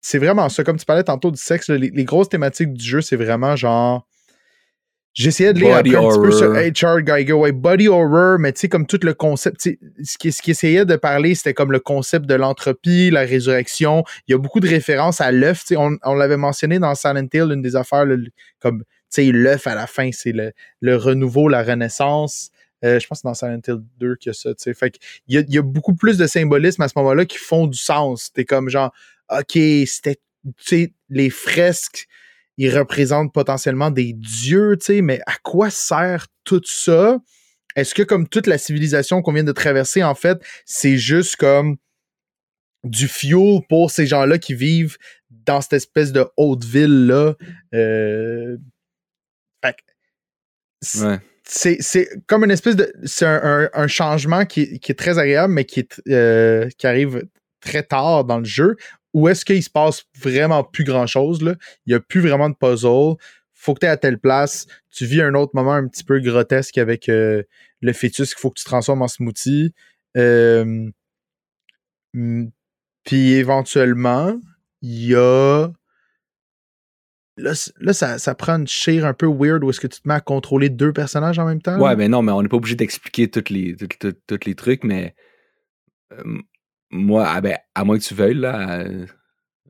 C'est 0.00 0.18
vraiment 0.18 0.48
ça. 0.48 0.64
Comme 0.64 0.78
tu 0.78 0.84
parlais 0.84 1.04
tantôt 1.04 1.30
du 1.30 1.40
sexe, 1.40 1.68
les, 1.70 2.04
grosses 2.04 2.28
thématiques 2.28 2.72
du 2.72 2.84
jeu, 2.84 3.00
c'est 3.00 3.16
vraiment 3.16 3.56
genre. 3.56 4.06
J'essayais 5.14 5.52
de 5.52 5.58
lire 5.58 5.76
un 5.76 5.82
petit 5.82 6.20
peu 6.20 6.30
sur 6.30 6.52
HR 6.52 7.02
Geiger, 7.02 7.32
ouais, 7.32 7.50
body 7.50 7.88
horror, 7.88 8.38
mais 8.38 8.52
tu 8.52 8.60
sais, 8.60 8.68
comme 8.68 8.86
tout 8.86 9.00
le 9.02 9.14
concept, 9.14 9.60
ce 9.60 10.18
qui, 10.18 10.30
ce 10.30 10.40
qui 10.40 10.52
essayait 10.52 10.84
de 10.84 10.94
parler, 10.96 11.34
c'était 11.34 11.54
comme 11.54 11.72
le 11.72 11.80
concept 11.80 12.26
de 12.26 12.34
l'entropie, 12.34 13.10
la 13.10 13.22
résurrection. 13.22 14.04
Il 14.28 14.32
y 14.32 14.34
a 14.34 14.38
beaucoup 14.38 14.60
de 14.60 14.68
références 14.68 15.20
à 15.20 15.32
l'œuf. 15.32 15.64
On, 15.76 15.96
on 16.04 16.14
l'avait 16.14 16.36
mentionné 16.36 16.78
dans 16.78 16.94
Silent 16.94 17.26
Hill, 17.32 17.50
une 17.52 17.62
des 17.62 17.74
affaires, 17.74 18.04
comme, 18.60 18.80
tu 18.80 18.84
sais, 19.10 19.24
l'œuf 19.32 19.66
à 19.66 19.74
la 19.74 19.86
fin, 19.88 20.10
c'est 20.12 20.32
le, 20.32 20.52
le 20.80 20.96
renouveau, 20.96 21.48
la 21.48 21.64
renaissance. 21.64 22.50
Euh, 22.84 23.00
je 23.00 23.06
pense 23.08 23.18
que 23.18 23.22
c'est 23.22 23.28
dans 23.28 23.34
Silent 23.34 23.60
Hill 23.66 23.82
2 23.98 24.16
qu'il 24.16 24.30
y 24.30 24.30
a 24.30 24.34
ça. 24.34 24.50
Fait 24.72 24.94
il 25.26 25.34
y 25.34 25.38
a, 25.38 25.42
y 25.48 25.58
a 25.58 25.62
beaucoup 25.62 25.96
plus 25.96 26.16
de 26.16 26.28
symbolisme 26.28 26.82
à 26.82 26.88
ce 26.88 26.92
moment-là 26.96 27.24
qui 27.24 27.38
font 27.38 27.66
du 27.66 27.78
sens. 27.78 28.32
T'es 28.32 28.44
comme 28.44 28.68
genre, 28.68 28.92
OK, 29.30 29.58
c'était. 29.86 30.20
Les 31.10 31.30
fresques, 31.30 32.06
ils 32.58 32.76
représentent 32.76 33.32
potentiellement 33.32 33.90
des 33.90 34.12
dieux, 34.12 34.76
mais 35.02 35.20
à 35.26 35.34
quoi 35.42 35.70
sert 35.70 36.26
tout 36.44 36.60
ça? 36.64 37.18
Est-ce 37.76 37.94
que, 37.94 38.02
comme 38.02 38.28
toute 38.28 38.46
la 38.46 38.58
civilisation 38.58 39.22
qu'on 39.22 39.32
vient 39.32 39.44
de 39.44 39.52
traverser, 39.52 40.02
en 40.02 40.14
fait, 40.14 40.38
c'est 40.66 40.98
juste 40.98 41.36
comme 41.36 41.76
du 42.84 43.08
fuel 43.08 43.60
pour 43.68 43.90
ces 43.90 44.06
gens-là 44.06 44.38
qui 44.38 44.54
vivent 44.54 44.98
dans 45.30 45.60
cette 45.60 45.74
espèce 45.74 46.12
de 46.12 46.26
haute 46.36 46.64
ville-là? 46.64 47.34
Euh... 47.74 48.58
ouais 50.96 51.18
c'est 51.48 52.08
comme 52.26 52.44
une 52.44 52.50
espèce 52.50 52.76
de. 52.76 52.92
C'est 53.04 53.26
un, 53.26 53.86
changement 53.86 54.44
qui, 54.44 54.80
est 54.86 54.98
très 54.98 55.18
agréable, 55.18 55.54
mais 55.54 55.64
qui, 55.64 55.80
est, 55.80 56.02
euh, 56.08 56.68
qui 56.76 56.86
arrive 56.86 57.24
très 57.60 57.82
tard 57.82 58.24
dans 58.24 58.38
le 58.38 58.44
jeu. 58.44 58.76
Où 59.14 59.28
est-ce 59.28 59.44
qu'il 59.44 59.62
se 59.62 59.70
passe 59.70 60.04
vraiment 60.20 60.64
plus 60.64 60.84
grand-chose? 60.84 61.40
Il 61.86 61.90
n'y 61.90 61.94
a 61.94 62.00
plus 62.00 62.20
vraiment 62.20 62.50
de 62.50 62.54
puzzle. 62.54 63.16
Faut 63.54 63.74
que 63.74 63.80
tu 63.80 63.86
es 63.86 63.88
à 63.88 63.96
telle 63.96 64.18
place. 64.18 64.66
Tu 64.90 65.06
vis 65.06 65.22
un 65.22 65.34
autre 65.34 65.52
moment 65.54 65.72
un 65.72 65.88
petit 65.88 66.04
peu 66.04 66.20
grotesque 66.20 66.78
avec 66.78 67.08
euh, 67.08 67.42
le 67.80 67.92
fœtus 67.92 68.34
qu'il 68.34 68.40
faut 68.40 68.50
que 68.50 68.58
tu 68.58 68.64
transformes 68.64 69.02
en 69.02 69.08
smoothie. 69.08 69.74
Euh, 70.16 70.90
puis 72.12 73.32
éventuellement, 73.32 74.38
il 74.82 75.06
y 75.06 75.14
a 75.14 75.70
Là, 77.38 77.54
ça, 77.92 78.34
prend 78.34 78.58
une 78.58 78.66
chire 78.66 79.06
un 79.06 79.14
peu 79.14 79.26
weird 79.26 79.62
où 79.62 79.70
est-ce 79.70 79.80
que 79.80 79.86
tu 79.86 80.00
te 80.00 80.08
mets 80.08 80.14
à 80.14 80.20
contrôler 80.20 80.70
deux 80.70 80.92
personnages 80.92 81.38
en 81.38 81.46
même 81.46 81.62
temps? 81.62 81.78
Ouais, 81.78 81.94
mais 81.94 82.08
non, 82.08 82.20
mais 82.20 82.32
on 82.32 82.42
n'est 82.42 82.48
pas 82.48 82.56
obligé 82.56 82.74
d'expliquer 82.74 83.30
tous 83.30 83.52
les, 83.52 83.76
les 84.44 84.54
trucs, 84.56 84.82
mais 84.82 85.14
euh, 86.12 86.40
moi, 86.90 87.26
ah 87.28 87.40
ben, 87.40 87.58
à 87.74 87.84
moins 87.84 87.98
que 87.98 88.02
tu 88.02 88.14
veuilles 88.14 88.34
là, 88.34 88.80
euh, 88.80 89.06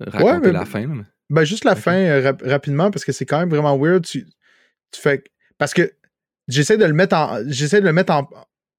raconter 0.00 0.52
la 0.52 0.64
fin. 0.64 0.86
Ben, 1.30 1.44
juste 1.44 1.64
la 1.64 1.76
fin 1.76 1.96
euh, 1.96 2.32
rapidement, 2.44 2.90
parce 2.90 3.04
que 3.04 3.12
c'est 3.12 3.26
quand 3.26 3.38
même 3.38 3.50
vraiment 3.50 3.76
weird. 3.76 4.04
Tu, 4.04 4.26
fais. 4.94 5.22
Parce 5.58 5.74
que 5.74 5.92
j'essaie 6.46 6.76
de 6.76 6.84
le 6.84 6.92
mettre 6.92 7.16
en. 7.16 7.40
J'essaie 7.46 7.80
de 7.80 7.86
le 7.86 7.92
mettre 7.92 8.12
en. 8.12 8.28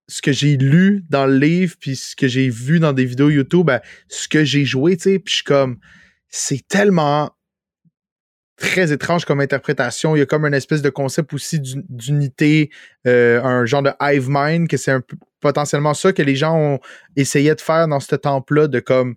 Ce 0.07 0.23
que 0.23 0.31
j'ai 0.31 0.57
lu 0.57 1.05
dans 1.09 1.27
le 1.27 1.37
livre, 1.37 1.75
puis 1.79 1.95
ce 1.95 2.15
que 2.15 2.27
j'ai 2.27 2.49
vu 2.49 2.79
dans 2.79 2.93
des 2.93 3.05
vidéos 3.05 3.29
YouTube, 3.29 3.67
ben, 3.67 3.79
ce 4.07 4.27
que 4.27 4.43
j'ai 4.43 4.65
joué, 4.65 4.97
tu 4.97 5.03
sais, 5.03 5.19
puis 5.19 5.31
je 5.31 5.35
suis 5.35 5.43
comme. 5.43 5.79
C'est 6.29 6.67
tellement 6.67 7.31
très 8.59 8.91
étrange 8.91 9.25
comme 9.25 9.39
interprétation. 9.39 10.15
Il 10.15 10.19
y 10.19 10.21
a 10.21 10.25
comme 10.25 10.45
une 10.45 10.53
espèce 10.53 10.81
de 10.81 10.89
concept 10.89 11.33
aussi 11.33 11.59
d'unité, 11.59 12.69
euh, 13.07 13.41
un 13.41 13.65
genre 13.65 13.81
de 13.81 13.91
hive 14.01 14.27
mind, 14.29 14.67
que 14.67 14.77
c'est 14.77 14.93
potentiellement 15.39 15.93
ça 15.93 16.13
que 16.13 16.21
les 16.21 16.35
gens 16.35 16.55
ont 16.55 16.79
essayé 17.15 17.55
de 17.55 17.61
faire 17.61 17.87
dans 17.87 17.99
ce 17.99 18.15
temple-là, 18.15 18.67
de 18.67 18.79
comme 18.79 19.15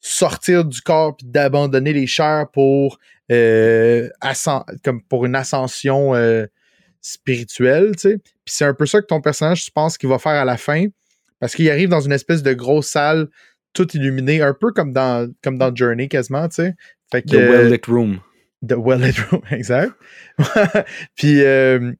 sortir 0.00 0.64
du 0.64 0.82
corps 0.82 1.16
et 1.22 1.26
d'abandonner 1.26 1.92
les 1.92 2.08
chairs 2.08 2.48
pour, 2.52 2.98
euh, 3.30 4.08
comme 4.84 5.00
pour 5.02 5.24
une 5.24 5.36
ascension 5.36 6.14
euh, 6.14 6.46
spirituelle, 7.00 7.92
tu 7.92 8.00
sais. 8.00 8.18
Puis 8.18 8.54
c'est 8.54 8.64
un 8.64 8.74
peu 8.74 8.84
ça 8.84 9.00
que 9.00 9.06
ton 9.06 9.20
personnage, 9.20 9.64
tu 9.64 9.70
penses 9.70 9.96
qu'il 9.96 10.08
va 10.08 10.18
faire 10.18 10.32
à 10.32 10.44
la 10.44 10.56
fin, 10.56 10.86
parce 11.38 11.54
qu'il 11.54 11.70
arrive 11.70 11.88
dans 11.88 12.00
une 12.00 12.12
espèce 12.12 12.42
de 12.42 12.52
grosse 12.52 12.88
salle 12.88 13.28
tout 13.72 13.96
illuminée, 13.96 14.42
un 14.42 14.54
peu 14.54 14.72
comme 14.72 14.92
dans, 14.92 15.32
comme 15.42 15.56
dans 15.56 15.74
Journey 15.74 16.08
quasiment, 16.08 16.48
tu 16.48 16.56
sais. 16.56 16.74
Fait 17.10 17.22
The 17.22 17.34
well-lit 17.34 17.80
room. 17.86 18.20
The 18.66 18.74
Well 18.76 19.12
Room, 19.30 19.42
exact. 19.50 19.92
Puis 21.16 21.42
euh, 21.42 21.92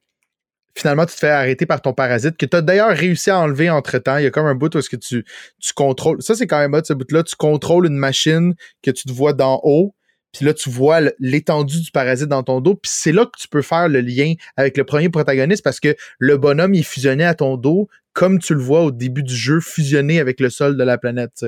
finalement, 0.74 1.06
tu 1.06 1.14
te 1.14 1.18
fais 1.18 1.30
arrêter 1.30 1.66
par 1.66 1.82
ton 1.82 1.92
parasite 1.92 2.36
que 2.36 2.46
tu 2.46 2.56
as 2.56 2.62
d'ailleurs 2.62 2.96
réussi 2.96 3.30
à 3.30 3.38
enlever 3.38 3.70
entre 3.70 3.98
temps. 3.98 4.18
Il 4.18 4.24
y 4.24 4.26
a 4.26 4.30
comme 4.30 4.46
un 4.46 4.54
bout 4.54 4.74
où 4.74 4.78
est-ce 4.78 4.90
que 4.90 4.96
tu, 4.96 5.24
tu 5.60 5.72
contrôles. 5.74 6.22
Ça, 6.22 6.34
c'est 6.34 6.46
quand 6.46 6.58
même 6.58 6.74
hot, 6.74 6.84
ce 6.84 6.92
bout-là. 6.92 7.22
Tu 7.22 7.36
contrôles 7.36 7.86
une 7.86 7.96
machine 7.96 8.54
que 8.82 8.90
tu 8.90 9.04
te 9.04 9.12
vois 9.12 9.32
d'en 9.32 9.60
haut. 9.64 9.94
Puis 10.32 10.46
là, 10.46 10.54
tu 10.54 10.70
vois 10.70 11.00
l'étendue 11.18 11.82
du 11.82 11.90
parasite 11.90 12.28
dans 12.28 12.42
ton 12.42 12.62
dos. 12.62 12.74
Puis 12.74 12.90
c'est 12.94 13.12
là 13.12 13.26
que 13.26 13.38
tu 13.38 13.48
peux 13.48 13.60
faire 13.60 13.88
le 13.88 14.00
lien 14.00 14.32
avec 14.56 14.78
le 14.78 14.84
premier 14.84 15.10
protagoniste 15.10 15.62
parce 15.62 15.78
que 15.78 15.94
le 16.18 16.38
bonhomme, 16.38 16.72
il 16.74 16.80
est 16.80 16.84
fusionné 16.84 17.24
à 17.24 17.34
ton 17.34 17.58
dos, 17.58 17.88
comme 18.14 18.38
tu 18.38 18.54
le 18.54 18.60
vois 18.60 18.82
au 18.82 18.90
début 18.90 19.22
du 19.22 19.34
jeu, 19.34 19.60
fusionné 19.60 20.20
avec 20.20 20.40
le 20.40 20.48
sol 20.48 20.78
de 20.78 20.84
la 20.84 20.96
planète. 20.96 21.44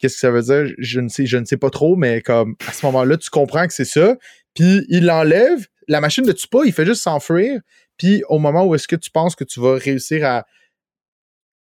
Qu'est-ce 0.00 0.14
que 0.14 0.20
ça 0.20 0.30
veut 0.30 0.42
dire? 0.42 0.74
Je 0.78 1.00
ne 1.00 1.08
sais, 1.08 1.26
je 1.26 1.36
ne 1.36 1.44
sais 1.44 1.58
pas 1.58 1.70
trop, 1.70 1.94
mais 1.94 2.22
comme 2.22 2.56
à 2.66 2.72
ce 2.72 2.84
moment-là, 2.86 3.16
tu 3.18 3.30
comprends 3.30 3.66
que 3.66 3.72
c'est 3.72 3.84
ça. 3.84 4.16
Puis 4.54 4.84
il 4.88 5.04
l'enlève, 5.04 5.66
la 5.88 6.00
machine 6.00 6.24
ne 6.24 6.32
tue 6.32 6.48
pas, 6.48 6.64
il 6.64 6.72
fait 6.72 6.86
juste 6.86 7.02
s'enfuir. 7.02 7.60
Puis 7.98 8.22
au 8.28 8.38
moment 8.38 8.64
où 8.66 8.74
est-ce 8.74 8.88
que 8.88 8.96
tu 8.96 9.10
penses 9.10 9.36
que 9.36 9.44
tu 9.44 9.60
vas 9.60 9.74
réussir 9.74 10.24
à 10.24 10.46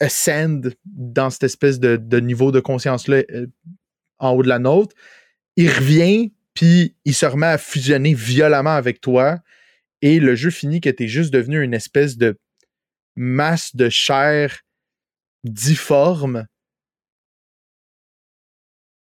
ascend 0.02 0.74
dans 0.84 1.30
cette 1.30 1.44
espèce 1.44 1.80
de, 1.80 2.20
niveau 2.20 2.52
de 2.52 2.60
conscience-là 2.60 3.24
euh, 3.32 3.48
en 4.20 4.32
haut 4.32 4.44
de 4.44 4.50
la 4.50 4.60
nôtre, 4.60 4.94
il 5.56 5.70
revient, 5.70 6.34
puis 6.54 6.96
il 7.06 7.14
se 7.14 7.26
remet 7.26 7.48
à 7.48 7.58
fusionner 7.58 8.14
violemment 8.14 8.76
avec 8.76 9.00
toi. 9.00 9.40
Et 10.02 10.20
le 10.20 10.36
jeu 10.36 10.50
finit 10.50 10.82
que 10.82 10.90
tu 10.90 11.06
es 11.06 11.08
juste 11.08 11.34
devenu 11.34 11.64
une 11.64 11.74
espèce 11.74 12.18
de 12.18 12.38
masse 13.16 13.76
de 13.76 13.88
chair 13.90 14.60
difforme 15.46 16.48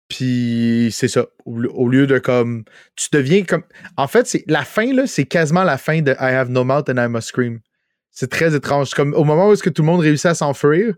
puis 0.08 0.90
c'est 0.92 1.08
ça. 1.08 1.26
Au, 1.46 1.90
lieu 1.90 2.08
de 2.08 2.18
comme. 2.20 2.64
Tu 2.96 3.10
deviens 3.12 3.44
comme. 3.44 3.64
En 3.98 4.08
fait, 4.08 4.28
c'est 4.28 4.44
la 4.48 4.64
fin, 4.64 4.94
là, 4.94 5.06
c'est 5.08 5.26
quasiment 5.26 5.64
la 5.64 5.78
fin 5.78 6.02
de 6.02 6.12
I 6.14 6.34
have 6.34 6.50
no 6.50 6.64
mouth 6.64 6.90
and 6.90 6.98
I 6.98 7.08
must 7.08 7.28
scream. 7.28 7.60
C'est 8.12 8.30
très 8.30 8.56
étrange. 8.56 8.92
Comme 8.94 9.14
au 9.14 9.24
moment 9.24 9.50
où 9.50 9.54
est-ce 9.54 9.64
que 9.64 9.70
tout 9.70 9.82
le 9.82 9.88
monde 9.88 10.00
réussit 10.02 10.28
à 10.28 10.36
s'enfuir, 10.36 10.96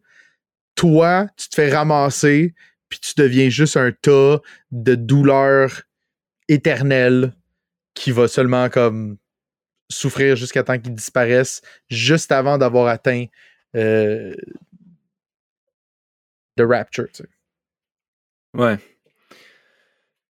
toi, 0.76 1.28
tu 1.38 1.49
te 1.49 1.55
fais 1.55 1.74
ramasser, 1.74 2.53
puis 2.88 2.99
tu 2.99 3.14
deviens 3.18 3.49
juste 3.49 3.78
un 3.78 3.91
tas 3.91 4.39
de 4.72 4.95
douleur 4.95 5.82
éternelle 6.47 7.34
qui 7.93 8.12
va 8.12 8.28
seulement 8.28 8.70
comme 8.70 9.18
souffrir 9.89 10.36
jusqu'à 10.36 10.64
temps 10.64 10.78
qu'il 10.78 10.93
disparaisse, 10.93 11.62
juste 11.89 12.32
avant 12.32 12.57
d'avoir 12.57 12.88
atteint 12.88 13.26
euh, 13.76 14.36
The 16.57 16.62
Rapture. 16.62 17.07
Tu 17.12 17.24
sais. 17.24 17.30
Ouais. 18.53 18.78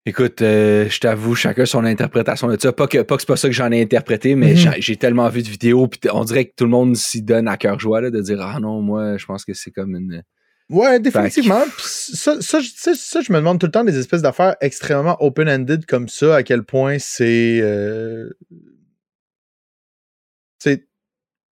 Écoute, 0.07 0.41
euh, 0.41 0.89
je 0.89 0.99
t'avoue, 0.99 1.35
chacun 1.35 1.67
son 1.67 1.85
interprétation 1.85 2.49
de 2.49 2.59
ça. 2.59 2.73
Pas 2.73 2.87
que, 2.87 3.03
pas 3.03 3.17
que 3.17 3.23
c'est 3.23 3.27
pas 3.29 3.37
ça 3.37 3.49
que 3.49 3.55
j'en 3.55 3.71
ai 3.71 3.83
interprété, 3.83 4.35
mais 4.35 4.53
Mhm. 4.53 4.57
j'ai- 4.57 4.81
j'ai 4.81 4.97
tellement 4.97 5.29
vu 5.29 5.43
de 5.43 5.49
vidéos, 5.49 5.89
puis 5.89 6.01
on 6.13 6.25
dirait 6.25 6.47
que 6.47 6.53
tout 6.57 6.65
le 6.65 6.71
monde 6.71 6.97
s'y 6.97 7.21
donne 7.23 7.47
à 7.49 7.59
cœur 7.59 7.79
joie 7.79 8.01
là, 8.01 8.11
de 8.11 8.21
dire 8.21 8.41
Ah 8.41 8.59
non, 8.61 8.81
moi, 8.81 9.19
je 9.19 9.27
pense 9.27 9.45
que 9.45 9.53
c'est 9.53 9.71
comme 9.71 9.95
une. 9.95 10.23
Ouais, 10.71 11.01
définitivement. 11.01 11.65
Ça, 11.79 12.41
ça, 12.41 12.61
je- 12.61 12.71
ça, 12.75 12.93
ça, 12.95 13.21
je 13.21 13.33
me 13.33 13.39
demande 13.39 13.59
tout 13.59 13.67
le 13.67 13.73
temps 13.73 13.85
des 13.85 13.99
espèces 13.99 14.23
d'affaires 14.23 14.57
extrêmement 14.63 15.17
open-ended 15.23 15.85
comme 15.85 16.09
ça, 16.09 16.37
à 16.37 16.43
quel 16.45 16.63
point 16.63 16.97
c'est. 16.99 17.61
Euh... 17.63 18.31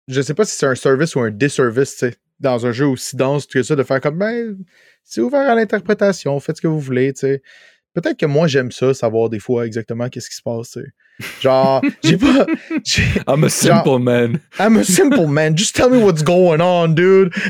Je 0.08 0.22
sais 0.22 0.34
pas 0.34 0.46
si 0.46 0.58
c'est 0.58 0.66
un 0.66 0.76
service 0.76 1.16
ou 1.16 1.20
un 1.22 1.30
disservice, 1.32 1.92
tu 1.96 2.08
sais, 2.10 2.16
dans 2.40 2.66
un 2.66 2.72
jeu 2.72 2.88
aussi 2.88 3.16
dense 3.16 3.46
que 3.46 3.62
ça, 3.64 3.76
de 3.76 3.84
faire 3.84 4.02
comme, 4.02 4.18
ben, 4.18 4.58
c'est 5.04 5.22
ouvert 5.22 5.50
à 5.50 5.56
l'interprétation, 5.56 6.38
faites 6.40 6.58
ce 6.58 6.62
que 6.62 6.68
vous 6.68 6.80
voulez, 6.80 7.14
tu 7.14 7.20
sais. 7.22 7.42
Peut-être 7.94 8.18
que 8.18 8.26
moi, 8.26 8.48
j'aime 8.48 8.72
ça, 8.72 8.94
savoir 8.94 9.30
des 9.30 9.40
fois 9.40 9.66
exactement 9.66 10.08
qu'est-ce 10.10 10.30
qui 10.30 10.36
se 10.38 10.42
passe. 10.42 10.78
Genre, 11.42 11.82
j'ai 12.04 12.18
pas. 12.18 12.46
j'ai- 12.86 13.04
I'm 13.28 13.44
a 13.44 13.50
simple 13.50 14.00
man. 14.00 14.40
I'm 14.60 14.78
a 14.78 14.84
simple 14.84 15.28
man. 15.28 15.58
Just 15.58 15.76
tell 15.76 15.90
me 15.90 15.98
what's 15.98 16.24
going 16.24 16.62
on, 16.62 16.90
dude. 16.90 17.34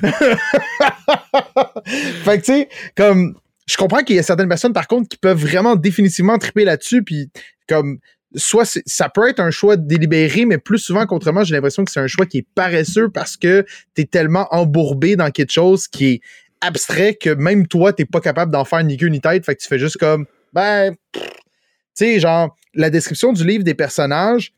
fait 2.24 2.40
que, 2.40 2.46
tu 2.46 2.54
sais, 2.54 2.70
comme, 2.96 3.36
je 3.70 3.78
comprends 3.78 4.00
qu'il 4.04 4.16
y 4.16 4.20
a 4.20 4.24
certaines 4.24 4.50
personnes, 4.50 4.74
par 4.74 4.88
contre, 4.88 5.10
qui 5.10 5.18
peuvent 5.18 5.38
vraiment 5.40 5.76
définitivement 5.76 6.38
triper 6.38 6.66
là-dessus, 6.66 7.04
puis 7.04 7.30
comme, 7.68 8.00
soit 8.36 8.66
c'est- 8.66 8.84
ça 8.86 9.10
peut 9.10 9.28
être 9.30 9.40
un 9.42 9.52
choix 9.52 9.76
délibéré, 9.78 10.46
mais 10.46 10.58
plus 10.58 10.80
souvent 10.80 11.06
qu'autrement, 11.06 11.44
j'ai 11.44 11.54
l'impression 11.54 11.84
que 11.84 11.92
c'est 11.92 12.00
un 12.00 12.08
choix 12.08 12.26
qui 12.26 12.40
est 12.40 12.48
paresseux 12.56 13.10
parce 13.10 13.36
que 13.38 13.66
t'es 13.94 14.06
tellement 14.06 14.48
embourbé 14.52 15.16
dans 15.16 15.30
quelque 15.32 15.52
chose 15.52 15.88
qui 15.88 16.06
est 16.06 16.22
abstrait 16.62 17.16
que 17.16 17.30
même 17.32 17.68
toi, 17.68 17.92
t'es 17.94 18.06
pas 18.06 18.22
capable 18.22 18.52
d'en 18.52 18.66
faire 18.66 18.84
ni 18.84 18.98
queue 18.98 19.08
ni 19.08 19.20
tête, 19.22 19.46
fait 19.46 19.56
que 19.56 19.62
tu 19.62 19.68
fais 19.68 19.80
juste 19.80 19.98
comme, 19.98 20.26
ben, 20.54 20.96
tu 21.14 21.20
sais, 21.94 22.20
genre, 22.20 22.56
la 22.74 22.90
description 22.90 23.34
du 23.34 23.46
livre 23.46 23.64
des 23.64 23.74
personnages, 23.74 24.54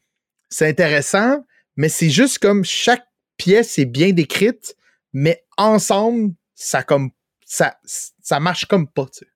c'est 0.50 0.68
intéressant, 0.68 1.46
mais 1.76 1.90
c'est 1.90 2.10
juste 2.10 2.40
comme 2.40 2.64
chaque 2.64 3.06
pièce 3.38 3.80
est 3.80 3.86
bien 3.86 4.12
décrite, 4.12 4.76
mais 5.14 5.44
ensemble, 5.58 6.34
ça 6.54 6.84
comme 6.84 7.12
ça, 7.46 7.78
ça 8.22 8.40
marche 8.40 8.66
comme 8.66 8.88
pas, 8.88 9.06
tu 9.06 9.20
sais. 9.20 9.28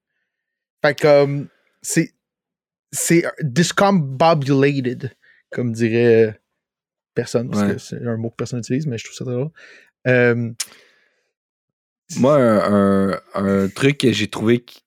Fait 0.84 0.94
que 0.96 1.02
comme 1.02 1.48
c'est 1.82 2.14
c'est 2.92 3.26
discombobulated, 3.42 5.12
comme 5.52 5.72
dirait 5.72 6.40
personne, 7.14 7.50
parce 7.50 7.64
Ouais. 7.64 7.74
que 7.74 7.78
c'est 7.80 8.06
un 8.06 8.18
mot 8.18 8.30
que 8.30 8.36
personne 8.36 8.60
n'utilise, 8.60 8.88
mais 8.88 8.98
je 8.98 9.06
trouve 9.06 9.16
ça 9.18 9.26
très 9.26 9.34
drôle. 9.34 9.50
Euh, 10.08 10.52
Moi, 12.18 12.36
un, 12.38 13.12
un- 13.12 13.20
un 13.34 13.68
truc 13.70 13.98
que 13.98 14.12
j'ai 14.12 14.28
trouvé, 14.28 14.60
qui- 14.60 14.82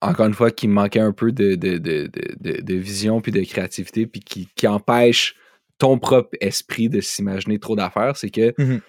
encore 0.00 0.26
une 0.26 0.34
fois, 0.34 0.50
qui 0.50 0.68
me 0.68 0.74
manquait 0.74 1.00
un 1.00 1.12
peu 1.12 1.32
de, 1.32 1.54
de, 1.54 1.78
de, 1.78 2.06
de, 2.08 2.34
de- 2.40 2.60
de 2.60 2.74
vision 2.74 3.20
puis 3.20 3.32
de 3.32 3.42
créativité, 3.42 4.06
puis 4.06 4.20
qui, 4.20 4.48
qui 4.54 4.66
empêche 4.66 5.34
ton 5.78 5.98
propre 5.98 6.36
esprit 6.40 6.88
de 6.88 7.00
s'imaginer 7.00 7.58
trop 7.58 7.74
d'affaires, 7.76 8.16
c'est 8.16 8.30
que 8.30 8.52
Mhm. 8.58 8.80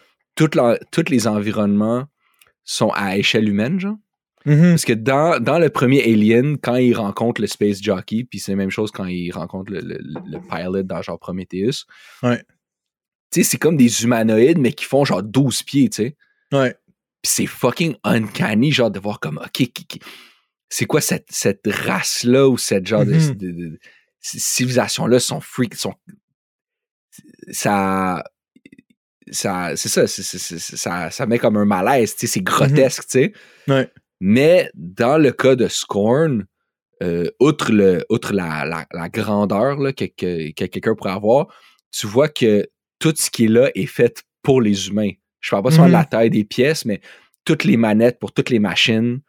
la- 0.55 0.77
tous 0.91 1.05
les 1.09 1.27
environnements 1.27 2.05
sont 2.63 2.89
à 2.89 3.17
échelle 3.17 3.47
humaine, 3.47 3.79
genre. 3.79 3.97
mhm, 4.45 4.71
Parce 4.71 4.85
que 4.85 4.93
dans, 4.93 5.39
dans 5.39 5.57
le 5.59 5.69
premier 5.69 6.03
Alien, 6.03 6.57
quand 6.57 6.75
il 6.75 6.93
rencontre 6.95 7.39
le 7.41 7.47
Space 7.47 7.81
Jockey, 7.81 8.25
puis 8.29 8.39
c'est 8.39 8.51
la 8.51 8.57
même 8.57 8.69
chose 8.71 8.91
quand 8.91 9.05
il 9.05 9.31
rencontre 9.31 9.71
le, 9.71 9.79
le, 9.81 9.97
le 9.99 10.39
pilot 10.41 10.83
dans 10.83 11.01
genre 11.01 11.19
Prometheus. 11.19 11.85
Ouais. 12.23 12.43
Tu 13.31 13.41
sais, 13.41 13.43
c'est 13.43 13.57
comme 13.57 13.77
des 13.77 14.03
humanoïdes, 14.03 14.59
mais 14.59 14.73
qui 14.73 14.85
font 14.85 15.05
genre 15.05 15.23
12 15.23 15.63
pieds, 15.63 15.89
tu 15.89 16.03
sais. 16.03 16.15
ouais. 16.51 16.75
Puis 17.23 17.31
c'est 17.35 17.45
fucking 17.47 17.95
uncanny, 18.03 18.71
genre, 18.71 18.91
de 18.91 18.99
voir 18.99 19.19
comme, 19.19 19.37
OK, 19.43 19.67
c'est 20.69 20.85
quoi 20.85 21.01
cette, 21.01 21.27
cette 21.31 21.61
race-là 21.65 22.47
ou 22.49 22.57
cette 22.57 22.85
genre 22.85 23.05
de- 23.05 23.13
Mhm. 23.13 23.33
de, 23.35 23.51
de- 23.51 23.69
de 23.69 23.79
civilisation-là 24.21 25.19
sont 25.19 25.39
freak, 25.41 25.73
sont. 25.75 25.93
Ça. 27.51 28.23
Ça, 29.31 29.75
c'est 29.77 29.87
ça, 29.89 30.05
ça, 30.05 31.09
ça 31.09 31.25
met 31.25 31.39
comme 31.39 31.55
un 31.57 31.65
malaise, 31.65 32.13
tu 32.13 32.27
sais, 32.27 32.33
c'est 32.33 32.41
grotesque, 32.41 33.03
tu 33.03 33.09
sais. 33.09 33.33
Ouais. 33.69 33.89
Mais 34.19 34.69
dans 34.75 35.17
le 35.17 35.31
cas 35.31 35.55
de 35.55 35.67
Scorn, 35.69 36.45
euh, 37.01 37.31
outre, 37.39 37.71
le, 37.71 38.05
outre 38.09 38.33
la, 38.33 38.65
la, 38.65 38.85
la 38.91 39.09
grandeur 39.09 39.77
là, 39.77 39.93
que, 39.93 40.05
que, 40.05 40.51
que 40.51 40.65
quelqu'un 40.65 40.93
pourrait 40.93 41.13
avoir, 41.13 41.47
tu 41.91 42.05
vois 42.05 42.27
que 42.27 42.67
tout 42.99 43.13
ce 43.17 43.29
qui 43.31 43.45
est 43.45 43.47
là 43.47 43.71
est 43.75 43.85
fait 43.85 44.23
pour 44.43 44.61
les 44.61 44.89
humains. 44.89 45.11
Je 45.43 45.49
parle 45.51 45.63
pas 45.63 45.69
seulement 45.71 45.87
de 45.87 45.91
la 45.91 45.99
Mhm. 45.99 46.09
taille 46.09 46.29
des 46.31 46.43
pièces, 46.45 46.85
mais 46.85 47.01
toutes 47.45 47.65
les 47.65 47.77
manettes 47.77 48.17
pour 48.17 48.31
toutes 48.31 48.49
les 48.49 48.59
machines, 48.59 49.19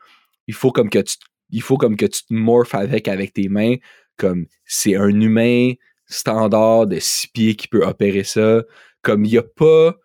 il 0.47 0.55
faut 0.55 0.71
comme 0.73 0.89
que 0.89 1.01
tu, 1.01 1.17
il 1.51 1.61
faut 1.61 1.77
comme 1.77 1.97
que 1.97 2.07
tu 2.07 2.23
te 2.25 2.33
morphes 2.33 2.75
avec 2.75 3.09
avec 3.09 3.33
tes 3.35 3.49
mains, 3.49 3.75
comme 4.17 4.47
c'est 4.65 4.95
un 4.95 5.09
humain 5.21 5.73
standard 6.07 6.87
de 6.87 6.99
six 7.01 7.27
pieds 7.27 7.57
qui 7.57 7.67
peut 7.69 7.85
opérer 7.85 8.23
ça. 8.25 8.63
Comme 9.03 9.25
il 9.25 9.33
n'y 9.33 9.39
a 9.39 9.43
pas. 9.43 9.97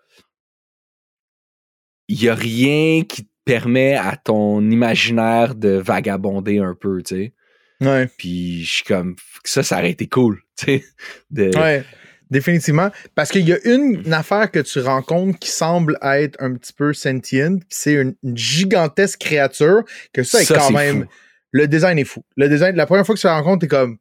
Il 2.07 2.19
n'y 2.19 2.27
a 2.27 2.35
rien 2.35 3.03
qui 3.03 3.25
te 3.25 3.29
permet 3.45 3.93
à 3.95 4.17
ton 4.17 4.67
imaginaire 4.69 5.53
de 5.55 5.69
vagabonder 5.69 6.57
un 6.59 6.73
peu, 6.75 7.01
tu 7.03 7.15
sais. 7.15 7.33
Ouais. 7.81 8.07
Puis 8.17 8.63
je 8.65 8.73
suis 8.77 8.83
comme. 8.83 9.15
Ça, 9.43 9.61
ça 9.63 9.77
aurait 9.77 9.91
été 9.91 10.07
cool, 10.07 10.41
tu 10.57 10.65
sais. 10.65 10.83
de- 11.29 11.55
Ouais, 11.57 11.83
définitivement. 12.29 12.89
Parce 13.15 13.31
qu'il 13.31 13.47
y 13.47 13.53
a 13.53 13.57
une, 13.65 14.13
affaire 14.13 14.51
que 14.51 14.59
tu 14.59 14.79
rencontres 14.79 15.39
qui 15.39 15.49
semble 15.49 15.97
être 16.01 16.41
un 16.41 16.53
petit 16.53 16.73
peu 16.73 16.93
sentient, 16.93 17.59
c'est 17.69 17.93
une, 17.93 18.15
une 18.23 18.37
gigantesque 18.37 19.19
créature, 19.19 19.83
que 20.13 20.23
ça 20.23 20.41
est 20.41 20.53
quand 20.53 20.71
même. 20.71 21.03
fou. 21.03 21.09
Le 21.51 21.67
design 21.67 21.97
est 21.97 22.03
fou. 22.05 22.23
Le 22.37 22.47
design, 22.47 22.75
la 22.75 22.85
première 22.85 23.05
fois 23.05 23.15
que 23.15 23.19
tu 23.19 23.27
la 23.27 23.37
rencontres, 23.39 23.61
t'es 23.61 23.67
comme. 23.67 23.97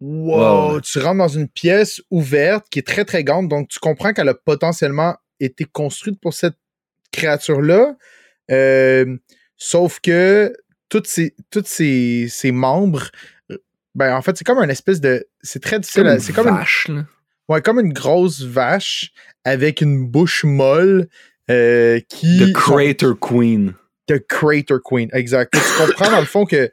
Wow! 0.00 0.80
Tu 0.80 0.98
rentres 0.98 1.18
dans 1.18 1.28
une 1.28 1.48
pièce 1.48 2.00
ouverte 2.10 2.66
qui 2.70 2.78
est 2.78 2.86
très 2.86 3.04
très 3.04 3.22
grande, 3.22 3.48
donc 3.48 3.68
tu 3.68 3.78
comprends 3.78 4.12
qu'elle 4.12 4.28
a 4.28 4.34
potentiellement 4.34 5.16
été 5.40 5.64
construite 5.64 6.18
pour 6.20 6.32
cette 6.32 6.56
créature-là. 7.12 7.96
Euh, 8.50 9.16
sauf 9.56 10.00
que 10.00 10.54
toutes 10.88 11.06
ces, 11.06 11.34
toutes 11.50 11.66
ces, 11.66 12.28
ces 12.30 12.50
membres, 12.50 13.10
euh, 13.50 13.58
ben 13.94 14.14
en 14.16 14.22
fait, 14.22 14.36
c'est 14.36 14.44
comme 14.44 14.58
un 14.58 14.68
espèce 14.68 15.00
de. 15.00 15.26
C'est 15.42 15.62
très 15.62 15.78
difficile. 15.78 16.06
à- 16.06 16.18
C'est 16.18 16.32
comme 16.32 16.48
une, 16.48 16.54
vache, 16.54 16.88
là. 16.88 17.04
Ouais, 17.50 17.60
comme 17.60 17.80
une 17.80 17.92
grosse 17.92 18.42
vache 18.42 19.10
avec 19.42 19.80
une 19.80 20.06
bouche 20.06 20.44
molle 20.44 21.08
euh, 21.50 21.98
qui. 22.08 22.38
The 22.38 22.52
Crater 22.52 23.14
Queen. 23.20 23.74
The 24.06 24.24
Crater 24.24 24.76
Queen, 24.84 25.08
exact. 25.12 25.52
Tu 25.54 25.84
comprends 25.84 26.12
dans 26.12 26.20
le 26.20 26.26
fond 26.26 26.46
que 26.46 26.70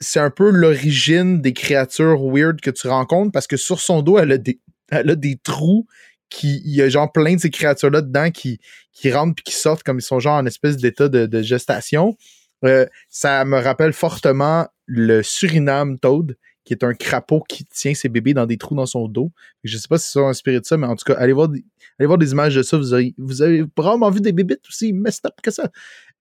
c'est 0.00 0.18
un 0.18 0.30
peu 0.30 0.48
l'origine 0.48 1.42
des 1.42 1.52
créatures 1.52 2.24
weird 2.24 2.62
que 2.62 2.70
tu 2.70 2.88
rencontres 2.88 3.32
parce 3.32 3.46
que 3.46 3.58
sur 3.58 3.80
son 3.80 4.00
dos, 4.00 4.18
elle 4.18 4.32
a 4.32 4.38
des, 4.38 4.60
elle 4.90 5.10
a 5.10 5.14
des 5.14 5.36
trous 5.36 5.86
qui. 6.30 6.62
Il 6.64 6.74
y 6.74 6.80
a 6.80 6.88
genre 6.88 7.12
plein 7.12 7.34
de 7.34 7.40
ces 7.40 7.50
créatures-là 7.50 8.00
dedans 8.00 8.30
qui, 8.30 8.60
qui 8.94 9.12
rentrent 9.12 9.34
puis 9.34 9.44
qui 9.44 9.54
sortent 9.54 9.82
comme 9.82 9.98
ils 9.98 10.02
sont 10.02 10.20
genre 10.20 10.38
en 10.38 10.46
espèce 10.46 10.78
d'état 10.78 11.10
de, 11.10 11.26
de 11.26 11.42
gestation. 11.42 12.16
Euh, 12.64 12.86
ça 13.10 13.44
me 13.44 13.58
rappelle 13.58 13.92
fortement 13.92 14.68
le 14.86 15.22
Suriname 15.22 15.98
Toad, 15.98 16.34
qui 16.64 16.72
est 16.72 16.84
un 16.84 16.94
crapaud 16.94 17.42
qui 17.48 17.64
tient 17.64 17.94
ses 17.94 18.08
bébés 18.08 18.34
dans 18.34 18.46
des 18.46 18.56
trous 18.56 18.74
dans 18.74 18.86
son 18.86 19.08
dos. 19.08 19.32
Je 19.64 19.76
sais 19.76 19.88
pas 19.88 19.98
si 19.98 20.10
ça 20.10 20.20
inspiré 20.20 20.60
de 20.60 20.64
ça, 20.64 20.76
mais 20.76 20.86
en 20.86 20.96
tout 20.96 21.04
cas, 21.04 21.14
allez 21.14 21.32
voir 21.32 21.48
des, 21.48 21.64
allez 21.98 22.06
voir 22.06 22.18
des 22.18 22.32
images 22.32 22.54
de 22.54 22.62
ça. 22.62 22.76
Vous 22.76 22.94
avez, 22.94 23.14
vous 23.18 23.42
avez 23.42 23.66
probablement 23.66 24.10
vu 24.10 24.20
des 24.20 24.32
bébites 24.32 24.66
aussi 24.68 24.92
messed 24.92 25.26
up 25.26 25.34
que 25.42 25.50
ça. 25.50 25.70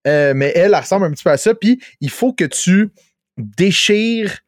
Euh, 0.08 0.34
mais 0.36 0.52
elle, 0.56 0.74
elle 0.74 0.76
ressemble 0.76 1.06
un 1.06 1.12
petit 1.12 1.24
peu 1.24 1.30
à 1.30 1.38
ça. 1.38 1.54
Puis 1.54 1.82
il 2.00 2.10
faut 2.10 2.34
que 2.34 2.46
tu 2.46 2.90
déchires 3.38 4.40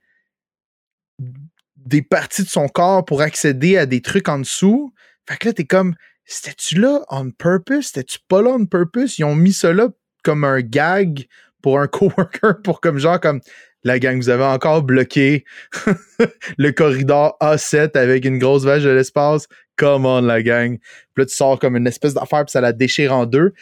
des 1.77 2.01
parties 2.01 2.43
de 2.43 2.49
son 2.49 2.67
corps 2.67 3.05
pour 3.05 3.21
accéder 3.21 3.77
à 3.77 3.85
des 3.85 4.01
trucs 4.01 4.29
en 4.29 4.39
dessous. 4.39 4.93
Fait 5.27 5.37
que 5.37 5.47
là, 5.47 5.53
t'es 5.53 5.65
comme, 5.65 5.95
c'était-tu 6.25 6.79
là 6.79 7.01
on 7.09 7.31
purpose? 7.31 7.87
C'était-tu 7.87 8.19
pas 8.27 8.41
là 8.41 8.51
on 8.51 8.65
purpose? 8.65 9.19
Ils 9.19 9.25
ont 9.25 9.35
mis 9.35 9.53
ça 9.53 9.73
là 9.73 9.89
comme 10.23 10.43
un 10.43 10.61
gag 10.61 11.27
pour 11.61 11.79
un 11.79 11.87
coworker, 11.89 12.61
pour 12.63 12.81
comme 12.81 12.97
genre 12.97 13.19
comme 13.19 13.41
la 13.83 13.99
gang, 13.99 14.17
vous 14.17 14.29
avez 14.29 14.43
encore 14.43 14.83
bloqué 14.83 15.45
le 16.57 16.71
corridor 16.71 17.37
A7 17.41 17.97
avec 17.97 18.25
une 18.25 18.37
grosse 18.37 18.63
vache 18.63 18.83
de 18.83 18.89
l'espace. 18.89 19.47
Come 19.75 20.05
on, 20.05 20.21
la 20.21 20.41
gang. 20.41 20.77
Puis 20.77 21.23
là, 21.23 21.25
tu 21.25 21.35
sors 21.35 21.59
comme 21.59 21.75
une 21.75 21.87
espèce 21.87 22.13
d'affaire, 22.13 22.45
puis 22.45 22.51
ça 22.51 22.61
la 22.61 22.73
déchire 22.73 23.13
en 23.13 23.25
deux. 23.25 23.53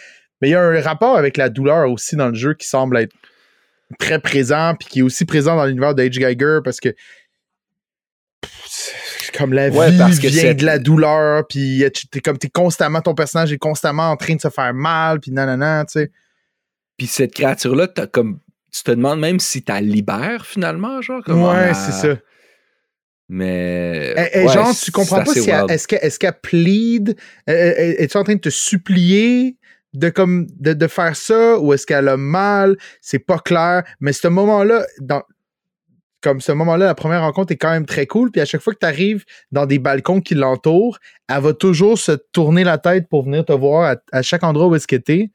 Mais 0.41 0.49
il 0.49 0.51
y 0.51 0.55
a 0.55 0.61
un 0.61 0.81
rapport 0.81 1.17
avec 1.17 1.37
la 1.37 1.49
douleur 1.49 1.89
aussi 1.89 2.15
dans 2.15 2.29
le 2.29 2.35
jeu 2.35 2.53
qui 2.53 2.67
semble 2.67 2.97
être 2.97 3.15
très 3.99 4.19
présent, 4.19 4.75
puis 4.79 4.87
qui 4.89 4.99
est 4.99 5.03
aussi 5.03 5.25
présent 5.25 5.55
dans 5.55 5.65
l'univers 5.65 5.95
de 5.95 6.03
H. 6.03 6.19
Geiger, 6.19 6.59
parce 6.63 6.79
que 6.79 6.93
comme 9.37 9.53
la 9.53 9.69
Ouais, 9.69 9.91
vie 9.91 9.97
parce 9.97 10.19
que 10.19 10.27
vient 10.27 10.53
de 10.53 10.65
la 10.65 10.79
douleur, 10.79 11.47
puis 11.47 11.83
t'es 12.11 12.19
comme 12.19 12.37
t'es 12.37 12.49
constamment, 12.49 13.01
ton 13.01 13.13
personnage 13.13 13.51
est 13.53 13.57
constamment 13.57 14.11
en 14.11 14.17
train 14.17 14.35
de 14.35 14.41
se 14.41 14.49
faire 14.49 14.73
mal, 14.73 15.19
puis 15.19 15.31
nanana, 15.31 15.85
tu 15.85 15.93
sais. 15.93 16.11
Puis 16.97 17.07
cette 17.07 17.33
créature-là, 17.33 17.87
t'as 17.87 18.07
comme. 18.07 18.39
Tu 18.71 18.83
te 18.83 18.91
demandes 18.91 19.19
même 19.19 19.39
si 19.39 19.63
t'as 19.63 19.81
libères 19.81 20.45
finalement, 20.45 21.01
genre. 21.01 21.23
Comme 21.23 21.43
Ouais, 21.43 21.73
c'est 21.73 21.91
ça. 21.91 22.17
Mais. 23.27 24.13
Et, 24.33 24.39
et 24.39 24.45
ouais, 24.45 24.53
genre, 24.53 24.73
tu 24.75 24.91
comprends 24.91 25.23
pas 25.23 25.33
si 25.33 25.49
elle- 25.49 25.65
est-ce 25.69 25.87
qu'elle 26.19 26.29
est 26.29 26.41
plead, 26.41 27.15
euh, 27.49 27.73
es-tu 27.97 28.17
en 28.17 28.23
train 28.23 28.35
de 28.35 28.39
te 28.39 28.49
supplier 28.49 29.57
de 29.93 30.09
comme 30.09 30.47
de, 30.59 30.73
de 30.73 30.87
faire 30.87 31.15
ça 31.15 31.59
ou 31.59 31.73
est-ce 31.73 31.85
qu'elle 31.85 32.07
a 32.07 32.17
mal, 32.17 32.77
c'est 33.01 33.19
pas 33.19 33.39
clair, 33.39 33.83
mais 33.99 34.13
ce 34.13 34.27
moment-là 34.27 34.85
dans 34.99 35.23
comme 36.21 36.39
ce 36.39 36.51
moment-là, 36.51 36.85
la 36.85 36.95
première 36.95 37.21
rencontre 37.21 37.51
est 37.51 37.57
quand 37.57 37.71
même 37.71 37.87
très 37.87 38.05
cool. 38.05 38.31
Puis 38.31 38.41
à 38.41 38.45
chaque 38.45 38.61
fois 38.61 38.73
que 38.73 38.79
tu 38.79 38.85
arrives 38.85 39.25
dans 39.51 39.65
des 39.65 39.79
balcons 39.79 40.21
qui 40.21 40.35
l'entourent, 40.35 40.99
elle 41.27 41.41
va 41.41 41.53
toujours 41.53 41.97
se 41.97 42.11
tourner 42.11 42.63
la 42.63 42.77
tête 42.77 43.09
pour 43.09 43.23
venir 43.23 43.43
te 43.43 43.53
voir 43.53 43.97
à, 44.11 44.21
chaque 44.21 44.43
endroit 44.43 44.67
où 44.67 44.75
est-ce 44.75 44.87
que 44.87 44.95
t'es. 44.95 45.31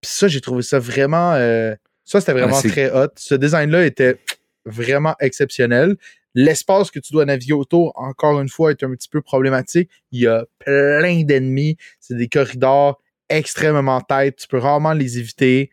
Puis 0.00 0.10
ça, 0.10 0.26
j'ai 0.26 0.40
trouvé 0.40 0.62
ça 0.62 0.78
vraiment. 0.78 1.32
Euh, 1.34 1.74
ça, 2.04 2.20
c'était 2.20 2.32
vraiment 2.32 2.60
très 2.60 2.90
hot. 2.90 3.08
Ce 3.16 3.34
design-là 3.34 3.86
était 3.86 4.20
vraiment 4.66 5.14
exceptionnel. 5.20 5.96
L'espace 6.34 6.90
que 6.90 6.98
tu 6.98 7.12
dois 7.12 7.24
naviguer 7.24 7.52
autour, 7.52 7.92
encore 7.96 8.40
une 8.40 8.48
fois, 8.48 8.70
est 8.70 8.82
un 8.82 8.90
petit 8.90 9.08
peu 9.08 9.22
problématique. 9.22 9.90
Il 10.10 10.20
y 10.20 10.26
a 10.26 10.44
plein 10.58 11.22
d'ennemis. 11.22 11.76
C'est 12.00 12.16
des 12.16 12.28
corridors 12.28 13.00
extrêmement 13.28 14.00
têtes. 14.00 14.36
Tu 14.36 14.48
peux 14.48 14.58
rarement 14.58 14.92
les 14.92 15.18
éviter. 15.18 15.70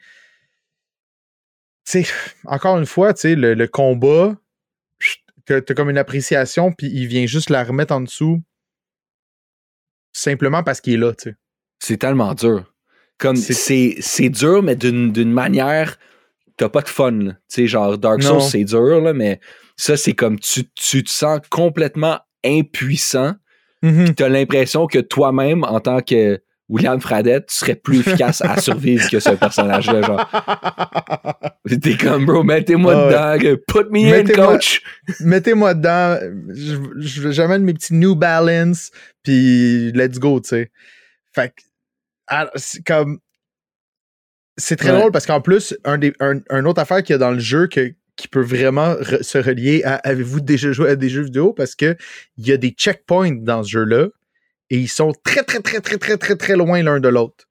sais, 1.84 2.06
encore 2.46 2.78
une 2.78 2.86
fois, 2.86 3.14
sais, 3.16 3.36
le, 3.36 3.68
combat, 3.68 4.38
tu 5.48 5.54
as 5.54 5.62
comme 5.62 5.90
une 5.90 5.98
appréciation, 5.98 6.72
puis 6.72 6.88
il 6.88 7.08
vient 7.08 7.26
juste 7.26 7.50
la 7.50 7.64
remettre 7.64 7.94
en 7.94 8.02
dessous 8.02 8.42
simplement 10.14 10.64
parce 10.64 10.82
qu'il 10.82 10.94
est 10.94 10.98
là, 10.98 11.14
tu 11.14 11.30
sais. 11.30 11.36
C'est 11.80 11.98
tellement 11.98 12.34
dur. 12.34 12.72
Comme 13.18 13.36
c'est 13.36 14.30
dur, 14.30 14.64
mais 14.64 14.76
d'une 14.76 15.32
manière 15.32 15.98
t'as 16.62 16.70
pas 16.70 16.82
de 16.82 16.90
fun. 16.90 17.18
Tu 17.20 17.34
sais, 17.48 17.68
genre 17.68 17.98
Dark 17.98 18.22
Souls, 18.22 18.42
c'est 18.42 18.64
dur, 18.64 19.02
là, 19.02 19.14
mais 19.14 19.40
ça, 19.76 19.98
c'est 19.98 20.14
comme 20.14 20.40
tu, 20.40 20.70
tu, 20.76 21.04
te 21.04 21.10
sens 21.10 21.40
complètement 21.50 22.20
impuissant. 22.46 23.34
Mm 23.82 24.14
tu 24.16 24.24
as 24.24 24.30
l'impression 24.30 24.86
que 24.86 25.00
toi-même, 25.00 25.64
en 25.64 25.80
tant 25.80 26.02
que 26.02 26.40
William 26.70 27.02
Fradette, 27.02 27.48
tu 27.48 27.56
serais 27.56 27.74
plus 27.74 28.02
efficace 28.02 28.42
à 28.42 28.62
survivre 28.62 29.10
que 29.10 29.20
ce 29.20 29.32
personnage-là. 29.32 30.04
Genre. 30.04 31.50
T'es 31.82 31.98
comme, 31.98 32.28
bro, 32.28 32.44
mettez-moi 32.44 32.94
dedans. 32.94 33.58
Put 33.68 33.90
me 33.90 34.14
in, 34.14 34.26
coach. 34.26 34.84
Mettez-moi 35.20 35.74
dedans. 35.74 36.20
J'amène 37.00 37.64
mes 37.64 37.74
petits 37.74 37.96
New 37.96 38.16
Balance, 38.16 38.92
puis 39.24 39.92
let's 39.94 40.20
go, 40.20 40.40
tu 40.40 40.50
sais. 40.50 40.72
Fait 41.34 41.50
que, 41.50 42.84
comme, 42.86 43.20
c'est 44.62 44.76
très 44.76 44.92
drôle 44.92 45.12
parce 45.12 45.26
qu'en 45.26 45.42
plus, 45.42 45.76
un, 45.84 45.98
des, 45.98 46.14
un, 46.20 46.66
autre 46.66 46.80
affaire 46.80 47.04
qu'il 47.04 47.14
y 47.14 47.16
a 47.16 47.18
dans 47.18 47.32
le 47.32 47.40
jeu 47.40 47.68
que, 47.68 47.94
qui 48.16 48.28
peut 48.28 48.42
vraiment 48.42 48.96
se 49.22 49.38
relier 49.38 49.84
à 49.84 49.96
avez-vous 49.96 50.42
déjà 50.42 50.72
joué 50.72 50.92
à 50.92 50.96
des 50.96 51.10
jeux 51.10 51.24
vidéo? 51.24 51.54
Parce 51.54 51.76
que 51.76 51.98
il 52.38 52.48
y 52.48 52.52
a 52.52 52.58
des 52.58 52.70
checkpoints 52.70 53.42
dans 53.42 53.64
ce 53.64 53.70
jeu-là 53.70 54.08
et 54.70 54.78
ils 54.78 54.88
sont 54.88 55.14
très, 55.24 55.44
très, 55.44 55.60
très, 55.60 55.82
très, 55.82 55.98
très, 55.98 56.18
très, 56.18 56.36
très 56.36 56.56
loin 56.56 56.82
l'un 56.84 57.00
de 57.00 57.10
l'autre. 57.10 57.48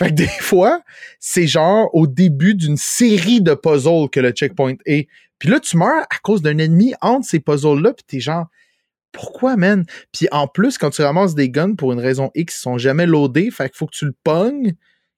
Fait 0.00 0.08
que 0.08 0.14
des 0.14 0.26
fois, 0.26 0.80
c'est 1.20 1.46
genre 1.46 1.88
au 1.94 2.06
début 2.06 2.54
d'une 2.54 2.76
série 2.76 3.40
de 3.40 3.54
puzzles 3.54 4.08
que 4.10 4.20
le 4.20 4.30
checkpoint 4.30 4.74
est. 4.86 5.08
Puis 5.38 5.50
là, 5.50 5.60
tu 5.60 5.76
meurs 5.76 6.04
à 6.04 6.18
cause 6.22 6.42
d'un 6.42 6.58
ennemi 6.58 6.94
entre 7.02 7.26
ces 7.26 7.40
puzzles-là, 7.40 7.92
puis 7.92 8.04
t'es 8.06 8.20
genre, 8.20 8.46
pourquoi, 9.12 9.56
man? 9.56 9.84
Puis 10.12 10.28
en 10.32 10.48
plus, 10.48 10.78
quand 10.78 10.90
tu 10.90 11.02
ramasses 11.02 11.34
des 11.34 11.50
guns 11.50 11.74
pour 11.74 11.92
une 11.92 12.00
raison 12.00 12.30
X, 12.34 12.56
ils 12.56 12.60
sont 12.60 12.78
jamais 12.78 13.06
loadés, 13.06 13.50
fait 13.50 13.68
qu'il 13.68 13.76
faut 13.76 13.86
que 13.86 13.96
tu 13.96 14.06
le 14.06 14.14
pognes 14.24 14.74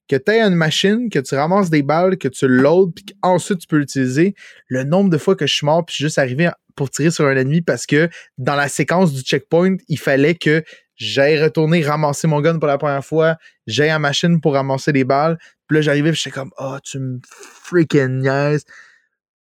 que 0.08 0.16
tu 0.16 0.30
aies 0.32 0.40
une 0.40 0.54
machine, 0.54 1.10
que 1.10 1.18
tu 1.18 1.34
ramasses 1.34 1.70
des 1.70 1.82
balles, 1.82 2.16
que 2.18 2.28
tu 2.28 2.48
loads, 2.48 2.92
puis 2.94 3.04
qu'ensuite 3.04 3.58
tu 3.58 3.66
peux 3.66 3.78
l'utiliser. 3.78 4.34
Le 4.68 4.84
nombre 4.84 5.10
de 5.10 5.18
fois 5.18 5.36
que 5.36 5.46
je 5.46 5.54
suis 5.54 5.66
mort, 5.66 5.84
puis 5.84 5.92
je 5.92 5.96
suis 5.96 6.04
juste 6.04 6.18
arrivé 6.18 6.50
pour 6.74 6.90
tirer 6.90 7.10
sur 7.10 7.26
un 7.26 7.36
ennemi 7.36 7.60
parce 7.60 7.86
que 7.86 8.08
dans 8.38 8.54
la 8.54 8.68
séquence 8.68 9.12
du 9.12 9.22
checkpoint, 9.22 9.76
il 9.88 9.98
fallait 9.98 10.34
que 10.34 10.64
j'aille 10.96 11.42
retourner 11.42 11.82
ramasser 11.82 12.26
mon 12.26 12.40
gun 12.40 12.58
pour 12.58 12.68
la 12.68 12.78
première 12.78 13.04
fois, 13.04 13.36
j'aille 13.66 13.90
à 13.90 13.98
machine 13.98 14.40
pour 14.40 14.54
ramasser 14.54 14.92
des 14.92 15.04
balles. 15.04 15.38
Puis 15.66 15.76
là, 15.76 15.80
j'arrivais, 15.82 16.12
j'étais 16.12 16.30
comme, 16.30 16.50
oh, 16.58 16.78
tu 16.82 16.98
me 16.98 17.20
freaking 17.32 18.22
niaise. 18.22 18.64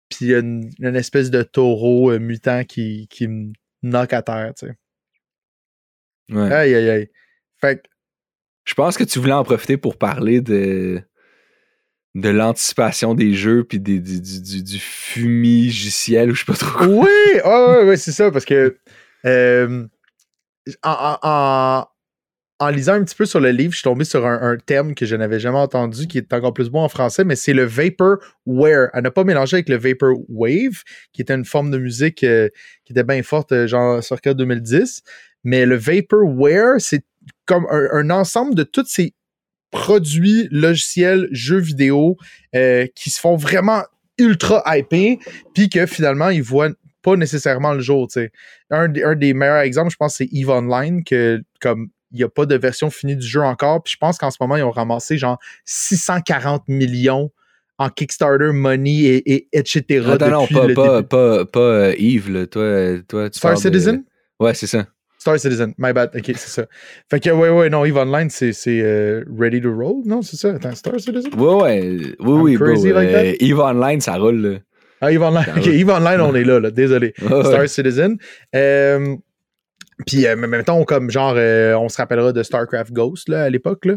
Puis 0.08 0.26
il 0.26 0.28
y 0.28 0.34
a 0.34 0.38
une, 0.38 0.96
espèce 0.96 1.30
de 1.30 1.42
taureau 1.42 2.10
euh, 2.10 2.18
mutant 2.18 2.64
qui, 2.64 3.06
qui 3.08 3.28
me 3.28 3.52
knock 3.82 4.12
à 4.12 4.22
terre, 4.22 4.52
tu 4.58 4.66
sais. 4.66 4.74
Ouais. 6.34 6.52
Aïe, 6.52 6.74
aïe, 6.74 6.90
aïe. 6.90 7.10
Fait 7.60 7.76
que 7.76 7.88
je 8.66 8.74
pense 8.74 8.98
que 8.98 9.04
tu 9.04 9.18
voulais 9.18 9.32
en 9.32 9.44
profiter 9.44 9.76
pour 9.76 9.96
parler 9.96 10.40
de, 10.40 11.00
de 12.16 12.28
l'anticipation 12.28 13.14
des 13.14 13.32
jeux 13.32 13.64
puis 13.64 13.78
du, 13.78 14.00
du, 14.00 14.62
du, 14.62 14.78
fumigiciel 14.78 16.30
ou 16.30 16.34
je 16.34 16.40
sais 16.40 16.46
pas 16.46 16.58
trop 16.58 16.78
quoi. 16.78 16.86
Oui, 16.88 17.40
oh, 17.44 17.82
ouais, 17.84 17.96
c'est 17.96 18.12
ça, 18.12 18.30
parce 18.30 18.44
que 18.44 18.76
euh, 19.24 19.86
en, 20.82 21.86
en, 22.58 22.68
lisant 22.70 22.94
un 22.94 23.04
petit 23.04 23.14
peu 23.14 23.24
sur 23.24 23.38
le 23.38 23.50
livre, 23.50 23.72
je 23.72 23.78
suis 23.78 23.84
tombé 23.84 24.04
sur 24.04 24.26
un, 24.26 24.56
terme 24.56 24.94
que 24.94 25.06
je 25.06 25.14
n'avais 25.14 25.38
jamais 25.38 25.58
entendu, 25.58 26.08
qui 26.08 26.18
est 26.18 26.32
encore 26.32 26.52
plus 26.52 26.70
bon 26.70 26.80
en 26.80 26.88
français, 26.88 27.22
mais 27.22 27.36
c'est 27.36 27.52
le 27.52 27.64
Vaporware. 27.64 28.88
À 28.94 29.00
ne 29.00 29.10
pas 29.10 29.22
mélanger 29.22 29.56
avec 29.56 29.68
le 29.68 29.76
Vaporwave, 29.76 30.82
qui 31.12 31.22
était 31.22 31.34
une 31.34 31.44
forme 31.44 31.70
de 31.70 31.78
musique 31.78 32.24
euh, 32.24 32.48
qui 32.84 32.92
était 32.94 33.04
bien 33.04 33.22
forte, 33.22 33.52
euh, 33.52 33.66
genre 33.68 34.02
circa 34.02 34.34
2010. 34.34 35.02
Mais 35.44 35.66
le 35.66 35.76
Vaporware, 35.76 36.80
c'est 36.80 37.04
comme 37.44 37.66
un, 37.70 38.10
ensemble 38.10 38.54
de 38.54 38.62
tous 38.62 38.86
ces 38.86 39.14
produits 39.70 40.48
logiciels, 40.50 41.28
jeux 41.32 41.58
vidéo 41.58 42.16
euh, 42.54 42.86
qui 42.94 43.10
se 43.10 43.20
font 43.20 43.36
vraiment 43.36 43.82
ultra 44.18 44.62
hypés, 44.66 45.18
puis 45.54 45.68
que 45.68 45.86
finalement, 45.86 46.30
ils 46.30 46.42
voient 46.42 46.70
pas 47.02 47.16
nécessairement 47.16 47.72
le 47.72 47.80
jour. 47.80 48.08
Un, 48.70 48.92
un, 48.94 49.14
des 49.14 49.34
meilleurs 49.34 49.58
exemples, 49.58 49.90
je 49.90 49.96
pense, 49.96 50.16
c'est 50.16 50.28
EVE 50.32 50.50
Online, 50.50 51.04
que 51.04 51.42
comme 51.60 51.90
il 52.12 52.18
n'y 52.18 52.24
a 52.24 52.28
pas 52.28 52.46
de 52.46 52.56
version 52.56 52.90
finie 52.90 53.16
du 53.16 53.26
jeu 53.26 53.42
encore, 53.42 53.82
puis 53.82 53.92
je 53.92 53.98
pense 53.98 54.18
qu'en 54.18 54.30
ce 54.30 54.38
moment, 54.40 54.56
ils 54.56 54.62
ont 54.62 54.70
ramassé 54.70 55.18
genre 55.18 55.38
640 55.64 56.68
millions 56.68 57.30
en 57.78 57.90
Kickstarter 57.90 58.52
money 58.52 59.22
et, 59.26 59.48
etc. 59.52 60.00
non, 60.20 60.46
pas, 60.46 60.68
pas, 60.74 61.02
pas, 61.02 61.44
pas, 61.44 61.60
euh, 61.60 61.94
Eve, 61.98 62.46
Toi, 62.48 63.02
toi, 63.06 63.28
tu 63.28 63.38
Star 63.38 63.58
Citizen? 63.58 64.04
Ouais, 64.40 64.54
c'est 64.54 64.66
ça. 64.66 64.86
Star 65.26 65.40
Citizen, 65.40 65.74
my 65.76 65.92
bad. 65.92 66.10
Ok, 66.14 66.24
c'est 66.36 66.48
ça. 66.48 66.66
Fait 67.10 67.18
que, 67.18 67.30
ouais, 67.30 67.50
ouais, 67.50 67.68
non, 67.68 67.84
EVE 67.84 67.96
Online, 67.96 68.30
c'est 68.30 68.52
euh, 68.68 69.24
Ready 69.36 69.60
to 69.60 69.74
Roll, 69.74 70.02
non, 70.04 70.22
c'est 70.22 70.36
ça? 70.36 70.50
Attends, 70.54 70.76
Star 70.76 71.00
Citizen? 71.00 71.34
Ouais, 71.34 71.54
ouais, 71.54 72.16
oui, 72.20 72.56
oui, 72.56 72.56
bro. 72.56 72.66
Euh, 72.68 73.34
EVE 73.40 73.58
Online, 73.58 74.00
ça 74.00 74.14
roule, 74.18 74.36
là. 74.40 74.58
Ah, 75.00 75.10
EVE 75.10 75.22
Online, 75.22 75.44
ok, 75.56 75.66
EVE 75.66 75.90
Online, 75.90 76.20
on 76.20 76.34
est 76.36 76.44
là, 76.44 76.60
là, 76.60 76.70
désolé. 76.70 77.12
Star 77.18 77.68
Citizen. 77.68 78.18
Euh, 78.54 79.16
puis, 80.06 80.28
euh, 80.28 80.36
même 80.36 80.62
temps, 80.62 80.84
comme 80.84 81.10
genre, 81.10 81.34
euh, 81.36 81.74
on 81.74 81.88
se 81.88 81.96
rappellera 81.96 82.32
de 82.32 82.44
StarCraft 82.44 82.92
Ghost 82.92 83.28
là, 83.28 83.42
à 83.42 83.50
l'époque. 83.50 83.84
Là. 83.84 83.94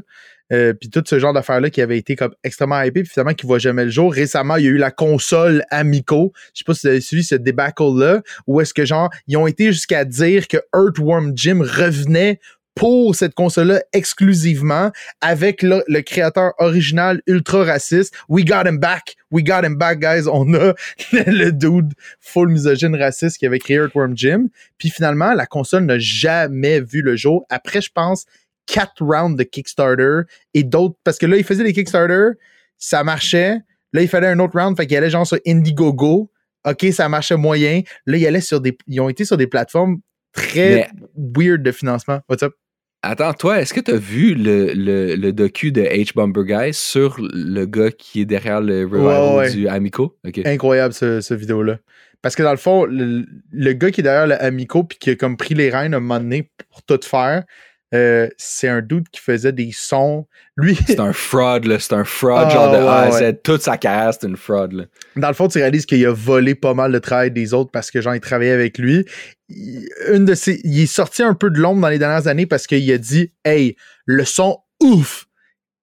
Euh, 0.51 0.73
puis 0.73 0.89
tout 0.89 1.03
ce 1.05 1.19
genre 1.19 1.33
d'affaires-là 1.33 1.69
qui 1.69 1.81
avait 1.81 1.97
été 1.97 2.15
comme 2.15 2.33
extrêmement 2.43 2.81
hypé, 2.81 3.03
puis 3.03 3.11
finalement 3.11 3.33
qui 3.33 3.45
voit 3.45 3.59
jamais 3.59 3.85
le 3.85 3.91
jour. 3.91 4.11
Récemment, 4.13 4.55
il 4.55 4.65
y 4.65 4.67
a 4.67 4.71
eu 4.71 4.77
la 4.77 4.91
console 4.91 5.63
Amico. 5.69 6.33
Je 6.53 6.59
sais 6.59 6.63
pas 6.65 6.73
si 6.73 6.87
vous 6.87 6.91
avez 6.91 7.01
suivi 7.01 7.23
ce 7.23 7.35
débacle-là, 7.35 8.21
où 8.47 8.61
est-ce 8.61 8.73
que 8.73 8.85
genre, 8.85 9.09
ils 9.27 9.37
ont 9.37 9.47
été 9.47 9.67
jusqu'à 9.67 10.05
dire 10.05 10.47
que 10.47 10.57
Earthworm 10.73 11.33
Jim 11.35 11.61
revenait 11.61 12.39
pour 12.79 13.13
cette 13.13 13.33
console-là 13.33 13.81
exclusivement 13.91 14.91
avec 15.19 15.63
le, 15.63 16.01
créateur 16.01 16.53
original 16.59 17.21
ultra 17.27 17.65
raciste. 17.65 18.15
We 18.29 18.45
got 18.45 18.65
him 18.65 18.77
back. 18.77 19.17
We 19.31 19.43
got 19.43 19.65
him 19.65 19.75
back, 19.75 19.99
guys. 19.99 20.29
On 20.31 20.53
a 20.53 20.73
le 21.11 21.51
dude 21.51 21.93
full 22.21 22.47
misogyne 22.47 22.95
raciste 22.95 23.37
qui 23.37 23.45
avait 23.45 23.59
créé 23.59 23.75
Earthworm 23.75 24.15
Jim. 24.15 24.47
Puis 24.77 24.91
finalement, 24.91 25.33
la 25.33 25.45
console 25.45 25.83
n'a 25.83 25.99
jamais 25.99 26.79
vu 26.79 27.01
le 27.01 27.17
jour. 27.17 27.45
Après, 27.49 27.81
je 27.81 27.89
pense, 27.93 28.25
quatre 28.69 29.03
rounds 29.03 29.35
de 29.35 29.43
Kickstarter 29.43 30.21
et 30.53 30.63
d'autres. 30.63 30.95
Parce 31.03 31.17
que 31.17 31.25
là, 31.25 31.37
il 31.37 31.43
faisait 31.43 31.63
des 31.63 31.73
Kickstarter, 31.73 32.37
ça 32.77 33.03
marchait. 33.03 33.57
Là, 33.93 34.01
il 34.01 34.07
fallait 34.07 34.27
un 34.27 34.39
autre 34.39 34.59
round, 34.59 34.77
fait 34.77 34.85
qu'il 34.85 34.95
allait 34.97 35.09
genre 35.09 35.25
sur 35.25 35.39
Indiegogo. 35.45 36.31
OK, 36.67 36.85
ça 36.91 37.09
marchait 37.09 37.37
moyen. 37.37 37.81
Là, 38.05 38.17
il 38.17 38.27
allait 38.27 38.41
sur 38.41 38.61
des. 38.61 38.77
Ils 38.87 39.01
ont 39.01 39.09
été 39.09 39.25
sur 39.25 39.37
des 39.37 39.47
plateformes 39.47 39.97
très 40.33 40.89
weird 41.15 41.63
de 41.63 41.71
financement. 41.71 42.19
What's 42.29 42.43
up? 42.43 42.53
Attends, 43.01 43.33
toi, 43.33 43.61
est-ce 43.61 43.73
que 43.73 43.79
tu 43.79 43.91
as 43.91 43.97
vu 43.97 44.35
le, 44.35 44.73
le, 44.73 45.15
le, 45.15 45.31
docu 45.31 45.71
de 45.71 45.81
H 45.81 46.13
Bumper 46.13 46.43
Guy 46.43 46.73
sur 46.73 47.15
le 47.17 47.65
gars 47.65 47.91
qui 47.91 48.21
est 48.21 48.25
derrière 48.25 48.59
le 48.59 48.85
revival 48.85 49.49
du 49.53 49.69
Amico? 49.69 50.17
Incroyable 50.45 50.93
ce, 50.93 51.21
ce 51.21 51.33
vidéo-là. 51.33 51.77
Parce 52.21 52.35
que 52.35 52.43
dans 52.43 52.51
le 52.51 52.57
fond, 52.57 52.85
le, 52.85 53.73
gars 53.73 53.91
qui 53.91 54.01
est 54.01 54.03
derrière 54.03 54.27
le 54.27 54.41
Amico 54.43 54.83
puis 54.83 54.97
qui 54.97 55.11
a 55.11 55.15
comme 55.15 55.37
pris 55.37 55.53
les 55.53 55.69
rênes 55.69 55.93
à 55.93 55.97
un 55.97 56.01
moment 56.01 56.19
donné 56.19 56.51
pour 56.69 56.83
tout 56.83 56.99
faire, 57.01 57.45
euh, 57.93 58.29
c'est 58.37 58.67
un 58.67 58.81
dude 58.81 59.09
qui 59.09 59.19
faisait 59.19 59.51
des 59.51 59.71
sons. 59.73 60.27
Lui. 60.55 60.77
C'est 60.85 60.99
un 60.99 61.13
fraud, 61.13 61.59
là. 61.59 61.79
C'est 61.79 61.93
un 61.93 62.03
fraud, 62.03 62.49
genre 62.49 62.71
de 62.71 62.77
A 62.77 63.01
à 63.01 63.11
Z. 63.11 63.41
Toute 63.43 63.61
sa 63.61 63.77
carrière, 63.77 64.13
c'est 64.13 64.27
une 64.27 64.37
fraud, 64.37 64.67
là. 64.67 64.83
Dans 65.15 65.27
le 65.27 65.33
fond, 65.33 65.47
tu 65.47 65.57
réalises 65.57 65.85
qu'il 65.85 66.05
a 66.05 66.13
volé 66.13 66.53
pas 66.53 66.73
mal 66.73 66.91
de 66.91 66.99
travail 66.99 67.31
des 67.31 67.53
autres 67.53 67.71
parce 67.71 67.89
que, 67.89 68.01
genre, 68.01 68.13
il 68.13 68.21
travaillait 68.21 68.51
avec 68.51 68.77
lui. 68.77 69.05
une 69.49 70.25
de 70.25 70.35
ses, 70.35 70.61
il 70.63 70.81
est 70.81 70.85
sorti 70.85 71.23
un 71.23 71.33
peu 71.33 71.49
de 71.49 71.59
l'ombre 71.59 71.81
dans 71.81 71.89
les 71.89 71.99
dernières 71.99 72.27
années 72.27 72.45
parce 72.45 72.67
qu'il 72.67 72.91
a 72.91 72.97
dit 72.97 73.31
Hey, 73.43 73.75
le 74.05 74.23
son 74.23 74.59
ouf 74.81 75.25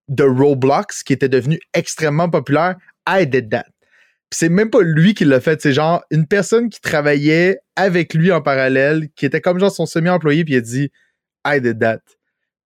de 0.08 0.22
Roblox, 0.22 1.02
qui 1.02 1.12
était 1.12 1.28
devenu 1.28 1.58
extrêmement 1.74 2.30
populaire, 2.30 2.76
I 3.08 3.26
did 3.26 3.50
that. 3.50 3.66
c'est 4.30 4.48
même 4.48 4.70
pas 4.70 4.82
lui 4.82 5.14
qui 5.14 5.24
l'a 5.24 5.40
fait, 5.40 5.60
c'est 5.60 5.72
genre 5.72 6.04
une 6.10 6.26
personne 6.26 6.68
qui 6.68 6.80
travaillait 6.80 7.58
avec 7.74 8.14
lui 8.14 8.30
en 8.30 8.40
parallèle, 8.40 9.08
qui 9.16 9.26
était 9.26 9.40
comme 9.40 9.58
genre 9.58 9.72
son 9.72 9.86
semi-employé, 9.86 10.44
puis 10.44 10.54
il 10.54 10.58
a 10.58 10.60
dit 10.60 10.90
I 11.46 11.60
did 11.60 11.80
that. 11.80 12.00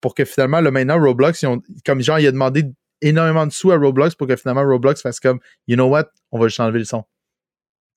Pour 0.01 0.15
que 0.15 0.25
finalement, 0.25 0.61
là, 0.61 0.71
maintenant, 0.71 0.99
Roblox, 0.99 1.45
comme 1.85 2.01
genre, 2.01 2.19
il 2.19 2.27
a 2.27 2.33
demandé 2.33 2.65
énormément 3.03 3.47
de 3.47 3.53
sous 3.53 3.71
à 3.71 3.77
Roblox 3.77 4.15
pour 4.15 4.27
que 4.27 4.37
finalement 4.37 4.63
Roblox 4.63 5.03
fasse 5.03 5.21
comme, 5.21 5.41
you 5.67 5.77
know 5.77 5.89
what, 5.89 6.09
on 6.33 6.39
va 6.39 6.49
juste 6.49 6.61
enlever 6.61 6.79
le 6.81 6.85
son. 6.85 7.05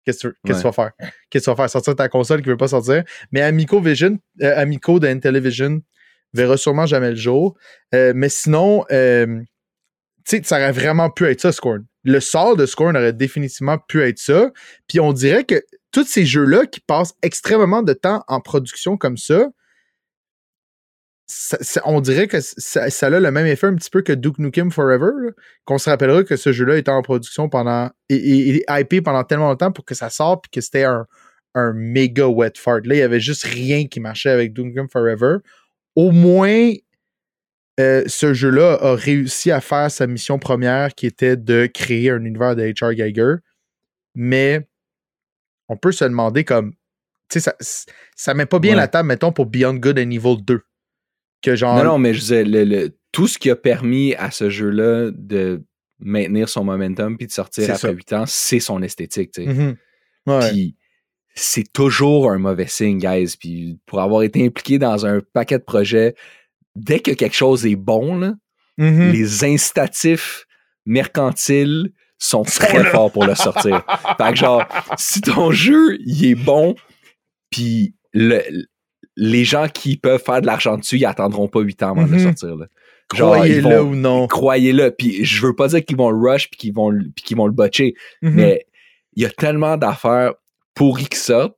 Qu'est-ce 0.06 0.28
que 0.28 0.34
tu 0.44 0.54
vas 0.54 0.74
faire? 0.74 0.92
Qu'est-ce 1.30 1.46
que 1.46 1.52
tu 1.52 1.56
vas 1.56 1.56
faire? 1.56 1.70
Sortir 1.70 1.96
ta 1.96 2.10
console 2.10 2.42
qui 2.42 2.50
ne 2.50 2.54
veut 2.54 2.58
pas 2.58 2.68
sortir. 2.68 3.04
Mais 3.32 3.42
Amico 3.42 3.80
Vision, 3.80 4.18
euh, 4.42 4.54
Amico 4.58 5.00
de 5.00 5.08
Intellivision 5.08 5.82
verra 6.34 6.58
sûrement 6.58 6.86
jamais 6.86 7.12
le 7.12 7.16
jour. 7.16 7.58
Euh, 7.94 8.12
mais 8.16 8.30
sinon, 8.30 8.84
euh, 8.92 9.40
tu 10.26 10.38
sais, 10.38 10.42
ça 10.44 10.58
aurait 10.58 10.72
vraiment 10.72 11.10
pu 11.10 11.26
être 11.26 11.40
ça, 11.40 11.52
Scorn. 11.52 11.86
Le 12.04 12.20
sort 12.20 12.58
de 12.58 12.66
Scorn 12.66 12.98
aurait 12.98 13.14
définitivement 13.14 13.78
pu 13.78 14.02
être 14.02 14.20
ça. 14.20 14.52
Puis 14.88 15.00
on 15.00 15.14
dirait 15.14 15.46
que 15.46 15.64
tous 15.92 16.06
ces 16.06 16.26
jeux-là 16.26 16.66
qui 16.66 16.82
passent 16.82 17.14
extrêmement 17.22 17.82
de 17.82 17.94
temps 17.94 18.24
en 18.28 18.42
production 18.42 18.98
comme 18.98 19.16
ça, 19.16 19.48
on 21.86 22.02
dirait 22.02 22.28
que 22.28 22.38
ça, 22.42 22.84
a 22.84 23.10
le 23.10 23.32
même 23.32 23.46
effet 23.46 23.68
un 23.68 23.76
petit 23.76 23.90
peu 23.90 24.02
que 24.02 24.14
Duke 24.14 24.40
Nukem 24.40 24.72
Forever, 24.72 25.32
qu'on 25.66 25.78
se 25.78 25.90
rappellera 25.90 26.24
que 26.24 26.36
ce 26.36 26.52
jeu-là 26.52 26.78
était 26.78 26.92
en 26.92 27.02
production 27.02 27.50
pendant 27.50 27.90
et, 28.10 28.16
et, 28.16 28.64
hypé 28.70 29.02
pendant 29.02 29.24
tellement 29.24 29.50
longtemps 29.50 29.72
pour 29.72 29.86
que 29.86 29.96
ça 29.96 30.10
sorte 30.10 30.44
puis 30.44 30.60
que 30.60 30.62
c'était 30.62 30.84
un, 30.84 31.08
un 31.56 31.74
méga 31.74 32.28
wet 32.28 32.54
fart. 32.58 32.82
Là, 32.86 32.96
il 32.96 33.00
y 33.00 33.04
avait 33.04 33.20
juste 33.20 33.44
rien 33.44 33.88
qui 33.88 34.00
marchait 34.00 34.30
avec 34.30 34.54
Duke 34.54 34.68
Nukem 34.68 34.90
Forever. 34.90 35.38
Au 35.96 36.12
moins, 36.12 36.72
euh, 37.80 38.04
ce 38.06 38.34
jeu-là 38.34 38.78
a 38.82 38.96
réussi 38.96 39.52
à 39.52 39.62
faire 39.62 39.90
sa 39.90 40.08
mission 40.08 40.40
première 40.40 40.94
qui 40.94 41.06
était 41.06 41.38
de 41.38 41.68
créer 41.68 42.12
un 42.12 42.24
univers 42.24 42.56
de 42.56 42.64
H.R. 42.64 42.94
Geiger. 42.94 43.36
Mais 44.16 44.68
on 45.70 45.78
peut 45.78 45.92
se 45.92 46.06
demander 46.06 46.44
comme. 46.44 46.74
Tu 47.30 47.40
sais, 47.40 47.54
ça, 47.62 47.86
ça 48.16 48.34
met 48.34 48.46
pas 48.46 48.60
bien 48.60 48.76
la 48.76 48.88
table, 48.88 49.08
mettons, 49.08 49.32
pour 49.32 49.48
Beyond 49.48 49.76
Good 49.76 49.98
et 49.98 50.06
Niveau 50.06 50.36
2. 50.36 50.62
Que 51.44 51.56
genre... 51.56 51.78
Non, 51.78 51.84
non, 51.84 51.98
mais 52.00 52.14
je 52.14 52.20
disais, 52.20 52.44
le, 52.46 52.90
tout 53.12 53.28
ce 53.28 53.38
qui 53.38 53.50
a 53.50 53.56
permis 53.56 54.16
à 54.16 54.32
ce 54.32 54.50
jeu-là 54.50 55.12
de 55.14 55.64
maintenir 56.00 56.50
son 56.50 56.64
momentum 56.64 57.18
puis 57.18 57.28
de 57.28 57.32
sortir 57.32 57.70
après 57.70 57.94
8 57.94 58.14
ans, 58.14 58.24
c'est 58.26 58.60
son 58.60 58.82
esthétique, 58.82 59.32
tu 59.32 59.46
sais. 59.46 59.50
Mm-hmm. 59.50 60.50
Puis 60.50 60.76
c'est 61.36 61.72
toujours 61.72 62.32
un 62.32 62.38
mauvais 62.38 62.68
signe, 62.68 62.98
guys. 62.98 63.36
Puis 63.40 63.78
pour 63.86 64.02
avoir 64.02 64.24
été 64.24 64.46
impliqué 64.46 64.80
dans 64.80 65.06
un 65.06 65.20
paquet 65.34 65.60
de 65.60 65.64
projets, 65.64 66.16
dès 66.76 67.00
que 67.00 67.12
quelque 67.12 67.36
chose 67.36 67.66
est 67.66 67.76
bon, 67.76 68.18
là, 68.18 68.34
mm-hmm. 68.80 69.12
les 69.12 69.44
incitatifs 69.44 70.46
mercantiles 70.86 71.92
sont 72.18 72.44
très 72.44 72.86
forts 72.86 73.12
pour 73.12 73.26
le 73.26 73.36
sortir. 73.36 73.84
fait 74.18 74.32
que 74.32 74.36
genre, 74.36 74.66
si 74.98 75.22
ton 75.22 75.52
jeu, 75.52 75.98
il 76.06 76.26
est 76.26 76.36
bon, 76.36 76.76
puis 77.50 77.96
les 79.16 79.44
gens 79.44 79.68
qui 79.68 79.98
peuvent 79.98 80.22
faire 80.24 80.42
de 80.42 80.48
l'argent 80.48 80.78
dessus, 80.78 80.98
ils 80.98 81.06
attendront 81.06 81.48
pas 81.48 81.62
8 81.62 81.84
ans 81.84 81.92
avant 81.92 82.06
de 82.06 82.12
le 82.12 82.18
mm-hmm. 82.18 82.38
sortir. 82.38 82.68
Croyez-le 83.10 83.82
ou 83.82 83.96
non. 83.96 84.28
Croyez-le. 84.28 84.92
Puis 84.92 85.24
je 85.24 85.46
veux 85.46 85.56
pas 85.56 85.68
dire 85.68 85.86
qu'ils 85.86 85.98
vont 85.98 86.10
le 86.10 86.18
rush 86.18 86.50
puis 86.50 86.58
qu'ils 86.58 86.74
vont, 86.74 86.92
qu'ils 87.16 87.38
vont 87.38 87.48
le 87.48 87.54
botcher, 87.54 87.94
mm-hmm. 88.24 88.30
mais 88.32 88.66
il 89.16 89.24
y 89.24 89.26
a 89.26 89.30
tellement 89.30 89.78
d'affaires 89.78 90.34
pourries 90.74 91.08
que 91.08 91.18
ça 91.18 91.54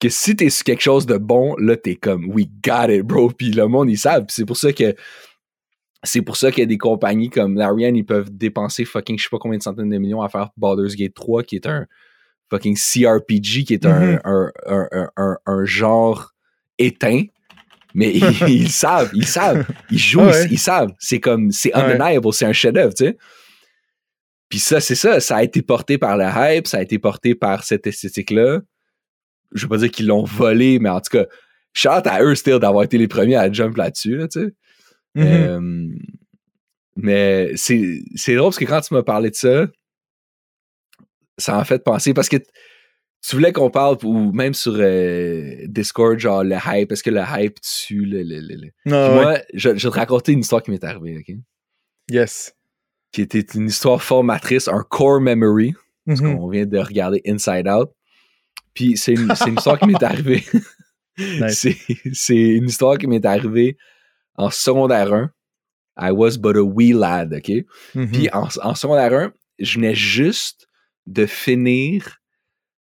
que 0.00 0.08
si 0.08 0.36
t'es 0.36 0.50
sur 0.50 0.64
quelque 0.64 0.82
chose 0.82 1.06
de 1.06 1.16
bon, 1.16 1.56
là, 1.56 1.76
t'es 1.76 1.96
comme, 1.96 2.28
we 2.30 2.46
got 2.62 2.90
it, 2.90 3.02
bro. 3.02 3.30
Puis 3.30 3.50
le 3.50 3.66
monde, 3.66 3.90
ils 3.90 3.98
savent. 3.98 4.26
c'est 4.28 4.44
pour 4.44 4.56
ça 4.56 4.72
que 4.72 4.94
c'est 6.02 6.22
pour 6.22 6.36
ça 6.36 6.50
qu'il 6.50 6.60
y 6.60 6.62
a 6.62 6.66
des 6.66 6.78
compagnies 6.78 7.30
comme 7.30 7.56
Larian, 7.56 7.94
ils 7.94 8.04
peuvent 8.04 8.30
dépenser 8.30 8.84
fucking 8.84 9.18
je 9.18 9.24
sais 9.24 9.28
pas 9.30 9.38
combien 9.38 9.58
de 9.58 9.62
centaines 9.62 9.88
de 9.88 9.98
millions 9.98 10.22
à 10.22 10.28
faire 10.28 10.50
Baldur's 10.56 10.94
Gate 10.94 11.14
3, 11.14 11.42
qui 11.42 11.56
est 11.56 11.66
un 11.66 11.86
fucking 12.50 12.76
CRPG, 12.76 13.64
qui 13.64 13.74
est 13.74 13.86
un, 13.86 14.16
mm-hmm. 14.16 15.36
un, 15.46 15.64
genre 15.64 16.34
éteint. 16.78 17.24
Mais 17.94 18.12
ils, 18.48 18.70
savent, 18.70 19.10
ils 19.14 19.26
savent. 19.26 19.66
Ils 19.90 19.98
jouent, 19.98 20.30
ils, 20.50 20.58
savent. 20.58 20.92
C'est 20.98 21.20
comme, 21.20 21.50
c'est 21.50 21.74
undeniable, 21.74 22.32
c'est 22.32 22.44
un 22.44 22.52
chef-d'œuvre, 22.52 22.94
tu 22.94 23.06
sais. 23.06 23.16
Puis 24.48 24.58
ça, 24.58 24.80
c'est 24.80 24.94
ça. 24.94 25.18
Ça 25.20 25.36
a 25.36 25.42
été 25.42 25.62
porté 25.62 25.98
par 25.98 26.16
la 26.16 26.54
hype, 26.54 26.66
ça 26.66 26.78
a 26.78 26.82
été 26.82 26.98
porté 26.98 27.34
par 27.34 27.64
cette 27.64 27.86
esthétique-là. 27.86 28.60
Je 29.52 29.62
veux 29.62 29.68
pas 29.68 29.78
dire 29.78 29.90
qu'ils 29.90 30.06
l'ont 30.06 30.24
volé, 30.24 30.78
mais 30.78 30.90
en 30.90 31.00
tout 31.00 31.16
cas, 31.16 31.24
shout 31.72 31.88
à 31.88 32.22
eux, 32.22 32.34
still, 32.34 32.58
d'avoir 32.58 32.84
été 32.84 32.98
les 32.98 33.08
premiers 33.08 33.36
à 33.36 33.50
jump 33.50 33.76
là-dessus, 33.76 34.16
là, 34.16 34.28
tu 34.28 34.40
sais. 34.40 34.46
Mm-hmm. 35.16 35.48
Euh, 35.48 35.88
mais 36.96 37.52
c'est, 37.56 38.00
c'est 38.14 38.34
drôle 38.34 38.48
parce 38.48 38.58
que 38.58 38.64
quand 38.64 38.80
tu 38.80 38.94
m'as 38.94 39.02
parlé 39.02 39.30
de 39.30 39.34
ça, 39.34 39.66
ça 41.38 41.56
m'a 41.56 41.64
fait 41.64 41.82
penser 41.82 42.14
parce 42.14 42.28
que 42.28 42.36
tu 43.28 43.34
voulais 43.34 43.52
qu'on 43.52 43.70
parle, 43.70 43.96
ou 44.04 44.32
même 44.32 44.54
sur 44.54 44.74
euh, 44.76 45.56
Discord, 45.66 46.16
genre 46.18 46.44
le 46.44 46.56
hype, 46.64 46.92
est-ce 46.92 47.02
que 47.02 47.10
le 47.10 47.22
hype 47.26 47.60
tue 47.60 48.04
le. 48.04 48.22
le, 48.22 48.70
Moi, 48.84 49.38
je, 49.52 49.76
je, 49.76 49.88
vais 49.88 49.92
te 49.92 49.98
raconter 49.98 50.32
une 50.32 50.40
histoire 50.40 50.62
qui 50.62 50.70
m'est 50.70 50.84
arrivée, 50.84 51.18
OK? 51.18 51.34
Yes. 52.08 52.54
Qui 53.10 53.22
était 53.22 53.40
une 53.40 53.66
histoire 53.66 54.00
formatrice, 54.00 54.68
un 54.68 54.84
core 54.88 55.20
memory, 55.20 55.74
parce 56.06 56.20
mm-hmm. 56.20 56.36
qu'on 56.36 56.48
vient 56.48 56.66
de 56.66 56.78
regarder 56.78 57.20
Inside 57.26 57.66
Out. 57.66 57.90
Puis 58.74 58.96
c'est 58.96 59.14
une, 59.14 59.32
une 59.46 59.56
histoire 59.56 59.78
qui 59.78 59.86
m'est 59.86 60.02
arrivée. 60.02 60.44
C'est 61.48 62.36
une 62.36 62.68
histoire 62.68 62.98
qui 62.98 63.06
m'est 63.06 63.24
arrivée 63.24 63.78
en 64.34 64.50
secondaire 64.50 65.14
1. 65.14 65.30
I 65.98 66.10
was 66.10 66.36
but 66.36 66.56
a 66.56 66.62
wee 66.62 66.92
lad, 66.92 67.32
OK? 67.32 67.48
Mm-hmm. 67.94 68.10
Puis 68.12 68.28
en, 68.34 68.48
en, 68.62 68.74
secondaire 68.74 69.14
1, 69.14 69.32
je 69.58 69.76
venais 69.76 69.94
juste 69.94 70.68
de 71.06 71.24
finir 71.24 72.18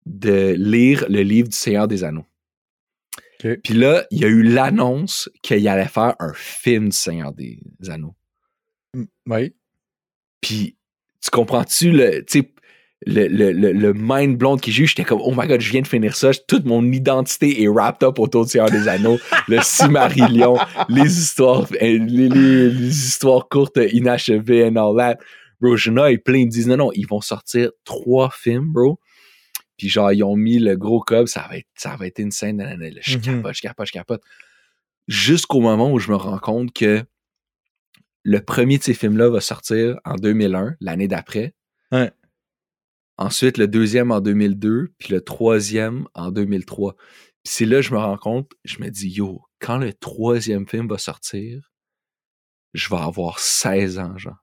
de 0.07 0.55
lire 0.59 1.07
le 1.09 1.23
livre 1.23 1.49
du 1.49 1.57
Seigneur 1.57 1.89
des 1.89 2.05
Anneaux. 2.05 2.27
Puis 3.39 3.75
là, 3.75 4.07
il 4.11 4.21
y 4.21 4.25
a 4.25 4.29
eu 4.29 4.43
l'annonce 4.43 5.29
qu'il 5.43 5.67
allait 5.67 5.89
faire 5.89 6.15
un 6.21 6.33
film 6.35 6.91
du 6.91 6.97
Seigneur 6.97 7.33
des 7.33 7.59
Anneaux. 7.89 8.15
Oui. 9.27 9.53
Puis, 10.41 10.77
tu 11.21 11.31
comprends-tu 11.31 11.91
le, 11.91 12.25
le, 13.07 13.27
le, 13.29 13.53
le, 13.53 13.73
le, 13.73 13.93
mind 13.95 14.37
blown 14.37 14.61
qui 14.61 14.71
j'ai 14.71 14.87
J'étais 14.87 15.05
comme, 15.05 15.21
oh 15.23 15.33
my 15.37 15.47
god, 15.47 15.61
je 15.61 15.71
viens 15.71 15.83
de 15.83 15.89
finir 15.89 16.15
ça. 16.15 16.31
Toute 16.47 16.65
mon 16.65 16.85
identité 16.85 17.63
est 17.63 17.69
wrapped 17.69 18.07
up 18.07 18.19
autour 18.19 18.45
du 18.45 18.51
Seigneur 18.51 18.71
des 18.71 18.89
Anneaux, 18.89 19.19
le 19.49 19.61
Cimarillion, 19.63 20.59
les 20.89 21.19
histoires, 21.19 21.67
euh, 21.81 21.99
les, 21.99 22.29
les, 22.29 22.89
histoires 22.89 23.49
courtes 23.49 23.79
inachevées 23.93 24.67
and 24.67 24.77
all 24.77 24.97
that. 24.97 25.19
Bro, 25.61 25.77
je 25.77 25.91
et 26.11 26.19
plein, 26.19 26.39
ils 26.39 26.47
me 26.47 26.51
disent, 26.51 26.67
non, 26.67 26.77
non, 26.77 26.91
ils 26.93 27.07
vont 27.07 27.21
sortir 27.21 27.71
trois 27.85 28.31
films, 28.31 28.73
bro. 28.73 28.99
Puis 29.83 29.89
genre, 29.89 30.12
ils 30.12 30.22
ont 30.22 30.37
mis 30.37 30.61
le 30.61 30.76
gros 30.76 31.01
cob, 31.01 31.26
ça 31.26 31.45
va 31.49 31.57
être, 31.57 31.66
ça 31.74 31.97
va 31.97 32.07
être 32.07 32.20
une 32.20 32.30
scène. 32.30 32.62
Je 33.01 33.18
mm-hmm. 33.18 33.20
capote, 33.20 33.55
je 33.57 33.62
capote, 33.62 33.87
je 33.89 33.93
capote. 33.93 34.22
Jusqu'au 35.09 35.61
moment 35.61 35.91
où 35.91 35.99
je 35.99 36.09
me 36.12 36.14
rends 36.14 36.39
compte 36.39 36.72
que 36.72 37.03
le 38.22 38.45
premier 38.45 38.78
de 38.78 38.85
ces 38.85 38.95
films-là 38.95 39.28
va 39.28 39.41
sortir 39.41 39.99
en 40.05 40.14
2001, 40.14 40.76
l'année 40.78 41.09
d'après. 41.09 41.57
Ouais. 41.91 42.12
Ensuite, 43.16 43.59
le 43.59 43.66
deuxième 43.66 44.12
en 44.12 44.20
2002, 44.20 44.93
puis 44.99 45.12
le 45.12 45.20
troisième 45.20 46.07
en 46.14 46.30
2003. 46.30 46.95
Puis 46.95 47.03
c'est 47.43 47.66
là 47.66 47.78
que 47.78 47.83
je 47.83 47.93
me 47.93 47.99
rends 47.99 48.18
compte, 48.18 48.53
je 48.62 48.78
me 48.78 48.89
dis, 48.89 49.09
yo, 49.09 49.43
quand 49.59 49.78
le 49.78 49.93
troisième 49.93 50.68
film 50.68 50.87
va 50.87 50.99
sortir, 50.99 51.72
je 52.72 52.89
vais 52.89 53.03
avoir 53.03 53.41
16 53.41 53.99
ans, 53.99 54.16
genre 54.16 54.39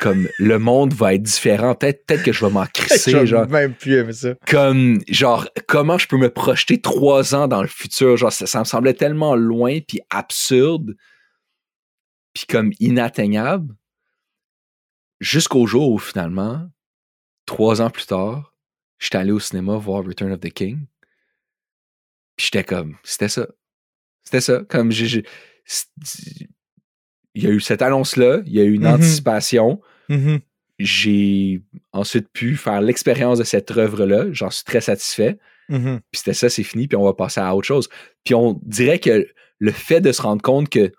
comme 0.00 0.28
le 0.38 0.58
monde 0.58 0.92
va 0.92 1.14
être 1.14 1.22
différent. 1.22 1.74
Peut-être 1.74 2.06
peut 2.06 2.16
que 2.16 2.32
je 2.32 2.44
vais 2.44 2.50
m'en 2.50 2.66
crisser. 2.74 3.26
genre, 3.26 3.48
même 3.48 3.74
plus 3.74 4.12
ça. 4.12 4.34
Comme, 4.46 5.00
genre, 5.08 5.48
comment 5.68 5.98
je 5.98 6.08
peux 6.08 6.16
me 6.16 6.30
projeter 6.30 6.80
trois 6.80 7.34
ans 7.34 7.48
dans 7.48 7.62
le 7.62 7.68
futur? 7.68 8.16
Genre, 8.16 8.32
ça, 8.32 8.58
me 8.58 8.64
semblait 8.64 8.94
tellement 8.94 9.36
loin, 9.36 9.80
puis 9.80 10.00
absurde, 10.10 10.96
puis 12.32 12.44
comme 12.48 12.72
inatteignable. 12.80 13.74
Jusqu'au 15.20 15.66
jour 15.66 15.90
où 15.92 15.98
finalement, 15.98 16.66
trois 17.44 17.82
ans 17.82 17.90
plus 17.90 18.06
tard, 18.06 18.54
j'étais 18.98 19.18
allé 19.18 19.32
au 19.32 19.40
cinéma 19.40 19.76
voir 19.76 20.04
Return 20.04 20.32
of 20.32 20.40
the 20.40 20.50
King. 20.50 20.86
Puis 22.36 22.46
j'étais 22.46 22.64
comme, 22.64 22.96
c'était 23.04 23.28
ça. 23.28 23.46
C'était 24.24 24.40
ça. 24.40 24.62
Comme, 24.64 24.90
j'ai 24.92 25.24
il 27.34 27.44
y 27.44 27.46
a 27.46 27.50
eu 27.50 27.60
cette 27.60 27.82
annonce-là, 27.82 28.40
il 28.46 28.52
y 28.52 28.60
a 28.60 28.64
eu 28.64 28.74
une 28.74 28.84
mm-hmm. 28.84 28.94
anticipation. 28.94 29.80
Mm-hmm. 30.08 30.40
J'ai 30.78 31.62
ensuite 31.92 32.28
pu 32.32 32.56
faire 32.56 32.80
l'expérience 32.80 33.38
de 33.38 33.44
cette 33.44 33.70
œuvre-là. 33.76 34.26
J'en 34.32 34.50
suis 34.50 34.64
très 34.64 34.80
satisfait. 34.80 35.38
Mm-hmm. 35.68 35.98
Puis 36.10 36.18
c'était 36.18 36.34
ça, 36.34 36.48
c'est 36.48 36.62
fini, 36.62 36.88
puis 36.88 36.96
on 36.96 37.04
va 37.04 37.12
passer 37.12 37.40
à 37.40 37.54
autre 37.54 37.66
chose. 37.66 37.88
Puis 38.24 38.34
on 38.34 38.60
dirait 38.64 38.98
que 38.98 39.26
le 39.58 39.72
fait 39.72 40.00
de 40.00 40.10
se 40.10 40.22
rendre 40.22 40.42
compte 40.42 40.68
que 40.68 40.92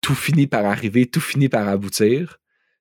tout 0.00 0.14
finit 0.14 0.46
par 0.46 0.64
arriver, 0.66 1.06
tout 1.06 1.20
finit 1.20 1.48
par 1.48 1.66
aboutir, 1.66 2.38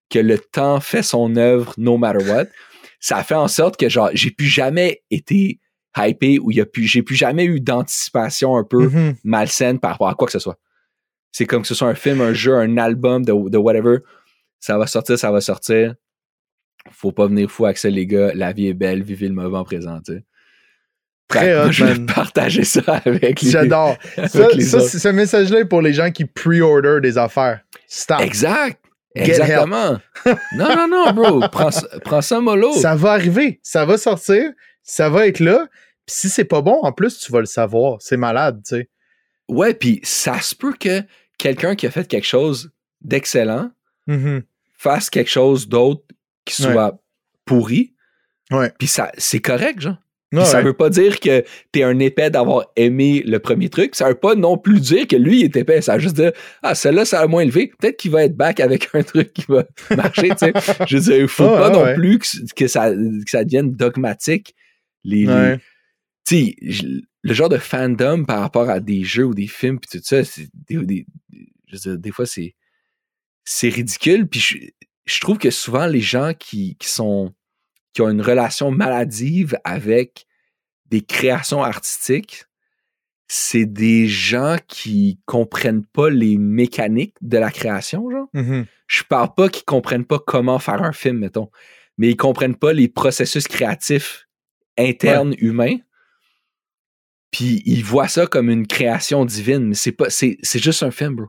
que 0.09 0.19
le 0.19 0.37
temps 0.37 0.79
fait 0.79 1.01
son 1.01 1.37
œuvre 1.37 1.73
no 1.77 1.97
matter 1.97 2.25
what, 2.29 2.45
ça 2.99 3.23
fait 3.23 3.35
en 3.35 3.47
sorte 3.47 3.77
que 3.77 3.89
genre 3.89 4.09
j'ai 4.13 4.31
plus 4.31 4.47
jamais 4.47 5.01
été 5.09 5.59
hypé 5.97 6.39
ou 6.39 6.51
j'ai 6.51 7.01
plus 7.01 7.15
jamais 7.15 7.45
eu 7.45 7.59
d'anticipation 7.59 8.57
un 8.57 8.63
peu 8.63 8.89
malsaine 9.23 9.79
par 9.79 9.91
rapport 9.91 10.09
à 10.09 10.15
quoi 10.15 10.27
que 10.27 10.31
ce 10.31 10.39
soit. 10.39 10.57
C'est 11.33 11.45
comme 11.45 11.63
que 11.63 11.67
ce 11.67 11.75
soit 11.75 11.89
un 11.89 11.95
film, 11.95 12.21
un 12.21 12.33
jeu, 12.33 12.55
un 12.55 12.77
album, 12.77 13.25
de, 13.25 13.49
de 13.49 13.57
whatever. 13.57 13.97
Ça 14.59 14.77
va 14.77 14.87
sortir, 14.87 15.19
ça 15.19 15.31
va 15.31 15.41
sortir. 15.41 15.95
Faut 16.91 17.11
pas 17.11 17.27
venir 17.27 17.49
fou 17.49 17.65
avec 17.65 17.77
ça, 17.77 17.89
les 17.89 18.05
gars. 18.05 18.31
La 18.33 18.53
vie 18.53 18.67
est 18.67 18.73
belle, 18.73 19.03
vivez 19.03 19.27
le 19.27 19.33
moment 19.33 19.63
présent, 19.63 19.99
tu 20.05 20.13
sais. 20.13 20.23
Très 21.27 21.71
je 21.71 21.85
vais 21.85 22.05
partager 22.05 22.63
ça 22.63 22.81
avec 23.05 23.41
les 23.41 23.49
J'adore. 23.49 23.97
Ça, 24.27 24.49
ça 24.59 24.79
ce 24.81 25.07
message-là 25.07 25.61
est 25.61 25.65
pour 25.65 25.81
les 25.81 25.93
gens 25.93 26.11
qui 26.11 26.25
pre-order 26.25 26.99
des 27.01 27.17
affaires. 27.17 27.61
Stop. 27.87 28.21
Exact. 28.21 28.79
Exactement. 29.15 29.99
non, 30.55 30.75
non, 30.75 30.87
non, 30.87 31.11
bro. 31.13 31.47
Prends, 31.51 31.69
prends 32.03 32.21
ça 32.21 32.39
mollo. 32.39 32.73
Ça 32.73 32.95
va 32.95 33.13
arriver. 33.13 33.59
Ça 33.63 33.85
va 33.85 33.97
sortir. 33.97 34.51
ça 34.83 35.09
va 35.09 35.27
être 35.27 35.39
là. 35.39 35.67
Puis 36.05 36.15
si 36.15 36.29
c'est 36.29 36.45
pas 36.45 36.61
bon, 36.61 36.79
en 36.83 36.91
plus, 36.91 37.17
tu 37.19 37.31
vas 37.31 37.39
le 37.39 37.45
savoir. 37.45 37.97
C'est 38.01 38.17
malade, 38.17 38.61
tu 38.67 38.75
sais. 38.75 38.89
Ouais, 39.49 39.73
puis 39.73 39.99
ça 40.03 40.39
se 40.41 40.55
peut 40.55 40.73
que 40.79 41.01
quelqu'un 41.37 41.75
qui 41.75 41.85
a 41.87 41.91
fait 41.91 42.07
quelque 42.07 42.27
chose 42.27 42.71
d'excellent 43.01 43.71
Mhm. 44.07 44.43
fasse 44.77 45.09
quelque 45.09 45.29
chose 45.29 45.67
d'autre 45.69 46.03
qui 46.45 46.61
soit 46.61 46.99
pourri. 47.45 47.93
Ouais. 48.51 48.71
Puis 48.77 48.87
ça, 48.87 49.11
c'est 49.17 49.39
correct, 49.39 49.79
genre. 49.81 49.97
Ouais, 50.33 50.45
ça 50.45 50.61
veut 50.63 50.73
pas 50.73 50.89
dire 50.89 51.19
que 51.19 51.43
t'es 51.71 51.83
un 51.83 51.99
épais 51.99 52.31
d'avoir 52.31 52.65
aimé 52.75 53.21
le 53.25 53.37
premier 53.37 53.69
truc. 53.69 53.93
Ça 53.95 54.07
veut 54.09 54.15
pas 54.15 54.33
non 54.33 54.57
plus 54.57 54.79
dire 54.81 55.07
que 55.07 55.15
lui 55.15 55.43
est 55.43 55.55
épais. 55.55 55.79
Ça 55.81 55.93
veut 55.93 55.99
juste 55.99 56.15
dire, 56.15 56.31
ah, 56.63 56.73
celle-là, 56.73 57.05
ça 57.05 57.19
a 57.21 57.27
moins 57.27 57.43
élevé. 57.43 57.71
Peut-être 57.79 57.97
qu'il 57.97 58.09
va 58.09 58.23
être 58.23 58.35
back 58.35 58.59
avec 58.59 58.89
un 58.95 59.03
truc 59.03 59.31
qui 59.31 59.45
va 59.47 59.63
marcher, 59.95 60.29
tu 60.29 60.37
sais. 60.39 60.53
Je 60.87 60.97
veux 60.97 61.03
dire, 61.03 61.17
il 61.17 61.27
faut 61.27 61.47
pas 61.47 61.69
non 61.69 61.93
plus 61.93 62.17
que, 62.17 62.27
que 62.55 62.67
ça, 62.67 62.89
que 62.91 63.29
ça 63.29 63.43
devienne 63.43 63.73
dogmatique. 63.73 64.55
Les, 65.03 65.25
les- 65.25 65.27
Ouais. 65.27 65.59
tu 66.27 66.35
sais, 66.47 66.55
je- 66.63 67.01
le 67.23 67.33
genre 67.33 67.49
de 67.49 67.57
fandom 67.57 68.25
par 68.25 68.39
rapport 68.41 68.69
à 68.69 68.79
des 68.79 69.03
jeux 69.03 69.25
ou 69.25 69.33
des 69.33 69.47
films 69.47 69.79
puis 69.79 69.89
tout 69.99 70.03
ça, 70.05 70.23
c'est 70.23 70.49
des, 70.67 70.77
des- 70.85 71.05
je 71.67 71.73
veux 71.75 71.79
dire, 71.79 71.97
des 71.97 72.11
fois 72.11 72.25
c'est 72.25 72.55
c'est 73.45 73.69
ridicule 73.69 74.27
puis 74.27 74.39
je, 74.39 74.57
je 75.05 75.19
trouve 75.19 75.37
que 75.37 75.49
souvent 75.49 75.85
les 75.85 76.01
gens 76.01 76.33
qui, 76.37 76.75
qui 76.77 76.87
sont 76.89 77.33
qui 77.93 78.01
ont 78.01 78.09
une 78.09 78.21
relation 78.21 78.71
maladive 78.71 79.57
avec 79.63 80.25
des 80.87 81.01
créations 81.01 81.63
artistiques, 81.63 82.45
c'est 83.27 83.65
des 83.65 84.07
gens 84.07 84.57
qui 84.67 85.19
comprennent 85.25 85.85
pas 85.85 86.09
les 86.09 86.37
mécaniques 86.37 87.15
de 87.21 87.37
la 87.37 87.51
création, 87.51 88.09
genre 88.11 88.27
Mhm. 88.33 88.65
je 88.87 89.03
parle 89.03 89.33
pas 89.35 89.49
qu'ils 89.49 89.65
comprennent 89.65 90.05
pas 90.05 90.19
comment 90.19 90.59
faire 90.59 90.81
un 90.83 90.91
film, 90.91 91.19
mettons, 91.19 91.49
mais 91.97 92.09
ils 92.09 92.17
comprennent 92.17 92.55
pas 92.55 92.73
les 92.73 92.87
processus 92.89 93.47
créatifs 93.47 94.27
internes 94.77 95.35
humains. 95.37 95.77
Puis 97.33 97.61
ils 97.65 97.83
voient 97.83 98.07
ça 98.07 98.27
comme 98.27 98.49
une 98.49 98.65
création 98.67 99.25
divine, 99.25 99.67
mais 99.67 99.75
c'est 99.75 99.91
pas, 99.91 100.09
c'est, 100.09 100.37
c'est 100.43 100.63
juste 100.63 100.83
un 100.83 100.91
film, 100.91 101.15
bro. 101.17 101.25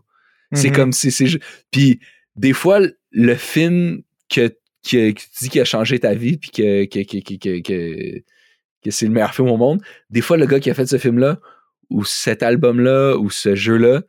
C'est 0.53 0.69
Mhm. 0.69 0.77
comme 0.77 0.93
si 0.93 1.11
c'est 1.11 1.27
ju- 1.27 1.41
Puis 1.73 1.99
des 2.37 2.53
fois, 2.53 2.79
le 3.11 3.35
film 3.35 4.03
que, 4.29 4.49
que, 4.89 5.11
que 5.11 5.19
tu 5.19 5.27
dis 5.41 5.49
qui 5.49 5.59
a 5.61 5.65
changé 5.65 5.99
ta 5.99 6.15
vie, 6.15 6.37
puis 6.37 6.51
que, 6.51 6.85
que, 6.85 7.01
que, 7.01 7.19
que, 7.25 7.35
que, 7.37 7.61
que- 7.63 8.23
que 8.85 8.91
c'est 8.91 9.07
le 9.07 9.13
meilleur 9.13 9.35
film 9.35 9.49
au 9.49 9.57
monde, 9.57 9.81
des 10.11 10.21
fois, 10.21 10.37
le 10.37 10.45
gars 10.47 10.61
qui 10.61 10.71
a 10.71 10.75
fait 10.75 10.87
ce 10.87 10.99
film-là, 10.99 11.41
ou 11.91 12.05
cet 12.05 12.43
album-là, 12.43 13.17
ou 13.17 13.31
ce 13.31 13.55
jeu-là, 13.55 14.03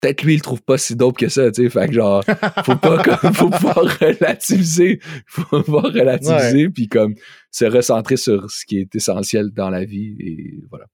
peut-être 0.00 0.22
lui, 0.24 0.34
il 0.34 0.36
le 0.38 0.42
trouve 0.42 0.62
pas 0.62 0.76
si 0.78 0.96
dope 0.96 1.16
que 1.18 1.28
ça, 1.28 1.50
tu 1.52 1.62
sais. 1.64 1.70
Fait 1.70 1.86
que 1.86 1.92
genre, 1.94 2.24
faut 2.64 2.76
pas 2.76 3.00
comme, 3.20 3.32
faut 3.34 3.50
pouvoir 3.50 3.76
relativiser. 4.00 4.98
Faut 5.26 5.62
pouvoir 5.62 5.84
relativiser, 5.84 6.68
puis 6.68 6.88
comme 6.88 7.14
se 7.52 7.64
recentrer 7.64 8.16
sur 8.16 8.50
ce 8.50 8.64
qui 8.66 8.78
est 8.80 8.94
essentiel 8.94 9.50
dans 9.52 9.70
la 9.70 9.84
vie, 9.84 10.16
et 10.20 10.54
voilà. 10.70 10.86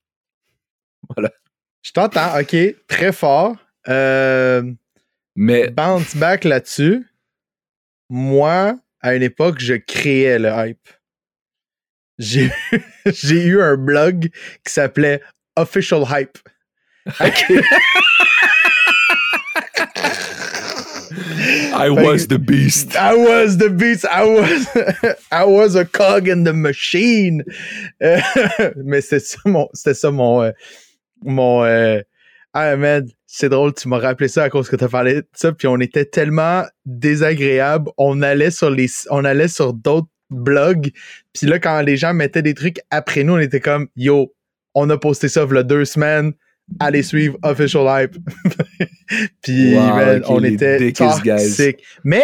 Je 1.82 1.92
t'entends, 1.92 2.38
ok, 2.40 2.57
très 2.88 3.12
fort. 3.12 3.57
Euh, 3.88 4.62
Mais 5.36 5.68
bounce 5.68 6.16
back 6.16 6.44
là-dessus. 6.44 7.07
Moi, 8.09 8.78
à 9.00 9.14
une 9.14 9.22
époque, 9.22 9.59
je 9.59 9.74
créais 9.74 10.38
le 10.38 10.50
hype. 10.50 10.88
J'ai 12.18 12.50
eu 13.30 13.61
un 13.62 13.76
blog 13.76 14.30
qui 14.64 14.72
s'appelait 14.72 15.20
Official 15.57 16.05
Hype. 16.09 16.38
I 21.76 21.90
was 21.90 22.28
the 22.28 22.38
beast. 22.38 22.96
I 22.96 23.14
was 23.14 23.59
the 23.59 23.68
beast. 23.68 24.05
I 24.07 24.24
was, 24.24 24.66
I 25.30 25.44
was 25.44 25.74
a 25.74 25.84
cog 25.84 26.28
in 26.28 26.44
the 26.44 26.52
machine. 26.52 27.44
Euh, 28.02 28.20
mais 28.76 29.00
c'était 29.00 29.20
ça 29.20 29.38
mon, 29.44 29.68
c'était 29.74 29.94
ça 29.94 30.11
mon, 30.11 30.42
euh, 30.42 30.52
mon. 31.24 31.64
euh, 31.64 32.00
ah 32.52 32.76
man, 32.76 33.08
c'est 33.26 33.48
drôle, 33.48 33.74
tu 33.74 33.88
m'as 33.88 33.98
rappelé 33.98 34.28
ça 34.28 34.44
à 34.44 34.50
cause 34.50 34.68
que 34.68 34.76
tu 34.76 34.84
as 34.84 34.88
parlé 34.88 35.14
de 35.14 35.26
ça, 35.32 35.52
puis 35.52 35.66
on 35.66 35.78
était 35.80 36.04
tellement 36.04 36.62
désagréable. 36.86 37.90
On 37.98 38.22
allait 38.22 38.52
sur 38.52 38.70
les, 38.70 38.86
on 39.10 39.24
allait 39.24 39.48
sur 39.48 39.72
d'autres 39.72 40.08
blogs, 40.30 40.90
puis 41.32 41.46
là 41.46 41.58
quand 41.58 41.80
les 41.80 41.96
gens 41.96 42.14
mettaient 42.14 42.42
des 42.42 42.54
trucs 42.54 42.78
après 42.90 43.24
nous, 43.24 43.34
on 43.34 43.38
était 43.40 43.60
comme 43.60 43.88
yo, 43.96 44.32
on 44.74 44.88
a 44.90 44.96
posté 44.96 45.28
ça 45.28 45.46
il 45.48 45.54
y 45.54 45.58
a 45.58 45.62
deux 45.64 45.84
semaines. 45.84 46.32
Allez 46.80 47.02
suivre 47.02 47.36
Official 47.42 47.84
Hype. 47.86 48.16
puis 49.42 49.74
Wow, 49.74 50.20
on 50.28 50.42
était 50.42 50.92
toxiques. 50.92 51.84
Mais 52.04 52.22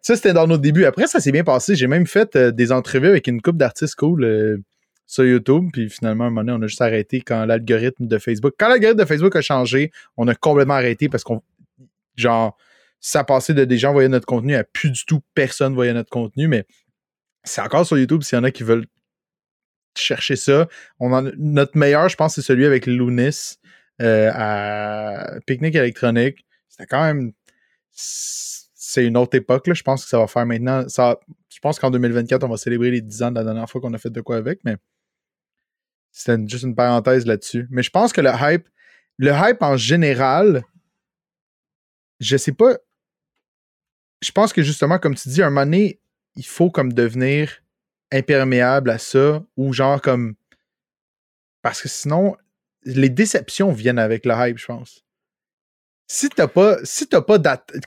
ça, 0.00 0.16
c'était 0.16 0.32
dans 0.32 0.46
nos 0.46 0.58
débuts. 0.58 0.84
Après, 0.84 1.06
ça 1.06 1.20
s'est 1.20 1.30
bien 1.30 1.44
passé. 1.44 1.76
J'ai 1.76 1.86
même 1.86 2.06
fait 2.06 2.34
euh, 2.36 2.50
des 2.50 2.72
entrevues 2.72 3.08
avec 3.08 3.28
une 3.28 3.40
couple 3.40 3.58
d'artistes 3.58 3.94
cool 3.94 4.24
euh, 4.24 4.56
sur 5.12 5.26
YouTube. 5.26 5.68
Puis 5.72 5.90
finalement, 5.90 6.24
à 6.24 6.26
un 6.28 6.30
moment 6.30 6.42
donné, 6.42 6.58
on 6.58 6.62
a 6.62 6.66
juste 6.66 6.80
arrêté 6.80 7.20
quand 7.20 7.44
l'algorithme 7.44 8.06
de 8.06 8.18
Facebook. 8.18 8.54
Quand 8.58 8.68
l'algorithme 8.68 9.00
de 9.00 9.04
Facebook 9.04 9.36
a 9.36 9.42
changé, 9.42 9.92
on 10.16 10.26
a 10.26 10.34
complètement 10.34 10.74
arrêté 10.74 11.10
parce 11.10 11.22
qu'on. 11.22 11.42
Genre, 12.16 12.56
ça 12.98 13.22
passait 13.22 13.52
de 13.52 13.64
des 13.64 13.76
gens 13.76 13.92
voyaient 13.92 14.08
notre 14.08 14.26
contenu 14.26 14.54
à 14.54 14.64
plus 14.64 14.90
du 14.90 15.04
tout 15.04 15.20
personne 15.34 15.74
voyait 15.74 15.92
notre 15.92 16.08
contenu. 16.08 16.48
Mais 16.48 16.64
c'est 17.44 17.60
encore 17.60 17.84
sur 17.84 17.98
YouTube 17.98 18.22
s'il 18.22 18.36
y 18.36 18.40
en 18.40 18.44
a 18.44 18.50
qui 18.50 18.62
veulent 18.62 18.86
chercher 19.94 20.36
ça. 20.36 20.66
On 20.98 21.10
notre 21.36 21.76
meilleur, 21.76 22.08
je 22.08 22.16
pense, 22.16 22.34
c'est 22.34 22.42
celui 22.42 22.64
avec 22.64 22.86
Lunis 22.86 23.58
euh, 24.00 24.30
à 24.32 25.38
Picnic 25.46 25.74
électronique. 25.74 26.46
C'était 26.70 26.86
quand 26.86 27.02
même. 27.02 27.32
C'est 27.90 29.04
une 29.04 29.18
autre 29.18 29.36
époque, 29.36 29.66
là. 29.66 29.74
Je 29.74 29.82
pense 29.82 30.04
que 30.04 30.08
ça 30.08 30.18
va 30.18 30.26
faire 30.26 30.46
maintenant. 30.46 30.88
Ça, 30.88 31.18
je 31.50 31.58
pense 31.60 31.78
qu'en 31.78 31.90
2024, 31.90 32.44
on 32.44 32.48
va 32.48 32.56
célébrer 32.56 32.90
les 32.90 33.02
10 33.02 33.22
ans 33.24 33.30
de 33.30 33.36
la 33.36 33.44
dernière 33.44 33.68
fois 33.68 33.80
qu'on 33.82 33.92
a 33.92 33.98
fait 33.98 34.10
de 34.10 34.20
quoi 34.22 34.36
avec, 34.36 34.60
mais 34.64 34.76
c'était 36.12 36.46
juste 36.46 36.64
une 36.64 36.76
parenthèse 36.76 37.26
là-dessus. 37.26 37.66
Mais 37.70 37.82
je 37.82 37.90
pense 37.90 38.12
que 38.12 38.20
le 38.20 38.30
hype, 38.30 38.68
le 39.16 39.32
hype 39.32 39.62
en 39.62 39.76
général, 39.76 40.62
je 42.20 42.36
sais 42.36 42.52
pas. 42.52 42.76
Je 44.20 44.30
pense 44.30 44.52
que 44.52 44.62
justement, 44.62 44.98
comme 44.98 45.14
tu 45.14 45.28
dis, 45.30 45.42
un 45.42 45.50
moment 45.50 45.64
donné, 45.64 46.00
il 46.36 46.46
faut 46.46 46.70
comme 46.70 46.92
devenir 46.92 47.62
imperméable 48.12 48.90
à 48.90 48.98
ça 48.98 49.42
ou 49.56 49.72
genre 49.72 50.00
comme. 50.00 50.36
Parce 51.62 51.80
que 51.80 51.88
sinon, 51.88 52.36
les 52.84 53.08
déceptions 53.08 53.72
viennent 53.72 53.98
avec 53.98 54.26
le 54.26 54.34
hype, 54.36 54.58
je 54.58 54.66
pense. 54.66 55.04
Si 56.08 56.28
t'as 56.28 56.48
pas, 56.48 56.76
si 56.84 57.06
t'as 57.06 57.22
pas 57.22 57.38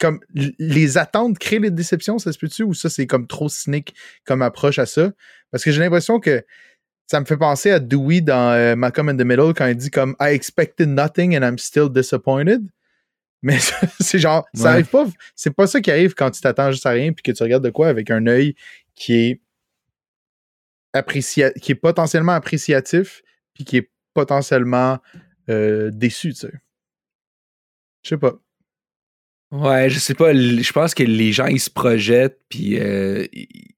comme 0.01 0.19
les 0.33 0.97
attentes 0.97 1.37
créent 1.37 1.59
les 1.59 1.69
déceptions, 1.69 2.17
ça 2.17 2.33
se 2.33 2.39
peut-tu 2.39 2.63
ou 2.63 2.73
ça 2.73 2.89
c'est 2.89 3.05
comme 3.05 3.27
trop 3.27 3.49
cynique 3.49 3.93
comme 4.25 4.41
approche 4.41 4.79
à 4.79 4.87
ça? 4.87 5.11
Parce 5.51 5.63
que 5.63 5.71
j'ai 5.71 5.81
l'impression 5.81 6.19
que 6.19 6.43
ça 7.07 7.19
me 7.19 7.25
fait 7.25 7.37
penser 7.37 7.71
à 7.71 7.79
Dewey 7.79 8.21
dans 8.21 8.51
euh, 8.53 8.75
Malcolm 8.75 9.09
in 9.09 9.15
the 9.17 9.21
Middle 9.25 9.53
quand 9.53 9.67
il 9.67 9.75
dit 9.75 9.91
comme 9.91 10.15
I 10.19 10.29
expected 10.33 10.89
nothing 10.89 11.37
and 11.37 11.41
I'm 11.47 11.57
still 11.57 11.89
disappointed. 11.89 12.61
Mais 13.43 13.59
c'est 13.99 14.17
genre, 14.19 14.47
ça 14.55 14.63
Ouais. 14.63 14.69
arrive 14.69 14.87
pas, 14.87 15.05
c'est 15.35 15.53
pas 15.53 15.67
ça 15.67 15.79
qui 15.81 15.91
arrive 15.91 16.13
quand 16.15 16.31
tu 16.31 16.41
t'attends 16.41 16.71
juste 16.71 16.85
à 16.85 16.89
rien 16.91 17.13
puis 17.13 17.21
que 17.21 17.31
tu 17.31 17.43
regardes 17.43 17.63
de 17.63 17.69
quoi 17.69 17.87
avec 17.89 18.09
un 18.09 18.25
œil 18.27 18.55
qui 18.95 19.13
est 19.13 19.41
apprécia 20.93 21.51
qui 21.51 21.73
est 21.73 21.75
potentiellement 21.75 22.31
appréciatif 22.33 23.21
puis 23.53 23.65
qui 23.65 23.77
est 23.77 23.91
potentiellement 24.13 24.99
euh, 25.49 25.91
déçu, 25.93 26.29
tu 26.33 26.39
sais. 26.41 26.53
Je 28.03 28.09
sais 28.09 28.17
pas. 28.17 28.33
Ouais, 29.51 29.89
je 29.89 29.99
sais 29.99 30.13
pas. 30.15 30.33
Je 30.33 30.71
pense 30.71 30.93
que 30.93 31.03
les 31.03 31.31
gens, 31.31 31.45
ils 31.47 31.59
se 31.59 31.69
projettent, 31.69 32.39
puis 32.49 32.79
euh, 32.79 33.25
ils- 33.33 33.74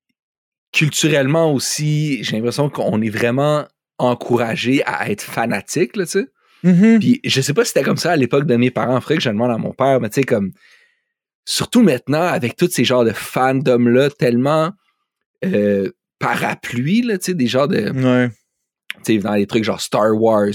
culturellement 0.77 1.51
aussi, 1.53 2.23
j'ai 2.23 2.35
l'impression 2.35 2.69
qu'on 2.69 3.01
est 3.01 3.09
vraiment 3.09 3.67
encouragé 3.97 4.83
à 4.85 5.09
être 5.09 5.21
fanatique, 5.23 5.95
là, 5.95 6.05
tu 6.05 6.11
sais. 6.11 6.27
Mhm. 6.63 6.99
Puis 6.99 7.19
je 7.23 7.41
sais 7.41 7.53
pas 7.53 7.63
si 7.65 7.69
c'était 7.73 7.83
comme 7.83 7.97
ça 7.97 8.11
à 8.11 8.15
l'époque 8.15 8.45
de 8.45 8.55
mes 8.55 8.71
parents, 8.71 8.99
faudrait 9.01 9.17
que 9.17 9.23
je 9.23 9.29
demande 9.29 9.51
à 9.51 9.57
mon 9.57 9.73
père, 9.73 9.99
mais 9.99 10.09
tu 10.09 10.15
sais, 10.15 10.23
comme. 10.23 10.51
Surtout 11.45 11.81
maintenant, 11.81 12.23
avec 12.23 12.55
tous 12.57 12.69
ces 12.69 12.83
genres 12.83 13.05
de 13.05 13.11
fandoms-là, 13.11 14.09
tellement 14.09 14.71
euh, 15.45 15.91
parapluie, 16.19 17.03
là, 17.03 17.17
tu 17.17 17.25
sais, 17.25 17.33
des 17.33 17.47
genres 17.47 17.67
de. 17.67 17.89
Ouais. 17.91 18.29
tu 19.05 19.13
sais, 19.13 19.17
dans 19.19 19.33
les 19.35 19.45
trucs 19.47 19.63
genre 19.63 19.79
Star 19.81 20.13
Wars, 20.19 20.49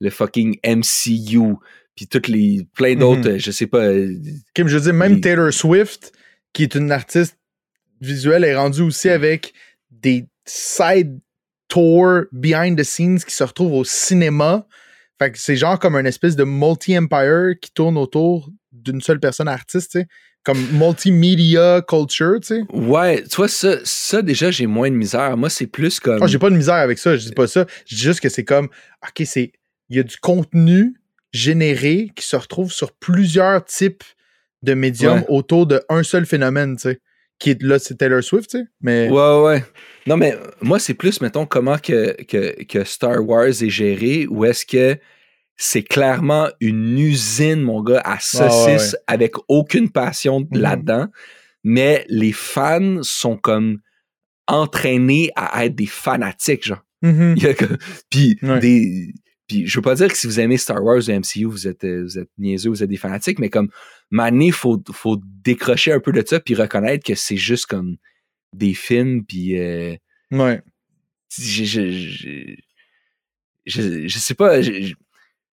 le 0.00 0.10
fucking 0.10 0.58
MCU, 0.64 1.54
puis 1.96 2.06
toutes 2.06 2.28
les. 2.28 2.66
plein 2.74 2.94
d'autres, 2.94 3.28
Mhm. 3.28 3.34
euh, 3.34 3.38
je 3.38 3.50
sais 3.50 3.66
pas. 3.66 3.78
euh, 3.84 4.14
Kim, 4.54 4.68
je 4.68 4.76
veux 4.76 4.82
dire, 4.82 4.94
même 4.94 5.14
Les- 5.16 5.20
Taylor 5.20 5.52
Swift, 5.52 6.12
qui 6.52 6.62
est 6.62 6.74
une 6.74 6.92
artiste 6.92 7.37
visuelle, 8.00 8.44
est 8.44 8.56
rendue 8.56 8.82
aussi 8.82 9.08
avec 9.08 9.52
des 9.90 10.26
side 10.46 11.18
tours 11.68 12.22
behind 12.32 12.78
the 12.78 12.84
scenes 12.84 13.18
qui 13.20 13.34
se 13.34 13.44
retrouvent 13.44 13.74
au 13.74 13.84
cinéma. 13.84 14.66
Fait 15.18 15.32
que 15.32 15.38
c'est 15.38 15.56
genre 15.56 15.78
comme 15.78 15.96
une 15.96 16.06
espèce 16.06 16.36
de 16.36 16.44
multi-empire 16.44 17.54
qui 17.60 17.70
tourne 17.72 17.98
autour 17.98 18.50
d'une 18.72 19.00
seule 19.00 19.20
personne 19.20 19.48
artiste, 19.48 19.92
tu 19.92 20.00
sais. 20.00 20.06
Comme 20.44 20.58
multimedia 20.72 21.82
culture, 21.86 22.38
tu 22.40 22.46
sais. 22.46 22.62
Ouais, 22.72 23.22
tu 23.24 23.36
vois, 23.36 23.48
ça, 23.48 23.78
ça 23.84 24.22
déjà, 24.22 24.50
j'ai 24.50 24.66
moins 24.66 24.88
de 24.90 24.94
misère. 24.94 25.36
Moi, 25.36 25.50
c'est 25.50 25.66
plus 25.66 26.00
comme. 26.00 26.22
Ah, 26.22 26.26
j'ai 26.26 26.38
pas 26.38 26.48
de 26.48 26.56
misère 26.56 26.76
avec 26.76 26.98
ça, 26.98 27.16
je 27.16 27.26
dis 27.26 27.32
pas 27.34 27.46
ça. 27.48 27.66
Je 27.86 27.96
dis 27.96 28.02
juste 28.02 28.20
que 28.20 28.28
c'est 28.28 28.44
comme, 28.44 28.68
OK, 29.06 29.26
c'est. 29.26 29.52
Il 29.90 29.96
y 29.96 30.00
a 30.00 30.02
du 30.02 30.16
contenu 30.18 30.94
généré 31.32 32.10
qui 32.14 32.26
se 32.26 32.36
retrouve 32.36 32.72
sur 32.72 32.92
plusieurs 32.92 33.64
types 33.64 34.04
de 34.62 34.74
médiums 34.74 35.18
Ouais. 35.20 35.26
autour 35.28 35.66
d'un 35.66 36.02
seul 36.02 36.24
phénomène, 36.26 36.76
tu 36.76 36.82
sais. 36.82 37.00
Qui 37.38 37.50
est 37.50 37.62
là, 37.62 37.78
c'est 37.78 37.96
Taylor 37.96 38.22
Swift, 38.22 38.50
tu 38.50 38.58
sais. 38.58 38.64
Mais... 38.80 39.08
Ouais, 39.10 39.42
ouais. 39.42 39.64
Non, 40.06 40.16
mais 40.16 40.36
moi, 40.60 40.78
c'est 40.78 40.94
plus, 40.94 41.20
mettons, 41.20 41.46
comment 41.46 41.78
que, 41.78 42.20
que, 42.24 42.62
que 42.64 42.84
Star 42.84 43.24
Wars 43.26 43.46
est 43.48 43.70
géré, 43.70 44.26
ou 44.28 44.44
est-ce 44.44 44.64
que 44.66 44.96
c'est 45.56 45.82
clairement 45.82 46.48
une 46.60 46.98
usine, 46.98 47.60
mon 47.62 47.82
gars, 47.82 48.00
à 48.04 48.18
saucisse, 48.20 48.96
avec 49.06 49.34
aucune 49.48 49.90
passion 49.90 50.40
Mhm. 50.40 50.60
là-dedans, 50.60 51.06
mais 51.64 52.04
les 52.08 52.32
fans 52.32 53.02
sont 53.02 53.36
comme 53.36 53.78
entraînés 54.46 55.30
à 55.36 55.64
être 55.66 55.74
des 55.74 55.86
fanatiques, 55.86 56.66
genre. 56.66 56.84
Mhm. 57.02 57.36
Puis 58.10 58.38
Ouais. 58.42 58.58
des 58.60 59.12
puis 59.46 59.66
je 59.66 59.78
veux 59.78 59.82
pas 59.82 59.94
dire 59.94 60.08
que 60.08 60.16
si 60.16 60.26
vous 60.26 60.40
aimez 60.40 60.58
Star 60.58 60.82
Wars 60.84 60.98
ou 61.08 61.10
MCU, 61.10 61.44
vous 61.46 61.66
êtes 61.66 61.82
euh, 61.84 62.02
vous 62.02 62.18
êtes 62.18 62.28
niaiseux, 62.36 62.68
vous 62.70 62.82
êtes 62.82 62.88
des 62.90 62.96
fanatiques, 62.98 63.38
mais 63.38 63.48
comme 63.48 63.68
Mané, 64.10 64.50
faut 64.50 64.82
faut 64.92 65.20
décrocher 65.42 65.92
un 65.92 66.00
peu 66.00 66.12
de 66.12 66.22
ça 66.26 66.40
puis 66.40 66.54
reconnaître 66.54 67.04
que 67.04 67.14
c'est 67.14 67.36
juste 67.36 67.66
comme 67.66 67.96
des 68.54 68.74
films 68.74 69.24
puis 69.24 69.58
euh, 69.58 69.94
Ouais. 70.30 70.62
je, 71.36 71.64
je, 71.64 71.90
je, 71.90 72.54
je, 73.66 74.08
je 74.08 74.18
sais 74.18 74.34
pas, 74.34 74.60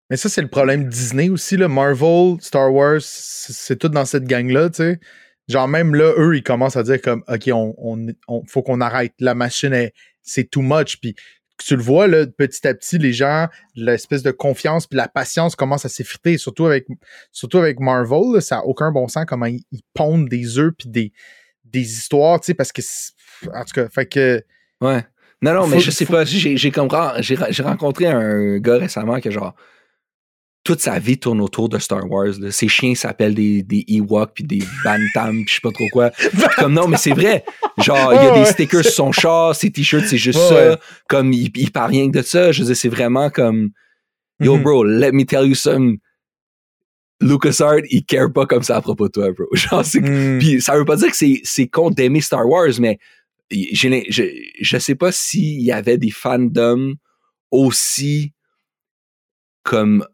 Mais 0.09 0.17
ça, 0.17 0.27
c'est 0.29 0.41
le 0.41 0.49
problème 0.49 0.89
Disney 0.89 1.29
aussi, 1.29 1.55
là. 1.55 1.67
Marvel, 1.69 2.35
Star 2.41 2.73
Wars, 2.73 2.99
c'est 3.01 3.77
tout 3.79 3.87
dans 3.89 4.03
cette 4.05 4.25
gang-là, 4.25 4.69
tu 4.69 4.77
sais. 4.77 4.99
Genre, 5.47 5.67
même 5.67 5.95
là, 5.95 6.13
eux, 6.17 6.35
ils 6.37 6.43
commencent 6.43 6.75
à 6.75 6.83
dire 6.83 7.01
comme, 7.01 7.23
OK, 7.27 7.49
on, 7.53 7.73
on, 7.77 8.07
on- 8.27 8.45
faut 8.45 8.61
qu'on 8.61 8.81
arrête. 8.81 9.13
La 9.19 9.33
machine, 9.35 9.73
est- 9.73 9.93
c'est 10.21 10.49
too 10.49 10.61
much. 10.61 10.97
Puis 11.01 11.15
tu 11.63 11.75
le 11.75 11.81
vois, 11.81 12.07
là, 12.07 12.25
petit 12.27 12.67
à 12.67 12.73
petit, 12.73 12.97
les 12.97 13.13
gens, 13.13 13.47
l'espèce 13.75 14.23
de 14.23 14.31
confiance 14.31 14.87
puis 14.87 14.97
la 14.97 15.07
patience 15.07 15.55
commence 15.55 15.85
à 15.85 15.89
s'effriter, 15.89 16.37
surtout 16.37 16.65
avec, 16.65 16.87
surtout 17.31 17.57
avec 17.59 17.79
Marvel. 17.79 18.33
là, 18.35 18.41
ça 18.41 18.57
n'a 18.57 18.65
aucun 18.65 18.91
bon 18.91 19.07
sens 19.07 19.25
comment 19.27 19.45
ils, 19.45 19.63
ils 19.71 19.81
pondent 19.93 20.27
des 20.29 20.57
œufs 20.59 20.73
puis 20.77 20.89
des, 20.89 21.11
des 21.65 21.81
histoires, 21.81 22.39
tu 22.39 22.47
sais, 22.47 22.53
parce 22.53 22.71
que, 22.71 22.81
en 23.53 23.63
tout 23.63 23.73
cas, 23.73 23.87
fait 23.89 24.05
que, 24.05 24.43
ouais. 24.81 25.05
Non 25.43 25.53
non, 25.55 25.65
mais 25.67 25.77
Faut- 25.77 25.81
je 25.81 25.91
sais 25.91 26.05
faut- 26.05 26.13
pas, 26.13 26.23
j'ai 26.25 27.61
rencontré 27.63 28.05
un 28.05 28.59
gars 28.59 28.77
récemment 28.77 29.19
que 29.19 29.31
genre 29.31 29.55
toute 30.63 30.79
sa 30.79 30.99
vie 30.99 31.17
tourne 31.17 31.41
autour 31.41 31.69
de 31.69 31.79
Star 31.79 32.09
Wars. 32.09 32.33
là. 32.39 32.51
Ses 32.51 32.67
chiens 32.67 32.93
s'appellent 32.93 33.33
des, 33.33 33.63
des 33.63 33.83
Ewoks 33.87 34.31
puis 34.35 34.43
des 34.43 34.59
Bantam 34.83 35.37
puis 35.43 35.45
je 35.47 35.53
sais 35.55 35.61
pas 35.61 35.71
trop 35.71 35.87
quoi. 35.91 36.11
Comme 36.57 36.73
non, 36.73 36.87
mais 36.87 36.97
c'est 36.97 37.13
vrai. 37.13 37.43
Genre, 37.79 38.13
il 38.13 38.23
y 38.23 38.27
a 38.27 38.31
des 38.31 38.45
stickers 38.45 38.83
sur 38.83 38.91
son 38.93 39.11
char, 39.11 39.55
ses 39.55 39.71
t-shirts, 39.71 40.05
c'est 40.07 40.17
juste 40.17 40.37
ça. 40.39 40.53
ouais. 40.71 40.77
Comme 41.09 41.33
il, 41.33 41.51
il 41.57 41.71
parle 41.71 41.91
rien 41.91 42.11
que 42.11 42.17
de 42.19 42.21
ça. 42.23 42.51
Je 42.51 42.59
veux 42.61 42.67
dire, 42.67 42.75
c'est 42.77 42.89
vraiment 42.89 43.29
comme 43.31 43.69
Yo, 44.39 44.55
Mhm. 44.57 44.63
bro, 44.63 44.83
let 44.83 45.11
me 45.13 45.23
tell 45.25 45.47
you 45.47 45.55
something. 45.55 45.97
LucasArts, 47.21 47.81
il 47.91 48.03
care 48.03 48.31
pas 48.33 48.45
comme 48.47 48.63
ça 48.63 48.77
à 48.77 48.81
propos 48.81 49.07
de 49.07 49.11
toi, 49.11 49.31
bro. 49.31 49.45
Genre, 49.53 49.83
puis 50.39 50.61
ça 50.61 50.75
veut 50.77 50.85
pas 50.85 50.95
dire 50.95 51.11
que 51.11 51.17
c'est, 51.17 51.41
c'est 51.43 51.67
con 51.67 51.89
d'aimer 51.91 52.21
Star 52.21 52.47
Wars, 52.47 52.69
mais 52.79 52.97
je, 53.51 54.47
je 54.59 54.77
sais 54.77 54.95
pas 54.95 55.11
s'il 55.11 55.61
y 55.61 55.71
avait 55.71 55.97
des 55.97 56.09
fandoms 56.11 56.93
aussi 57.51 58.33
comme 59.63 60.05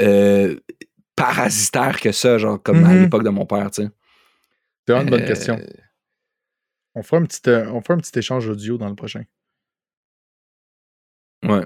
euh, 0.00 0.58
parasitaires 1.16 2.00
que 2.00 2.12
ça, 2.12 2.38
genre 2.38 2.62
comme 2.62 2.84
à 2.84 2.88
Mhm. 2.94 3.02
l'époque 3.04 3.24
de 3.24 3.30
mon 3.30 3.46
père, 3.46 3.70
tu 3.70 3.82
sais. 3.82 3.88
c'est 4.86 4.92
vraiment 4.92 5.04
une 5.04 5.10
bonne 5.10 5.22
Euh, 5.22 5.26
question. 5.28 5.58
On 6.94 7.02
fera, 7.02 7.18
un 7.20 7.24
petit, 7.26 7.40
euh, 7.48 7.70
on 7.72 7.80
fera 7.80 7.94
un 7.94 7.98
petit 7.98 8.18
échange 8.18 8.48
audio 8.48 8.76
dans 8.78 8.88
le 8.88 8.94
prochain. 8.96 9.22
Ouais. 11.44 11.64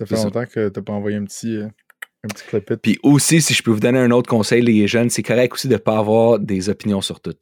Ça 0.00 0.06
fait 0.06 0.16
ça. 0.16 0.24
longtemps 0.24 0.44
que 0.46 0.68
t'as 0.68 0.82
pas 0.82 0.92
envoyé 0.92 1.16
un 1.16 1.24
petit, 1.24 1.56
euh, 1.56 1.66
un 2.24 2.28
petit 2.28 2.44
clip. 2.44 2.74
Puis 2.82 2.98
aussi, 3.02 3.40
si 3.40 3.54
je 3.54 3.62
peux 3.62 3.70
vous 3.70 3.80
donner 3.80 3.98
un 3.98 4.10
autre 4.10 4.28
conseil, 4.28 4.62
les 4.62 4.86
jeunes, 4.86 5.10
c'est 5.10 5.22
correct 5.22 5.54
aussi 5.54 5.68
de 5.68 5.76
pas 5.76 5.98
avoir 5.98 6.38
des 6.38 6.68
opinions 6.68 7.00
sur 7.00 7.20
tout. 7.20 7.34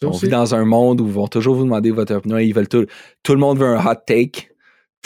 Ça 0.00 0.06
On 0.08 0.10
aussi. 0.10 0.26
vit 0.26 0.30
dans 0.30 0.54
un 0.54 0.64
monde 0.66 1.00
où 1.00 1.06
ils 1.06 1.12
vont 1.12 1.26
toujours 1.28 1.56
vous 1.56 1.64
demander 1.64 1.90
votre 1.90 2.14
opinion. 2.14 2.36
Ils 2.38 2.52
veulent 2.54 2.68
tout. 2.68 2.86
Tout 3.22 3.32
le 3.32 3.38
monde 3.40 3.58
veut 3.58 3.66
un 3.66 3.84
hot 3.84 3.94
take. 4.06 4.50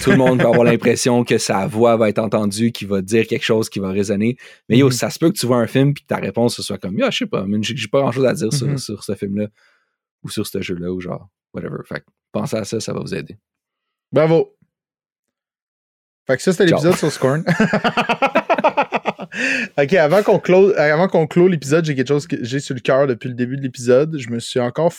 Tout 0.03 0.11
le 0.11 0.17
monde 0.17 0.41
veut 0.41 0.47
avoir 0.47 0.65
l'impression 0.65 1.25
que 1.25 1.39
sa 1.39 1.67
voix 1.67 1.97
va 1.97 2.09
être 2.09 2.19
entendue, 2.19 2.73
qu'il 2.73 2.89
va 2.89 3.03
dire 3.03 3.27
quelque 3.27 3.45
chose 3.45 3.69
qui 3.69 3.79
va 3.81 3.91
résonner. 3.91 4.37
Mais 4.69 4.79
yo, 4.79 4.87
Mhm. 4.87 4.93
ça 4.93 5.11
se 5.11 5.19
peut 5.19 5.31
que 5.31 5.39
tu 5.39 5.47
vois 5.47 5.59
un 5.59 5.67
film 5.67 5.93
puis 5.95 6.05
que 6.05 6.09
ta 6.09 6.17
réponse 6.17 6.57
ce 6.57 6.63
soit 6.63 6.79
comme, 6.79 6.97
yo, 6.99 7.11
je 7.11 7.17
sais 7.19 7.27
pas, 7.27 7.45
mais 7.47 7.59
j'ai 7.63 7.89
pas 7.89 8.01
grand 8.01 8.13
chose 8.13 8.25
à 8.27 8.35
dire 8.35 8.53
sur- 8.53 8.67
Mhm. 8.67 8.79
sur, 8.79 9.05
ce 9.05 9.15
film-là 9.15 9.49
ou 10.23 10.29
sur 10.31 10.47
ce 10.47 10.61
jeu-là 10.63 10.91
ou 10.93 11.01
genre, 11.01 11.29
whatever. 11.55 11.79
Fait 11.87 12.01
que 12.01 12.07
pensez 12.33 12.57
à 12.57 12.65
ça, 12.65 12.81
ça 12.81 12.93
va 12.93 13.01
vous 13.01 13.15
aider. 13.15 13.37
Bravo. 14.13 14.57
Fait 16.27 16.37
que 16.37 16.43
ça, 16.43 16.53
c'était 16.53 16.67
l'épisode 16.67 16.97
sur 16.97 17.11
Scorn. 17.11 17.45
ok, 19.79 19.93
avant 19.95 20.23
qu'on 20.23 20.39
close, 20.39 20.75
avant 20.77 21.09
qu'on 21.09 21.27
clôt 21.27 21.49
l'épisode, 21.49 21.85
j'ai 21.85 21.95
quelque 21.95 22.09
chose 22.09 22.27
que 22.27 22.43
j'ai 22.45 22.61
sur 22.61 22.75
le 22.75 22.81
cœur 22.81 23.07
depuis 23.07 23.29
le 23.29 23.35
début 23.35 23.57
de 23.57 23.63
l'épisode. 23.63 24.17
Je 24.19 24.31
me 24.31 24.39
suis 24.39 24.61
encore. 24.61 24.93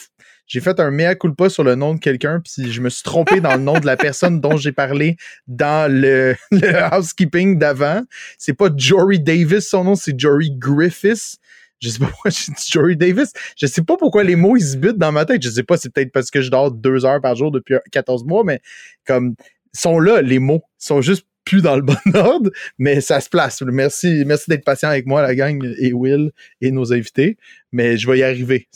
J'ai 0.52 0.60
fait 0.60 0.82
un 0.82 0.92
mea 0.92 1.16
culpa 1.16 1.50
sur 1.50 1.64
le 1.64 1.76
nom 1.76 1.94
de 1.94 2.00
quelqu'un, 2.02 2.42
puis 2.42 2.74
je 2.74 2.82
me 2.82 2.90
suis 2.90 3.04
trompé 3.04 3.40
dans 3.40 3.56
le 3.56 3.62
nom 3.62 3.80
de 3.80 3.86
la 3.86 3.96
personne 3.96 4.42
dont 4.42 4.58
j'ai 4.58 4.74
parlé 4.74 5.16
dans 5.48 5.90
le, 5.90 6.36
le 6.52 6.94
housekeeping 6.94 7.58
d'avant. 7.58 8.02
C'est 8.38 8.52
pas 8.52 8.68
Jory 8.76 9.22
Davis, 9.22 9.70
son 9.70 9.86
nom, 9.86 9.96
c'est 9.96 10.20
Jory 10.20 10.52
Griffiths. 10.52 11.38
Je 11.80 11.88
sais 11.88 12.00
pas 12.00 12.08
pourquoi 12.12 12.32
j'ai 12.32 12.52
dit 12.52 12.70
Jory 12.70 12.98
Davis. 12.98 13.32
Je 13.56 13.66
sais 13.66 13.82
pas 13.82 13.96
pourquoi 13.96 14.26
les 14.26 14.36
mots 14.36 14.58
ils 14.58 14.66
se 14.66 14.76
butent 14.76 14.98
dans 14.98 15.14
ma 15.14 15.24
tête. 15.24 15.42
Je 15.42 15.50
sais 15.50 15.64
pas, 15.64 15.78
c'est 15.78 15.90
peut-être 15.90 16.12
parce 16.12 16.30
que 16.30 16.42
je 16.42 16.52
dors 16.52 16.70
deux 16.70 17.06
heures 17.06 17.22
par 17.22 17.38
jour 17.38 17.50
depuis 17.50 17.76
14 17.94 18.26
mois, 18.26 18.44
mais 18.44 18.60
comme 19.08 19.36
sont 19.72 20.02
là, 20.02 20.22
les 20.22 20.40
mots. 20.40 20.64
Ils 20.82 20.86
sont 20.86 21.00
juste 21.00 21.26
plus 21.46 21.62
dans 21.62 21.78
le 21.78 21.82
bon 21.82 21.96
ordre, 22.14 22.52
mais 22.78 23.00
ça 23.00 23.22
se 23.22 23.30
place. 23.30 23.62
Merci, 23.62 24.26
merci 24.26 24.50
d'être 24.50 24.66
patient 24.66 24.90
avec 24.90 25.06
moi, 25.06 25.22
la 25.22 25.34
gang, 25.34 25.64
et 25.80 25.94
Will, 25.94 26.32
et 26.60 26.72
nos 26.72 26.92
invités. 26.92 27.38
Mais 27.72 27.96
je 27.96 28.06
vais 28.12 28.20
y 28.20 28.24
arriver. 28.24 28.68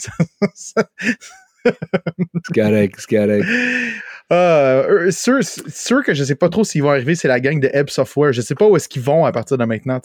C'est 1.66 2.54
correct. 2.54 2.96
Euh, 4.32 5.12
sûr, 5.12 5.40
sûr 5.44 6.04
que 6.04 6.14
je 6.14 6.24
sais 6.24 6.36
pas 6.36 6.50
trop 6.50 6.64
s'ils 6.64 6.82
vont 6.82 6.90
arriver, 6.90 7.16
c'est 7.16 7.28
la 7.28 7.40
gang 7.40 7.60
de 7.60 7.70
Ebb 7.74 7.90
Software. 7.90 8.34
Je 8.34 8.42
sais 8.42 8.56
pas 8.56 8.68
où 8.68 8.76
est-ce 8.76 8.90
qu'ils 8.90 9.04
vont 9.04 9.26
à 9.26 9.32
partir 9.32 9.58
de 9.58 9.66
maintenant. 9.66 10.02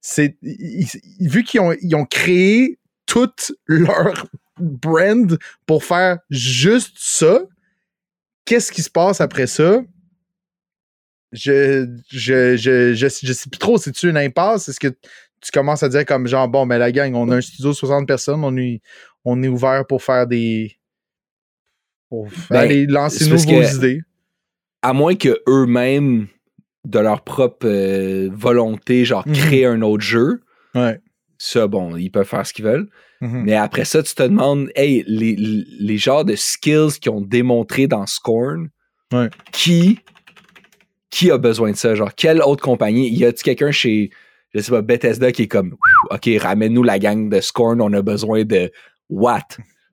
C'est, 0.00 0.36
vu 0.42 1.44
qu'ils 1.44 1.60
ont, 1.60 1.74
ils 1.80 1.94
ont 1.94 2.04
créé 2.04 2.78
tout 3.06 3.32
leur 3.66 4.26
brand 4.58 5.38
pour 5.66 5.84
faire 5.84 6.18
juste 6.30 6.96
ça, 6.98 7.40
qu'est-ce 8.44 8.70
qui 8.70 8.82
se 8.82 8.90
passe 8.90 9.20
après 9.20 9.46
ça? 9.46 9.82
Je, 11.32 11.86
je, 12.08 12.56
je, 12.56 12.94
je, 12.94 13.08
je 13.08 13.32
sais 13.32 13.50
plus 13.50 13.58
trop, 13.58 13.76
c'est-tu 13.78 14.08
une 14.08 14.16
impasse? 14.16 14.68
Est-ce 14.68 14.78
que 14.78 14.88
tu 15.40 15.50
commences 15.52 15.82
à 15.82 15.88
dire 15.88 16.06
comme 16.06 16.26
genre, 16.26 16.48
bon, 16.48 16.64
mais 16.64 16.78
la 16.78 16.92
gang, 16.92 17.14
on 17.14 17.30
a 17.30 17.36
un 17.36 17.40
studio 17.40 17.70
de 17.70 17.74
60 17.74 18.06
personnes, 18.06 18.44
on 18.44 18.56
est, 18.56 18.80
on 19.24 19.42
est 19.42 19.48
ouvert 19.48 19.86
pour 19.86 20.02
faire 20.02 20.26
des. 20.26 20.78
Pour 22.08 22.28
Ben, 22.50 22.56
aller 22.60 22.86
lancer 22.86 23.28
nos 23.28 23.36
que- 23.36 23.76
idées. 23.76 24.00
À 24.82 24.92
moins 24.92 25.14
que 25.14 25.40
eux-mêmes, 25.48 26.26
de 26.84 26.98
leur 26.98 27.22
propre 27.24 27.66
euh, 27.66 28.28
volonté, 28.32 29.04
genre 29.06 29.26
Mhm. 29.26 29.32
créer 29.34 29.64
un 29.66 29.80
autre 29.80 30.02
jeu, 30.04 30.42
Ouais. 30.74 31.00
ça, 31.38 31.66
bon, 31.66 31.96
ils 31.96 32.10
peuvent 32.10 32.26
faire 32.26 32.46
ce 32.46 32.52
qu'ils 32.52 32.66
veulent. 32.66 32.88
Mhm. 33.22 33.42
Mais 33.44 33.54
après 33.54 33.86
ça, 33.86 34.02
tu 34.02 34.14
te 34.14 34.22
demandes, 34.22 34.68
hey, 34.76 35.02
les, 35.06 35.34
les 35.36 35.96
genres 35.96 36.26
de 36.26 36.34
skills 36.36 36.98
qu'ils 37.00 37.10
ont 37.12 37.22
démontré 37.22 37.86
dans 37.86 38.06
Scorn, 38.06 38.68
Ouais. 39.14 39.30
qui, 39.52 40.00
qui 41.10 41.30
a 41.30 41.38
besoin 41.38 41.70
de 41.70 41.76
ça? 41.76 41.94
Genre, 41.94 42.14
quelle 42.14 42.42
autre 42.42 42.62
compagnie? 42.62 43.08
Y 43.08 43.24
a-tu 43.24 43.42
quelqu'un 43.44 43.70
chez, 43.70 44.10
je 44.54 44.60
sais 44.60 44.70
pas, 44.70 44.82
Bethesda 44.82 45.32
qui 45.32 45.42
est 45.42 45.48
comme, 45.48 45.76
OK, 46.10 46.28
ramène-nous 46.38 46.82
la 46.82 46.98
gang 46.98 47.30
de 47.30 47.40
Scorn, 47.40 47.80
on 47.80 47.92
a 47.94 48.02
besoin 48.02 48.44
de 48.44 48.70
what? 49.08 49.40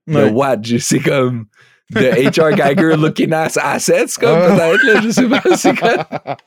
De 0.07 0.15
Ouais. 0.15 0.29
what? 0.31 0.57
C'est 0.79 0.99
comme 0.99 1.45
de 1.91 2.29
HR 2.51 2.55
Geiger 2.55 2.95
looking 2.97 3.31
ass 3.33 3.57
assets, 3.61 4.17
comme 4.19 4.29
Ah. 4.37 4.47
peut-être, 4.55 4.83
là, 4.85 5.01
je 5.03 5.09
sais 5.09 5.27
pas, 5.27 5.41
c'est 5.55 5.75
quoi? 5.77 6.07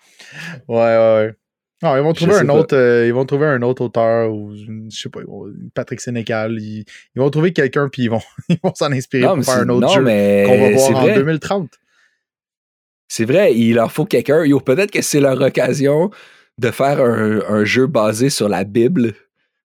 Ouais, 0.69 0.77
ouais, 0.77 1.15
ouais. 1.17 1.35
Non, 1.83 1.97
ils 1.97 2.03
vont 2.03 2.13
trouver 2.15 2.35
un 2.37 2.47
pas. 2.47 2.55
autre, 2.55 2.77
euh, 2.77 3.07
ils 3.07 3.13
vont 3.13 3.27
trouver 3.27 3.47
un 3.47 3.61
autre 3.63 3.83
auteur 3.85 4.33
ou 4.33 4.55
je 4.55 4.97
sais 4.97 5.11
pas, 5.11 5.21
Patrick 5.75 6.01
Sénécal. 6.01 6.57
Ils, 6.59 6.85
ils 7.15 7.19
vont 7.21 7.29
trouver 7.31 7.53
quelqu'un 7.53 7.89
puis 7.89 8.05
ils 8.05 8.11
vont, 8.11 8.23
ils 8.49 8.59
vont 8.63 8.73
s'en 8.75 8.91
inspirer 8.91 9.25
Non, 9.25 9.35
pour 9.37 9.45
faire 9.45 9.59
un 9.59 9.69
autre 9.69 9.87
non, 9.87 9.93
jeu 9.95 10.01
mais 10.01 10.45
qu'on 10.47 10.61
va 10.61 10.71
voir 10.71 10.91
en 10.97 11.03
vrai. 11.03 11.15
2030. 11.15 11.71
C'est 13.09 13.27
vrai, 13.27 13.55
il 13.55 13.75
leur 13.75 13.93
faut 13.93 14.07
quelqu'un. 14.07 14.43
Peut-être 14.65 14.91
que 14.91 15.03
c'est 15.03 15.21
leur 15.21 15.41
occasion 15.41 16.11
de 16.59 16.71
faire 16.71 17.01
un, 17.01 17.41
un 17.49 17.65
jeu 17.65 17.87
basé 17.87 18.31
sur 18.31 18.49
la 18.49 18.65
Bible. 18.65 19.13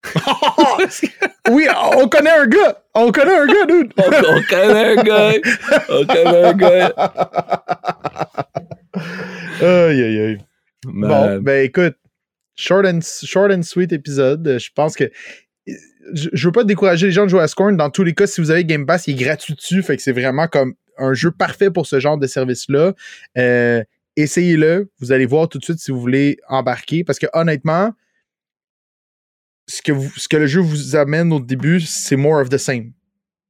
oui, 1.49 1.67
on 1.93 2.07
connaît 2.07 2.29
un 2.31 2.47
gars! 2.47 2.83
On 2.95 3.11
connaît 3.11 3.35
un 3.35 3.45
gars, 3.45 3.65
dude! 3.67 3.93
on, 3.97 4.03
on 4.03 4.41
connaît 4.43 4.97
un 4.97 5.03
gars. 5.03 5.33
On 5.89 6.05
connaît 6.05 6.45
un 6.45 6.53
gars. 6.53 6.93
aïe, 9.61 10.01
aïe, 10.03 10.19
aïe. 10.19 10.37
Bon, 10.85 11.39
ben 11.41 11.65
écoute, 11.65 11.95
short 12.55 12.85
and, 12.85 12.99
short 13.01 13.51
and 13.51 13.63
sweet 13.63 13.91
épisode. 13.91 14.47
Euh, 14.47 14.59
Je 14.59 14.69
pense 14.73 14.95
que. 14.95 15.09
Je, 16.13 16.29
je 16.33 16.47
veux 16.47 16.51
pas 16.51 16.63
décourager 16.63 17.07
les 17.07 17.11
gens 17.11 17.25
de 17.25 17.29
jouer 17.29 17.41
à 17.41 17.47
Scorn. 17.47 17.77
Dans 17.77 17.89
tous 17.91 18.03
les 18.03 18.13
cas, 18.15 18.25
si 18.25 18.41
vous 18.41 18.49
avez 18.49 18.65
Game 18.65 18.85
Pass, 18.85 19.07
il 19.07 19.11
est 19.19 19.23
gratuit 19.23 19.53
dessus. 19.53 19.83
Fait 19.83 19.95
que 19.95 20.01
c'est 20.01 20.11
vraiment 20.13 20.47
comme 20.47 20.73
un 20.97 21.13
jeu 21.13 21.29
parfait 21.29 21.69
pour 21.69 21.85
ce 21.85 21.99
genre 21.99 22.17
de 22.17 22.25
service-là. 22.25 22.93
Euh, 23.37 23.83
Essayez-le. 24.15 24.89
Vous 24.99 25.11
allez 25.11 25.25
voir 25.25 25.47
tout 25.47 25.59
de 25.59 25.63
suite 25.63 25.79
si 25.79 25.91
vous 25.91 25.99
voulez 25.99 26.37
embarquer. 26.47 27.03
Parce 27.03 27.19
que 27.19 27.27
honnêtement, 27.33 27.91
ce 29.69 29.81
que, 29.81 29.91
vous- 29.91 30.11
ce 30.17 30.27
que 30.27 30.37
le 30.37 30.47
jeu 30.47 30.59
vous 30.61 30.95
amène 30.95 31.31
au 31.31 31.39
début, 31.39 31.79
c'est 31.79 32.15
more 32.15 32.41
of 32.41 32.49
the 32.49 32.57
same. 32.57 32.91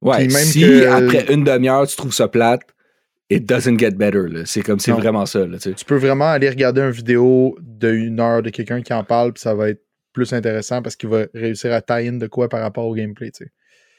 Ouais, 0.02 0.18
même 0.18 0.30
si 0.30 0.60
que- 0.60 0.86
après 0.86 1.32
une 1.32 1.44
demi-heure, 1.44 1.86
tu 1.86 1.96
trouves 1.96 2.14
ça 2.14 2.28
plate, 2.28 2.62
it 3.30 3.44
doesn't 3.48 3.78
get 3.78 3.92
better. 3.92 4.22
C'est 4.44 4.62
comme, 4.62 4.78
c'est 4.80 4.92
vraiment 4.92 5.26
ça. 5.26 5.46
Là, 5.46 5.58
tu 5.58 5.72
peux 5.86 5.96
vraiment 5.96 6.30
aller 6.30 6.48
regarder 6.48 6.80
une 6.82 6.90
vidéo 6.90 7.56
d'une 7.60 8.20
heure 8.20 8.42
de 8.42 8.50
quelqu'un 8.50 8.82
qui 8.82 8.92
en 8.92 9.04
parle, 9.04 9.32
puis 9.32 9.40
ça 9.42 9.54
va 9.54 9.70
être 9.70 9.82
plus 10.12 10.32
intéressant 10.32 10.82
parce 10.82 10.96
qu'il 10.96 11.08
va 11.08 11.26
réussir 11.34 11.72
à 11.72 11.80
tie-in 11.80 12.14
de 12.14 12.26
quoi 12.26 12.48
par 12.48 12.60
rapport 12.60 12.86
au 12.86 12.94
gameplay, 12.94 13.30
tu 13.30 13.44
sais. 13.44 13.50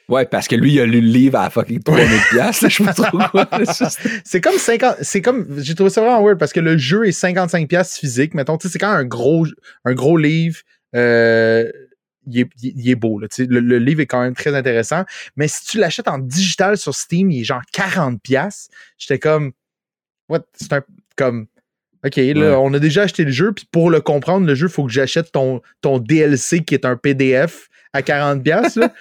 Ouais, 0.08 0.26
parce 0.26 0.48
que 0.48 0.56
lui, 0.56 0.72
il 0.74 0.80
a 0.80 0.84
lu 0.84 1.00
le 1.00 1.06
livre 1.06 1.38
à 1.38 1.48
fucking 1.48 1.82
3000 1.82 2.06
piastres, 2.32 2.64
là, 2.64 2.68
je 2.68 2.76
sais 2.76 2.84
pas 2.84 2.92
trop 2.92 3.18
quoi. 3.30 3.48
c'est- 4.24 4.40
comme 4.40 4.58
50. 4.58 4.96
C'est 5.00 5.22
comme. 5.22 5.46
J'ai 5.60 5.74
trouvé 5.74 5.88
ça 5.90 6.00
vraiment 6.02 6.22
weird 6.22 6.38
parce 6.38 6.52
que 6.52 6.60
le 6.60 6.76
jeu 6.76 7.06
est 7.06 7.18
55$ 7.18 7.66
piastres 7.68 7.96
physique. 7.98 8.34
Mettons, 8.34 8.58
tu 8.58 8.66
sais, 8.66 8.72
c'est 8.72 8.78
quand 8.80 8.90
un 8.90 9.04
gros, 9.04 9.46
un 9.84 9.94
gros 9.94 10.18
livre. 10.18 10.58
euh, 10.96 11.70
il, 12.26 12.40
est, 12.40 12.48
il- 12.62 12.78
il 12.80 12.90
est 12.90 12.94
beau, 12.94 13.18
là. 13.18 13.26
Le, 13.38 13.60
le 13.60 13.78
livre 13.78 14.00
est 14.00 14.06
quand 14.06 14.22
même 14.22 14.34
très 14.34 14.54
intéressant. 14.54 15.04
Mais 15.36 15.48
si 15.48 15.64
tu 15.64 15.78
l'achètes 15.78 16.08
en 16.08 16.18
digital 16.18 16.76
sur 16.76 16.94
Steam, 16.94 17.30
il 17.30 17.40
est 17.40 17.44
genre 17.44 17.62
40$. 17.74 18.18
piastres. 18.18 18.70
J'étais 18.98 19.18
comme. 19.18 19.52
What? 20.28 20.44
C'est 20.54 20.72
un. 20.72 20.82
Comme. 21.16 21.46
OK, 22.04 22.16
là, 22.16 22.22
Ouais. 22.34 22.54
on 22.60 22.72
a 22.74 22.78
déjà 22.80 23.02
acheté 23.02 23.24
le 23.24 23.30
jeu, 23.30 23.52
puis 23.52 23.64
pour 23.70 23.88
le 23.90 24.00
comprendre, 24.00 24.44
le 24.46 24.54
jeu, 24.56 24.66
il 24.66 24.72
faut 24.72 24.84
que 24.84 24.92
j'achète 24.92 25.30
ton, 25.30 25.62
ton 25.82 25.98
DLC 25.98 26.64
qui 26.64 26.74
est 26.74 26.84
un 26.84 26.96
PDF 26.96 27.68
à 27.92 28.00
40$. 28.02 28.42
piastres, 28.42 28.80
là. 28.80 28.92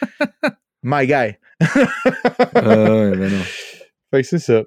My 0.83 1.05
guy. 1.07 1.35
Ah 2.55 2.93
ouais, 2.93 3.15
ben 3.17 3.29
non. 3.31 3.41
Fait 4.11 4.21
que 4.21 4.27
c'est 4.27 4.39
ça. 4.39 4.63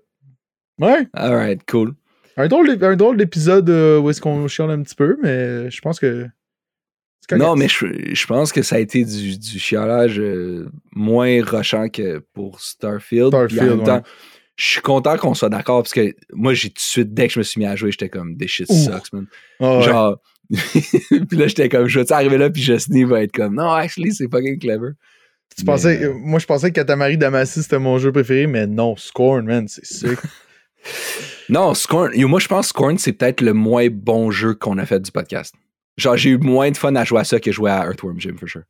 Ouais. 0.81 1.07
Alright, 1.13 1.61
cool. 1.71 1.95
Un 2.37 2.49
drôle, 2.49 2.69
d'ép- 2.69 2.83
un 2.83 2.97
drôle 2.97 3.17
d'épisode 3.17 3.69
euh, 3.71 3.99
où 4.01 4.11
est-ce 4.11 4.21
qu'on 4.21 4.49
chiale 4.49 4.71
un 4.71 4.83
petit 4.83 4.95
peu, 4.95 5.17
mais 5.23 5.71
je 5.71 5.81
pense 5.81 6.01
que. 6.01 6.27
Non, 7.33 7.57
mais 7.57 7.69
je, 7.69 7.87
je 8.13 8.27
pense 8.27 8.53
que 8.53 8.63
ça 8.63 8.77
a 8.77 8.79
été 8.79 9.05
du, 9.05 9.39
du 9.39 9.59
chialage 9.59 10.19
euh, 10.19 10.69
moins 10.95 11.43
rushant 11.43 11.89
que 11.89 12.19
pour 12.33 12.61
Starfield. 12.61 13.31
Puis 13.31 13.39
en 13.39 13.49
Starfield, 13.49 13.77
même 13.77 13.87
temps, 13.87 13.97
ouais. 13.97 14.03
je 14.57 14.65
suis 14.65 14.81
content 14.81 15.17
qu'on 15.17 15.35
soit 15.35 15.49
d'accord 15.49 15.83
parce 15.83 15.95
que 15.95 16.15
moi, 16.33 16.55
j'ai 16.55 16.69
tout 16.69 16.75
de 16.75 16.81
suite, 16.81 17.15
dès 17.15 17.29
que 17.29 17.35
je 17.35 17.39
me 17.39 17.45
suis 17.45 17.59
mis 17.59 17.67
à 17.67 17.77
jouer, 17.77 17.91
j'étais 17.91 18.09
comme 18.09 18.37
des 18.37 18.49
shit 18.49 18.69
Ouh. 18.69 18.75
sucks, 18.75 19.13
man. 19.13 19.27
Ah 19.61 19.79
ouais. 19.79 19.85
Genre, 19.85 20.21
puis 20.51 21.39
là, 21.39 21.47
j'étais 21.47 21.69
comme, 21.69 21.87
je 21.87 22.01
vais 22.01 22.13
arriver 22.13 22.39
là, 22.39 22.51
puis 22.51 22.63
Justine 22.63 23.07
va 23.07 23.23
être 23.23 23.33
comme, 23.33 23.55
non, 23.55 23.71
actually, 23.71 24.13
c'est 24.13 24.31
fucking 24.31 24.59
clever. 24.59 24.91
tu 25.57 25.65
pensais, 25.65 25.99
mais, 25.99 26.05
euh, 26.05 26.11
euh, 26.11 26.19
moi, 26.19 26.39
je 26.39 26.47
pensais 26.47 26.71
que 26.71 26.75
Katamari 26.75 27.17
Damacy 27.17 27.63
c'était 27.63 27.79
mon 27.79 27.99
jeu 27.99 28.13
préféré, 28.13 28.47
mais 28.47 28.67
non, 28.67 28.97
Scorn, 28.97 29.47
man, 29.47 29.69
c'est 29.69 29.87
sick. 29.87 30.19
Non, 31.49 31.75
Scorn, 31.75 32.13
moi, 32.25 32.41
je 32.41 32.49
pense 32.49 32.67
que 32.67 32.69
Scorn, 32.71 32.99
c'est 32.99 33.13
peut-être 33.13 33.41
le 33.41 33.53
moins 33.53 33.89
bon 33.91 34.31
jeu 34.31 34.55
qu'on 34.55 34.79
a 34.79 34.87
fait 34.87 35.01
du 35.01 35.11
podcast. 35.11 35.55
Genre, 35.97 36.17
j'ai 36.17 36.31
eu 36.31 36.39
moins 36.39 36.71
de 36.71 36.77
fun 36.77 36.95
à 36.97 37.05
jouer 37.05 37.21
à 37.21 37.25
ça 37.25 37.39
que 37.39 37.53
jouer 37.53 37.71
à 37.71 37.85
Earthworm 37.87 38.21
Jim, 38.21 38.35
for 38.39 38.49
sure. 38.49 38.63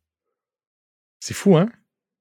c'est 1.19 1.33
fou, 1.33 1.57
hein? 1.57 1.69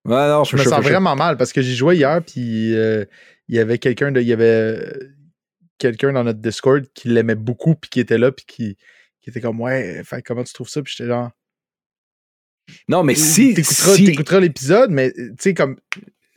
Ouais, 0.06 0.28
non, 0.28 0.44
Je 0.44 0.56
me 0.56 0.62
sure, 0.62 0.70
sens 0.70 0.80
sure. 0.82 0.90
vraiment 0.90 1.14
mal 1.16 1.36
parce 1.36 1.52
que 1.52 1.62
j'ai 1.62 1.74
joué 1.74 1.96
hier, 1.96 2.22
puis 2.24 2.74
euh, 2.74 3.04
il 3.48 3.56
y 3.56 3.58
avait 3.58 3.78
quelqu'un 3.78 4.12
de. 4.12 4.20
Il 4.20 4.26
y 4.26 4.32
avait 4.32 4.44
euh, 4.44 4.92
quelqu'un 5.78 6.12
dans 6.12 6.24
notre 6.24 6.40
Discord 6.40 6.84
qui 6.94 7.08
l'aimait 7.08 7.34
beaucoup, 7.34 7.74
puis 7.74 7.90
qui 7.90 8.00
était 8.00 8.18
là, 8.18 8.30
puis 8.32 8.44
qui, 8.46 8.76
qui 9.20 9.30
était 9.30 9.40
comme, 9.40 9.60
ouais, 9.60 10.02
fait, 10.04 10.22
comment 10.22 10.44
tu 10.44 10.52
trouves 10.52 10.68
ça? 10.68 10.82
Puis 10.82 10.94
j'étais 10.96 11.08
genre. 11.08 11.30
Non, 12.88 13.02
mais 13.02 13.14
si, 13.14 13.52
T'écouteras 13.54 13.94
si, 13.96 14.04
t'écouteras 14.04 14.40
l'épisode, 14.40 14.90
mais 14.90 15.12
tu 15.12 15.32
sais, 15.38 15.54
comme. 15.54 15.76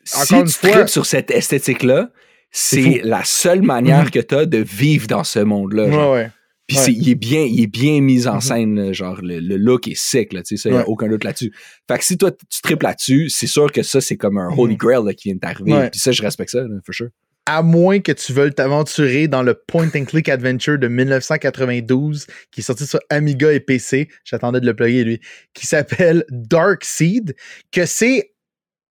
si 0.03 0.17
Encore 0.21 0.41
une 0.41 0.47
tu 0.47 0.53
fois- 0.71 0.87
sur 0.87 1.05
cette 1.05 1.31
esthétique-là, 1.31 2.11
C'est 2.51 3.01
la 3.03 3.23
seule 3.23 3.61
manière 3.61 4.11
que 4.11 4.19
tu 4.19 4.35
as 4.35 4.45
de 4.45 4.57
vivre 4.57 5.07
dans 5.07 5.23
ce 5.23 5.39
monde-là. 5.39 5.89
genre. 5.91 6.13
Ouais, 6.13 6.23
ouais. 6.23 6.31
Puis 6.67 6.77
ouais. 6.77 6.91
il, 6.93 7.09
est 7.09 7.15
bien, 7.15 7.41
il 7.43 7.61
est 7.63 7.67
bien 7.67 8.01
mis 8.01 8.27
en 8.27 8.35
Mhm. 8.35 8.41
scène, 8.41 8.93
genre 8.93 9.21
le, 9.21 9.39
le 9.39 9.55
look 9.55 9.87
est 9.87 9.97
sick, 9.97 10.33
là, 10.33 10.43
tu 10.43 10.57
sais, 10.57 10.61
ça, 10.63 10.69
y 10.69 10.73
a 10.73 10.79
Ouais. 10.79 10.83
aucun 10.87 11.07
doute 11.07 11.23
là-dessus. 11.23 11.53
Fait 11.89 11.97
que 11.97 12.03
si 12.03 12.17
toi, 12.17 12.29
tu 12.31 12.61
tripes 12.61 12.83
là-dessus, 12.83 13.29
c'est 13.29 13.47
sûr 13.47 13.71
que 13.71 13.83
ça, 13.83 14.01
c'est 14.01 14.17
comme 14.17 14.37
un 14.37 14.49
holy 14.57 14.73
Mhm. 14.73 14.77
grail 14.77 15.05
là, 15.05 15.13
qui 15.13 15.29
vient 15.29 15.35
de 15.35 15.39
t'arriver. 15.39 15.71
Ouais. 15.73 15.89
Puis 15.89 15.99
ça, 16.01 16.11
je 16.11 16.21
respecte 16.21 16.51
ça, 16.51 16.61
là, 16.61 16.67
for 16.85 16.93
sure. 16.93 17.07
à 17.49 17.61
moins 17.63 18.01
que 18.01 18.11
tu 18.11 18.33
veuilles 18.33 18.53
t'aventurer 18.53 19.29
dans 19.29 19.41
le 19.41 19.53
point 19.53 19.87
and 19.95 20.03
click 20.03 20.27
adventure 20.27 20.77
de 20.77 20.89
1992 20.89 22.27
qui 22.51 22.59
est 22.59 22.63
sorti 22.63 22.85
sur 22.85 22.99
Amiga 23.09 23.53
et 23.53 23.61
PC, 23.61 24.09
j'attendais 24.25 24.59
de 24.59 24.65
le 24.65 24.73
plugger 24.73 25.05
lui, 25.05 25.21
qui 25.53 25.65
s'appelle 25.65 26.25
Dark 26.29 26.83
Seed, 26.83 27.35
que 27.71 27.85
c'est 27.85 28.33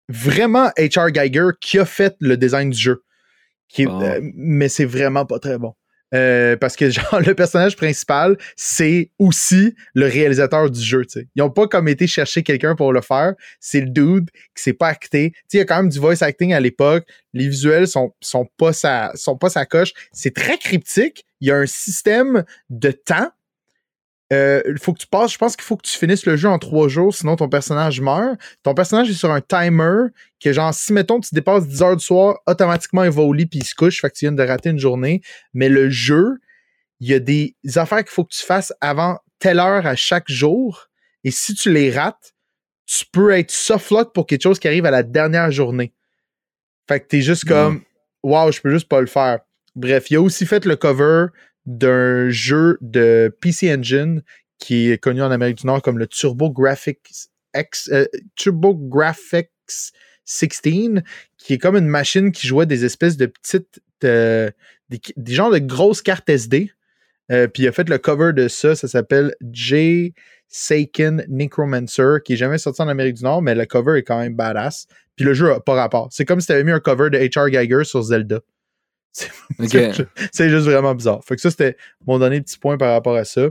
vraiment 0.09 0.71
H.R. 0.79 1.11
Geiger 1.11 1.49
qui 1.61 1.79
a 1.79 1.85
fait 1.85 2.15
le 2.21 2.39
design 2.39 2.71
du 2.71 2.79
jeu. 2.79 3.03
Qui 3.69 3.87
euh, 3.87 4.21
mais 4.35 4.69
c'est 4.71 4.85
vraiment 4.87 5.27
pas 5.27 5.39
très 5.39 5.59
bon. 5.59 5.75
Euh, 6.15 6.57
parce 6.57 6.77
que 6.77 6.89
genre 6.91 7.21
le 7.21 7.35
personnage 7.35 7.77
principal, 7.77 8.37
c'est 8.57 9.11
aussi 9.19 9.75
le 9.95 10.07
réalisateur 10.07 10.71
du 10.71 10.81
jeu. 10.81 11.03
Ils 11.35 11.43
ont 11.43 11.51
pas 11.51 11.67
comme 11.67 11.89
été 11.89 12.07
chercher 12.07 12.43
quelqu'un 12.43 12.75
pour 12.75 12.93
le 12.93 13.01
faire. 13.01 13.35
C'est 13.61 13.81
le 13.81 13.91
dude 13.91 14.31
qui 14.55 14.63
s'est 14.63 14.73
pas 14.73 14.89
acté. 14.89 15.33
Il 15.53 15.59
y 15.59 15.61
a 15.61 15.65
quand 15.65 15.77
même 15.77 15.89
du 15.89 15.99
voice 15.99 16.23
acting 16.23 16.53
à 16.53 16.61
l'époque. 16.61 17.07
Les 17.33 17.49
visuels 17.49 17.89
sont, 17.89 18.15
sont, 18.21 18.47
pas 18.57 18.73
sa, 18.73 19.13
sont 19.15 19.37
pas 19.37 19.51
sa 19.51 19.67
coche. 19.67 19.93
C'est 20.13 20.35
très 20.35 20.59
cryptique. 20.59 21.27
Il 21.41 21.49
y 21.49 21.51
a 21.51 21.57
un 21.57 21.67
système 21.67 22.45
de 22.71 22.91
temps. 22.91 23.31
Euh, 24.33 24.61
Il 24.67 24.79
faut 24.79 24.93
que 24.93 24.99
tu 24.99 25.07
passes, 25.07 25.33
je 25.33 25.39
pense 25.39 25.55
qu'il 25.57 25.65
faut 25.65 25.77
que 25.77 25.87
tu 25.87 25.97
finisses 25.97 26.27
le 26.27 26.37
jeu 26.37 26.49
en 26.49 26.59
trois 26.59 26.89
jours, 26.89 27.15
sinon 27.15 27.37
ton 27.37 27.49
personnage 27.49 28.01
meurt. 28.01 28.39
Ton 28.63 28.75
personnage 28.75 29.09
est 29.09 29.15
sur 29.15 29.31
un 29.31 29.41
timer 29.41 30.09
que 30.41 30.53
genre, 30.53 30.75
si 30.75 30.93
mettons 30.93 31.21
tu 31.21 31.35
dépasses 31.35 31.67
10 31.67 31.83
heures 31.83 31.97
du 31.97 32.05
soir, 32.05 32.39
automatiquement 32.47 33.05
il 33.05 33.11
va 33.11 33.23
au 33.23 33.33
lit 33.33 33.47
puis 33.47 33.61
il 33.61 33.65
se 33.65 33.75
couche, 33.75 34.01
fait 34.01 34.11
que 34.11 34.17
tu 34.17 34.25
viens 34.25 34.33
de 34.33 34.43
rater 34.43 34.71
une 34.71 34.79
journée. 34.79 35.23
Mais 35.55 35.69
le 35.69 35.91
jeu, 35.91 36.39
il 37.01 37.09
y 37.09 37.15
a 37.15 37.21
des 37.21 37.55
affaires 37.77 37.99
qu'il 38.03 38.11
faut 38.11 38.25
que 38.25 38.35
tu 38.35 38.45
fasses 38.45 38.73
avant 38.81 39.19
telle 39.39 39.61
heure 39.61 39.87
à 39.87 39.95
chaque 39.95 40.29
jour. 40.29 40.89
Et 41.23 41.31
si 41.31 41.55
tu 41.55 41.73
les 41.73 41.91
rates, 41.91 42.35
tu 42.87 43.05
peux 43.11 43.33
être 43.33 43.51
softlock 43.51 44.13
pour 44.13 44.27
quelque 44.27 44.43
chose 44.43 44.59
qui 44.59 44.69
arrive 44.69 44.87
à 44.87 44.91
la 44.91 45.03
dernière 45.03 45.51
journée. 45.51 45.93
Fait 46.89 47.01
que 47.01 47.07
t'es 47.07 47.21
juste 47.21 47.45
comme, 47.45 47.83
wow, 48.23 48.53
je 48.53 48.61
peux 48.61 48.71
juste 48.71 48.89
pas 48.89 49.01
le 49.01 49.07
faire. 49.07 49.41
Bref, 49.75 50.11
il 50.11 50.17
a 50.17 50.23
aussi 50.23 50.47
fait 50.47 50.65
le 50.65 50.77
cover 50.77 51.27
d'un 51.67 52.31
jeu 52.31 52.79
de 52.81 53.37
PC 53.41 53.75
Engine 53.75 54.23
qui 54.59 54.91
est 54.91 54.99
connu 54.99 55.23
en 55.23 55.31
Amérique 55.31 55.59
du 55.59 55.67
Nord 55.67 55.83
comme 55.83 55.99
le 55.99 56.07
Turbo 56.07 56.51
Graphics 56.51 57.29
X, 57.55 57.91
euh, 57.93 58.07
Turbo 58.35 58.75
Graphics 58.75 59.51
16, 60.25 61.03
qui 61.39 61.55
est 61.55 61.59
comme 61.59 61.77
une 61.77 61.87
machine 61.87 62.33
qui 62.33 62.47
jouait 62.47 62.67
des 62.67 62.85
espèces 62.85 63.17
de 63.17 63.27
petites, 63.27 63.81
euh, 64.05 64.51
des, 64.89 65.35
genres 65.35 65.51
de 65.51 65.59
grosses 65.59 66.03
cartes 66.03 66.29
SD. 66.29 66.71
Euh, 67.33 67.49
puis 67.49 67.65
il 67.65 67.69
a 67.69 67.73
fait 67.73 67.89
le 67.89 67.99
cover 67.99 68.33
de 68.33 68.49
ça, 68.49 68.77
ça 68.77 68.87
s'appelle 68.87 69.35
J. 69.53 70.15
Seiken 70.49 71.25
Necromancer, 71.29 72.19
qui 72.25 72.35
est 72.35 72.37
jamais 72.37 72.59
sorti 72.59 72.81
en 72.81 72.89
Amérique 72.89 73.17
du 73.17 73.25
Nord, 73.25 73.43
mais 73.43 73.55
le 73.55 73.67
cover 73.67 73.99
est 73.99 74.05
quand 74.05 74.21
même 74.21 74.37
badass. 74.37 74.87
Puis 75.17 75.25
le 75.25 75.35
jeu 75.35 75.53
a 75.53 75.61
pas 75.61 75.75
rapport. 75.75 76.09
C'est 76.13 76.25
comme 76.25 76.41
si 76.41 76.47
tu 76.47 76.53
avais 76.53 76.63
mis 76.63 76.71
un 76.71 76.79
cover 76.79 77.11
de 77.11 77.19
H.R. 77.19 77.51
Geiger 77.51 77.85
sur 77.85 78.03
Zelda. 78.03 78.41
C'est- 80.33 80.49
juste 80.51 80.67
vraiment 80.67 80.95
bizarre. 80.95 81.25
Fait 81.25 81.37
que 81.37 81.41
ça, 81.41 81.51
c'était 81.51 81.77
mon 82.07 82.19
dernier 82.19 82.41
petit 82.41 82.59
point 82.59 82.77
par 82.77 82.93
rapport 82.93 83.17
à 83.17 83.25
ça. 83.25 83.49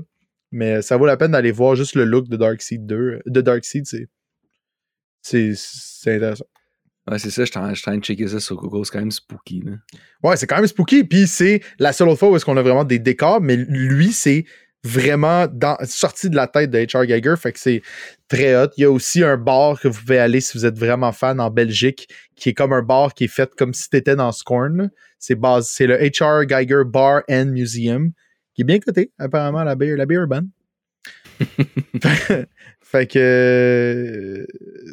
Mais 0.52 0.82
ça 0.82 0.96
vaut 0.98 1.06
la 1.06 1.18
peine 1.18 1.32
d'aller 1.32 1.52
voir 1.52 1.76
juste 1.76 1.96
le 1.96 2.06
look 2.06 2.28
de 2.30 2.38
Darkseid 2.38 2.86
2. 2.86 3.22
De 3.26 3.42
Darkseid, 3.42 3.86
c'est. 3.86 4.08
C'est 5.22 5.54
c'est 5.56 6.16
intéressant. 6.16 6.46
Ouais, 7.10 7.20
c'est 7.20 7.30
ça, 7.30 7.46
je 7.46 7.52
suis 7.52 7.60
en 7.60 7.70
je 7.70 7.76
suis 7.76 7.84
en 7.90 7.92
train 7.92 7.98
de 7.98 8.04
checker 8.04 8.28
ça 8.28 8.40
sur 8.40 8.56
Google, 8.56 8.86
c'est 8.86 8.92
quand 8.94 9.00
même 9.00 9.12
spooky, 9.12 9.62
là. 9.62 9.74
Ouais, 10.24 10.38
c'est 10.38 10.48
quand 10.48 10.56
même 10.56 10.68
spooky. 10.68 11.04
Puis 11.04 11.28
c'est 11.28 11.62
la 11.78 11.94
seule 11.94 12.10
autre 12.10 12.20
fois 12.20 12.30
où 12.32 12.36
est-ce 12.36 12.46
qu'on 12.46 12.58
a 12.58 12.62
vraiment 12.64 12.84
des 12.84 13.00
décors, 13.00 13.42
mais 13.42 13.56
lui, 13.56 14.12
c'est 14.12 14.46
vraiment 14.86 15.48
dans, 15.48 15.78
sorti 15.84 16.30
de 16.30 16.36
la 16.36 16.48
tête 16.48 16.70
de 16.70 16.78
H.R. 16.78 17.06
Geiger. 17.06 17.36
Fait 17.38 17.52
que 17.52 17.60
c'est 17.60 17.82
très 18.28 18.56
hot. 18.56 18.70
Il 18.78 18.82
y 18.82 18.86
a 18.86 18.92
aussi 18.92 19.24
un 19.24 19.38
bar 19.38 19.80
que 19.80 19.88
vous 19.88 20.00
pouvez 20.00 20.20
aller 20.20 20.42
si 20.42 20.58
vous 20.58 20.66
êtes 20.66 20.78
vraiment 20.78 21.12
fan 21.12 21.40
en 21.40 21.50
Belgique, 21.50 22.08
qui 22.36 22.50
est 22.50 22.54
comme 22.54 22.74
un 22.74 22.82
bar 22.82 23.14
qui 23.14 23.26
est 23.26 23.30
fait 23.30 23.54
comme 23.56 23.74
si 23.74 23.90
t'étais 23.90 24.16
dans 24.16 24.32
Scorn. 24.32 24.92
C'est 25.20 25.36
base, 25.36 25.68
c'est 25.68 25.88
le 25.88 25.98
H.R. 25.98 26.46
Geiger 26.46 26.84
Bar 26.86 27.24
and 27.30 27.48
Museum, 27.48 28.12
qui 28.54 28.62
est 28.62 28.66
bien 28.66 28.80
coté, 28.80 29.12
apparemment, 29.18 29.64
la 29.64 29.76
baie, 29.76 29.96
la 29.96 30.06
baie 30.06 30.16
urbaine. 30.16 30.50
fait, 32.82 33.08
que. 33.08 33.20
euh, 33.20 34.46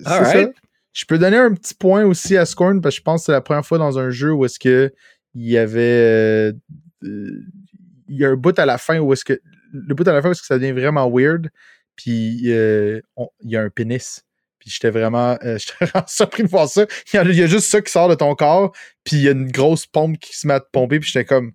c'est 0.06 0.44
ça. 0.44 0.50
Je 0.92 1.04
peux 1.06 1.18
donner 1.18 1.38
un 1.38 1.54
petit 1.54 1.74
point 1.74 2.04
aussi 2.04 2.36
à 2.36 2.44
Scorn 2.44 2.80
parce 2.80 2.94
que 2.94 2.98
je 2.98 3.02
pense 3.02 3.22
que 3.22 3.26
c'est 3.26 3.32
la 3.32 3.40
première 3.40 3.64
fois 3.64 3.78
dans 3.78 3.98
un 3.98 4.10
jeu 4.10 4.32
où 4.32 4.44
est-ce 4.44 4.58
que 4.58 4.92
il 5.34 5.48
y 5.48 5.56
avait 5.56 5.80
euh, 5.80 6.52
euh, 7.04 7.40
il 8.08 8.16
y 8.18 8.24
a 8.24 8.28
un 8.28 8.36
bout 8.36 8.58
à 8.58 8.66
la 8.66 8.76
fin 8.76 8.98
où 8.98 9.12
est-ce 9.12 9.24
que 9.24 9.40
le 9.72 9.94
bout 9.94 10.06
à 10.06 10.12
la 10.12 10.22
fin 10.22 10.30
est-ce 10.30 10.40
que 10.40 10.46
ça 10.46 10.58
devient 10.58 10.72
vraiment 10.72 11.10
weird 11.10 11.50
puis 11.96 12.42
euh, 12.52 13.00
il 13.42 13.50
y 13.50 13.56
a 13.56 13.62
un 13.62 13.70
pénis 13.70 14.24
puis 14.58 14.70
j'étais 14.70 14.90
vraiment 14.90 15.38
euh, 15.44 15.58
j'étais 15.58 15.84
vraiment 15.86 16.06
surpris 16.06 16.42
de 16.44 16.48
voir 16.48 16.68
ça 16.68 16.86
il 17.12 17.16
y, 17.16 17.18
a, 17.18 17.22
il 17.24 17.34
y 17.36 17.42
a 17.42 17.46
juste 17.46 17.68
ça 17.70 17.80
qui 17.80 17.90
sort 17.90 18.08
de 18.08 18.14
ton 18.14 18.34
corps 18.34 18.72
puis 19.04 19.16
il 19.16 19.22
y 19.22 19.28
a 19.28 19.32
une 19.32 19.50
grosse 19.50 19.86
pompe 19.86 20.18
qui 20.18 20.36
se 20.36 20.46
met 20.46 20.54
à 20.54 20.60
te 20.60 20.68
pomper 20.72 21.00
puis 21.00 21.10
j'étais 21.10 21.24
comme 21.24 21.52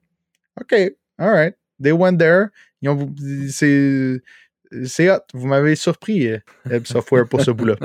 ok 0.59 0.75
alright 1.17 1.55
they 1.81 1.91
went 1.91 2.17
there 2.17 2.47
Ils 2.81 2.89
ont- 2.89 3.13
c'est 3.49 4.21
c'est 4.83 5.09
hot 5.09 5.19
vous 5.33 5.47
m'avez 5.47 5.75
surpris 5.75 6.27
euh, 6.27 6.39
Ebb 6.69 6.85
Software 6.85 7.27
pour 7.27 7.41
ce 7.41 7.51
bout 7.51 7.65
là 7.65 7.75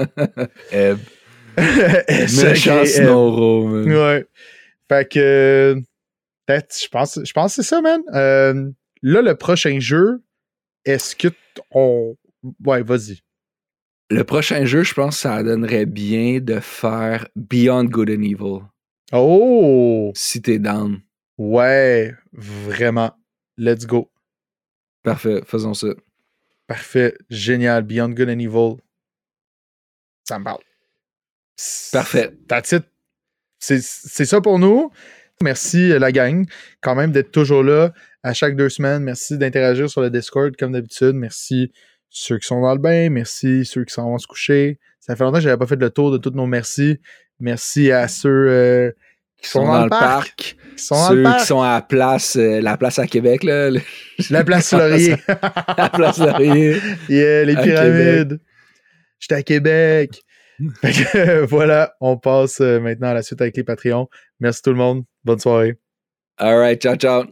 Eh, 0.72 0.94
méchant 2.42 2.84
Snowro, 2.86 3.68
man. 3.68 3.92
Ouais. 3.92 4.26
Fait 4.88 5.06
que. 5.10 5.76
Peut-être, 6.46 6.74
je 6.82 6.88
pense, 6.88 7.20
je 7.22 7.32
pense 7.32 7.54
que 7.56 7.62
c'est 7.62 7.68
ça, 7.68 7.80
man. 7.82 8.00
Euh, 8.14 8.70
là, 9.02 9.22
le 9.22 9.34
prochain 9.36 9.80
jeu, 9.80 10.22
est-ce 10.84 11.14
que 11.14 11.28
on. 11.70 12.16
Ouais, 12.64 12.82
vas-y. 12.82 13.20
Le 14.10 14.24
prochain 14.24 14.64
jeu, 14.64 14.82
je 14.82 14.94
pense 14.94 15.16
que 15.16 15.22
ça 15.22 15.42
donnerait 15.42 15.86
bien 15.86 16.40
de 16.40 16.60
faire 16.60 17.28
Beyond 17.36 17.84
Good 17.84 18.10
and 18.10 18.22
Evil. 18.22 18.60
Oh! 19.12 20.12
Si 20.14 20.42
t'es 20.42 20.58
down. 20.58 21.00
Ouais, 21.38 22.14
vraiment. 22.32 23.16
Let's 23.56 23.86
go. 23.86 24.10
Parfait, 25.02 25.42
faisons 25.46 25.74
ça. 25.74 25.88
Parfait, 26.66 27.16
génial. 27.30 27.84
Beyond 27.84 28.10
Good 28.10 28.28
and 28.28 28.38
Evil. 28.38 28.76
Ça 30.24 30.38
me 30.38 30.44
parle. 30.44 30.62
Parfait. 31.92 32.36
That's 32.48 32.72
it. 32.72 32.84
C'est 33.58 33.80
ça 34.24 34.40
pour 34.40 34.58
nous. 34.58 34.90
Merci 35.42 35.92
euh, 35.92 35.98
la 35.98 36.12
gang, 36.12 36.46
quand 36.80 36.94
même 36.94 37.12
d'être 37.12 37.32
toujours 37.32 37.62
là 37.62 37.92
à 38.23 38.35
chaque 38.35 38.57
deux 38.57 38.69
semaines. 38.69 39.03
Merci 39.03 39.39
d'interagir 39.39 39.90
sur 39.90 40.01
le 40.01 40.11
Discord 40.11 40.55
comme 40.57 40.73
d'habitude. 40.73 41.15
Merci 41.15 41.73
ceux 42.11 42.39
qui 42.39 42.47
sont 42.47 42.61
dans 42.61 42.73
le 42.73 42.81
bain. 42.81 43.11
Merci 43.11 43.65
ceux 43.65 43.85
qui 43.85 43.93
s'en 43.93 44.11
vont 44.11 44.19
se 44.19 44.27
coucher. 44.27 44.78
Ça 45.01 45.16
fait 45.16 45.24
longtemps 45.24 45.39
que 45.39 45.44
j'avais 45.44 45.57
pas 45.57 45.66
fait 45.66 45.77
le 45.77 45.90
tour 45.90 46.11
de 46.12 46.19
tous 46.19 46.31
nos 46.31 46.47
merci. 46.47 46.99
Merci 47.40 47.90
à 47.90 48.07
ceux 48.07 48.47
euh, 48.49 48.93
qui 49.40 49.49
sont, 49.49 49.66
dans, 49.66 49.82
le 49.82 49.90
parc. 49.90 50.57
Qui 50.77 50.82
sont 50.85 51.09
ceux 51.09 51.24
qui 51.24 51.44
sont 51.44 51.61
à 51.61 51.74
la 51.74 51.82
place, 51.82 52.36
euh, 52.36 52.61
la 52.61 52.77
place 52.77 52.99
à 53.01 53.07
Québec, 53.09 53.43
là. 53.43 53.70
La 54.31 54.44
place 54.44 54.73
Laurier. 54.73 55.16
la 55.77 55.90
place 55.90 56.19
Laurier. 56.19 56.77
Yeah, 57.09 57.44
les 57.44 57.57
pyramides. 57.57 58.40
J'étais 59.19 59.35
à 59.35 59.43
Québec. 59.43 60.23
fait 60.81 60.93
que, 60.93 61.47
voilà, 61.47 61.94
on 62.01 62.16
passe 62.16 62.61
maintenant 62.61 63.09
à 63.09 63.15
la 63.15 63.23
suite 63.23 63.40
avec 63.40 63.57
les 63.57 63.65
Patreons. 63.65 64.09
Merci 64.39 64.62
tout 64.62 64.70
le 64.70 64.77
monde. 64.77 65.03
Bonne 65.24 65.40
soirée. 65.40 65.78
All 66.39 66.59
right, 66.59 66.81
ciao, 66.81 66.94
ciao. 66.94 67.24